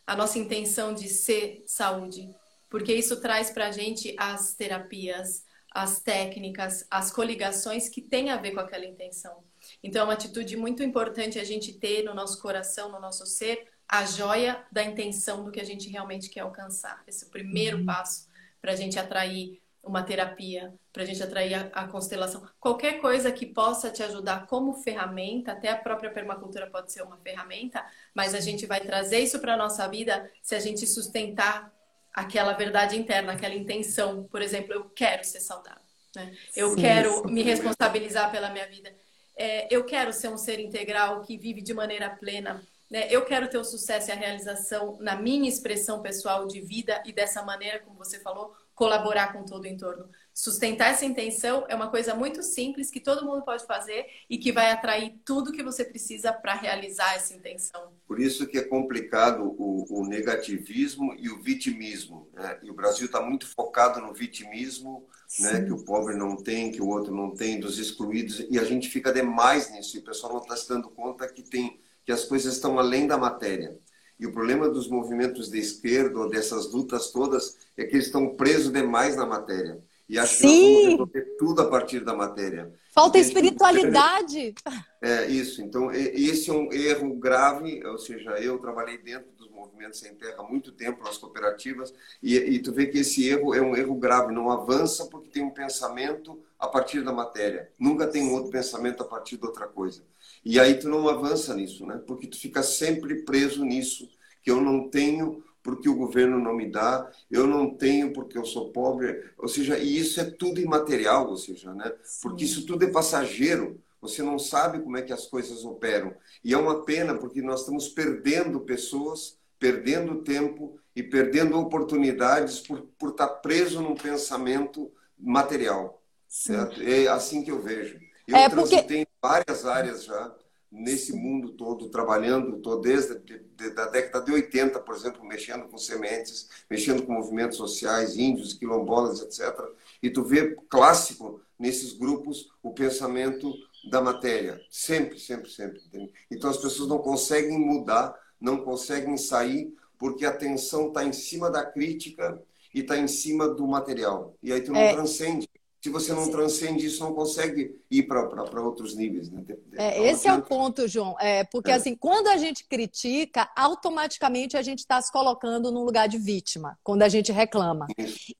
a 0.06 0.14
nossa 0.14 0.38
intenção 0.38 0.94
de 0.94 1.08
ser 1.08 1.62
saúde, 1.66 2.28
porque 2.68 2.92
isso 2.92 3.20
traz 3.20 3.50
para 3.50 3.68
a 3.68 3.72
gente 3.72 4.14
as 4.18 4.54
terapias, 4.54 5.44
as 5.70 6.00
técnicas, 6.00 6.86
as 6.90 7.10
coligações 7.10 7.88
que 7.88 8.02
têm 8.02 8.30
a 8.30 8.36
ver 8.36 8.52
com 8.52 8.60
aquela 8.60 8.84
intenção. 8.84 9.42
Então, 9.82 10.02
é 10.02 10.04
uma 10.04 10.12
atitude 10.12 10.56
muito 10.56 10.82
importante 10.82 11.38
a 11.38 11.44
gente 11.44 11.72
ter 11.72 12.02
no 12.02 12.14
nosso 12.14 12.40
coração, 12.40 12.92
no 12.92 13.00
nosso 13.00 13.26
ser, 13.26 13.66
a 13.88 14.04
joia 14.04 14.64
da 14.70 14.82
intenção 14.82 15.44
do 15.44 15.50
que 15.50 15.60
a 15.60 15.64
gente 15.64 15.88
realmente 15.88 16.28
quer 16.28 16.40
alcançar. 16.40 17.02
Esse 17.06 17.24
é 17.24 17.28
o 17.28 17.30
primeiro 17.30 17.78
uhum. 17.78 17.86
passo 17.86 18.28
para 18.60 18.72
a 18.72 18.76
gente 18.76 18.98
atrair 18.98 19.60
uma 19.82 20.02
terapia, 20.02 20.74
para 20.92 21.02
a 21.02 21.06
gente 21.06 21.22
atrair 21.22 21.54
a, 21.54 21.82
a, 21.82 21.88
constelação. 21.88 22.48
Qualquer 22.58 23.00
coisa 23.00 23.30
que 23.30 23.44
possa 23.44 23.90
te 23.90 24.02
ajudar 24.02 24.46
como 24.46 24.72
ferramenta, 24.72 25.52
até 25.52 25.68
a 25.68 25.76
própria 25.76 26.10
permacultura 26.10 26.66
pode 26.68 26.90
ser 26.90 27.02
uma 27.02 27.18
ferramenta, 27.18 27.84
mas 28.14 28.34
a 28.34 28.40
gente 28.40 28.64
vai 28.64 28.80
trazer 28.80 29.18
isso 29.20 29.38
para 29.38 29.54
a 29.54 29.56
nossa 29.56 29.86
vida 29.86 30.30
se 30.42 30.54
a 30.54 30.60
gente 30.60 30.86
sustentar 30.86 31.70
aquela 32.14 32.52
verdade 32.54 32.96
interna, 32.96 33.32
aquela 33.32 33.54
intenção. 33.54 34.24
Por 34.24 34.40
exemplo, 34.40 34.72
eu 34.72 34.84
quero 34.88 35.24
ser 35.24 35.40
saudável. 35.40 35.82
Né? 36.14 36.34
Eu 36.56 36.70
sim, 36.70 36.76
quero 36.76 37.24
me 37.26 37.42
responsabilizar 37.42 38.30
pela 38.30 38.50
minha 38.50 38.66
vida. 38.66 38.94
É, 39.36 39.66
eu 39.74 39.84
quero 39.84 40.12
ser 40.12 40.28
um 40.28 40.38
ser 40.38 40.60
integral 40.60 41.20
que 41.22 41.36
vive 41.36 41.60
de 41.60 41.74
maneira 41.74 42.08
plena. 42.08 42.64
Né? 42.94 43.08
Eu 43.10 43.24
quero 43.24 43.50
ter 43.50 43.58
o 43.58 43.64
sucesso 43.64 44.08
e 44.08 44.12
a 44.12 44.14
realização 44.14 44.96
na 45.00 45.16
minha 45.16 45.48
expressão 45.48 46.00
pessoal 46.00 46.46
de 46.46 46.60
vida 46.60 47.02
e 47.04 47.12
dessa 47.12 47.42
maneira, 47.42 47.80
como 47.80 47.98
você 47.98 48.20
falou, 48.20 48.54
colaborar 48.72 49.32
com 49.32 49.44
todo 49.44 49.64
o 49.64 49.66
entorno. 49.66 50.08
Sustentar 50.32 50.92
essa 50.92 51.04
intenção 51.04 51.64
é 51.68 51.74
uma 51.74 51.90
coisa 51.90 52.14
muito 52.14 52.40
simples 52.40 52.92
que 52.92 53.00
todo 53.00 53.26
mundo 53.26 53.44
pode 53.44 53.66
fazer 53.66 54.06
e 54.30 54.38
que 54.38 54.52
vai 54.52 54.70
atrair 54.70 55.20
tudo 55.24 55.50
que 55.50 55.62
você 55.62 55.84
precisa 55.84 56.32
para 56.32 56.54
realizar 56.54 57.16
essa 57.16 57.34
intenção. 57.34 57.92
Por 58.06 58.20
isso 58.20 58.46
que 58.46 58.58
é 58.58 58.62
complicado 58.62 59.42
o, 59.58 59.86
o 59.90 60.06
negativismo 60.06 61.16
e 61.18 61.28
o 61.28 61.42
vitimismo. 61.42 62.28
Né? 62.32 62.60
E 62.62 62.70
o 62.70 62.74
Brasil 62.74 63.06
está 63.06 63.20
muito 63.20 63.48
focado 63.48 64.00
no 64.00 64.14
vitimismo, 64.14 65.04
né? 65.40 65.64
que 65.64 65.72
o 65.72 65.84
pobre 65.84 66.14
não 66.14 66.36
tem, 66.36 66.70
que 66.70 66.80
o 66.80 66.88
outro 66.88 67.12
não 67.12 67.32
tem, 67.32 67.58
dos 67.58 67.76
excluídos, 67.76 68.46
e 68.48 68.56
a 68.56 68.64
gente 68.64 68.88
fica 68.88 69.12
demais 69.12 69.72
nisso. 69.72 69.96
E 69.96 70.00
o 70.00 70.04
pessoal 70.04 70.34
não 70.34 70.42
está 70.42 70.56
se 70.56 70.68
dando 70.68 70.88
conta 70.90 71.26
que 71.26 71.42
tem 71.42 71.82
que 72.04 72.12
as 72.12 72.24
coisas 72.24 72.54
estão 72.54 72.78
além 72.78 73.06
da 73.06 73.16
matéria. 73.16 73.76
E 74.18 74.26
o 74.26 74.32
problema 74.32 74.68
dos 74.68 74.88
movimentos 74.88 75.50
de 75.50 75.58
esquerda, 75.58 76.20
ou 76.20 76.30
dessas 76.30 76.70
lutas 76.70 77.10
todas, 77.10 77.56
é 77.76 77.84
que 77.84 77.96
eles 77.96 78.06
estão 78.06 78.34
presos 78.36 78.72
demais 78.72 79.16
na 79.16 79.26
matéria. 79.26 79.82
E 80.08 80.18
acho 80.18 80.36
Sim. 80.36 80.42
que 80.42 80.48
nós 80.48 80.74
vamos 80.74 80.90
resolver 80.90 81.36
tudo 81.38 81.62
a 81.62 81.68
partir 81.68 82.00
da 82.00 82.14
matéria. 82.14 82.72
Falta 82.92 83.18
espiritualidade. 83.18 84.54
É 85.02 85.26
isso. 85.26 85.62
Então, 85.62 85.90
esse 85.90 86.50
é 86.50 86.52
um 86.52 86.72
erro 86.72 87.14
grave. 87.16 87.84
Ou 87.84 87.98
seja, 87.98 88.30
eu 88.32 88.58
trabalhei 88.58 88.98
dentro 88.98 89.32
dos 89.32 89.50
movimentos 89.50 89.98
sem 89.98 90.14
terra 90.14 90.36
há 90.38 90.42
muito 90.42 90.72
tempo, 90.72 91.02
nas 91.02 91.18
cooperativas, 91.18 91.92
e, 92.22 92.36
e 92.36 92.58
tu 92.60 92.72
vê 92.72 92.86
que 92.86 92.98
esse 92.98 93.26
erro 93.28 93.54
é 93.54 93.60
um 93.60 93.74
erro 93.74 93.94
grave. 93.94 94.32
Não 94.32 94.50
avança 94.50 95.06
porque 95.06 95.30
tem 95.30 95.42
um 95.42 95.50
pensamento 95.50 96.38
a 96.58 96.68
partir 96.68 97.02
da 97.02 97.12
matéria. 97.12 97.70
Nunca 97.78 98.06
tem 98.06 98.22
um 98.22 98.34
outro 98.34 98.50
pensamento 98.50 99.02
a 99.02 99.06
partir 99.06 99.38
de 99.38 99.46
outra 99.46 99.66
coisa. 99.66 100.02
E 100.44 100.60
aí 100.60 100.78
tu 100.78 100.88
não 100.88 101.08
avança 101.08 101.54
nisso, 101.54 101.86
né? 101.86 102.00
Porque 102.06 102.26
tu 102.26 102.38
fica 102.38 102.62
sempre 102.62 103.24
preso 103.24 103.64
nisso, 103.64 104.08
que 104.42 104.50
eu 104.50 104.60
não 104.60 104.88
tenho 104.88 105.42
porque 105.64 105.88
o 105.88 105.96
governo 105.96 106.38
não 106.38 106.54
me 106.54 106.70
dá, 106.70 107.10
eu 107.30 107.46
não 107.46 107.74
tenho 107.74 108.12
porque 108.12 108.36
eu 108.36 108.44
sou 108.44 108.70
pobre, 108.70 109.24
ou 109.38 109.48
seja, 109.48 109.78
e 109.78 109.96
isso 109.96 110.20
é 110.20 110.24
tudo 110.24 110.60
imaterial, 110.60 111.30
ou 111.30 111.38
seja, 111.38 111.72
né? 111.72 111.90
Porque 112.20 112.44
isso 112.44 112.66
tudo 112.66 112.84
é 112.84 112.90
passageiro. 112.90 113.80
Você 114.02 114.22
não 114.22 114.38
sabe 114.38 114.80
como 114.80 114.98
é 114.98 115.02
que 115.02 115.14
as 115.14 115.26
coisas 115.26 115.64
operam. 115.64 116.14
E 116.44 116.52
é 116.52 116.58
uma 116.58 116.84
pena 116.84 117.14
porque 117.14 117.40
nós 117.40 117.60
estamos 117.60 117.88
perdendo 117.88 118.60
pessoas, 118.60 119.38
perdendo 119.58 120.16
tempo 120.16 120.78
e 120.94 121.02
perdendo 121.02 121.58
oportunidades 121.58 122.60
por, 122.60 122.82
por 122.98 123.10
estar 123.10 123.28
preso 123.28 123.80
num 123.80 123.94
pensamento 123.94 124.92
material. 125.18 126.02
Certo? 126.28 126.82
É 126.82 127.08
assim 127.08 127.42
que 127.42 127.50
eu 127.50 127.62
vejo. 127.62 127.98
Eu 128.28 128.36
é 128.36 128.50
porque... 128.50 128.68
transitei 128.68 129.00
em 129.00 129.06
várias 129.24 129.64
áreas 129.64 130.04
já 130.04 130.34
nesse 130.70 131.14
mundo 131.14 131.52
todo, 131.52 131.88
trabalhando, 131.88 132.56
estou 132.56 132.78
desde 132.78 133.14
a 133.14 133.86
década 133.86 134.22
de 134.22 134.32
80, 134.32 134.78
por 134.80 134.94
exemplo, 134.94 135.24
mexendo 135.24 135.66
com 135.66 135.78
sementes, 135.78 136.50
mexendo 136.68 137.06
com 137.06 137.14
movimentos 137.14 137.56
sociais, 137.56 138.18
índios, 138.18 138.52
quilombolas, 138.52 139.22
etc. 139.22 139.58
E 140.02 140.10
tu 140.10 140.22
vê 140.22 140.54
clássico 140.68 141.40
nesses 141.58 141.94
grupos 141.94 142.50
o 142.62 142.74
pensamento 142.74 143.50
da 143.90 144.02
matéria, 144.02 144.60
sempre, 144.68 145.18
sempre, 145.18 145.48
sempre. 145.48 145.80
Entende? 145.86 146.12
Então 146.30 146.50
as 146.50 146.58
pessoas 146.58 146.90
não 146.90 146.98
conseguem 146.98 147.58
mudar, 147.58 148.14
não 148.38 148.62
conseguem 148.62 149.16
sair, 149.16 149.74
porque 149.96 150.26
a 150.26 150.30
atenção 150.30 150.88
está 150.88 151.02
em 151.02 151.14
cima 151.14 151.50
da 151.50 151.64
crítica 151.64 152.42
e 152.74 152.80
está 152.80 152.98
em 152.98 153.08
cima 153.08 153.48
do 153.48 153.66
material. 153.66 154.36
E 154.42 154.52
aí 154.52 154.60
tu 154.60 154.70
não 154.70 154.80
é. 154.80 154.92
transcende 154.92 155.48
se 155.84 155.90
você 155.90 156.14
não 156.14 156.30
transcende 156.30 156.86
isso, 156.86 157.04
não 157.04 157.12
consegue 157.12 157.78
ir 157.90 158.04
para 158.04 158.62
outros 158.62 158.94
níveis. 158.94 159.30
Né? 159.30 159.44
É, 159.74 160.08
esse 160.08 160.26
é 160.26 160.32
o 160.32 160.40
ponto, 160.40 160.88
João. 160.88 161.14
É, 161.20 161.44
porque 161.44 161.70
é. 161.70 161.74
assim, 161.74 161.94
quando 161.94 162.28
a 162.28 162.38
gente 162.38 162.66
critica, 162.66 163.50
automaticamente 163.54 164.56
a 164.56 164.62
gente 164.62 164.78
está 164.78 165.02
se 165.02 165.12
colocando 165.12 165.70
no 165.70 165.84
lugar 165.84 166.08
de 166.08 166.16
vítima, 166.16 166.78
quando 166.82 167.02
a 167.02 167.08
gente 167.10 167.30
reclama. 167.32 167.86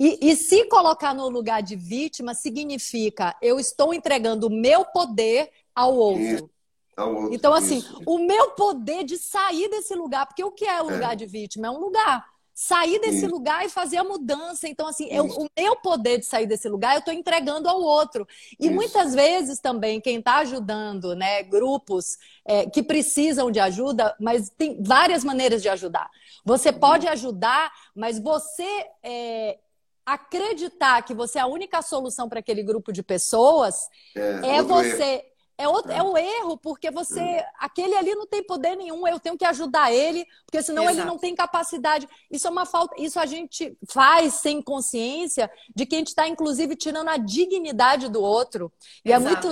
E, 0.01 0.19
e, 0.23 0.35
se 0.37 0.65
colocar 0.71 1.13
no 1.13 1.29
lugar 1.29 1.63
de 1.63 1.77
vítima 1.77 2.33
significa 2.33 3.37
eu 3.43 3.61
estou 3.61 3.93
entregando 3.93 4.47
o 4.47 4.51
meu 4.51 4.87
poder 4.87 5.51
ao 5.75 5.95
outro. 5.95 6.51
Outro, 6.97 7.35
então, 7.35 7.53
assim, 7.53 7.81
isso. 7.81 8.01
o 8.07 8.21
meu 8.21 8.53
poder 8.53 9.05
de 9.05 9.19
sair 9.19 9.69
desse 9.69 9.95
lugar, 9.95 10.25
porque 10.25 10.43
o 10.43 10.51
que 10.51 10.65
é 10.65 10.81
o 10.81 10.89
é. 10.89 10.95
lugar 10.95 11.15
de 11.15 11.27
vítima? 11.27 11.67
É 11.67 11.71
um 11.71 11.79
lugar 11.79 12.25
sair 12.55 13.01
desse 13.01 13.27
lugar 13.27 13.67
e 13.67 13.69
fazer 13.69 13.97
a 13.97 14.05
mudança. 14.05 14.69
Então, 14.69 14.87
assim, 14.87 15.09
eu, 15.11 15.27
o 15.27 15.49
meu 15.59 15.75
poder 15.77 16.19
de 16.19 16.27
sair 16.27 16.47
desse 16.47 16.69
lugar 16.69 16.95
eu 16.95 17.01
estou 17.01 17.13
entregando 17.13 17.69
ao 17.69 17.81
outro. 17.81 18.27
E 18.61 18.67
Isso. 18.67 18.75
muitas 18.75 19.13
vezes 19.13 19.59
também, 19.59 20.01
quem 20.01 20.19
está 20.19 20.37
ajudando, 20.37 21.17
né, 21.17 21.43
grupos 21.43 22.17
é, 22.45 22.65
que 22.71 22.83
precisam 22.83 23.51
de 23.51 23.59
ajuda, 23.59 24.15
mas 24.21 24.51
tem 24.51 24.81
várias 24.81 25.25
maneiras 25.25 25.61
de 25.61 25.69
ajudar. 25.69 26.09
Você 26.45 26.69
uhum. 26.69 26.79
pode 26.79 27.09
ajudar, 27.09 27.73
mas 27.95 28.21
você 28.21 28.87
é, 29.03 29.59
acreditar 30.07 31.03
que 31.03 31.13
você 31.13 31.39
é 31.39 31.43
a 31.43 31.47
única 31.47 31.83
solução 31.83 32.29
para 32.29 32.39
aquele 32.39 32.63
grupo 32.63 32.93
de 32.93 33.03
pessoas 33.03 33.89
é, 34.15 34.59
é 34.59 34.63
você. 34.63 35.25
É, 35.57 35.69
outro, 35.69 35.93
é. 35.93 35.99
é 35.99 36.03
o 36.03 36.17
erro, 36.17 36.57
porque 36.59 36.91
você. 36.91 37.21
É. 37.21 37.47
Aquele 37.59 37.95
ali 37.95 38.15
não 38.15 38.27
tem 38.27 38.43
poder 38.43 38.77
nenhum, 38.77 39.07
eu 39.07 39.21
tenho 39.21 39.39
que 39.39 39.45
ajudar 39.45 39.93
ele, 39.93 40.27
porque 40.45 40.63
senão 40.63 40.83
Exato. 40.85 40.99
ele 40.99 41.07
não 41.07 41.19
tem 41.19 41.35
capacidade. 41.35 42.09
Isso 42.31 42.47
é 42.47 42.51
uma 42.51 42.67
falta. 42.67 43.01
Isso 43.01 43.21
a 43.21 43.27
gente 43.27 43.77
faz 43.89 44.35
sem 44.35 44.61
consciência 44.61 45.51
de 45.75 45.87
que 45.87 45.95
a 45.95 45.99
gente 45.99 46.09
está, 46.09 46.27
inclusive, 46.27 46.75
tirando 46.75 47.09
a 47.09 47.17
dignidade 47.17 48.09
do 48.09 48.21
outro. 48.21 48.73
E 49.05 49.13
é 49.13 49.19
muito, 49.19 49.49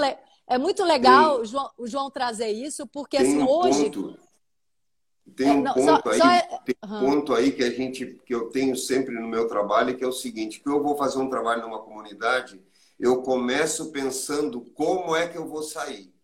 é 0.48 0.58
muito 0.58 0.84
legal 0.84 1.34
tem, 1.34 1.42
o, 1.42 1.44
João, 1.44 1.70
o 1.78 1.86
João 1.86 2.10
trazer 2.10 2.50
isso, 2.50 2.86
porque 2.86 3.16
assim, 3.16 3.38
um 3.38 3.48
hoje. 3.48 3.84
Ponto, 3.84 4.18
tem 5.36 5.50
um, 5.50 5.60
é, 5.60 5.62
não, 5.62 5.74
ponto, 5.74 6.02
só, 6.02 6.10
aí, 6.10 6.18
só 6.18 6.30
é... 6.30 6.60
tem 6.64 6.74
um 6.84 6.94
uhum. 6.94 7.00
ponto 7.00 7.34
aí 7.34 7.52
que 7.52 7.62
a 7.62 7.70
gente 7.70 8.20
que 8.26 8.34
eu 8.34 8.50
tenho 8.50 8.74
sempre 8.76 9.14
no 9.14 9.28
meu 9.28 9.46
trabalho, 9.46 9.96
que 9.96 10.02
é 10.02 10.06
o 10.06 10.12
seguinte, 10.12 10.60
que 10.60 10.68
eu 10.68 10.82
vou 10.82 10.96
fazer 10.96 11.18
um 11.18 11.30
trabalho 11.30 11.62
numa 11.62 11.78
comunidade 11.78 12.60
eu 13.02 13.20
começo 13.20 13.90
pensando 13.90 14.60
como 14.60 15.16
é 15.16 15.26
que 15.26 15.36
eu 15.36 15.44
vou 15.44 15.64
sair. 15.64 16.14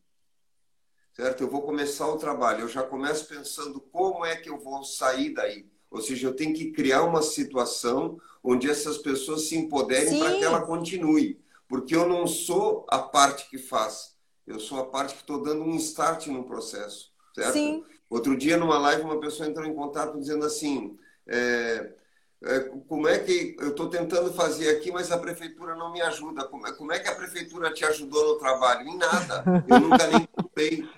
Certo? 1.12 1.42
Eu 1.42 1.50
vou 1.50 1.62
começar 1.62 2.06
o 2.06 2.16
trabalho, 2.16 2.60
eu 2.60 2.68
já 2.68 2.84
começo 2.84 3.26
pensando 3.26 3.80
como 3.80 4.24
é 4.24 4.36
que 4.36 4.48
eu 4.48 4.60
vou 4.60 4.84
sair 4.84 5.34
daí. 5.34 5.68
Ou 5.90 6.00
seja, 6.00 6.28
eu 6.28 6.36
tenho 6.36 6.54
que 6.54 6.70
criar 6.70 7.02
uma 7.02 7.20
situação 7.20 8.20
onde 8.44 8.70
essas 8.70 8.96
pessoas 8.96 9.48
se 9.48 9.56
empoderem 9.56 10.20
para 10.20 10.36
que 10.36 10.44
ela 10.44 10.64
continue. 10.64 11.42
Porque 11.66 11.96
eu 11.96 12.08
não 12.08 12.28
sou 12.28 12.86
a 12.88 13.00
parte 13.00 13.50
que 13.50 13.58
faz, 13.58 14.14
eu 14.46 14.60
sou 14.60 14.78
a 14.78 14.86
parte 14.86 15.14
que 15.14 15.20
estou 15.22 15.42
dando 15.42 15.64
um 15.64 15.74
start 15.74 16.28
no 16.28 16.44
processo. 16.44 17.12
Certo? 17.34 17.54
Sim. 17.54 17.84
Outro 18.08 18.36
dia, 18.36 18.56
numa 18.56 18.78
live, 18.78 19.02
uma 19.02 19.18
pessoa 19.18 19.48
entrou 19.48 19.66
em 19.66 19.74
contato 19.74 20.16
dizendo 20.16 20.46
assim: 20.46 20.96
é, 21.26 21.92
como 22.86 23.08
é 23.08 23.18
que 23.18 23.56
eu 23.58 23.70
estou 23.70 23.88
tentando 23.88 24.32
fazer 24.32 24.70
aqui, 24.70 24.92
mas 24.92 25.10
a 25.10 25.18
prefeitura 25.18 25.74
não 25.74 25.92
me 25.92 26.00
ajuda? 26.00 26.44
Como 26.44 26.66
é, 26.66 26.72
como 26.72 26.92
é 26.92 26.98
que 26.98 27.08
a 27.08 27.14
prefeitura 27.14 27.72
te 27.72 27.84
ajudou 27.84 28.34
no 28.34 28.38
trabalho? 28.38 28.86
Em 28.86 28.96
nada. 28.96 29.44
Eu 29.66 29.80
nunca 29.80 30.06
nem 30.06 30.26
contei. 30.26 30.88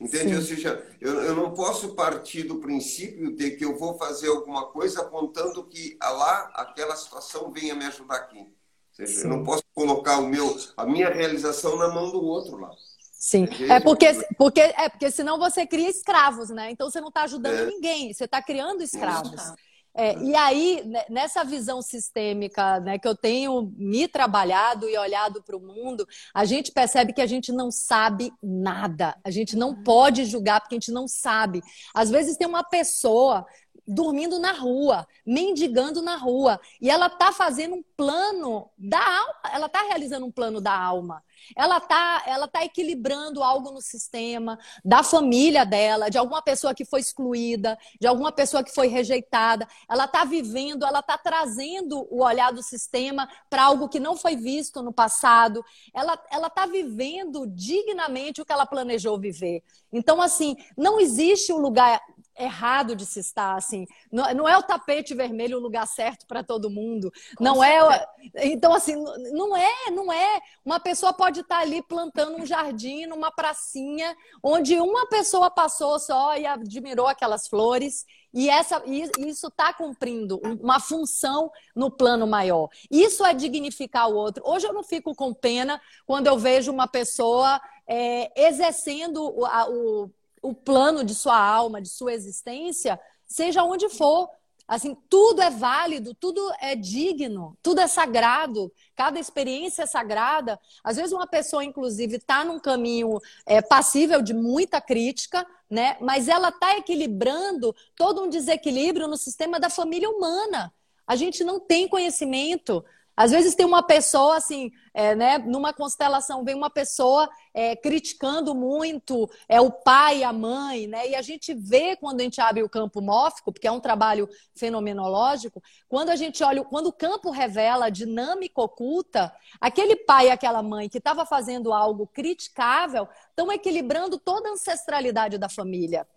Entende? 0.00 0.30
Sim. 0.30 0.36
Ou 0.36 0.42
seja, 0.42 0.86
eu, 1.00 1.22
eu 1.22 1.36
não 1.36 1.52
posso 1.52 1.94
partir 1.94 2.42
do 2.42 2.56
princípio 2.56 3.34
de 3.36 3.52
que 3.52 3.64
eu 3.64 3.78
vou 3.78 3.96
fazer 3.98 4.28
alguma 4.28 4.66
coisa 4.66 5.04
contando 5.04 5.64
que 5.64 5.96
lá 6.00 6.50
aquela 6.54 6.96
situação 6.96 7.52
venha 7.52 7.74
me 7.74 7.84
ajudar 7.84 8.16
aqui. 8.16 8.38
Ou 8.38 8.46
seja, 8.92 9.20
Sim. 9.20 9.24
eu 9.24 9.28
não 9.28 9.44
posso 9.44 9.62
colocar 9.74 10.18
o 10.18 10.26
meu, 10.26 10.56
a 10.76 10.86
minha 10.86 11.08
realização 11.08 11.76
na 11.76 11.88
mão 11.88 12.10
do 12.10 12.22
outro 12.22 12.56
lá. 12.58 12.70
Sim, 13.12 13.46
é 13.68 13.78
porque, 13.78 14.06
porque, 14.38 14.60
é 14.60 14.88
porque 14.88 15.10
senão 15.10 15.38
você 15.38 15.66
cria 15.66 15.90
escravos, 15.90 16.48
né? 16.48 16.70
Então 16.70 16.90
você 16.90 17.02
não 17.02 17.08
está 17.08 17.24
ajudando 17.24 17.58
é. 17.58 17.66
ninguém, 17.66 18.14
você 18.14 18.24
está 18.24 18.42
criando 18.42 18.82
escravos. 18.82 19.34
Isso. 19.34 19.54
É, 20.02 20.18
e 20.18 20.34
aí, 20.34 20.82
né, 20.86 21.04
nessa 21.10 21.44
visão 21.44 21.82
sistêmica 21.82 22.80
né, 22.80 22.98
que 22.98 23.06
eu 23.06 23.14
tenho 23.14 23.70
me 23.76 24.08
trabalhado 24.08 24.88
e 24.88 24.96
olhado 24.96 25.42
para 25.42 25.54
o 25.54 25.60
mundo, 25.60 26.08
a 26.32 26.46
gente 26.46 26.72
percebe 26.72 27.12
que 27.12 27.20
a 27.20 27.26
gente 27.26 27.52
não 27.52 27.70
sabe 27.70 28.32
nada. 28.42 29.14
A 29.22 29.30
gente 29.30 29.54
não 29.54 29.74
pode 29.82 30.24
julgar 30.24 30.62
porque 30.62 30.74
a 30.74 30.78
gente 30.78 30.90
não 30.90 31.06
sabe. 31.06 31.60
Às 31.94 32.08
vezes 32.08 32.38
tem 32.38 32.48
uma 32.48 32.64
pessoa 32.64 33.44
dormindo 33.86 34.38
na 34.38 34.52
rua, 34.52 35.06
mendigando 35.26 36.02
na 36.02 36.16
rua, 36.16 36.60
e 36.80 36.90
ela 36.90 37.06
está 37.06 37.32
fazendo 37.32 37.76
um 37.76 37.82
plano 37.96 38.70
da 38.78 38.98
alma, 38.98 39.40
ela 39.52 39.66
está 39.66 39.82
realizando 39.82 40.26
um 40.26 40.32
plano 40.32 40.60
da 40.60 40.76
alma. 40.76 41.22
Ela 41.56 41.78
está 41.78 42.22
ela 42.26 42.48
tá 42.48 42.64
equilibrando 42.64 43.42
algo 43.42 43.70
no 43.70 43.80
sistema, 43.80 44.58
da 44.84 45.02
família 45.02 45.64
dela, 45.64 46.08
de 46.10 46.18
alguma 46.18 46.42
pessoa 46.42 46.74
que 46.74 46.84
foi 46.84 47.00
excluída, 47.00 47.78
de 48.00 48.06
alguma 48.06 48.32
pessoa 48.32 48.62
que 48.62 48.74
foi 48.74 48.88
rejeitada. 48.88 49.66
Ela 49.88 50.04
está 50.04 50.24
vivendo, 50.24 50.84
ela 50.84 51.00
está 51.00 51.16
trazendo 51.16 52.06
o 52.10 52.22
olhar 52.22 52.52
do 52.52 52.62
sistema 52.62 53.28
para 53.48 53.64
algo 53.64 53.88
que 53.88 54.00
não 54.00 54.16
foi 54.16 54.36
visto 54.36 54.82
no 54.82 54.92
passado. 54.92 55.64
Ela 55.94 56.14
está 56.46 56.66
vivendo 56.66 57.46
dignamente 57.46 58.40
o 58.40 58.44
que 58.44 58.52
ela 58.52 58.66
planejou 58.66 59.18
viver. 59.18 59.62
Então, 59.92 60.20
assim, 60.20 60.56
não 60.76 61.00
existe 61.00 61.52
um 61.52 61.58
lugar 61.58 62.00
errado 62.42 62.94
de 62.96 63.04
se 63.06 63.20
estar 63.20 63.56
assim. 63.56 63.86
Não, 64.10 64.32
não 64.34 64.48
é 64.48 64.56
o 64.56 64.62
tapete 64.62 65.14
vermelho 65.14 65.58
o 65.58 65.60
lugar 65.60 65.86
certo 65.86 66.26
para 66.26 66.42
todo 66.42 66.70
mundo. 66.70 67.12
Com 67.36 67.44
não 67.44 67.62
é 67.62 67.80
certeza. 67.80 68.08
é. 68.34 68.46
Então 68.48 68.72
assim, 68.72 68.94
não 69.32 69.56
é, 69.56 69.90
não 69.90 70.12
é. 70.12 70.40
Uma 70.64 70.80
pessoa 70.80 71.12
pode 71.12 71.40
estar 71.40 71.58
ali 71.58 71.82
plantando 71.82 72.36
um 72.36 72.46
jardim 72.46 73.06
numa 73.06 73.30
pracinha 73.30 74.16
onde 74.42 74.78
uma 74.80 75.08
pessoa 75.08 75.50
passou 75.50 75.98
só 75.98 76.36
e 76.36 76.46
admirou 76.46 77.06
aquelas 77.06 77.46
flores. 77.48 78.06
E 78.32 78.48
essa, 78.48 78.82
isso 78.86 79.48
está 79.48 79.72
cumprindo 79.72 80.40
uma 80.60 80.78
função 80.78 81.50
no 81.74 81.90
plano 81.90 82.26
maior. 82.26 82.68
Isso 82.90 83.24
é 83.24 83.34
dignificar 83.34 84.08
o 84.08 84.14
outro. 84.14 84.42
Hoje 84.46 84.66
eu 84.66 84.72
não 84.72 84.84
fico 84.84 85.14
com 85.14 85.34
pena 85.34 85.80
quando 86.06 86.28
eu 86.28 86.38
vejo 86.38 86.70
uma 86.70 86.86
pessoa 86.86 87.60
é, 87.88 88.30
exercendo 88.48 89.20
o, 89.20 89.44
a, 89.44 89.68
o 89.68 90.10
o 90.42 90.54
plano 90.54 91.04
de 91.04 91.14
sua 91.14 91.38
alma, 91.38 91.80
de 91.80 91.88
sua 91.88 92.12
existência, 92.12 92.98
seja 93.26 93.62
onde 93.62 93.88
for. 93.88 94.28
Assim, 94.66 94.96
tudo 95.08 95.42
é 95.42 95.50
válido, 95.50 96.14
tudo 96.14 96.40
é 96.60 96.76
digno, 96.76 97.58
tudo 97.60 97.80
é 97.80 97.88
sagrado, 97.88 98.72
cada 98.94 99.18
experiência 99.18 99.82
é 99.82 99.86
sagrada. 99.86 100.60
Às 100.84 100.96
vezes 100.96 101.12
uma 101.12 101.26
pessoa, 101.26 101.64
inclusive, 101.64 102.16
está 102.16 102.44
num 102.44 102.60
caminho 102.60 103.18
é, 103.44 103.60
passível 103.60 104.22
de 104.22 104.32
muita 104.32 104.80
crítica, 104.80 105.44
né? 105.68 105.96
Mas 106.00 106.28
ela 106.28 106.50
está 106.50 106.76
equilibrando 106.76 107.74
todo 107.96 108.22
um 108.22 108.28
desequilíbrio 108.28 109.08
no 109.08 109.16
sistema 109.16 109.58
da 109.58 109.68
família 109.68 110.08
humana. 110.08 110.72
A 111.04 111.16
gente 111.16 111.42
não 111.42 111.58
tem 111.58 111.88
conhecimento 111.88 112.84
às 113.20 113.32
vezes 113.32 113.54
tem 113.54 113.66
uma 113.66 113.82
pessoa 113.82 114.38
assim, 114.38 114.72
é, 114.94 115.14
né, 115.14 115.36
numa 115.36 115.74
constelação 115.74 116.42
vem 116.42 116.54
uma 116.54 116.70
pessoa 116.70 117.28
é, 117.52 117.76
criticando 117.76 118.54
muito 118.54 119.28
é 119.46 119.60
o 119.60 119.70
pai 119.70 120.20
e 120.20 120.24
a 120.24 120.32
mãe, 120.32 120.86
né? 120.86 121.06
E 121.06 121.14
a 121.14 121.20
gente 121.20 121.52
vê 121.52 121.96
quando 121.96 122.20
a 122.20 122.24
gente 122.24 122.40
abre 122.40 122.62
o 122.62 122.68
campo 122.68 123.02
mófico, 123.02 123.52
porque 123.52 123.68
é 123.68 123.70
um 123.70 123.78
trabalho 123.78 124.26
fenomenológico, 124.54 125.62
quando 125.86 126.08
a 126.08 126.16
gente 126.16 126.42
olha, 126.42 126.64
quando 126.64 126.86
o 126.86 126.92
campo 126.94 127.30
revela 127.30 127.86
a 127.86 127.90
dinâmica 127.90 128.62
oculta, 128.62 129.30
aquele 129.60 129.96
pai 129.96 130.28
e 130.28 130.30
aquela 130.30 130.62
mãe 130.62 130.88
que 130.88 130.96
estava 130.96 131.26
fazendo 131.26 131.74
algo 131.74 132.06
criticável 132.06 133.06
estão 133.28 133.52
equilibrando 133.52 134.18
toda 134.18 134.48
a 134.48 134.52
ancestralidade 134.52 135.36
da 135.36 135.50
família. 135.50 136.08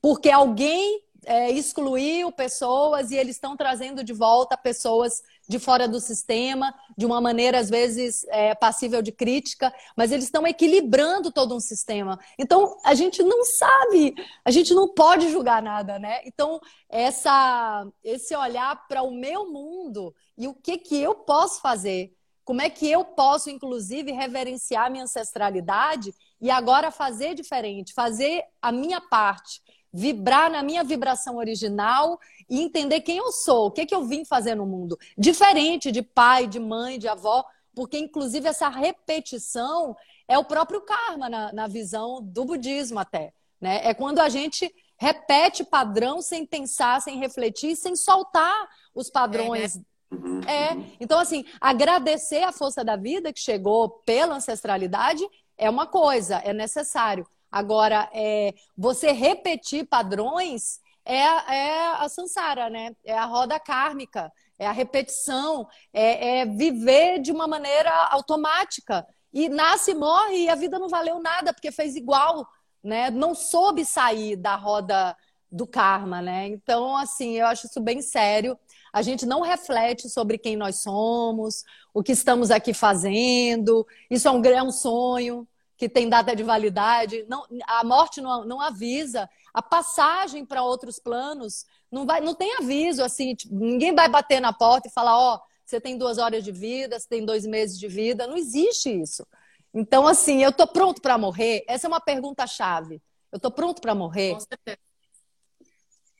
Porque 0.00 0.30
alguém 0.30 1.02
é, 1.26 1.50
excluiu 1.50 2.30
pessoas 2.30 3.10
e 3.10 3.16
eles 3.16 3.36
estão 3.36 3.56
trazendo 3.56 4.04
de 4.04 4.12
volta 4.12 4.56
pessoas 4.56 5.22
de 5.48 5.58
fora 5.58 5.86
do 5.86 6.00
sistema, 6.00 6.74
de 6.96 7.06
uma 7.06 7.20
maneira, 7.20 7.58
às 7.58 7.70
vezes, 7.70 8.24
é, 8.28 8.54
passível 8.54 9.00
de 9.02 9.12
crítica, 9.12 9.72
mas 9.96 10.10
eles 10.12 10.24
estão 10.24 10.46
equilibrando 10.46 11.30
todo 11.30 11.54
um 11.54 11.60
sistema. 11.60 12.18
Então, 12.38 12.76
a 12.84 12.94
gente 12.94 13.22
não 13.22 13.44
sabe, 13.44 14.14
a 14.44 14.50
gente 14.50 14.74
não 14.74 14.88
pode 14.92 15.30
julgar 15.30 15.62
nada, 15.62 15.98
né? 15.98 16.20
Então, 16.24 16.60
essa, 16.88 17.86
esse 18.02 18.34
olhar 18.34 18.86
para 18.88 19.02
o 19.02 19.10
meu 19.10 19.50
mundo 19.50 20.14
e 20.36 20.48
o 20.48 20.54
que, 20.54 20.78
que 20.78 20.96
eu 21.00 21.14
posso 21.14 21.60
fazer 21.60 22.12
Como 22.44 22.62
é 22.62 22.70
que 22.70 22.88
eu 22.88 23.04
posso, 23.04 23.50
inclusive, 23.50 24.12
reverenciar 24.12 24.88
minha 24.90 25.02
ancestralidade 25.04 26.14
e 26.40 26.48
agora 26.48 26.92
fazer 26.92 27.34
diferente, 27.34 27.92
fazer 27.92 28.44
a 28.62 28.70
minha 28.70 29.00
parte, 29.00 29.60
vibrar 29.92 30.50
na 30.50 30.62
minha 30.62 30.84
vibração 30.84 31.36
original 31.36 32.18
e 32.48 32.60
entender 32.60 33.00
quem 33.00 33.18
eu 33.18 33.32
sou, 33.32 33.66
o 33.66 33.70
que, 33.70 33.86
que 33.86 33.94
eu 33.94 34.04
vim 34.04 34.24
fazer 34.24 34.54
no 34.54 34.66
mundo. 34.66 34.98
Diferente 35.16 35.90
de 35.90 36.02
pai, 36.02 36.46
de 36.46 36.60
mãe, 36.60 36.98
de 36.98 37.08
avó, 37.08 37.44
porque, 37.74 37.98
inclusive, 37.98 38.48
essa 38.48 38.68
repetição 38.68 39.96
é 40.28 40.38
o 40.38 40.44
próprio 40.44 40.80
karma 40.80 41.28
na, 41.28 41.52
na 41.52 41.66
visão 41.66 42.22
do 42.22 42.44
budismo 42.44 42.98
até. 42.98 43.32
Né? 43.60 43.80
É 43.84 43.94
quando 43.94 44.18
a 44.18 44.28
gente 44.28 44.72
repete 44.98 45.62
padrão 45.62 46.22
sem 46.22 46.46
pensar, 46.46 47.00
sem 47.00 47.18
refletir, 47.18 47.76
sem 47.76 47.94
soltar 47.94 48.68
os 48.94 49.10
padrões. 49.10 49.76
É, 49.76 49.78
né? 49.78 49.84
Uhum, 50.10 50.40
é. 50.42 50.76
Então, 51.00 51.18
assim, 51.18 51.44
agradecer 51.60 52.42
a 52.42 52.52
força 52.52 52.84
da 52.84 52.96
vida 52.96 53.32
que 53.32 53.40
chegou 53.40 53.90
pela 54.06 54.36
ancestralidade 54.36 55.26
é 55.58 55.68
uma 55.68 55.86
coisa, 55.86 56.36
é 56.36 56.52
necessário. 56.52 57.26
Agora, 57.56 58.06
é, 58.12 58.52
você 58.76 59.12
repetir 59.12 59.86
padrões 59.86 60.78
é, 61.06 61.22
é 61.22 61.88
a 61.94 62.06
samsara, 62.06 62.68
né? 62.68 62.94
É 63.02 63.16
a 63.16 63.24
roda 63.24 63.58
kármica, 63.58 64.30
é 64.58 64.66
a 64.66 64.72
repetição, 64.72 65.66
é, 65.90 66.40
é 66.40 66.44
viver 66.44 67.18
de 67.18 67.32
uma 67.32 67.46
maneira 67.46 67.90
automática. 68.10 69.06
E 69.32 69.48
nasce, 69.48 69.94
morre 69.94 70.44
e 70.44 70.48
a 70.50 70.54
vida 70.54 70.78
não 70.78 70.90
valeu 70.90 71.18
nada 71.18 71.54
porque 71.54 71.72
fez 71.72 71.96
igual, 71.96 72.46
né? 72.84 73.10
Não 73.10 73.34
soube 73.34 73.86
sair 73.86 74.36
da 74.36 74.54
roda 74.54 75.16
do 75.50 75.66
karma, 75.66 76.20
né? 76.20 76.48
Então, 76.48 76.94
assim, 76.94 77.38
eu 77.38 77.46
acho 77.46 77.68
isso 77.68 77.80
bem 77.80 78.02
sério. 78.02 78.58
A 78.92 79.00
gente 79.00 79.24
não 79.24 79.40
reflete 79.40 80.10
sobre 80.10 80.36
quem 80.36 80.56
nós 80.56 80.82
somos, 80.82 81.64
o 81.94 82.02
que 82.02 82.12
estamos 82.12 82.50
aqui 82.50 82.74
fazendo. 82.74 83.86
Isso 84.10 84.28
é 84.28 84.30
um, 84.30 84.44
é 84.44 84.62
um 84.62 84.70
sonho 84.70 85.48
que 85.76 85.88
tem 85.88 86.08
data 86.08 86.34
de 86.34 86.42
validade. 86.42 87.24
Não, 87.28 87.46
a 87.66 87.84
morte 87.84 88.20
não, 88.20 88.44
não 88.44 88.60
avisa. 88.60 89.28
A 89.52 89.62
passagem 89.62 90.44
para 90.44 90.62
outros 90.62 90.98
planos 90.98 91.66
não, 91.90 92.06
vai, 92.06 92.20
não 92.20 92.34
tem 92.34 92.56
aviso 92.56 93.02
assim. 93.02 93.34
Tipo, 93.34 93.54
ninguém 93.54 93.94
vai 93.94 94.08
bater 94.08 94.40
na 94.40 94.52
porta 94.52 94.88
e 94.88 94.92
falar: 94.92 95.18
ó, 95.18 95.34
oh, 95.36 95.40
você 95.64 95.80
tem 95.80 95.98
duas 95.98 96.18
horas 96.18 96.44
de 96.44 96.52
vida, 96.52 96.98
você 96.98 97.08
tem 97.08 97.24
dois 97.24 97.44
meses 97.44 97.78
de 97.78 97.88
vida. 97.88 98.26
Não 98.26 98.36
existe 98.36 98.88
isso. 98.90 99.26
Então, 99.74 100.06
assim, 100.06 100.42
eu 100.42 100.50
estou 100.50 100.66
pronto 100.66 101.02
para 101.02 101.18
morrer? 101.18 101.64
Essa 101.68 101.86
é 101.86 101.88
uma 101.88 102.00
pergunta-chave. 102.00 103.02
Eu 103.30 103.36
estou 103.36 103.50
pronto 103.50 103.82
para 103.82 103.94
morrer? 103.94 104.34
Com 104.34 104.40
certeza. 104.40 104.78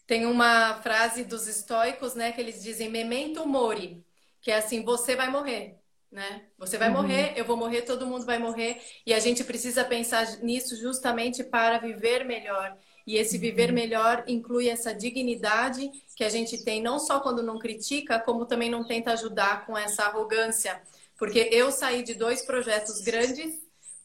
Tem 0.07 0.27
uma 0.27 0.75
frase 0.83 1.25
dos 1.25 1.49
estoicos, 1.49 2.15
né, 2.15 2.31
que 2.31 2.41
eles 2.41 2.63
dizem 2.63 2.89
memento 2.89 3.45
mori, 3.47 4.05
que 4.41 4.53
é 4.53 4.59
assim, 4.59 4.85
você 4.85 5.17
vai 5.17 5.29
morrer, 5.29 5.81
né? 6.11 6.45
Você 6.59 6.79
vai 6.79 6.89
uhum. 6.89 6.95
morrer, 6.95 7.35
eu 7.37 7.45
vou 7.45 7.57
morrer, 7.57 7.83
todo 7.83 8.07
mundo 8.07 8.25
vai 8.25 8.39
morrer, 8.39 8.81
e 9.05 9.13
a 9.13 9.19
gente 9.19 9.45
precisa 9.45 9.85
pensar 9.85 10.39
nisso 10.39 10.77
justamente 10.77 11.45
para 11.45 11.79
viver 11.79 12.25
melhor. 12.25 12.77
E 13.07 13.17
esse 13.17 13.39
viver 13.39 13.69
uhum. 13.69 13.75
melhor 13.75 14.25
inclui 14.27 14.69
essa 14.69 14.93
dignidade 14.95 15.91
que 16.17 16.25
a 16.25 16.29
gente 16.29 16.65
tem 16.65 16.83
não 16.83 16.99
só 16.99 17.21
quando 17.21 17.43
não 17.43 17.59
critica, 17.59 18.19
como 18.19 18.47
também 18.47 18.71
não 18.71 18.85
tenta 18.85 19.13
ajudar 19.13 19.65
com 19.67 19.77
essa 19.77 20.05
arrogância 20.05 20.83
porque 21.19 21.49
eu 21.51 21.73
saí 21.73 22.03
de 22.03 22.15
dois 22.15 22.45
projetos 22.45 23.01
grandes 23.01 23.65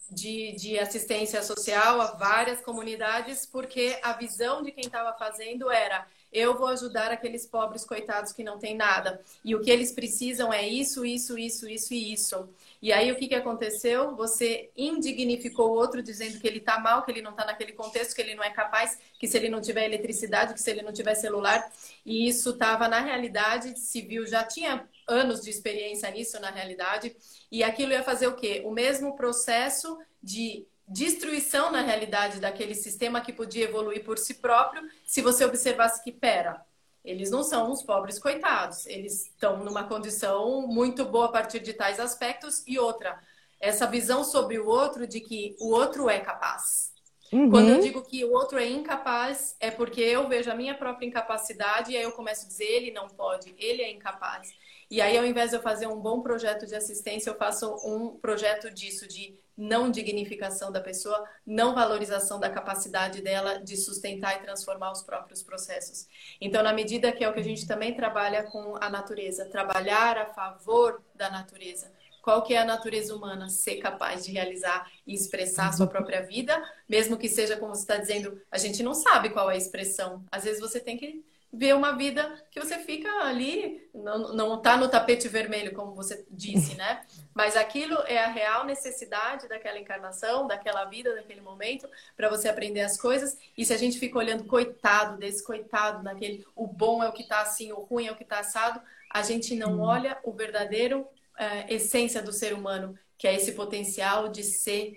de, 0.09 0.53
de 0.55 0.79
assistência 0.79 1.41
social 1.43 2.01
a 2.01 2.11
várias 2.11 2.61
comunidades, 2.61 3.45
porque 3.45 3.97
a 4.01 4.13
visão 4.13 4.61
de 4.61 4.71
quem 4.71 4.85
estava 4.85 5.17
fazendo 5.17 5.69
era 5.69 6.05
eu 6.31 6.57
vou 6.57 6.67
ajudar 6.67 7.11
aqueles 7.11 7.45
pobres 7.45 7.83
coitados 7.83 8.31
que 8.31 8.43
não 8.43 8.57
têm 8.57 8.75
nada. 8.75 9.21
E 9.43 9.53
o 9.53 9.61
que 9.61 9.69
eles 9.69 9.91
precisam 9.91 10.51
é 10.51 10.67
isso, 10.67 11.05
isso, 11.05 11.37
isso, 11.37 11.67
isso 11.67 11.93
e 11.93 12.13
isso. 12.13 12.49
E 12.81 12.91
aí 12.91 13.11
o 13.11 13.15
que, 13.15 13.27
que 13.27 13.35
aconteceu? 13.35 14.15
Você 14.15 14.71
indignificou 14.75 15.69
o 15.69 15.73
outro 15.73 16.01
dizendo 16.01 16.39
que 16.39 16.47
ele 16.47 16.57
está 16.59 16.79
mal, 16.79 17.03
que 17.03 17.11
ele 17.11 17.21
não 17.21 17.31
está 17.31 17.45
naquele 17.45 17.73
contexto, 17.73 18.15
que 18.15 18.21
ele 18.21 18.33
não 18.33 18.43
é 18.43 18.49
capaz, 18.49 18.97
que 19.19 19.27
se 19.27 19.37
ele 19.37 19.49
não 19.49 19.61
tiver 19.61 19.85
eletricidade, 19.85 20.53
que 20.53 20.61
se 20.61 20.71
ele 20.71 20.81
não 20.81 20.93
tiver 20.93 21.15
celular. 21.15 21.71
E 22.05 22.27
isso 22.27 22.51
estava 22.51 22.87
na 22.87 22.99
realidade 22.99 23.77
civil, 23.79 24.25
já 24.25 24.43
tinha 24.43 24.87
anos 25.07 25.41
de 25.41 25.49
experiência 25.49 26.09
nisso 26.09 26.39
na 26.39 26.49
realidade, 26.49 27.15
e 27.51 27.63
aquilo 27.63 27.91
ia 27.91 28.03
fazer 28.03 28.27
o 28.27 28.35
quê? 28.35 28.61
O 28.65 28.71
mesmo 28.71 29.15
processo 29.15 29.99
de 30.23 30.65
destruição 30.87 31.71
na 31.71 31.81
realidade 31.81 32.39
daquele 32.39 32.75
sistema 32.75 33.21
que 33.21 33.31
podia 33.31 33.65
evoluir 33.65 34.03
por 34.03 34.17
si 34.17 34.35
próprio, 34.35 34.83
se 35.05 35.21
você 35.21 35.45
observasse 35.45 36.03
que, 36.03 36.11
pera, 36.11 36.63
eles 37.03 37.31
não 37.31 37.43
são 37.43 37.71
uns 37.71 37.81
pobres 37.81 38.19
coitados, 38.19 38.85
eles 38.85 39.25
estão 39.25 39.63
numa 39.63 39.83
condição 39.85 40.67
muito 40.67 41.05
boa 41.05 41.25
a 41.25 41.31
partir 41.31 41.59
de 41.59 41.73
tais 41.73 41.99
aspectos, 41.99 42.63
e 42.67 42.77
outra, 42.77 43.19
essa 43.59 43.87
visão 43.87 44.23
sobre 44.23 44.59
o 44.59 44.67
outro 44.67 45.07
de 45.07 45.19
que 45.19 45.55
o 45.59 45.71
outro 45.71 46.09
é 46.09 46.19
capaz. 46.19 46.91
Uhum. 47.31 47.49
Quando 47.49 47.69
eu 47.69 47.79
digo 47.79 48.01
que 48.03 48.25
o 48.25 48.31
outro 48.33 48.59
é 48.59 48.67
incapaz, 48.67 49.55
é 49.59 49.71
porque 49.71 50.01
eu 50.01 50.27
vejo 50.27 50.51
a 50.51 50.55
minha 50.55 50.75
própria 50.75 51.05
incapacidade 51.05 51.91
e 51.91 51.97
aí 51.97 52.03
eu 52.03 52.11
começo 52.11 52.45
a 52.45 52.47
dizer 52.47 52.65
ele 52.65 52.91
não 52.91 53.07
pode, 53.07 53.55
ele 53.57 53.81
é 53.81 53.89
incapaz. 53.89 54.53
E 54.89 54.99
aí, 54.99 55.17
ao 55.17 55.25
invés 55.25 55.51
de 55.51 55.55
eu 55.55 55.61
fazer 55.61 55.87
um 55.87 56.01
bom 56.01 56.21
projeto 56.21 56.67
de 56.67 56.75
assistência, 56.75 57.29
eu 57.29 57.37
faço 57.37 57.73
um 57.85 58.17
projeto 58.17 58.69
disso, 58.69 59.07
de 59.07 59.39
não 59.57 59.91
dignificação 59.91 60.71
da 60.71 60.81
pessoa, 60.81 61.23
não 61.45 61.75
valorização 61.75 62.39
da 62.39 62.49
capacidade 62.49 63.21
dela 63.21 63.59
de 63.59 63.77
sustentar 63.77 64.37
e 64.37 64.43
transformar 64.43 64.91
os 64.91 65.01
próprios 65.01 65.43
processos. 65.43 66.07
Então, 66.39 66.63
na 66.63 66.73
medida 66.73 67.11
que 67.11 67.23
é 67.23 67.29
o 67.29 67.33
que 67.33 67.39
a 67.39 67.43
gente 67.43 67.67
também 67.67 67.93
trabalha 67.93 68.43
com 68.43 68.75
a 68.81 68.89
natureza, 68.89 69.45
trabalhar 69.45 70.17
a 70.17 70.25
favor 70.27 71.01
da 71.15 71.29
natureza. 71.29 71.91
Qual 72.21 72.43
que 72.43 72.53
é 72.53 72.59
a 72.59 72.65
natureza 72.65 73.15
humana? 73.15 73.49
Ser 73.49 73.77
capaz 73.77 74.25
de 74.25 74.31
realizar 74.31 74.89
e 75.07 75.13
expressar 75.13 75.69
a 75.69 75.71
sua 75.71 75.87
própria 75.87 76.21
vida, 76.21 76.61
mesmo 76.87 77.17
que 77.17 77.27
seja, 77.27 77.57
como 77.57 77.73
você 77.73 77.81
está 77.81 77.97
dizendo, 77.97 78.39
a 78.51 78.59
gente 78.59 78.83
não 78.83 78.93
sabe 78.93 79.31
qual 79.31 79.49
é 79.49 79.55
a 79.55 79.57
expressão. 79.57 80.23
Às 80.31 80.43
vezes 80.43 80.61
você 80.61 80.79
tem 80.79 80.97
que 80.97 81.25
ver 81.53 81.75
uma 81.75 81.91
vida 81.97 82.41
que 82.49 82.59
você 82.59 82.77
fica 82.79 83.09
ali, 83.23 83.89
não, 83.93 84.33
não 84.33 84.61
tá 84.61 84.77
no 84.77 84.87
tapete 84.87 85.27
vermelho, 85.27 85.73
como 85.73 85.93
você 85.93 86.25
disse, 86.29 86.75
né? 86.75 87.01
Mas 87.33 87.57
aquilo 87.57 87.97
é 88.07 88.19
a 88.23 88.29
real 88.29 88.65
necessidade 88.65 89.49
daquela 89.49 89.77
encarnação, 89.77 90.47
daquela 90.47 90.85
vida, 90.85 91.13
daquele 91.13 91.41
momento, 91.41 91.89
para 92.15 92.29
você 92.29 92.47
aprender 92.47 92.81
as 92.81 92.97
coisas. 92.97 93.37
E 93.57 93.65
se 93.65 93.73
a 93.73 93.77
gente 93.77 93.99
fica 93.99 94.17
olhando, 94.17 94.45
coitado 94.45 95.17
desse, 95.17 95.43
coitado 95.43 96.03
daquele, 96.03 96.45
o 96.55 96.65
bom 96.65 97.03
é 97.03 97.09
o 97.09 97.13
que 97.13 97.27
tá 97.27 97.41
assim, 97.41 97.71
o 97.73 97.81
ruim 97.81 98.07
é 98.07 98.11
o 98.11 98.15
que 98.15 98.25
tá 98.25 98.39
assado, 98.39 98.81
a 99.09 99.21
gente 99.21 99.53
não 99.53 99.73
uhum. 99.73 99.81
olha 99.81 100.17
o 100.23 100.31
verdadeiro 100.31 101.05
é, 101.37 101.73
essência 101.73 102.21
do 102.21 102.31
ser 102.31 102.53
humano, 102.53 102.97
que 103.17 103.27
é 103.27 103.35
esse 103.35 103.51
potencial 103.51 104.29
de 104.29 104.43
ser 104.43 104.93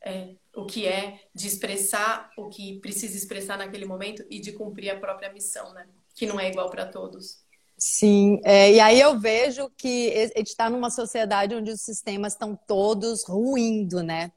é, 0.00 0.34
o 0.56 0.64
que 0.64 0.86
é, 0.86 1.20
de 1.34 1.46
expressar 1.46 2.30
o 2.36 2.48
que 2.48 2.80
precisa 2.80 3.16
expressar 3.16 3.58
naquele 3.58 3.84
momento 3.84 4.24
e 4.30 4.40
de 4.40 4.52
cumprir 4.52 4.90
a 4.90 4.98
própria 4.98 5.30
missão, 5.30 5.72
né? 5.74 5.86
Que 6.14 6.26
não 6.26 6.40
é 6.40 6.48
igual 6.48 6.70
para 6.70 6.86
todos. 6.86 7.44
Sim, 7.78 8.40
é, 8.42 8.72
e 8.72 8.80
aí 8.80 8.98
eu 8.98 9.20
vejo 9.20 9.70
que 9.76 10.10
a 10.34 10.38
gente 10.38 10.48
está 10.48 10.70
numa 10.70 10.88
sociedade 10.88 11.54
onde 11.54 11.70
os 11.70 11.82
sistemas 11.82 12.32
estão 12.32 12.58
todos 12.66 13.22
ruindo, 13.24 14.02
né? 14.02 14.32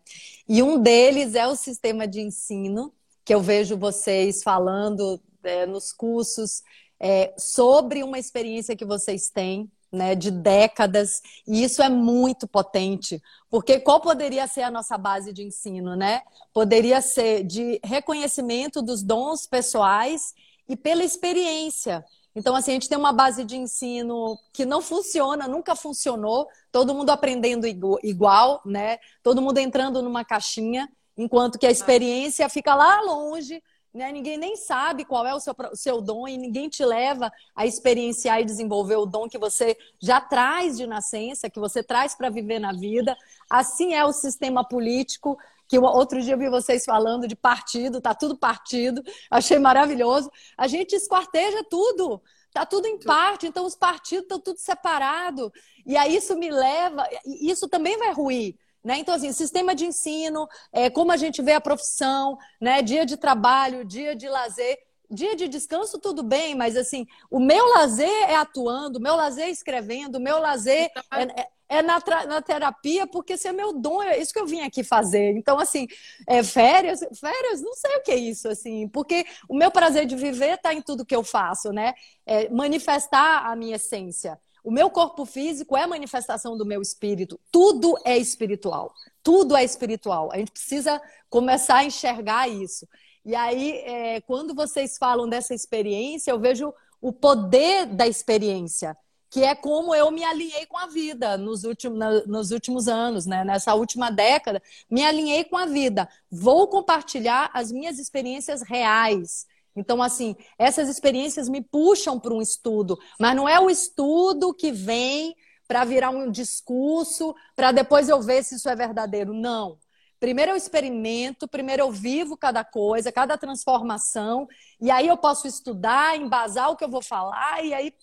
E 0.47 0.61
um 0.61 0.77
deles 0.77 1.35
é 1.35 1.47
o 1.47 1.55
sistema 1.55 2.05
de 2.05 2.19
ensino, 2.19 2.93
que 3.23 3.33
eu 3.33 3.39
vejo 3.41 3.77
vocês 3.77 4.43
falando 4.43 5.21
é, 5.41 5.65
nos 5.65 5.93
cursos 5.93 6.63
é, 6.99 7.33
sobre 7.37 8.03
uma 8.03 8.19
experiência 8.19 8.75
que 8.75 8.83
vocês 8.83 9.29
têm 9.29 9.71
né, 9.91 10.15
de 10.15 10.29
décadas, 10.29 11.21
e 11.47 11.63
isso 11.63 11.81
é 11.81 11.89
muito 11.89 12.47
potente, 12.47 13.21
porque 13.49 13.79
qual 13.79 13.99
poderia 13.99 14.47
ser 14.47 14.61
a 14.61 14.71
nossa 14.71 14.97
base 14.97 15.33
de 15.33 15.43
ensino, 15.43 15.95
né? 15.95 16.21
Poderia 16.53 17.01
ser 17.01 17.43
de 17.43 17.79
reconhecimento 17.83 18.81
dos 18.81 19.01
dons 19.01 19.47
pessoais 19.47 20.33
e 20.67 20.75
pela 20.77 21.03
experiência. 21.03 22.05
Então, 22.35 22.55
assim, 22.55 22.71
a 22.71 22.73
gente 22.75 22.87
tem 22.87 22.97
uma 22.97 23.11
base 23.11 23.43
de 23.43 23.57
ensino 23.57 24.37
que 24.53 24.63
não 24.65 24.81
funciona, 24.81 25.47
nunca 25.47 25.75
funcionou, 25.75 26.47
todo 26.71 26.93
mundo 26.93 27.09
aprendendo 27.09 27.65
igual, 28.03 28.61
né? 28.63 28.99
Todo 29.23 29.41
mundo 29.41 29.57
entrando 29.57 30.01
numa 30.01 30.23
caixinha, 30.23 30.87
enquanto 31.17 31.57
que 31.57 31.65
a 31.65 31.71
experiência 31.71 32.47
fica 32.47 32.75
lá 32.75 33.01
longe, 33.01 33.61
né? 33.93 34.11
Ninguém 34.11 34.37
nem 34.37 34.55
sabe 34.55 35.03
qual 35.03 35.25
é 35.25 35.33
o 35.33 35.39
seu, 35.39 35.55
o 35.71 35.75
seu 35.75 36.01
dom 36.01 36.27
e 36.27 36.37
ninguém 36.37 36.69
te 36.69 36.85
leva 36.85 37.31
a 37.55 37.65
experienciar 37.65 38.39
e 38.39 38.45
desenvolver 38.45 38.95
o 38.95 39.05
dom 39.05 39.27
que 39.27 39.37
você 39.37 39.77
já 39.99 40.21
traz 40.21 40.77
de 40.77 40.85
nascença, 40.85 41.49
que 41.49 41.59
você 41.59 41.83
traz 41.83 42.15
para 42.15 42.29
viver 42.29 42.59
na 42.59 42.71
vida. 42.71 43.17
Assim 43.49 43.93
é 43.93 44.05
o 44.05 44.13
sistema 44.13 44.63
político, 44.63 45.37
que 45.67 45.77
outro 45.77 46.21
dia 46.21 46.33
eu 46.33 46.37
vi 46.37 46.49
vocês 46.49 46.85
falando 46.85 47.27
de 47.27 47.35
partido, 47.35 48.01
tá 48.01 48.13
tudo 48.13 48.37
partido, 48.37 49.03
achei 49.29 49.59
maravilhoso. 49.59 50.31
A 50.57 50.67
gente 50.67 50.95
esquarteja 50.95 51.63
tudo, 51.69 52.21
tá 52.51 52.65
tudo 52.65 52.87
em 52.87 52.99
parte, 52.99 53.47
então 53.47 53.65
os 53.65 53.75
partidos 53.75 54.23
estão 54.23 54.39
tudo 54.39 54.57
separado. 54.57 55.51
E 55.85 55.97
aí 55.97 56.15
isso 56.15 56.35
me 56.37 56.49
leva, 56.49 57.07
isso 57.25 57.67
também 57.67 57.97
vai 57.97 58.13
ruir. 58.13 58.55
Né? 58.89 58.97
Então, 58.97 59.13
assim, 59.13 59.31
sistema 59.31 59.75
de 59.75 59.85
ensino, 59.85 60.49
é, 60.73 60.89
como 60.89 61.11
a 61.11 61.15
gente 61.15 61.43
vê 61.43 61.53
a 61.53 61.61
profissão, 61.61 62.39
né? 62.59 62.81
dia 62.81 63.05
de 63.05 63.17
trabalho, 63.17 63.85
dia 63.85 64.15
de 64.15 64.27
lazer, 64.27 64.79
dia 65.11 65.35
de 65.35 65.47
descanso, 65.47 65.99
tudo 65.99 66.23
bem, 66.23 66.55
mas 66.55 66.75
assim, 66.75 67.05
o 67.29 67.39
meu 67.39 67.67
lazer 67.67 68.09
é 68.27 68.35
atuando, 68.35 68.97
o 68.97 69.01
meu 69.01 69.15
lazer 69.15 69.45
é 69.45 69.51
escrevendo, 69.51 70.15
o 70.15 70.19
meu 70.19 70.39
lazer 70.39 70.89
então, 70.89 71.03
é, 71.19 71.41
é, 71.41 71.77
é 71.77 71.81
na, 71.83 71.99
na, 72.25 72.41
terapia, 72.41 73.05
porque 73.05 73.33
esse 73.33 73.47
é 73.47 73.51
meu 73.51 73.73
dom, 73.73 74.01
é 74.01 74.17
isso 74.17 74.33
que 74.33 74.39
eu 74.39 74.47
vim 74.47 74.61
aqui 74.61 74.83
fazer. 74.83 75.37
Então, 75.37 75.59
assim, 75.59 75.85
é, 76.27 76.41
férias, 76.41 77.01
férias, 77.19 77.61
não 77.61 77.75
sei 77.75 77.95
o 77.95 78.01
que 78.01 78.11
é 78.11 78.17
isso, 78.17 78.49
assim, 78.49 78.87
porque 78.87 79.23
o 79.47 79.55
meu 79.55 79.69
prazer 79.69 80.07
de 80.07 80.15
viver 80.15 80.55
está 80.55 80.73
em 80.73 80.81
tudo 80.81 81.05
que 81.05 81.15
eu 81.15 81.23
faço, 81.23 81.71
né? 81.71 81.93
É 82.25 82.49
manifestar 82.49 83.45
a 83.45 83.55
minha 83.55 83.75
essência. 83.75 84.39
O 84.63 84.71
meu 84.71 84.89
corpo 84.89 85.25
físico 85.25 85.75
é 85.77 85.87
manifestação 85.87 86.57
do 86.57 86.65
meu 86.65 86.81
espírito. 86.81 87.39
Tudo 87.51 87.97
é 88.05 88.17
espiritual. 88.17 88.93
Tudo 89.23 89.55
é 89.55 89.63
espiritual. 89.63 90.31
A 90.31 90.37
gente 90.37 90.51
precisa 90.51 91.01
começar 91.29 91.77
a 91.77 91.85
enxergar 91.85 92.47
isso. 92.47 92.87
E 93.25 93.35
aí, 93.35 93.79
é, 93.79 94.21
quando 94.21 94.55
vocês 94.55 94.97
falam 94.97 95.27
dessa 95.27 95.53
experiência, 95.53 96.31
eu 96.31 96.39
vejo 96.39 96.73
o 97.01 97.13
poder 97.13 97.85
da 97.85 98.07
experiência, 98.07 98.95
que 99.29 99.43
é 99.43 99.53
como 99.53 99.93
eu 99.93 100.09
me 100.11 100.23
alinhei 100.23 100.65
com 100.65 100.77
a 100.77 100.87
vida 100.87 101.37
nos 101.37 101.63
últimos, 101.63 102.25
nos 102.25 102.51
últimos 102.51 102.87
anos, 102.87 103.25
né? 103.25 103.43
nessa 103.43 103.75
última 103.75 104.09
década, 104.09 104.61
me 104.89 105.03
alinhei 105.03 105.43
com 105.43 105.55
a 105.55 105.65
vida. 105.65 106.09
Vou 106.31 106.67
compartilhar 106.67 107.49
as 107.53 107.71
minhas 107.71 107.99
experiências 107.99 108.61
reais. 108.61 109.45
Então, 109.79 110.03
assim, 110.03 110.35
essas 110.57 110.89
experiências 110.89 111.47
me 111.47 111.61
puxam 111.61 112.19
para 112.19 112.33
um 112.33 112.41
estudo, 112.41 112.97
mas 113.19 113.35
não 113.35 113.47
é 113.47 113.59
o 113.59 113.69
estudo 113.69 114.53
que 114.53 114.71
vem 114.71 115.35
para 115.67 115.85
virar 115.85 116.09
um 116.09 116.29
discurso, 116.29 117.33
para 117.55 117.71
depois 117.71 118.09
eu 118.09 118.21
ver 118.21 118.43
se 118.43 118.55
isso 118.55 118.67
é 118.67 118.75
verdadeiro. 118.75 119.33
Não. 119.33 119.77
Primeiro 120.19 120.51
eu 120.51 120.55
experimento, 120.57 121.47
primeiro 121.47 121.83
eu 121.83 121.91
vivo 121.91 122.35
cada 122.35 122.63
coisa, 122.63 123.11
cada 123.11 123.37
transformação, 123.37 124.47
e 124.81 124.91
aí 124.91 125.07
eu 125.07 125.15
posso 125.15 125.47
estudar, 125.47 126.17
embasar 126.17 126.69
o 126.69 126.75
que 126.75 126.83
eu 126.83 126.89
vou 126.89 127.01
falar, 127.01 127.63
e 127.63 127.73
aí 127.73 127.93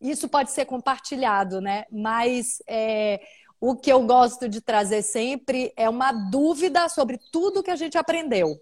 isso 0.00 0.28
pode 0.28 0.50
ser 0.50 0.64
compartilhado, 0.64 1.60
né? 1.60 1.84
Mas 1.92 2.60
é, 2.66 3.20
o 3.60 3.76
que 3.76 3.92
eu 3.92 4.02
gosto 4.04 4.48
de 4.48 4.60
trazer 4.60 5.02
sempre 5.02 5.72
é 5.76 5.88
uma 5.88 6.10
dúvida 6.10 6.88
sobre 6.88 7.20
tudo 7.30 7.62
que 7.62 7.70
a 7.70 7.76
gente 7.76 7.96
aprendeu, 7.96 8.60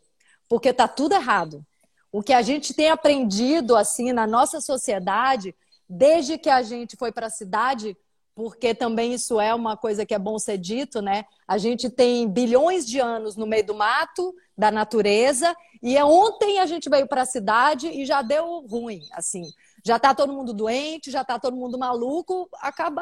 porque 0.49 0.73
tá 0.73 0.87
tudo 0.87 1.15
errado. 1.15 1.65
O 2.11 2.23
que 2.23 2.33
a 2.33 2.43
gente 2.43 2.73
tem 2.73 2.91
aprendido 2.91 3.77
assim 3.77 4.13
na 4.13 4.27
nossa 4.27 4.61
sociedade, 4.61 5.55
desde 5.89 6.39
que 6.39 6.49
a 6.49 6.63
gente 6.63 6.97
foi 6.97 7.13
para 7.13 7.27
a 7.27 7.31
cidade, 7.31 7.97
porque 8.35 8.73
também 8.73 9.15
isso 9.15 9.41
é 9.41 9.53
uma 9.53 9.77
coisa 9.77 10.07
que 10.07 10.15
é 10.15 10.19
bom 10.19 10.39
ser 10.39 10.59
dito, 10.59 11.03
né? 11.03 11.25
A 11.47 11.59
gente 11.59 11.91
tem 11.91 12.29
bilhões 12.29 12.87
de 12.87 13.01
anos 13.01 13.35
no 13.35 13.47
meio 13.47 13.67
do 13.67 13.75
mato, 13.75 14.33
da 14.57 14.71
natureza, 14.71 15.53
e 15.83 15.97
é 15.97 16.05
ontem 16.05 16.61
a 16.61 16.67
gente 16.67 16.89
veio 16.89 17.09
para 17.09 17.23
a 17.23 17.27
cidade 17.27 17.89
e 17.89 18.07
já 18.07 18.23
deu 18.23 18.65
ruim, 18.67 19.01
assim. 19.13 19.43
Já 19.85 19.97
está 19.97 20.15
todo 20.15 20.33
mundo 20.33 20.53
doente, 20.53 21.11
já 21.11 21.23
está 21.23 21.39
todo 21.39 21.57
mundo 21.57 21.79
maluco, 21.79 22.49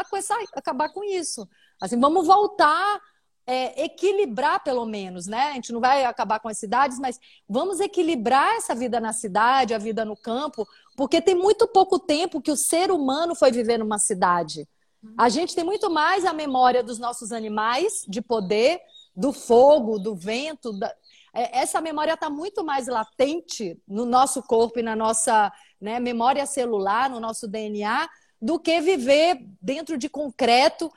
com 0.08 0.16
essa, 0.16 0.34
acabar 0.54 0.88
com 0.88 1.04
isso. 1.04 1.46
Assim, 1.80 2.00
vamos 2.00 2.26
voltar 2.26 3.00
é, 3.47 3.85
equilibrar 3.85 4.62
pelo 4.62 4.85
menos, 4.85 5.27
né? 5.27 5.51
A 5.51 5.52
gente 5.55 5.73
não 5.73 5.81
vai 5.81 6.05
acabar 6.05 6.40
com 6.40 6.48
as 6.48 6.59
cidades, 6.59 6.98
mas 6.98 7.20
vamos 7.48 7.78
equilibrar 7.78 8.56
essa 8.56 8.74
vida 8.74 8.98
na 8.98 9.12
cidade, 9.12 9.73
a 9.73 9.78
vida 9.78 10.05
no 10.05 10.16
campo, 10.16 10.66
porque 10.97 11.23
tem 11.23 11.35
muito 11.35 11.68
pouco 11.68 11.98
tempo 11.98 12.40
que 12.40 12.51
o 12.51 12.56
ser 12.56 12.90
humano 12.90 13.35
foi 13.35 13.52
viver 13.52 13.78
numa 13.78 13.98
cidade. 13.98 14.68
A 15.16 15.28
gente 15.28 15.55
tem 15.55 15.62
muito 15.62 15.89
mais 15.89 16.24
a 16.24 16.32
memória 16.32 16.82
dos 16.82 16.98
nossos 16.98 17.31
animais 17.31 18.05
de 18.09 18.20
poder, 18.20 18.81
do 19.14 19.32
fogo, 19.32 19.98
do 19.98 20.16
vento. 20.16 20.73
Da... 20.73 20.93
É, 21.32 21.60
essa 21.60 21.81
memória 21.81 22.14
está 22.14 22.28
muito 22.28 22.64
mais 22.64 22.89
latente 22.89 23.78
no 23.86 24.05
nosso 24.05 24.43
corpo 24.43 24.81
e 24.81 24.82
na 24.82 24.97
nossa 24.97 25.52
né, 25.81 26.01
memória 26.01 26.44
celular, 26.47 27.09
no 27.09 27.20
nosso 27.20 27.47
DNA, 27.47 28.09
do 28.40 28.59
que 28.59 28.81
viver 28.81 29.39
dentro 29.60 29.97
de 29.97 30.09
concreto. 30.09 30.90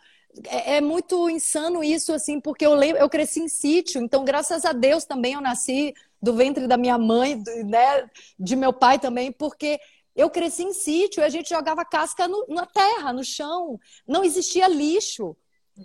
É, 0.46 0.78
é 0.78 0.82
muito 0.82 1.30
insano 1.30 1.84
isso, 1.84 2.14
assim, 2.14 2.40
porque 2.40 2.66
eu 2.66 2.74
lembro, 2.74 3.02
eu 3.02 3.10
cresci 3.10 3.42
em 3.42 3.48
sítio, 3.48 4.02
então, 4.02 4.24
graças 4.24 4.64
a 4.64 4.72
Deus, 4.72 5.04
também 5.04 5.34
eu 5.34 5.42
nasci 5.42 5.94
do 6.22 6.34
ventre 6.34 6.68
da 6.68 6.78
minha 6.78 6.98
mãe, 6.98 7.42
né, 7.66 8.10
de 8.40 8.56
meu 8.56 8.72
pai 8.72 9.00
também, 9.00 9.32
porque 9.32 9.80
eu 10.16 10.30
cresci 10.30 10.64
em 10.64 10.74
sítio 10.74 11.22
e 11.22 11.24
a 11.24 11.30
gente 11.30 11.50
jogava 11.50 11.86
casca 11.86 12.28
no, 12.28 12.46
na 12.50 12.66
terra, 12.66 13.14
no 13.14 13.24
chão. 13.24 13.80
Não 14.06 14.24
existia 14.24 14.68
lixo. 14.68 15.36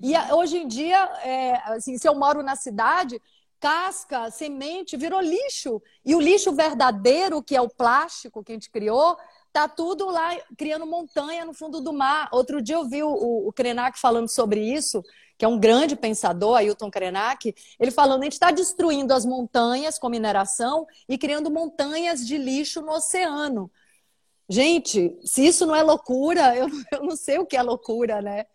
E 0.03 0.13
hoje 0.33 0.59
em 0.59 0.67
dia, 0.67 1.05
é, 1.23 1.53
assim, 1.73 1.97
se 1.97 2.09
eu 2.09 2.17
moro 2.17 2.43
na 2.43 2.57
cidade, 2.57 3.21
casca, 3.61 4.31
semente 4.31 4.97
virou 4.97 5.21
lixo. 5.21 5.81
E 6.05 6.15
o 6.17 6.21
lixo 6.21 6.53
verdadeiro, 6.53 7.43
que 7.43 7.55
é 7.55 7.61
o 7.61 7.69
plástico 7.69 8.43
que 8.43 8.53
a 8.53 8.55
gente 8.57 8.71
criou, 8.71 9.17
tá 9.55 9.69
tudo 9.69 10.11
lá 10.11 10.37
criando 10.59 10.85
montanha 10.85 11.45
no 11.45 11.55
fundo 11.55 11.81
do 11.81 11.93
mar. 11.93 12.29
Outro 12.33 12.61
dia 12.61 12.75
eu 12.75 12.89
vi 12.89 13.05
o, 13.05 13.47
o, 13.47 13.53
Krenak 13.53 13.97
falando 14.01 14.29
sobre 14.29 14.61
isso, 14.61 15.01
que 15.39 15.45
é 15.45 15.49
um 15.49 15.61
grande 15.61 15.95
pensador, 15.95 16.57
Ailton 16.57 16.91
Krenak, 16.91 17.55
ele 17.79 17.93
falando, 17.93 18.23
a 18.23 18.25
gente 18.25 18.33
está 18.33 18.51
destruindo 18.51 19.15
as 19.15 19.25
montanhas 19.25 19.97
com 19.97 20.09
mineração 20.09 20.85
e 21.09 21.17
criando 21.17 21.53
montanhas 21.53 22.27
de 22.27 22.37
lixo 22.37 22.83
no 22.83 22.91
oceano. 22.91 23.71
Gente, 24.49 25.17
se 25.25 25.47
isso 25.47 25.65
não 25.65 25.77
é 25.77 25.85
loucura, 25.85 26.55
eu, 26.59 26.69
eu 26.91 27.05
não 27.05 27.17
sei 27.17 27.39
o 27.39 27.47
que 27.47 27.57
é 27.57 27.63
loucura, 27.63 28.21
né? 28.21 28.47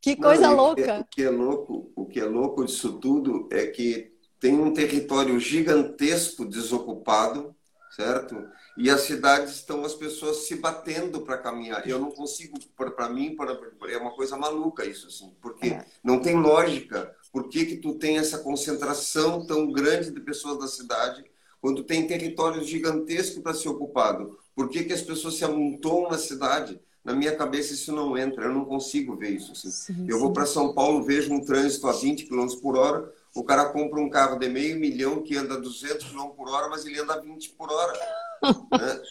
Que 0.00 0.14
coisa 0.14 0.46
não, 0.46 0.54
louca. 0.54 1.00
O 1.00 1.04
que 1.04 1.22
é 1.24 1.30
louco, 1.30 1.92
o 1.96 2.06
que 2.06 2.20
é 2.20 2.24
louco 2.24 2.64
disso 2.64 2.92
tudo 3.00 3.48
é 3.50 3.66
que 3.66 4.12
tem 4.38 4.54
um 4.54 4.72
território 4.72 5.40
gigantesco 5.40 6.44
desocupado, 6.44 7.56
certo? 7.90 8.36
E 8.78 8.88
as 8.88 9.00
cidades 9.00 9.56
estão 9.56 9.84
as 9.84 9.92
pessoas 9.92 10.46
se 10.46 10.54
batendo 10.54 11.22
para 11.22 11.36
caminhar. 11.36 11.86
Eu 11.88 11.98
não 11.98 12.12
consigo, 12.12 12.56
para 12.76 13.08
mim, 13.08 13.34
pra, 13.34 13.58
é 13.88 13.98
uma 13.98 14.12
coisa 14.12 14.36
maluca 14.36 14.86
isso, 14.86 15.08
assim, 15.08 15.34
porque 15.42 15.70
é. 15.70 15.84
não 16.02 16.20
tem 16.20 16.36
lógica. 16.36 17.12
Por 17.32 17.48
que, 17.48 17.66
que 17.66 17.76
tu 17.78 17.94
tem 17.94 18.18
essa 18.18 18.38
concentração 18.38 19.44
tão 19.44 19.72
grande 19.72 20.12
de 20.12 20.20
pessoas 20.20 20.60
da 20.60 20.68
cidade 20.68 21.24
quando 21.60 21.82
tem 21.82 22.06
territórios 22.06 22.68
gigantescos 22.68 23.42
para 23.42 23.52
ser 23.52 23.68
ocupado? 23.68 24.38
Por 24.54 24.68
que, 24.68 24.84
que 24.84 24.92
as 24.92 25.02
pessoas 25.02 25.34
se 25.34 25.44
amontoam 25.44 26.08
na 26.08 26.18
cidade? 26.18 26.80
Na 27.04 27.14
minha 27.14 27.34
cabeça 27.34 27.74
isso 27.74 27.90
não 27.90 28.16
entra, 28.16 28.44
eu 28.44 28.54
não 28.54 28.64
consigo 28.64 29.16
ver 29.16 29.30
isso. 29.30 29.52
Assim. 29.52 29.70
Sim, 29.70 30.06
eu 30.08 30.20
vou 30.20 30.32
para 30.32 30.46
São 30.46 30.72
Paulo, 30.72 31.02
vejo 31.02 31.32
um 31.32 31.44
trânsito 31.44 31.88
a 31.88 31.92
20 31.92 32.26
km 32.26 32.46
por 32.62 32.76
hora, 32.76 33.12
o 33.34 33.42
cara 33.42 33.66
compra 33.66 34.00
um 34.00 34.08
carro 34.08 34.38
de 34.38 34.48
meio 34.48 34.78
milhão 34.78 35.22
que 35.22 35.36
anda 35.36 35.60
200 35.60 36.10
km 36.10 36.28
por 36.28 36.48
hora, 36.48 36.68
mas 36.68 36.86
ele 36.86 37.00
anda 37.00 37.20
20 37.20 37.50
por 37.50 37.72
hora. 37.72 37.98
Né? 38.42 39.02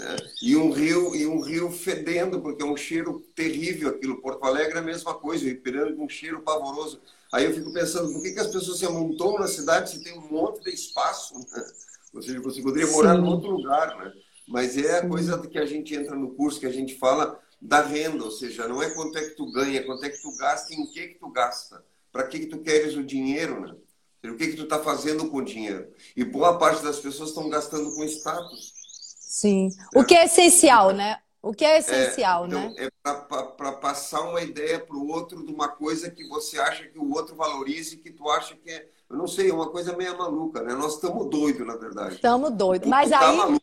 É. 0.00 0.16
E 0.42 0.56
um 0.56 0.70
rio 0.70 1.14
e 1.14 1.26
um 1.26 1.40
rio 1.40 1.70
fedendo, 1.70 2.40
porque 2.40 2.62
é 2.62 2.66
um 2.66 2.76
cheiro 2.76 3.20
terrível 3.34 3.90
aquilo. 3.90 4.20
Porto 4.20 4.44
Alegre 4.44 4.76
é 4.76 4.80
a 4.80 4.82
mesma 4.82 5.14
coisa, 5.14 5.44
o 5.44 5.48
Ipiranga 5.48 5.94
com 5.94 6.04
um 6.04 6.08
cheiro 6.08 6.42
pavoroso. 6.42 7.00
Aí 7.32 7.44
eu 7.44 7.54
fico 7.54 7.72
pensando, 7.72 8.12
por 8.12 8.22
que, 8.22 8.32
que 8.32 8.40
as 8.40 8.48
pessoas 8.48 8.78
se 8.78 8.86
amontoam 8.86 9.38
na 9.38 9.48
cidade 9.48 9.90
se 9.90 10.02
tem 10.02 10.18
um 10.18 10.28
monte 10.30 10.62
de 10.64 10.70
espaço? 10.70 11.34
Né? 11.38 11.64
Ou 12.14 12.22
seja, 12.22 12.40
você 12.40 12.62
poderia 12.62 12.90
morar 12.90 13.16
Sim. 13.16 13.22
em 13.22 13.24
outro 13.24 13.50
lugar, 13.50 13.98
né? 13.98 14.12
mas 14.46 14.76
é 14.78 14.98
a 14.98 15.08
coisa 15.08 15.38
que 15.46 15.58
a 15.58 15.66
gente 15.66 15.94
entra 15.94 16.16
no 16.16 16.30
curso, 16.34 16.60
que 16.60 16.66
a 16.66 16.72
gente 16.72 16.96
fala 16.96 17.38
da 17.60 17.82
renda, 17.82 18.24
ou 18.24 18.30
seja, 18.30 18.66
não 18.66 18.82
é 18.82 18.90
quanto 18.90 19.18
é 19.18 19.28
que 19.28 19.36
tu 19.36 19.50
ganha, 19.52 19.80
é 19.80 19.82
quanto 19.82 20.04
é 20.04 20.10
que 20.10 20.22
tu 20.22 20.34
gasta 20.36 20.72
e 20.72 20.76
em 20.76 20.86
que 20.86 21.08
que 21.08 21.18
tu 21.18 21.28
gasta. 21.30 21.84
Para 22.10 22.26
que 22.26 22.40
que 22.40 22.46
tu 22.46 22.58
queres 22.58 22.96
o 22.96 23.02
dinheiro, 23.02 23.60
né? 23.60 23.74
O 24.24 24.36
que 24.36 24.48
que 24.48 24.56
tu 24.56 24.64
está 24.64 24.78
fazendo 24.78 25.28
com 25.28 25.38
o 25.38 25.44
dinheiro? 25.44 25.88
E 26.16 26.24
boa 26.24 26.58
parte 26.58 26.82
das 26.82 26.98
pessoas 26.98 27.30
estão 27.30 27.48
gastando 27.48 27.94
com 27.94 28.02
status. 28.04 28.72
Sim. 29.20 29.70
O 29.94 30.04
que 30.04 30.14
é 30.14 30.24
essencial, 30.24 30.92
né? 30.92 31.18
O 31.40 31.52
que 31.52 31.64
é 31.64 31.78
essencial, 31.78 32.44
é, 32.44 32.48
então, 32.48 32.60
né? 32.60 32.74
É 32.78 32.90
para 33.02 33.72
passar 33.72 34.22
uma 34.22 34.42
ideia 34.42 34.80
para 34.80 34.96
o 34.96 35.08
outro 35.08 35.46
de 35.46 35.52
uma 35.52 35.68
coisa 35.68 36.10
que 36.10 36.26
você 36.28 36.58
acha 36.58 36.84
que 36.88 36.98
o 36.98 37.12
outro 37.12 37.36
valorize, 37.36 37.96
que 37.98 38.10
tu 38.10 38.28
acha 38.28 38.56
que 38.56 38.70
é. 38.70 38.88
Eu 39.08 39.16
não 39.16 39.28
sei, 39.28 39.50
é 39.50 39.54
uma 39.54 39.70
coisa 39.70 39.96
meio 39.96 40.18
maluca, 40.18 40.62
né? 40.62 40.74
Nós 40.74 40.94
estamos 40.94 41.30
doidos, 41.30 41.66
na 41.66 41.76
verdade. 41.76 42.16
Estamos 42.16 42.50
doidos. 42.50 42.88
Mas 42.88 43.10
tá 43.10 43.20
aí. 43.20 43.58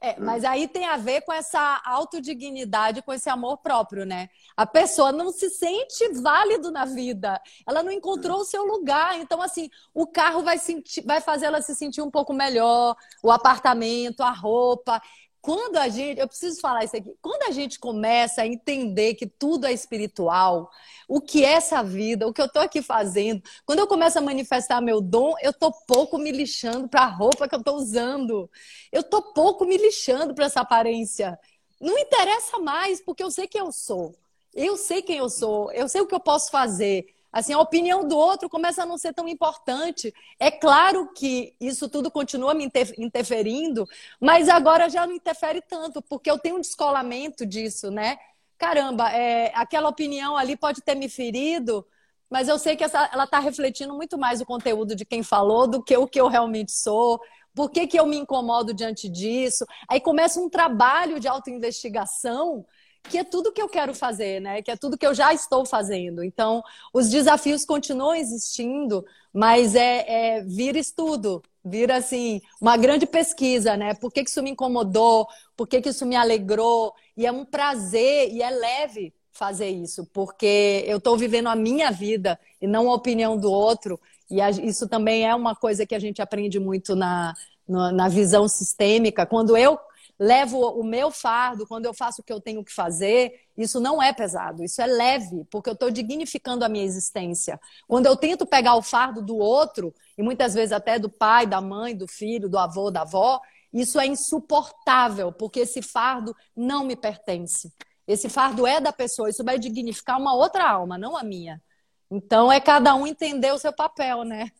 É, 0.00 0.10
é, 0.10 0.20
mas 0.20 0.44
aí 0.44 0.68
tem 0.68 0.86
a 0.86 0.96
ver 0.96 1.22
com 1.22 1.32
essa 1.32 1.80
autodignidade, 1.84 3.02
com 3.02 3.12
esse 3.12 3.28
amor 3.28 3.58
próprio, 3.58 4.04
né? 4.04 4.28
A 4.56 4.66
pessoa 4.66 5.10
não 5.10 5.32
se 5.32 5.48
sente 5.50 6.08
válido 6.20 6.70
na 6.70 6.84
vida, 6.84 7.40
ela 7.66 7.82
não 7.82 7.90
encontrou 7.90 8.40
o 8.40 8.44
seu 8.44 8.64
lugar. 8.64 9.18
Então, 9.18 9.40
assim, 9.40 9.70
o 9.94 10.06
carro 10.06 10.42
vai, 10.42 10.58
sentir, 10.58 11.02
vai 11.04 11.20
fazer 11.20 11.46
ela 11.46 11.62
se 11.62 11.74
sentir 11.74 12.02
um 12.02 12.10
pouco 12.10 12.32
melhor, 12.32 12.96
o 13.22 13.30
apartamento, 13.30 14.22
a 14.22 14.30
roupa 14.30 15.00
quando 15.46 15.76
a 15.76 15.88
gente, 15.88 16.18
eu 16.18 16.26
preciso 16.26 16.60
falar 16.60 16.82
isso 16.82 16.96
aqui, 16.96 17.14
quando 17.22 17.44
a 17.44 17.52
gente 17.52 17.78
começa 17.78 18.42
a 18.42 18.46
entender 18.48 19.14
que 19.14 19.28
tudo 19.28 19.64
é 19.64 19.72
espiritual, 19.72 20.68
o 21.06 21.20
que 21.20 21.44
é 21.44 21.52
essa 21.52 21.84
vida, 21.84 22.26
o 22.26 22.32
que 22.32 22.42
eu 22.42 22.46
estou 22.46 22.60
aqui 22.60 22.82
fazendo, 22.82 23.40
quando 23.64 23.78
eu 23.78 23.86
começo 23.86 24.18
a 24.18 24.20
manifestar 24.20 24.80
meu 24.80 25.00
dom, 25.00 25.34
eu 25.40 25.52
estou 25.52 25.72
pouco 25.86 26.18
me 26.18 26.32
lixando 26.32 26.88
para 26.88 27.02
a 27.02 27.06
roupa 27.06 27.48
que 27.48 27.54
eu 27.54 27.60
estou 27.60 27.76
usando, 27.76 28.50
eu 28.90 29.02
estou 29.02 29.22
pouco 29.22 29.64
me 29.64 29.76
lixando 29.76 30.34
para 30.34 30.46
essa 30.46 30.62
aparência. 30.62 31.38
Não 31.80 31.96
interessa 31.96 32.58
mais, 32.58 33.00
porque 33.00 33.22
eu 33.22 33.30
sei 33.30 33.46
quem 33.46 33.60
eu 33.60 33.70
sou, 33.70 34.16
eu 34.52 34.76
sei 34.76 35.00
quem 35.00 35.18
eu 35.18 35.30
sou, 35.30 35.70
eu 35.70 35.88
sei 35.88 36.00
o 36.00 36.08
que 36.08 36.14
eu 36.16 36.18
posso 36.18 36.50
fazer. 36.50 37.06
Assim, 37.36 37.52
a 37.52 37.60
opinião 37.60 38.08
do 38.08 38.16
outro 38.16 38.48
começa 38.48 38.82
a 38.82 38.86
não 38.86 38.96
ser 38.96 39.12
tão 39.12 39.28
importante. 39.28 40.10
É 40.40 40.50
claro 40.50 41.12
que 41.12 41.54
isso 41.60 41.86
tudo 41.86 42.10
continua 42.10 42.54
me 42.54 42.66
interferindo, 42.96 43.86
mas 44.18 44.48
agora 44.48 44.88
já 44.88 45.06
não 45.06 45.12
interfere 45.12 45.60
tanto, 45.60 46.00
porque 46.00 46.30
eu 46.30 46.38
tenho 46.38 46.56
um 46.56 46.62
descolamento 46.62 47.44
disso, 47.44 47.90
né? 47.90 48.16
Caramba, 48.56 49.12
é, 49.12 49.52
aquela 49.54 49.90
opinião 49.90 50.34
ali 50.34 50.56
pode 50.56 50.80
ter 50.80 50.94
me 50.94 51.10
ferido, 51.10 51.86
mas 52.30 52.48
eu 52.48 52.58
sei 52.58 52.74
que 52.74 52.84
essa, 52.84 53.06
ela 53.12 53.24
está 53.24 53.38
refletindo 53.38 53.92
muito 53.92 54.16
mais 54.16 54.40
o 54.40 54.46
conteúdo 54.46 54.96
de 54.96 55.04
quem 55.04 55.22
falou 55.22 55.66
do 55.66 55.82
que 55.82 55.94
o 55.94 56.06
que 56.06 56.18
eu 56.18 56.28
realmente 56.28 56.72
sou. 56.72 57.20
Por 57.54 57.70
que, 57.70 57.86
que 57.86 58.00
eu 58.00 58.06
me 58.06 58.16
incomodo 58.16 58.72
diante 58.72 59.10
disso? 59.10 59.66
Aí 59.90 60.00
começa 60.00 60.40
um 60.40 60.48
trabalho 60.48 61.20
de 61.20 61.28
autoinvestigação 61.28 62.64
que 63.08 63.18
é 63.18 63.24
tudo 63.24 63.52
que 63.52 63.60
eu 63.60 63.68
quero 63.68 63.94
fazer, 63.94 64.40
né? 64.40 64.62
Que 64.62 64.70
é 64.70 64.76
tudo 64.76 64.98
que 64.98 65.06
eu 65.06 65.14
já 65.14 65.32
estou 65.32 65.64
fazendo. 65.64 66.22
Então, 66.22 66.62
os 66.92 67.08
desafios 67.08 67.64
continuam 67.64 68.14
existindo, 68.14 69.04
mas 69.32 69.74
é, 69.74 70.36
é 70.38 70.42
vira 70.42 70.78
estudo, 70.78 71.42
vira 71.64 71.96
assim 71.96 72.40
uma 72.60 72.76
grande 72.76 73.06
pesquisa, 73.06 73.76
né? 73.76 73.94
Por 73.94 74.12
que, 74.12 74.24
que 74.24 74.30
isso 74.30 74.42
me 74.42 74.50
incomodou? 74.50 75.26
Por 75.56 75.66
que, 75.66 75.80
que 75.80 75.88
isso 75.88 76.06
me 76.06 76.16
alegrou? 76.16 76.92
E 77.16 77.26
é 77.26 77.32
um 77.32 77.44
prazer 77.44 78.30
e 78.32 78.42
é 78.42 78.50
leve 78.50 79.14
fazer 79.32 79.68
isso, 79.68 80.08
porque 80.12 80.84
eu 80.86 80.96
estou 80.96 81.16
vivendo 81.16 81.48
a 81.48 81.54
minha 81.54 81.90
vida 81.90 82.38
e 82.60 82.66
não 82.66 82.90
a 82.90 82.94
opinião 82.94 83.36
do 83.36 83.50
outro. 83.50 84.00
E 84.30 84.40
isso 84.66 84.88
também 84.88 85.26
é 85.26 85.34
uma 85.34 85.54
coisa 85.54 85.86
que 85.86 85.94
a 85.94 85.98
gente 85.98 86.22
aprende 86.22 86.58
muito 86.58 86.96
na, 86.96 87.34
na 87.68 88.08
visão 88.08 88.48
sistêmica. 88.48 89.26
Quando 89.26 89.56
eu 89.56 89.78
levo 90.18 90.58
o 90.58 90.82
meu 90.82 91.10
fardo, 91.10 91.66
quando 91.66 91.84
eu 91.84 91.92
faço 91.94 92.20
o 92.20 92.24
que 92.24 92.32
eu 92.32 92.40
tenho 92.40 92.64
que 92.64 92.72
fazer, 92.72 93.40
isso 93.56 93.78
não 93.80 94.02
é 94.02 94.12
pesado, 94.12 94.64
isso 94.64 94.80
é 94.80 94.86
leve, 94.86 95.44
porque 95.50 95.68
eu 95.68 95.74
estou 95.74 95.90
dignificando 95.90 96.64
a 96.64 96.68
minha 96.68 96.84
existência. 96.84 97.60
Quando 97.86 98.06
eu 98.06 98.16
tento 98.16 98.46
pegar 98.46 98.74
o 98.76 98.82
fardo 98.82 99.22
do 99.22 99.36
outro, 99.36 99.94
e 100.16 100.22
muitas 100.22 100.54
vezes 100.54 100.72
até 100.72 100.98
do 100.98 101.10
pai, 101.10 101.46
da 101.46 101.60
mãe, 101.60 101.94
do 101.94 102.08
filho, 102.08 102.48
do 102.48 102.58
avô, 102.58 102.90
da 102.90 103.02
avó, 103.02 103.40
isso 103.72 104.00
é 104.00 104.06
insuportável, 104.06 105.30
porque 105.32 105.60
esse 105.60 105.82
fardo 105.82 106.34
não 106.56 106.84
me 106.84 106.96
pertence. 106.96 107.72
Esse 108.06 108.28
fardo 108.28 108.66
é 108.66 108.80
da 108.80 108.92
pessoa, 108.92 109.28
isso 109.28 109.44
vai 109.44 109.58
dignificar 109.58 110.18
uma 110.18 110.34
outra 110.34 110.70
alma, 110.70 110.96
não 110.96 111.16
a 111.16 111.22
minha. 111.22 111.62
Então 112.10 112.50
é 112.50 112.60
cada 112.60 112.94
um 112.94 113.06
entender 113.06 113.52
o 113.52 113.58
seu 113.58 113.72
papel, 113.72 114.22
né? 114.22 114.50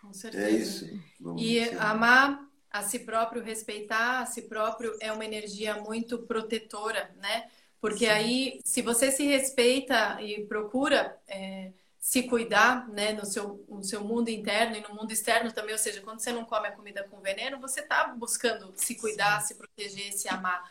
Com 0.00 0.12
certeza. 0.12 0.46
É 0.46 0.50
isso. 0.50 0.86
Vamos 1.20 1.42
e 1.42 1.60
amar 1.76 2.53
a 2.74 2.82
si 2.82 2.98
próprio, 2.98 3.40
respeitar 3.40 4.22
a 4.22 4.26
si 4.26 4.42
próprio 4.42 4.96
é 4.98 5.12
uma 5.12 5.24
energia 5.24 5.76
muito 5.76 6.18
protetora, 6.18 7.14
né? 7.18 7.48
Porque 7.80 8.06
Sim. 8.06 8.10
aí, 8.10 8.60
se 8.64 8.82
você 8.82 9.12
se 9.12 9.24
respeita 9.24 10.20
e 10.20 10.44
procura 10.46 11.16
é, 11.28 11.70
se 12.00 12.24
cuidar, 12.24 12.88
né, 12.88 13.12
no 13.12 13.24
seu, 13.24 13.64
no 13.68 13.84
seu 13.84 14.02
mundo 14.02 14.28
interno 14.28 14.76
e 14.76 14.80
no 14.80 14.92
mundo 14.92 15.12
externo 15.12 15.52
também, 15.52 15.72
ou 15.72 15.78
seja, 15.78 16.00
quando 16.00 16.18
você 16.18 16.32
não 16.32 16.44
come 16.44 16.66
a 16.66 16.72
comida 16.72 17.04
com 17.04 17.20
veneno, 17.20 17.60
você 17.60 17.78
está 17.78 18.08
buscando 18.08 18.72
se 18.74 18.96
cuidar, 18.96 19.40
Sim. 19.40 19.46
se 19.46 19.54
proteger, 19.54 20.12
se 20.12 20.28
amar. 20.28 20.68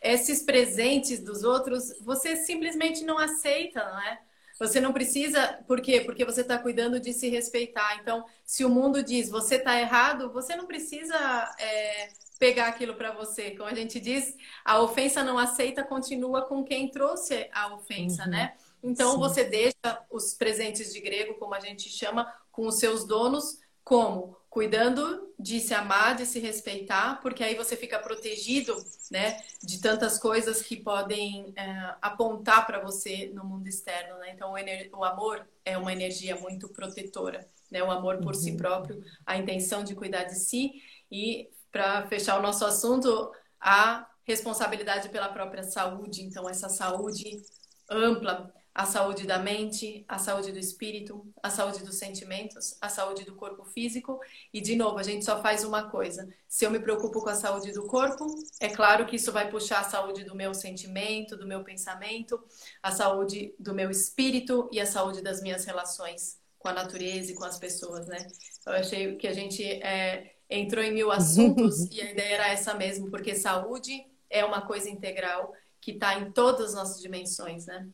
Esses 0.00 0.44
presentes 0.44 1.18
dos 1.18 1.42
outros, 1.42 1.98
você 2.00 2.36
simplesmente 2.36 3.02
não 3.02 3.18
aceita, 3.18 3.84
não 3.90 4.00
é? 4.02 4.22
Você 4.60 4.78
não 4.78 4.92
precisa. 4.92 5.58
Por 5.66 5.80
quê? 5.80 6.02
Porque 6.02 6.22
você 6.22 6.42
está 6.42 6.58
cuidando 6.58 7.00
de 7.00 7.14
se 7.14 7.30
respeitar. 7.30 7.98
Então, 8.00 8.24
se 8.44 8.62
o 8.62 8.68
mundo 8.68 9.02
diz 9.02 9.30
você 9.30 9.56
está 9.56 9.80
errado, 9.80 10.30
você 10.30 10.54
não 10.54 10.66
precisa 10.66 11.16
é, 11.58 12.10
pegar 12.38 12.68
aquilo 12.68 12.94
para 12.94 13.10
você. 13.10 13.52
Como 13.52 13.70
a 13.70 13.74
gente 13.74 13.98
diz, 13.98 14.36
a 14.62 14.80
ofensa 14.82 15.24
não 15.24 15.38
aceita, 15.38 15.82
continua 15.82 16.42
com 16.46 16.62
quem 16.62 16.90
trouxe 16.90 17.48
a 17.52 17.74
ofensa, 17.74 18.24
uhum. 18.24 18.30
né? 18.30 18.54
Então, 18.82 19.12
Sim. 19.12 19.18
você 19.18 19.44
deixa 19.44 20.06
os 20.10 20.34
presentes 20.34 20.92
de 20.92 21.00
grego, 21.00 21.34
como 21.34 21.54
a 21.54 21.60
gente 21.60 21.88
chama, 21.88 22.30
com 22.52 22.66
os 22.66 22.78
seus 22.78 23.06
donos, 23.06 23.58
como? 23.82 24.36
Cuidando 24.50 25.32
de 25.38 25.60
se 25.60 25.72
amar, 25.72 26.16
de 26.16 26.26
se 26.26 26.40
respeitar, 26.40 27.20
porque 27.22 27.42
aí 27.42 27.54
você 27.54 27.76
fica 27.76 28.00
protegido, 28.00 28.76
né, 29.08 29.40
de 29.62 29.80
tantas 29.80 30.18
coisas 30.18 30.60
que 30.60 30.76
podem 30.76 31.52
é, 31.56 31.94
apontar 32.02 32.66
para 32.66 32.80
você 32.80 33.30
no 33.32 33.44
mundo 33.44 33.68
externo, 33.68 34.18
né? 34.18 34.32
Então 34.34 34.52
o, 34.52 34.98
o, 34.98 35.04
amor 35.04 35.48
é 35.64 35.78
uma 35.78 35.92
energia 35.92 36.34
muito 36.36 36.68
protetora, 36.68 37.48
né? 37.70 37.80
O 37.82 37.90
amor 37.90 38.18
por 38.18 38.34
uhum. 38.34 38.40
si 38.40 38.56
próprio, 38.56 39.02
a 39.24 39.36
intenção 39.38 39.84
de 39.84 39.94
cuidar 39.94 40.24
de 40.24 40.34
si 40.34 40.82
e 41.10 41.48
para 41.70 42.06
fechar 42.08 42.38
o 42.38 42.42
nosso 42.42 42.64
assunto, 42.64 43.32
a 43.60 44.06
responsabilidade 44.24 45.08
pela 45.10 45.28
própria 45.28 45.62
saúde. 45.62 46.22
Então 46.22 46.48
essa 46.48 46.68
saúde 46.68 47.40
ampla 47.88 48.52
a 48.80 48.86
saúde 48.86 49.26
da 49.26 49.38
mente, 49.38 50.06
a 50.08 50.18
saúde 50.18 50.52
do 50.52 50.58
espírito, 50.58 51.30
a 51.42 51.50
saúde 51.50 51.84
dos 51.84 51.98
sentimentos, 51.98 52.78
a 52.80 52.88
saúde 52.88 53.26
do 53.26 53.34
corpo 53.34 53.62
físico. 53.62 54.18
E, 54.54 54.58
de 54.58 54.74
novo, 54.74 54.96
a 54.96 55.02
gente 55.02 55.22
só 55.22 55.42
faz 55.42 55.64
uma 55.64 55.90
coisa. 55.90 56.26
Se 56.48 56.64
eu 56.64 56.70
me 56.70 56.80
preocupo 56.80 57.20
com 57.20 57.28
a 57.28 57.34
saúde 57.34 57.72
do 57.72 57.86
corpo, 57.86 58.24
é 58.58 58.70
claro 58.70 59.04
que 59.04 59.16
isso 59.16 59.30
vai 59.32 59.50
puxar 59.50 59.80
a 59.80 59.84
saúde 59.84 60.24
do 60.24 60.34
meu 60.34 60.54
sentimento, 60.54 61.36
do 61.36 61.46
meu 61.46 61.62
pensamento, 61.62 62.42
a 62.82 62.90
saúde 62.90 63.54
do 63.58 63.74
meu 63.74 63.90
espírito 63.90 64.66
e 64.72 64.80
a 64.80 64.86
saúde 64.86 65.20
das 65.20 65.42
minhas 65.42 65.66
relações 65.66 66.38
com 66.58 66.68
a 66.68 66.72
natureza 66.72 67.32
e 67.32 67.34
com 67.34 67.44
as 67.44 67.58
pessoas, 67.58 68.06
né? 68.06 68.26
Eu 68.66 68.72
achei 68.72 69.14
que 69.16 69.28
a 69.28 69.34
gente 69.34 69.62
é, 69.62 70.36
entrou 70.48 70.82
em 70.82 70.94
mil 70.94 71.12
assuntos 71.12 71.84
e 71.92 72.00
a 72.00 72.12
ideia 72.12 72.34
era 72.34 72.48
essa 72.48 72.72
mesmo, 72.72 73.10
porque 73.10 73.34
saúde 73.34 74.06
é 74.30 74.42
uma 74.42 74.62
coisa 74.62 74.88
integral 74.88 75.52
que 75.82 75.90
está 75.90 76.18
em 76.18 76.32
todas 76.32 76.68
as 76.68 76.74
nossas 76.74 77.02
dimensões, 77.02 77.66
né? 77.66 77.86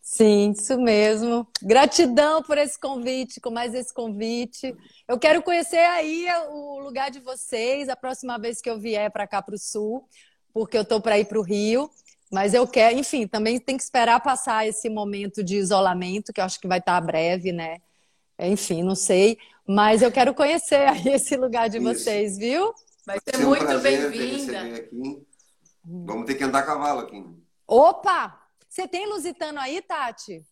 Sim, 0.00 0.52
isso 0.52 0.80
mesmo. 0.80 1.46
Gratidão 1.62 2.42
por 2.42 2.56
esse 2.56 2.78
convite, 2.80 3.40
com 3.40 3.50
mais 3.50 3.74
esse 3.74 3.92
convite. 3.92 4.74
Eu 5.06 5.18
quero 5.18 5.42
conhecer 5.42 5.76
aí 5.76 6.26
o 6.50 6.78
lugar 6.78 7.10
de 7.10 7.20
vocês 7.20 7.88
a 7.88 7.96
próxima 7.96 8.38
vez 8.38 8.60
que 8.60 8.70
eu 8.70 8.80
vier 8.80 9.10
para 9.10 9.26
cá 9.26 9.42
para 9.42 9.54
o 9.54 9.58
sul, 9.58 10.08
porque 10.52 10.76
eu 10.76 10.82
estou 10.82 11.00
para 11.00 11.18
ir 11.18 11.26
para 11.26 11.38
o 11.38 11.42
Rio. 11.42 11.90
Mas 12.30 12.52
eu 12.52 12.66
quero, 12.66 12.98
enfim, 12.98 13.26
também 13.26 13.58
tem 13.58 13.76
que 13.76 13.82
esperar 13.82 14.20
passar 14.20 14.66
esse 14.66 14.88
momento 14.88 15.42
de 15.42 15.56
isolamento, 15.56 16.32
que 16.32 16.40
eu 16.40 16.44
acho 16.44 16.60
que 16.60 16.68
vai 16.68 16.78
estar 16.78 17.00
breve, 17.00 17.52
né? 17.52 17.78
Enfim, 18.38 18.82
não 18.82 18.94
sei. 18.94 19.38
Mas 19.66 20.00
eu 20.00 20.10
quero 20.12 20.34
conhecer 20.34 20.88
aí 20.88 21.08
esse 21.12 21.36
lugar 21.36 21.68
de 21.68 21.78
Isso. 21.78 21.86
vocês, 21.86 22.38
viu? 22.38 22.72
Vai 23.06 23.18
ser, 23.20 23.38
muito 23.38 23.64
um 23.64 23.80
bem-vinda. 23.80 24.88
Vamos 25.84 26.26
ter 26.26 26.34
que 26.34 26.44
andar 26.44 26.60
a 26.60 26.62
cavalo 26.62 27.00
aqui. 27.00 27.24
Opa! 27.66 28.47
Você 28.78 28.86
tem 28.86 29.08
lusitano 29.08 29.58
aí, 29.58 29.82
Tati? 29.82 30.46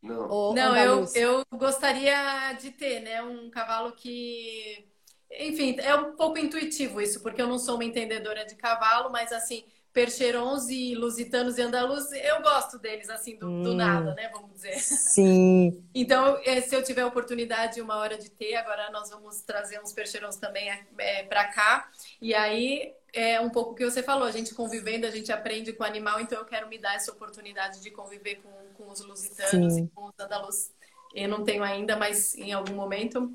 Não. 0.00 0.28
Ou, 0.28 0.54
não, 0.54 0.76
eu, 0.76 1.04
eu 1.16 1.44
gostaria 1.58 2.52
de 2.52 2.70
ter, 2.70 3.00
né? 3.00 3.20
Um 3.20 3.50
cavalo 3.50 3.90
que. 3.96 4.88
Enfim, 5.28 5.74
é 5.80 5.92
um 5.96 6.14
pouco 6.14 6.38
intuitivo 6.38 7.00
isso, 7.00 7.20
porque 7.20 7.42
eu 7.42 7.48
não 7.48 7.58
sou 7.58 7.74
uma 7.74 7.84
entendedora 7.84 8.46
de 8.46 8.54
cavalo, 8.54 9.10
mas 9.10 9.32
assim, 9.32 9.64
percherons 9.94 10.68
e 10.68 10.96
lusitanos 10.96 11.56
e 11.56 11.62
andaluz, 11.62 12.10
eu 12.12 12.42
gosto 12.42 12.80
deles, 12.80 13.08
assim, 13.08 13.38
do, 13.38 13.48
hum, 13.48 13.62
do 13.62 13.74
nada, 13.74 14.12
né? 14.14 14.28
Vamos 14.32 14.52
dizer. 14.52 14.76
Sim. 14.80 15.84
então, 15.94 16.36
é, 16.44 16.60
se 16.60 16.74
eu 16.74 16.82
tiver 16.82 17.02
a 17.02 17.06
oportunidade 17.06 17.80
uma 17.80 17.96
hora 17.96 18.18
de 18.18 18.28
ter, 18.28 18.56
agora 18.56 18.90
nós 18.90 19.08
vamos 19.08 19.40
trazer 19.42 19.80
uns 19.80 19.92
percherons 19.92 20.36
também 20.36 20.68
é, 20.98 21.22
para 21.22 21.44
cá. 21.44 21.88
E 22.20 22.34
aí, 22.34 22.92
é 23.12 23.40
um 23.40 23.48
pouco 23.48 23.70
o 23.70 23.74
que 23.76 23.84
você 23.84 24.02
falou, 24.02 24.26
a 24.26 24.32
gente 24.32 24.52
convivendo, 24.52 25.06
a 25.06 25.10
gente 25.10 25.30
aprende 25.30 25.72
com 25.72 25.84
o 25.84 25.86
animal, 25.86 26.20
então 26.20 26.40
eu 26.40 26.44
quero 26.44 26.68
me 26.68 26.76
dar 26.76 26.96
essa 26.96 27.12
oportunidade 27.12 27.80
de 27.80 27.92
conviver 27.92 28.42
com, 28.42 28.50
com 28.76 28.90
os 28.90 29.00
lusitanos 29.00 29.74
Sim. 29.74 29.84
e 29.84 29.88
com 29.94 30.06
os 30.06 30.14
andaluz. 30.18 30.72
Eu 31.14 31.28
não 31.28 31.44
tenho 31.44 31.62
ainda, 31.62 31.96
mas 31.96 32.34
em 32.34 32.52
algum 32.52 32.74
momento 32.74 33.32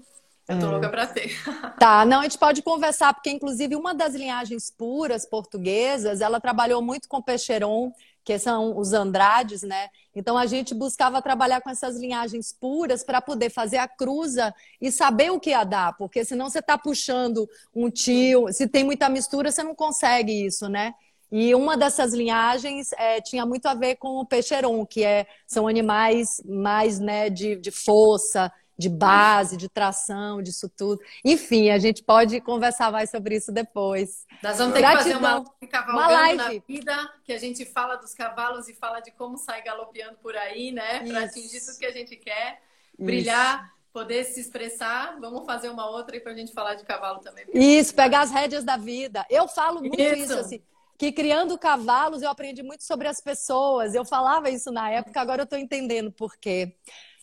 eu 0.50 0.60
tô 0.60 0.66
é. 0.66 0.70
louca 0.70 0.90
para 0.90 1.06
ter. 1.06 1.32
Tá, 1.80 2.04
não, 2.06 2.20
a 2.20 2.24
gente 2.24 2.38
pode 2.38 2.62
conversar, 2.62 3.14
porque 3.14 3.30
inclusive 3.30 3.76
uma 3.76 3.94
das 3.94 4.16
linhagens 4.16 4.70
puras 4.70 5.26
portuguesas, 5.26 6.20
ela 6.20 6.42
trabalhou 6.42 6.82
muito 6.82 7.08
com 7.08 7.22
Peixeron, 7.22 7.94
que 8.24 8.38
são 8.38 8.78
os 8.78 8.92
Andrades, 8.92 9.62
né? 9.62 9.90
Então 10.14 10.38
a 10.38 10.46
gente 10.46 10.74
buscava 10.74 11.22
trabalhar 11.22 11.62
com 11.62 11.70
essas 11.70 11.96
linhagens 11.98 12.52
puras 12.52 13.04
para 13.04 13.22
poder 13.22 13.50
fazer 13.50 13.78
a 13.78 13.88
cruza 13.88 14.54
e 14.82 14.92
saber 14.92 15.32
o 15.32 15.40
que 15.40 15.52
ia 15.52 15.64
dar, 15.64 15.96
porque 15.96 16.26
senão 16.26 16.50
você 16.50 16.60
está 16.60 16.78
puxando 16.78 17.48
um 17.74 17.90
tio, 17.90 18.52
se 18.52 18.68
tem 18.68 18.84
muita 18.84 19.08
mistura, 19.08 19.52
você 19.52 19.64
não 19.64 19.76
consegue 19.76 20.46
isso, 20.46 20.68
né? 20.68 20.94
E 21.32 21.54
uma 21.54 21.78
dessas 21.78 22.12
linhagens 22.12 22.92
é, 22.94 23.22
tinha 23.22 23.46
muito 23.46 23.68
a 23.68 23.76
ver 23.76 23.98
com 23.98 24.18
o 24.20 24.26
peixeron, 24.26 24.84
que 24.86 25.04
é, 25.04 25.28
são 25.46 25.68
animais 25.68 26.42
mais 26.44 27.00
né, 27.00 27.30
de, 27.30 27.56
de 27.56 27.70
força, 27.70 28.52
de 28.80 28.88
base, 28.88 29.58
de 29.58 29.68
tração, 29.68 30.42
disso 30.42 30.70
tudo. 30.70 31.02
Enfim, 31.26 31.70
a 31.70 31.78
gente 31.78 32.02
pode 32.02 32.40
conversar 32.40 32.90
mais 32.90 33.10
sobre 33.10 33.36
isso 33.36 33.52
depois. 33.52 34.26
Nós 34.42 34.58
vamos 34.58 34.74
ter 34.74 34.80
Gratidão. 34.80 35.44
que 35.44 35.68
fazer 35.68 35.86
uma, 35.86 35.92
uma 35.92 36.08
live 36.08 36.38
na 36.38 36.50
vida, 36.66 37.14
que 37.26 37.34
a 37.34 37.38
gente 37.38 37.66
fala 37.66 37.98
dos 37.98 38.14
cavalos 38.14 38.70
e 38.70 38.74
fala 38.74 39.02
de 39.02 39.12
como 39.12 39.38
sai 39.38 39.62
galopeando 39.62 40.18
por 40.24 40.34
aí, 40.34 40.72
né? 40.72 41.06
Para 41.06 41.26
atingir 41.26 41.60
tudo 41.60 41.78
que 41.78 41.86
a 41.86 41.92
gente 41.92 42.16
quer, 42.16 42.62
brilhar. 42.98 43.66
Isso. 43.66 43.80
Poder 43.92 44.24
se 44.24 44.40
expressar, 44.40 45.20
vamos 45.20 45.48
fazer 45.48 45.68
uma 45.68 45.90
outra 45.90 46.16
aí 46.16 46.22
para 46.22 46.32
a 46.32 46.36
gente 46.36 46.54
falar 46.54 46.76
de 46.76 46.86
cavalo 46.86 47.20
também. 47.20 47.46
Isso, 47.52 47.94
pegar 47.94 48.22
as 48.22 48.30
rédeas 48.30 48.64
da 48.64 48.78
vida. 48.78 49.26
Eu 49.32 49.48
falo 49.48 49.82
muito 49.82 50.00
isso, 50.00 50.24
isso 50.24 50.34
assim 50.36 50.62
que 50.96 51.14
criando 51.14 51.58
cavalos 51.58 52.22
eu 52.22 52.30
aprendi 52.30 52.62
muito 52.62 52.84
sobre 52.84 53.08
as 53.08 53.22
pessoas. 53.22 53.96
Eu 53.96 54.04
falava 54.04 54.50
isso 54.50 54.70
na 54.70 54.92
época, 54.92 55.22
agora 55.22 55.42
eu 55.42 55.46
estou 55.46 55.58
entendendo 55.58 56.12
por 56.12 56.36
quê. 56.36 56.76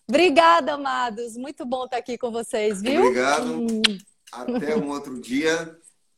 Obrigada, 0.08 0.74
amados. 0.74 1.36
Muito 1.36 1.64
bom 1.64 1.84
estar 1.84 1.96
aqui 1.96 2.16
com 2.16 2.30
vocês, 2.30 2.80
viu? 2.80 3.02
Obrigado. 3.02 3.46
Hum. 3.46 3.82
Até 4.32 4.76
um 4.76 4.88
outro 4.88 5.20
dia 5.20 5.76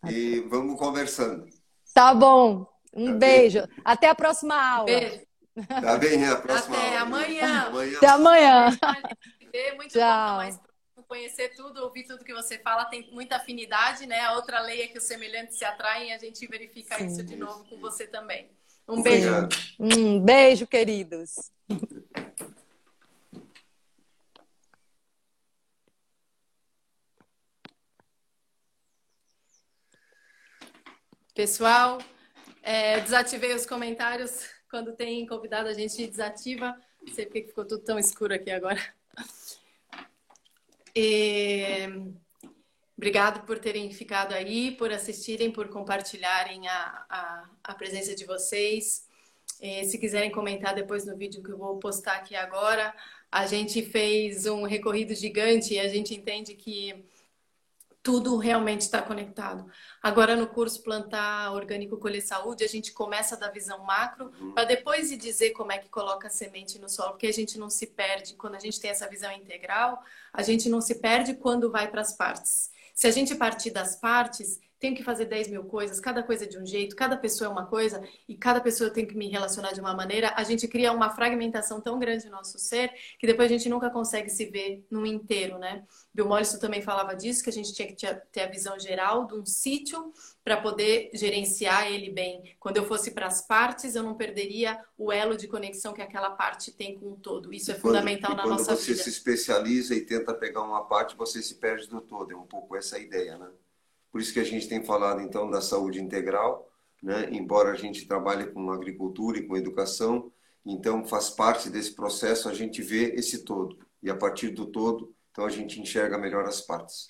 e 0.08 0.40
vamos 0.48 0.78
conversando. 0.78 1.46
Tá 1.94 2.14
bom. 2.14 2.66
Um 2.94 3.12
tá 3.12 3.14
beijo. 3.14 3.60
Bem. 3.60 3.76
Até 3.84 4.08
a 4.08 4.14
próxima 4.14 4.54
aula. 4.54 4.86
Beijo. 4.86 5.26
Tá 5.68 5.98
bem, 5.98 6.24
a 6.24 6.36
próxima 6.36 6.76
Até 6.76 6.98
aula. 6.98 7.00
amanhã. 7.00 7.66
amanhã. 7.66 7.96
Até 7.96 8.08
amanhã. 8.08 8.78
Muito 9.76 9.92
Tchau. 9.92 10.30
bom 10.30 10.36
mais 10.36 10.60
conhecer 11.08 11.54
tudo, 11.56 11.82
ouvir 11.82 12.04
tudo 12.04 12.24
que 12.24 12.34
você 12.34 12.58
fala, 12.58 12.84
tem 12.84 13.10
muita 13.12 13.36
afinidade, 13.36 14.06
né? 14.06 14.20
A 14.20 14.34
outra 14.34 14.60
lei 14.60 14.82
é 14.82 14.88
que 14.88 14.98
os 14.98 15.04
semelhantes 15.04 15.56
se 15.56 15.64
atraem 15.64 16.10
e 16.10 16.12
a 16.12 16.18
gente 16.18 16.46
verifica 16.46 16.98
Sim. 16.98 17.06
isso 17.06 17.24
de 17.24 17.34
novo 17.34 17.64
com 17.64 17.80
você 17.80 18.06
também. 18.06 18.50
Um 18.86 19.02
beijo. 19.02 19.48
Um 19.80 20.20
beijo, 20.20 20.66
queridos. 20.66 21.50
Pessoal, 31.38 31.98
é, 32.64 32.98
desativei 32.98 33.54
os 33.54 33.64
comentários. 33.64 34.44
Quando 34.68 34.96
tem 34.96 35.24
convidado, 35.24 35.68
a 35.68 35.72
gente 35.72 36.04
desativa. 36.08 36.76
Não 37.00 37.14
sei 37.14 37.26
porque 37.26 37.44
ficou 37.44 37.64
tudo 37.64 37.84
tão 37.84 37.96
escuro 37.96 38.34
aqui 38.34 38.50
agora. 38.50 38.80
E... 40.96 41.86
Obrigado 42.96 43.46
por 43.46 43.56
terem 43.60 43.88
ficado 43.92 44.34
aí, 44.34 44.72
por 44.72 44.90
assistirem, 44.90 45.52
por 45.52 45.68
compartilharem 45.68 46.66
a, 46.66 47.06
a, 47.08 47.50
a 47.62 47.74
presença 47.76 48.16
de 48.16 48.24
vocês. 48.24 49.06
E, 49.60 49.84
se 49.84 49.96
quiserem 49.96 50.32
comentar 50.32 50.74
depois 50.74 51.06
no 51.06 51.16
vídeo 51.16 51.40
que 51.40 51.50
eu 51.50 51.58
vou 51.58 51.78
postar 51.78 52.16
aqui 52.16 52.34
agora, 52.34 52.92
a 53.30 53.46
gente 53.46 53.80
fez 53.80 54.44
um 54.46 54.64
recorrido 54.64 55.14
gigante 55.14 55.74
e 55.74 55.78
a 55.78 55.86
gente 55.86 56.12
entende 56.16 56.56
que 56.56 57.04
tudo 58.02 58.36
realmente 58.36 58.82
está 58.82 59.02
conectado. 59.02 59.66
Agora, 60.02 60.36
no 60.36 60.46
curso 60.46 60.82
Plantar 60.82 61.52
Orgânico 61.52 61.98
Colher 61.98 62.22
Saúde, 62.22 62.64
a 62.64 62.68
gente 62.68 62.92
começa 62.92 63.36
da 63.36 63.50
visão 63.50 63.84
macro, 63.84 64.32
uhum. 64.40 64.52
para 64.52 64.64
depois 64.64 65.10
de 65.10 65.16
dizer 65.16 65.50
como 65.50 65.72
é 65.72 65.78
que 65.78 65.88
coloca 65.88 66.28
a 66.28 66.30
semente 66.30 66.78
no 66.78 66.88
solo, 66.88 67.10
porque 67.10 67.26
a 67.26 67.32
gente 67.32 67.58
não 67.58 67.68
se 67.68 67.86
perde. 67.86 68.34
Quando 68.34 68.54
a 68.54 68.60
gente 68.60 68.80
tem 68.80 68.90
essa 68.90 69.08
visão 69.08 69.30
integral, 69.32 70.02
a 70.32 70.42
gente 70.42 70.68
não 70.68 70.80
se 70.80 70.96
perde 70.96 71.34
quando 71.34 71.70
vai 71.70 71.88
para 71.90 72.00
as 72.00 72.16
partes. 72.16 72.70
Se 72.94 73.06
a 73.06 73.10
gente 73.10 73.34
partir 73.34 73.70
das 73.70 73.96
partes, 73.96 74.60
tenho 74.78 74.94
que 74.94 75.02
fazer 75.02 75.24
10 75.24 75.48
mil 75.48 75.64
coisas, 75.64 76.00
cada 76.00 76.22
coisa 76.22 76.46
de 76.46 76.58
um 76.58 76.64
jeito, 76.64 76.94
cada 76.94 77.16
pessoa 77.16 77.48
é 77.48 77.50
uma 77.50 77.66
coisa 77.66 78.02
e 78.28 78.36
cada 78.36 78.60
pessoa 78.60 78.90
tem 78.90 79.06
que 79.06 79.16
me 79.16 79.28
relacionar 79.28 79.72
de 79.72 79.80
uma 79.80 79.94
maneira, 79.94 80.32
a 80.36 80.44
gente 80.44 80.68
cria 80.68 80.92
uma 80.92 81.10
fragmentação 81.10 81.80
tão 81.80 81.98
grande 81.98 82.26
no 82.26 82.32
nosso 82.32 82.58
ser 82.58 82.92
que 83.18 83.26
depois 83.26 83.50
a 83.50 83.52
gente 83.52 83.68
nunca 83.68 83.90
consegue 83.90 84.30
se 84.30 84.46
ver 84.46 84.86
no 84.90 85.04
inteiro, 85.04 85.58
né? 85.58 85.84
Bill 86.14 86.26
Mollison 86.26 86.58
também 86.58 86.82
falava 86.82 87.14
disso, 87.14 87.42
que 87.42 87.50
a 87.50 87.52
gente 87.52 87.72
tinha 87.72 87.88
que 87.88 87.96
ter 88.32 88.40
a 88.40 88.46
visão 88.46 88.78
geral 88.78 89.26
de 89.26 89.34
um 89.34 89.44
sítio 89.44 90.12
para 90.44 90.60
poder 90.60 91.10
gerenciar 91.12 91.92
ele 91.92 92.10
bem. 92.10 92.56
Quando 92.58 92.78
eu 92.78 92.84
fosse 92.86 93.10
para 93.10 93.26
as 93.26 93.46
partes, 93.46 93.94
eu 93.94 94.02
não 94.02 94.14
perderia 94.14 94.82
o 94.96 95.12
elo 95.12 95.36
de 95.36 95.46
conexão 95.46 95.92
que 95.92 96.02
aquela 96.02 96.30
parte 96.30 96.72
tem 96.72 96.98
com 96.98 97.12
o 97.12 97.16
todo. 97.16 97.52
Isso 97.52 97.70
é 97.70 97.74
quando, 97.74 97.96
fundamental 97.96 98.34
na 98.34 98.46
nossa 98.46 98.74
vida. 98.74 98.76
Quando 98.76 98.78
você 98.78 98.94
se 98.96 99.10
especializa 99.10 99.94
e 99.94 100.00
tenta 100.00 100.32
pegar 100.32 100.62
uma 100.62 100.84
parte, 100.84 101.16
você 101.16 101.42
se 101.42 101.56
perde 101.56 101.86
do 101.88 102.00
todo. 102.00 102.32
É 102.32 102.36
um 102.36 102.46
pouco 102.46 102.74
essa 102.76 102.98
ideia, 102.98 103.36
né? 103.36 103.48
Por 104.18 104.22
isso 104.22 104.32
que 104.32 104.40
a 104.40 104.44
gente 104.44 104.66
tem 104.66 104.82
falado 104.82 105.20
então 105.20 105.48
da 105.48 105.60
saúde 105.60 106.02
integral, 106.02 106.68
né? 107.00 107.28
Embora 107.30 107.70
a 107.70 107.76
gente 107.76 108.04
trabalhe 108.04 108.48
com 108.48 108.68
agricultura 108.72 109.38
e 109.38 109.46
com 109.46 109.56
educação, 109.56 110.32
então 110.66 111.04
faz 111.04 111.30
parte 111.30 111.70
desse 111.70 111.94
processo 111.94 112.48
a 112.48 112.52
gente 112.52 112.82
ver 112.82 113.14
esse 113.14 113.44
todo 113.44 113.78
e 114.02 114.10
a 114.10 114.16
partir 114.16 114.48
do 114.48 114.66
todo, 114.66 115.14
então 115.30 115.46
a 115.46 115.48
gente 115.48 115.80
enxerga 115.80 116.18
melhor 116.18 116.44
as 116.46 116.60
partes. 116.60 117.06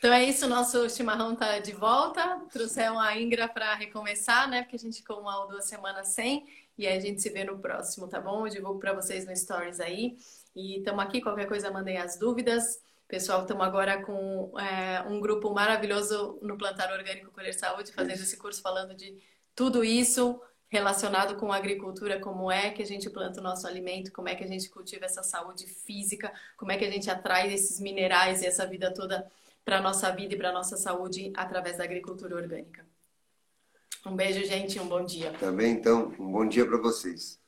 Então 0.00 0.12
é 0.12 0.24
isso, 0.24 0.48
nosso 0.48 0.90
chimarrão 0.90 1.36
tá 1.36 1.60
de 1.60 1.70
volta. 1.70 2.42
Trouxemos 2.52 3.00
a 3.00 3.16
Ingra 3.16 3.46
para 3.46 3.72
recomeçar, 3.76 4.50
né? 4.50 4.62
Porque 4.62 4.74
a 4.74 4.80
gente 4.80 4.96
ficou 4.96 5.20
uma 5.20 5.40
ou 5.40 5.46
duas 5.46 5.66
semanas 5.66 6.08
sem. 6.08 6.48
E 6.76 6.84
aí 6.84 6.98
a 6.98 7.00
gente 7.00 7.22
se 7.22 7.30
vê 7.30 7.44
no 7.44 7.60
próximo, 7.60 8.08
tá 8.08 8.20
bom? 8.20 8.44
Eu 8.44 8.52
divulgo 8.52 8.80
para 8.80 8.92
vocês 8.92 9.24
no 9.24 9.36
Stories 9.36 9.78
aí. 9.78 10.16
E 10.52 10.78
estamos 10.78 11.04
aqui, 11.04 11.20
qualquer 11.20 11.46
coisa 11.46 11.70
mandem 11.70 11.96
as 11.98 12.18
dúvidas. 12.18 12.82
Pessoal, 13.06 13.42
estamos 13.42 13.64
agora 13.64 14.02
com 14.02 14.58
é, 14.58 15.02
um 15.02 15.20
grupo 15.20 15.52
maravilhoso 15.52 16.38
no 16.40 16.56
Plantar 16.56 16.90
Orgânico 16.92 17.30
Colher 17.30 17.54
Saúde, 17.54 17.92
fazendo 17.92 18.20
esse 18.20 18.36
curso 18.36 18.62
falando 18.62 18.94
de 18.94 19.16
tudo 19.54 19.84
isso 19.84 20.40
relacionado 20.68 21.36
com 21.36 21.52
a 21.52 21.56
agricultura, 21.56 22.18
como 22.18 22.50
é 22.50 22.70
que 22.70 22.82
a 22.82 22.86
gente 22.86 23.08
planta 23.08 23.40
o 23.40 23.42
nosso 23.42 23.66
alimento, 23.66 24.10
como 24.10 24.28
é 24.28 24.34
que 24.34 24.42
a 24.42 24.46
gente 24.46 24.68
cultiva 24.68 25.04
essa 25.04 25.22
saúde 25.22 25.66
física, 25.66 26.32
como 26.56 26.72
é 26.72 26.76
que 26.76 26.84
a 26.84 26.90
gente 26.90 27.08
atrai 27.08 27.52
esses 27.52 27.78
minerais 27.78 28.42
e 28.42 28.46
essa 28.46 28.66
vida 28.66 28.92
toda 28.92 29.30
para 29.64 29.78
a 29.78 29.80
nossa 29.80 30.10
vida 30.10 30.34
e 30.34 30.36
para 30.36 30.48
a 30.48 30.52
nossa 30.52 30.76
saúde 30.76 31.32
através 31.36 31.78
da 31.78 31.84
agricultura 31.84 32.34
orgânica. 32.34 32.84
Um 34.04 34.16
beijo, 34.16 34.44
gente, 34.44 34.80
um 34.80 34.88
bom 34.88 35.04
dia. 35.04 35.32
Também, 35.38 35.72
então, 35.72 36.12
um 36.18 36.32
bom 36.32 36.46
dia 36.46 36.66
para 36.66 36.76
vocês. 36.78 37.38